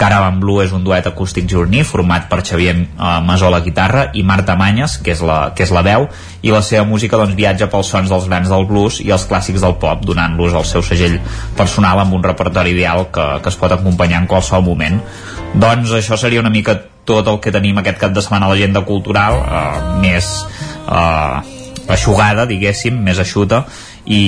[0.00, 4.24] Caravan Blue és un duet acústic jorní format per Xavier uh, Masó la guitarra i
[4.24, 6.08] Marta Manyes, que és, la, que és la veu
[6.40, 9.60] i la seva música doncs, viatja pels sons dels grans del blues i els clàssics
[9.60, 11.18] del pop donant-los el seu segell
[11.58, 15.00] personal amb un repertori ideal que, que es pot acompanyar en qualsevol moment.
[15.60, 18.84] Doncs això seria una mica tot el que tenim aquest cap de setmana a l'agenda
[18.86, 20.28] cultural uh, més
[20.86, 21.40] uh,
[21.90, 23.64] aixugada, diguéssim, més eixuta
[24.06, 24.22] i,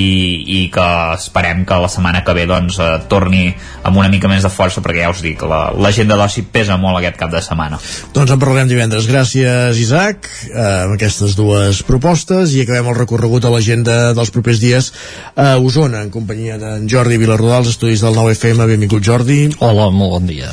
[0.46, 3.44] i que esperem que la setmana que ve doncs, eh, torni
[3.82, 7.00] amb una mica més de força perquè ja us dic, l'agenda la, d'oci pesa molt
[7.00, 7.80] aquest cap de setmana.
[8.14, 9.08] Doncs en parlarem divendres.
[9.10, 14.60] Gràcies, Isaac, eh, amb aquestes dues propostes i acabem el recorregut a l'agenda dels propers
[14.62, 14.92] dies
[15.36, 18.68] a Osona, en companyia d'en Jordi Vilarrodà, als estudis del 9FM.
[18.74, 19.42] Benvingut, Jordi.
[19.60, 20.52] Hola, molt bon dia.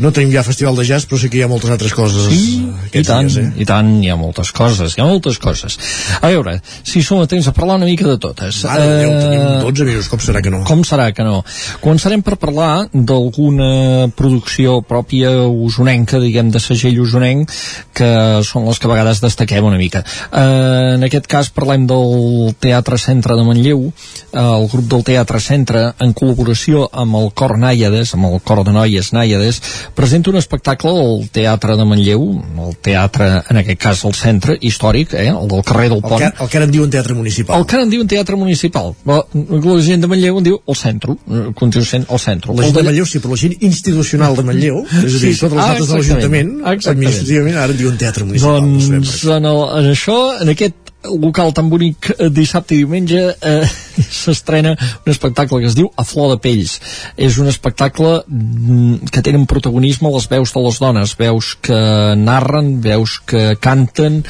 [0.00, 2.62] No tenim ja festival de jazz, però sí que hi ha moltes altres coses sí,
[2.96, 3.50] i tant, dies, eh?
[3.60, 5.76] i tant, hi ha moltes coses, hi ha moltes coses.
[6.20, 6.56] A veure,
[6.88, 8.62] si som a temps a parlar una mica de totes.
[8.64, 10.62] Mare uh, Déu, tenim 12 minuts, com serà que no?
[10.68, 11.42] Com serà que no?
[11.84, 17.52] Començarem per parlar d'alguna producció pròpia usonenca, diguem, de segell usonenc,
[17.92, 18.10] que
[18.46, 20.00] són les que a vegades destaquem una mica.
[20.30, 25.44] Uh, en aquest cas parlem del Teatre Centre de Manlleu, uh, el grup del Teatre
[25.44, 29.60] Centre, en col·laboració amb el Cor Nàiades, amb el Cor de Noies Nàiades,
[29.94, 32.24] presenta un espectacle al Teatre de Manlleu,
[32.66, 36.22] el teatre, en aquest cas, el centre històric, eh, el del carrer del Pont.
[36.22, 37.58] El que, el que ara en diuen teatre municipal.
[37.58, 38.94] El que ara en diuen teatre municipal.
[39.08, 42.56] La, la gent de Manlleu en diu el centre, eh, continua sent el centre.
[42.56, 45.40] La gent de Manlleu sí, però la gent institucional de Manlleu, és a dir, sí,
[45.44, 48.60] totes les ah, de l'Ajuntament, administrativament, ara en diuen teatre municipal.
[48.60, 53.64] Doncs en, el, en això, en aquest local tan bonic eh, dissabte i diumenge eh,
[54.22, 56.76] s'estrena un espectacle que es diu A Flor de Pells.
[57.16, 61.14] És un espectacle mm, que tenen protagonisme les veus de les dones.
[61.18, 61.80] Veus que
[62.20, 64.20] narren, veus que canten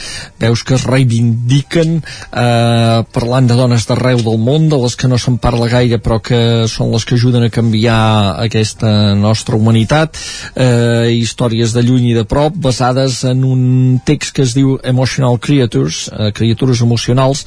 [0.41, 5.19] veus que es reivindiquen eh, parlant de dones d'arreu del món de les que no
[5.19, 6.41] se'n parla gaire però que
[6.71, 10.19] són les que ajuden a canviar aquesta nostra humanitat.
[10.55, 15.39] Eh, històries de lluny i de prop basades en un text que es diu Emotional
[15.43, 17.45] Creatures eh, Creatures criatures emocionals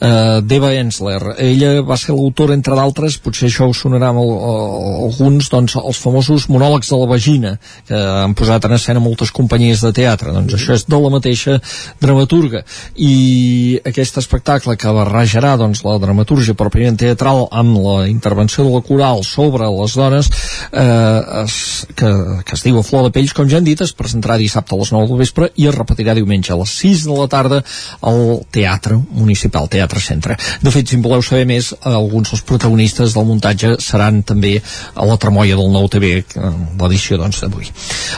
[0.00, 1.20] eh, d'Eva Ensler.
[1.38, 4.24] Ella va ser l'autora, entre d'altres, potser això us sonarà a,
[5.04, 7.54] alguns, doncs, els famosos monòlegs de la vagina,
[7.88, 10.32] que han posat en escena moltes companyies de teatre.
[10.32, 11.58] Doncs això és de la mateixa
[12.00, 12.64] dramaturga.
[12.96, 18.82] I aquest espectacle que barrejarà doncs, la dramaturgia pròpiament teatral amb la intervenció de la
[18.84, 20.30] coral sobre les dones
[20.72, 22.10] eh, es, que,
[22.46, 24.80] que es diu a Flor de Pells, com ja han dit, es presentarà dissabte a
[24.80, 27.60] les 9 del vespre i es repetirà diumenge a les 6 de la tarda
[28.04, 30.36] al Teatre Municipal, Teatre Centre.
[30.62, 34.54] De fet, si voleu saber més, alguns dels protagonistes del muntatge seran també
[34.94, 36.14] a la tremolla del nou TV,
[36.80, 37.70] l'edició doncs d'avui.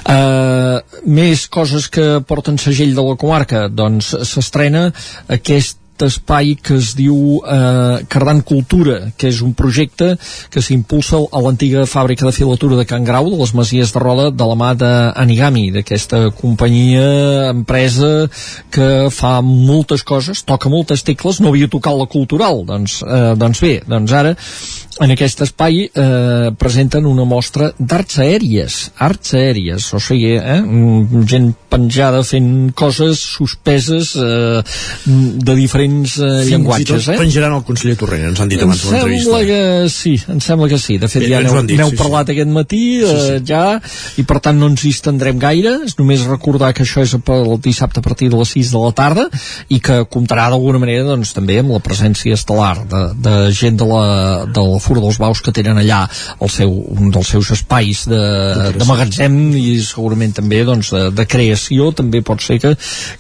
[0.05, 4.89] Uh, més coses que porten segell de la comarca, doncs s'estrena
[5.33, 10.13] aquest espai que es diu eh, Cardant Cultura, que és un projecte
[10.53, 14.31] que s'impulsa a l'antiga fàbrica de filatura de Can Grau, de les Masies de Roda,
[14.31, 18.29] de la mà d'Anigami, d'aquesta companyia, empresa
[18.71, 23.63] que fa moltes coses, toca moltes tecles, no havia tocat la cultural, doncs, eh, doncs
[23.65, 24.37] bé, doncs ara
[25.03, 30.61] en aquest espai eh, presenten una mostra d'arts aèries, arts aèries, o sigui, eh,
[31.29, 34.63] gent penjada fent coses suspeses eh,
[35.05, 37.09] de diferents eh, Fins llenguatges.
[37.13, 37.19] eh?
[37.21, 39.43] penjaran el conseller Torrent, ens han dit abans de l'entrevista.
[39.47, 39.61] que
[39.93, 40.97] sí, em sembla que sí.
[41.03, 42.37] De fet, Bé, ja n'heu sí, parlat sí.
[42.37, 43.45] aquest matí, eh, sí, sí.
[43.53, 43.65] ja,
[44.17, 45.77] i per tant no ens hi estendrem gaire.
[45.87, 48.93] És només recordar que això és el dissabte a partir de les 6 de la
[48.97, 49.29] tarda
[49.69, 53.89] i que comptarà d'alguna manera doncs, també amb la presència estel·lar de, de gent de
[53.89, 54.05] la,
[54.47, 56.05] de la Fura dels Baus que tenen allà
[56.41, 58.21] el seu, un dels seus espais de,
[58.77, 62.75] de magatzem i segurament també doncs, de, de creació també pot ser que,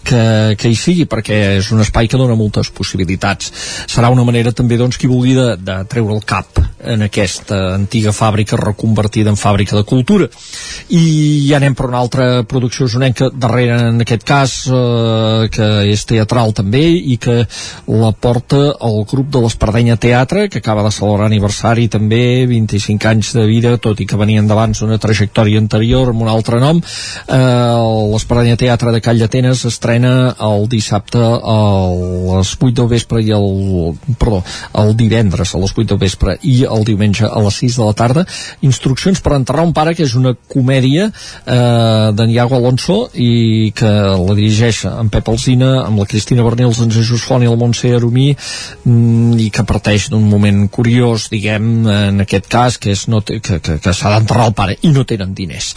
[0.06, 0.22] que,
[0.58, 3.50] que hi sigui perquè és un espai que dona moltes possibilitats.
[3.90, 8.14] Serà una manera també doncs, qui vulgui de, de treure el cap en aquesta antiga
[8.14, 10.28] fàbrica reconvertida en fàbrica de cultura.
[10.94, 11.02] I
[11.48, 16.54] ja anem per una altra producció usonenca darrere en aquest cas eh, que és teatral
[16.54, 17.42] també i que
[17.90, 21.55] la porta el grup de l'Espardenya Teatre que acaba de celebrar aniversari
[21.88, 26.28] també 25 anys de vida, tot i que venien d'abans d'una trajectòria anterior amb un
[26.28, 26.80] altre nom.
[26.80, 27.36] Eh,
[28.12, 31.56] L'Espadanya Teatre de Call d'Atenes estrena el dissabte a
[32.36, 34.42] les 8 del vespre i el, perdó,
[34.74, 37.96] el divendres a les 8 del vespre i el diumenge a les 6 de la
[37.96, 38.26] tarda.
[38.60, 43.90] Instruccions per enterrar un pare, que és una comèdia eh, d'en Iago Alonso i que
[43.90, 47.94] la dirigeix en Pep Alzina, amb la Cristina Bernils, en Jesús Font i el Montse
[47.96, 53.06] Arumí mm, i que parteix d'un moment curiós, diguem diguem, en aquest cas, que, és
[53.10, 55.72] no que, que, que s'ha d'enterrar el pare i no tenen diners.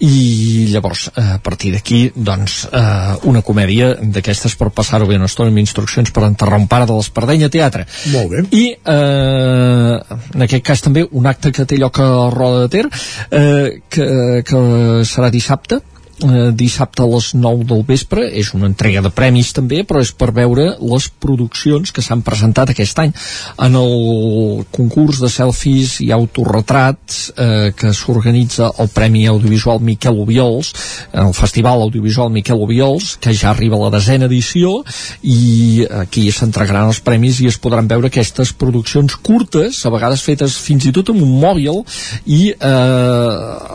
[0.00, 5.52] I llavors, a partir d'aquí, doncs, eh, una comèdia d'aquestes per passar-ho bé una estona
[5.52, 7.86] amb instruccions per enterrar un pare de l'Espardenya Teatre.
[8.14, 8.44] Molt bé.
[8.56, 12.86] I, eh, en aquest cas també, un acte que té lloc a Roda de Ter,
[13.30, 14.10] eh, que,
[14.46, 14.66] que
[15.08, 15.82] serà dissabte,
[16.22, 18.26] eh, dissabte a les 9 del vespre.
[18.40, 22.72] És una entrega de premis també però és per veure les produccions que s'han presentat
[22.72, 23.12] aquest any
[23.58, 30.72] en el concurs de selfies i autorretrats eh, que s'organitza el Premi Audiovisual Miquel Obiols
[31.12, 34.80] el Festival Audiovisual Miquel Obiols que ja arriba a la desena edició
[35.22, 40.56] i aquí s'entregaran els premis i es podran veure aquestes produccions curtes a vegades fetes
[40.60, 41.82] fins i tot amb un mòbil
[42.26, 42.68] i eh,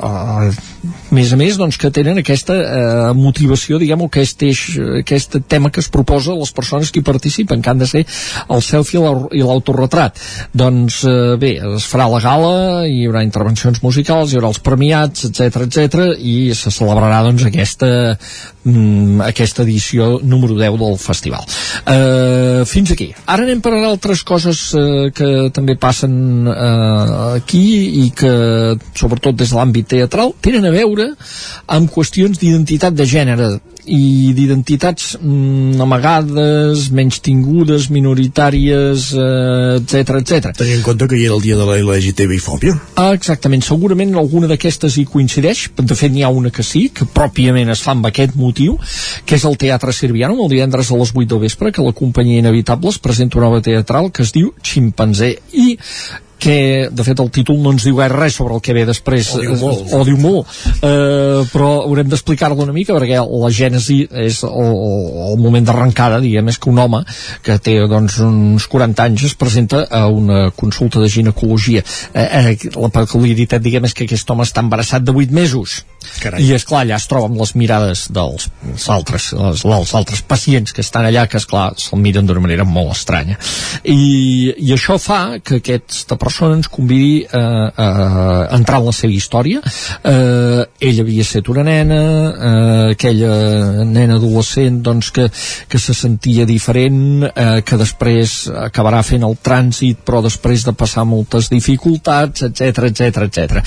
[0.10, 0.52] eh,
[1.16, 4.64] més a més doncs, que tenen aquesta eh, motivació, diguem o aquest, eix,
[5.02, 8.03] aquest tema que es proposa a les persones que hi participen, que han de ser
[8.06, 9.02] el selfie
[9.35, 10.22] i l'autorretrat.
[10.53, 12.56] Doncs eh, bé, es farà la gala,
[12.90, 17.90] hi haurà intervencions musicals, hi haurà els premiats, etc etc i se celebrarà doncs aquesta,
[18.66, 21.45] mm, aquesta edició número 10 del festival.
[21.85, 23.11] Eh, fins aquí.
[23.26, 27.66] Ara anem per altres coses eh, que també passen eh, aquí
[28.06, 28.34] i que,
[28.98, 31.11] sobretot des de l'àmbit teatral, tenen a veure
[31.77, 33.53] amb qüestions d'identitat de gènere
[33.86, 40.52] i d'identitats mm, amagades, menys tingudes, minoritàries, etc etc.
[40.58, 42.76] Tenint en compte que hi era el dia de la LGTBI-fòbia.
[43.02, 47.08] Ah, exactament, segurament alguna d'aquestes hi coincideix, de fet n'hi ha una que sí, que
[47.08, 48.78] pròpiament es fa amb aquest motiu,
[49.26, 52.44] que és el Teatre Sirviano, el divendres a les 8 del vespre, que la companyia
[52.44, 55.76] Inevitables presenta una obra teatral que es diu Ximpanzé, i
[56.46, 59.32] que de fet el títol no ens diu res sobre el que ve després.
[59.34, 59.94] O diu molt.
[59.98, 60.52] o diu molt.
[60.78, 64.76] Eh, però haurem d'explicar-lo una mica perquè la gènesi és el,
[65.32, 67.02] el moment d'arrencada diguem és que un home
[67.46, 71.82] que té doncs, uns 40 anys es presenta a una consulta de ginecologia.
[72.14, 75.82] Eh, eh, la peculiaritat diguem és que aquest home està embarassat de 8 mesos.
[76.22, 76.44] Carai.
[76.46, 80.22] i és clar allà es troba amb les mirades dels els altres, els, els altres
[80.22, 83.40] pacients que estan allà que esclar se'l miren d'una manera molt estranya.
[83.82, 87.88] I, i això fa que aquesta persona ens convidi a, a,
[88.52, 94.18] a entrar en la seva història eh, ell havia estat una nena eh, aquella nena
[94.20, 95.28] adolescent doncs que,
[95.70, 101.06] que se sentia diferent eh, que després acabarà fent el trànsit però després de passar
[101.08, 103.64] moltes dificultats etc etc etc.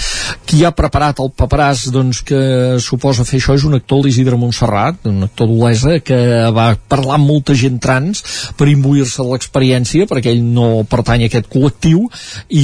[0.46, 2.42] qui ha preparat el paperàs doncs que
[2.82, 6.20] suposa fer això és un actor l'Isidre Montserrat un actor d'Olesa que
[6.54, 8.22] va parlar amb molta gent trans
[8.58, 12.04] per imbuir-se de l'experiència perquè ell no pertany a aquest col·lectiu
[12.48, 12.57] i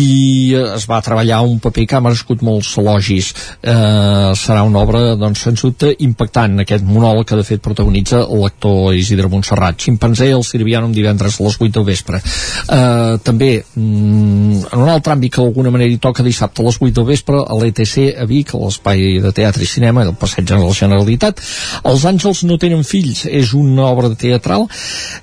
[0.75, 3.31] es va treballar un paper que ha merescut molts elogis.
[3.63, 8.95] Eh, serà una obra doncs sens dubte impactant aquest monòleg que de fet protagonitza l'actor
[8.97, 9.79] Isidre Montserrat.
[9.85, 10.45] Ximpanzé el
[10.85, 12.21] un divendres a les 8 del vespre.
[12.69, 16.81] Eh, també mm, en un altre àmbit que d'alguna manera hi toca dissabte a les
[16.81, 20.49] 8 del vespre a l'ETC a Vic, a l'espai de teatre i cinema del passeig
[20.49, 21.41] de la Generalitat.
[21.85, 24.67] Els àngels no tenen fills és una obra teatral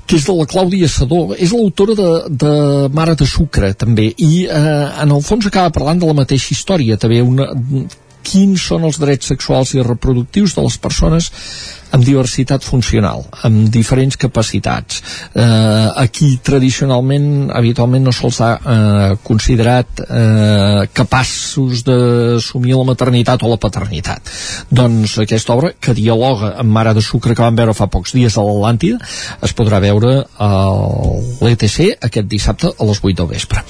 [0.05, 1.33] que és de la Clàudia Sadó.
[1.37, 2.53] És l'autora de, de
[2.93, 6.99] Mare de Sucre també i eh, en el fons acaba parlant de la mateixa història
[7.01, 7.49] també una,
[8.23, 11.29] quins són els drets sexuals i reproductius de les persones
[11.91, 15.01] amb diversitat funcional, amb diferents capacitats.
[15.35, 23.51] Eh, aquí tradicionalment, habitualment no se'ls ha eh, considerat eh, capaços d'assumir la maternitat o
[23.51, 24.31] la paternitat.
[24.71, 28.37] Doncs aquesta obra, que dialoga amb Mare de Sucre que vam veure fa pocs dies
[28.37, 29.01] a l'Atlàntida,
[29.43, 30.51] es podrà veure a
[31.43, 33.65] l'ETC aquest dissabte a les 8 del vespre.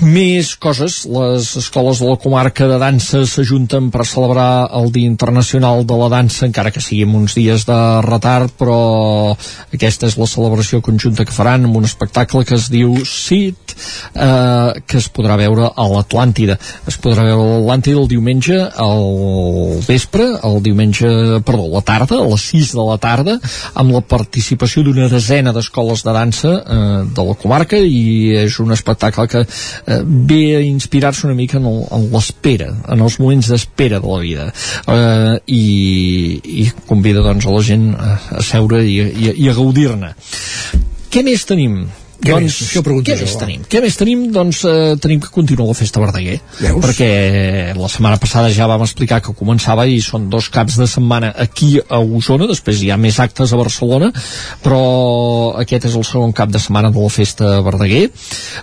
[0.00, 5.84] Més coses, les escoles de la comarca de dansa s'ajunten per celebrar el Dia Internacional
[5.84, 9.36] de la Dansa, encara que sigui uns dies de retard, però
[9.74, 13.74] aquesta és la celebració conjunta que faran amb un espectacle que es diu CIT,
[14.14, 16.56] eh, que es podrà veure a l'Atlàntida.
[16.88, 21.12] Es podrà veure a l'Atlàntida el diumenge al vespre, el diumenge,
[21.44, 23.36] perdó, la tarda, a les 6 de la tarda,
[23.74, 28.72] amb la participació d'una desena d'escoles de dansa eh, de la comarca i és un
[28.72, 29.44] espectacle que
[29.90, 34.08] eh, ve a inspirar-se una mica en el- en l'espera, en els moments d'espera de
[34.14, 34.48] la vida
[34.86, 35.64] eh, i,
[36.64, 40.14] i convida doncs a la gent a, a seure i, i, i a gaudir-ne
[41.10, 41.80] què més tenim?
[42.20, 42.56] Què doncs, més?
[42.68, 43.40] Això què més va.
[43.40, 43.62] tenim?
[43.72, 44.24] Què més tenim?
[44.34, 46.36] Doncs eh, tenim que continua la festa Verdaguer.
[46.58, 46.80] Veus?
[46.84, 47.08] Perquè
[47.78, 51.78] la setmana passada ja vam explicar que començava i són dos caps de setmana aquí
[51.80, 54.10] a Osona, després hi ha més actes a Barcelona,
[54.60, 54.82] però
[55.62, 58.02] aquest és el segon cap de setmana de la festa Verdaguer.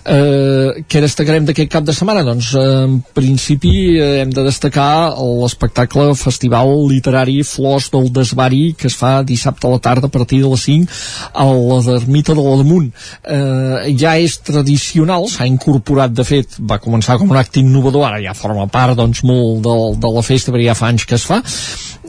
[0.06, 2.26] Eh, què destacarem d'aquest cap de setmana?
[2.28, 8.92] Doncs eh, en principi eh, hem de destacar l'espectacle Festival Literari Flors del Desvari que
[8.92, 11.02] es fa dissabte a la tarda a partir de les 5
[11.34, 12.94] a la d'Ermita de l'Adamunt.
[13.26, 18.08] Eh, eh, ja és tradicional, s'ha incorporat, de fet, va començar com un acte innovador,
[18.10, 21.18] ara ja forma part doncs, molt de, de la festa, perquè ja fa anys que
[21.18, 21.42] es fa,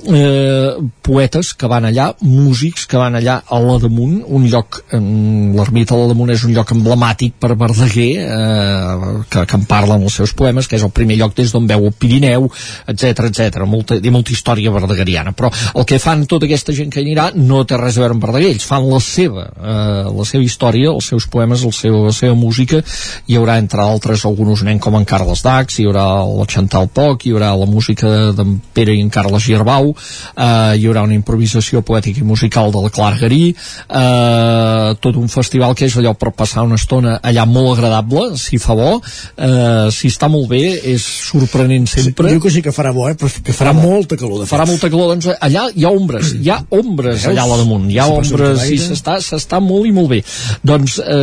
[0.06, 6.00] eh, poetes que van allà, músics que van allà a l'Adamunt, un lloc, l'ermita de
[6.00, 10.34] l'Adamunt és un lloc emblemàtic per Verdaguer, eh, que, que en parla en els seus
[10.36, 12.48] poemes, que és el primer lloc des d'on veu el Pirineu,
[12.88, 13.60] etc etc.
[13.68, 17.64] Molta, hi molta història verdagueriana, però el que fan tota aquesta gent que anirà no
[17.68, 21.12] té res a veure amb Verdaguer, ells fan la seva, eh, la seva història, els
[21.12, 22.80] seus poemes, el seu, la seva música,
[23.26, 27.26] hi haurà entre altres alguns nen com en Carles Dax, hi haurà la Chantal Poc,
[27.26, 31.82] hi haurà la música d'en Pere i en Carles Girbau, eh, hi haurà una improvisació
[31.86, 36.32] poètica i musical de la Clara Garí eh, tot un festival que és allò per
[36.36, 40.62] passar una estona allà molt agradable si fa bo, eh, si està molt bé
[40.94, 42.28] és sorprenent sempre.
[42.28, 43.16] Sí, diu que sí que farà bo, eh?
[43.18, 44.54] però que farà molta calor, de fet.
[44.54, 47.88] farà molta calor, doncs allà hi ha ombres hi ha ombres allà a la damunt
[47.90, 50.20] hi ha ombres i s'està molt i molt bé.
[50.66, 51.17] Doncs eh,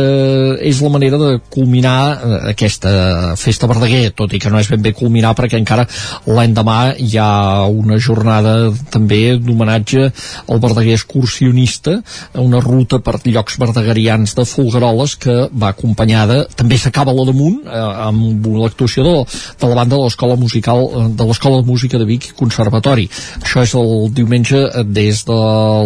[0.66, 4.82] és la manera de culminar eh, aquesta festa Verdaguer tot i que no és ben
[4.82, 5.86] bé culminar perquè encara
[6.26, 11.98] l'endemà hi ha una jornada també d'homenatge al Verdaguer excursionista
[12.42, 17.84] una ruta per llocs verdaguerians de Folgueroles que va acompanyada també s'acaba la damunt eh,
[18.08, 19.14] amb l'actuació de,
[19.60, 23.08] de la banda de l'escola musical eh, de l'escola de música de Vic Conservatori.
[23.42, 25.38] Això és el diumenge eh, des de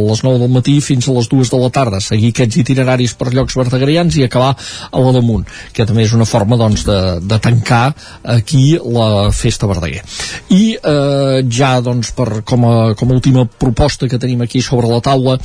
[0.06, 2.00] les 9 del matí fins a les 2 de la tarda.
[2.04, 3.56] Seguir aquests itineraris per llocs
[4.00, 4.56] verdaguerians i acabar
[4.90, 7.92] a la damunt que també és una forma doncs de, de tancar
[8.24, 10.02] aquí la festa Verdaguer.
[10.50, 14.88] I eh, ja doncs per, com, a, com a última proposta que tenim aquí sobre
[14.88, 15.38] la taula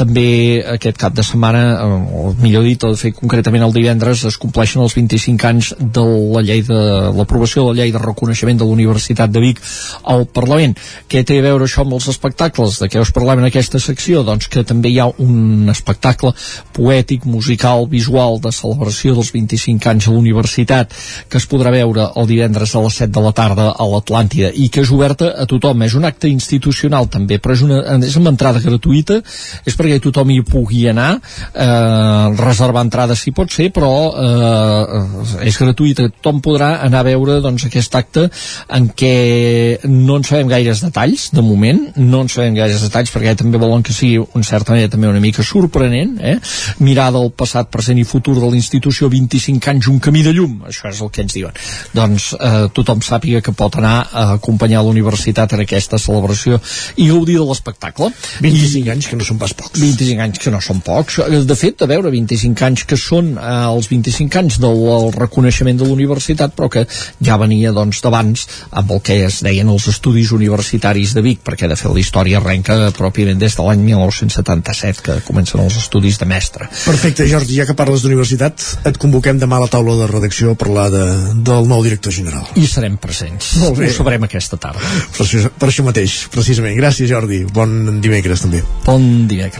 [0.00, 4.82] també aquest cap de setmana, o millor dit, de fet concretament el divendres, es compleixen
[4.84, 6.04] els 25 anys de
[6.34, 6.80] la llei de
[7.16, 9.60] l'aprovació de la llei de reconeixement de la Universitat de Vic
[10.08, 10.76] al Parlament.
[11.10, 12.78] Què té a veure això amb els espectacles?
[12.80, 14.24] De què us parlem en aquesta secció?
[14.24, 16.32] Doncs que també hi ha un espectacle
[16.76, 20.96] poètic, musical, visual de celebració dels 25 anys a la universitat
[21.28, 24.70] que es podrà veure el divendres a les 7 de la tarda a l'Atlàntida i
[24.72, 25.84] que és oberta a tothom.
[25.84, 29.20] És un acte institucional també, però és, una, és amb entrada gratuïta,
[29.66, 31.10] és perquè tothom hi pugui anar,
[31.54, 37.40] eh, reservar entrades si pot ser, però eh, és gratuïta, tothom podrà anar a veure
[37.42, 38.28] doncs, aquest acte
[38.76, 43.34] en què no en sabem gaires detalls, de moment, no en sabem gaires detalls perquè
[43.38, 46.36] també volen que sigui, en certa manera, també una mica sorprenent, eh?
[46.84, 50.60] mirar del passat, present i futur de la institució 25 anys, un camí de llum,
[50.68, 51.56] això és el que ens diuen.
[51.96, 56.60] Doncs eh, tothom sàpiga que pot anar a acompanyar la universitat en aquesta celebració
[56.96, 58.10] i gaudir de l'espectacle.
[58.44, 59.69] 25 anys que no són pas pocs.
[59.76, 61.20] 25 anys que no són pocs.
[61.46, 65.86] De fet, a veure, 25 anys que són eh, els 25 anys del, reconeixement de
[65.86, 66.84] la universitat, però que
[67.24, 68.46] ja venia doncs d'abans
[68.80, 72.40] amb el que es deien els estudis universitaris de Vic, perquè de fet la història
[72.40, 76.68] arrenca pròpiament des de l'any 1977, que comencen els estudis de mestre.
[76.84, 80.58] Perfecte, Jordi, ja que parles d'universitat, et convoquem demà a la taula de redacció a
[80.58, 81.04] parlar de,
[81.46, 82.48] del nou director general.
[82.58, 83.54] I serem presents.
[83.62, 83.90] Molt bé.
[83.90, 84.82] Ho sabrem aquesta tarda.
[85.16, 86.76] Per això, per això mateix, precisament.
[86.78, 87.44] Gràcies, Jordi.
[87.54, 88.62] Bon dimecres, també.
[88.86, 89.59] Bon dimecres.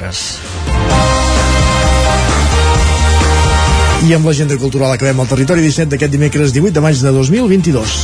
[4.09, 7.97] I amb l'agenda cultural acabem el territori 17 d'aquest dimecres 18 de maig de 2022.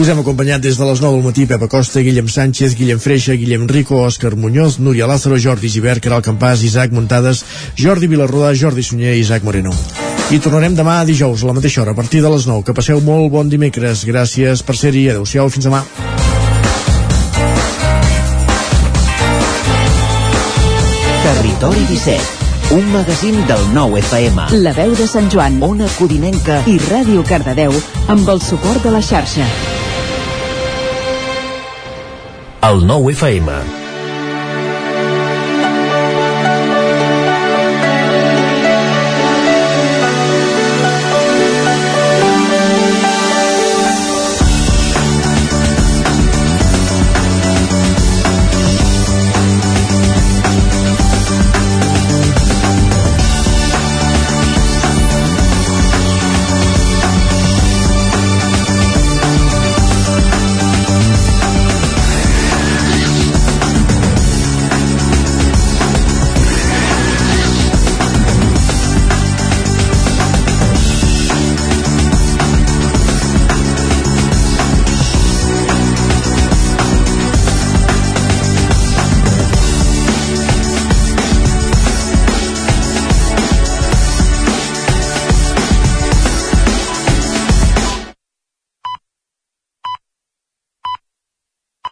[0.00, 3.34] Us hem acompanyat des de les 9 del matí Pepa Costa, Guillem Sánchez, Guillem Freixa,
[3.36, 7.44] Guillem Rico, Òscar Muñoz, Núria Lázaro, Jordi Givert, Caral Campàs, Isaac Muntades,
[7.76, 9.74] Jordi Vilarrodà, Jordi Sunyer i Isaac Moreno.
[10.30, 12.62] I tornarem demà a dijous a la mateixa hora, a partir de les 9.
[12.62, 14.04] Que passeu molt bon dimecres.
[14.06, 15.08] Gràcies per ser-hi.
[15.10, 15.50] Adéu-siau.
[15.50, 15.80] Fins demà.
[21.24, 24.46] Territori 17, un magazín del nou FM.
[24.62, 27.74] La veu de Sant Joan, Ona Codinenca i Ràdio Cardedeu
[28.06, 29.50] amb el suport de la xarxa.
[32.70, 33.79] El nou FM.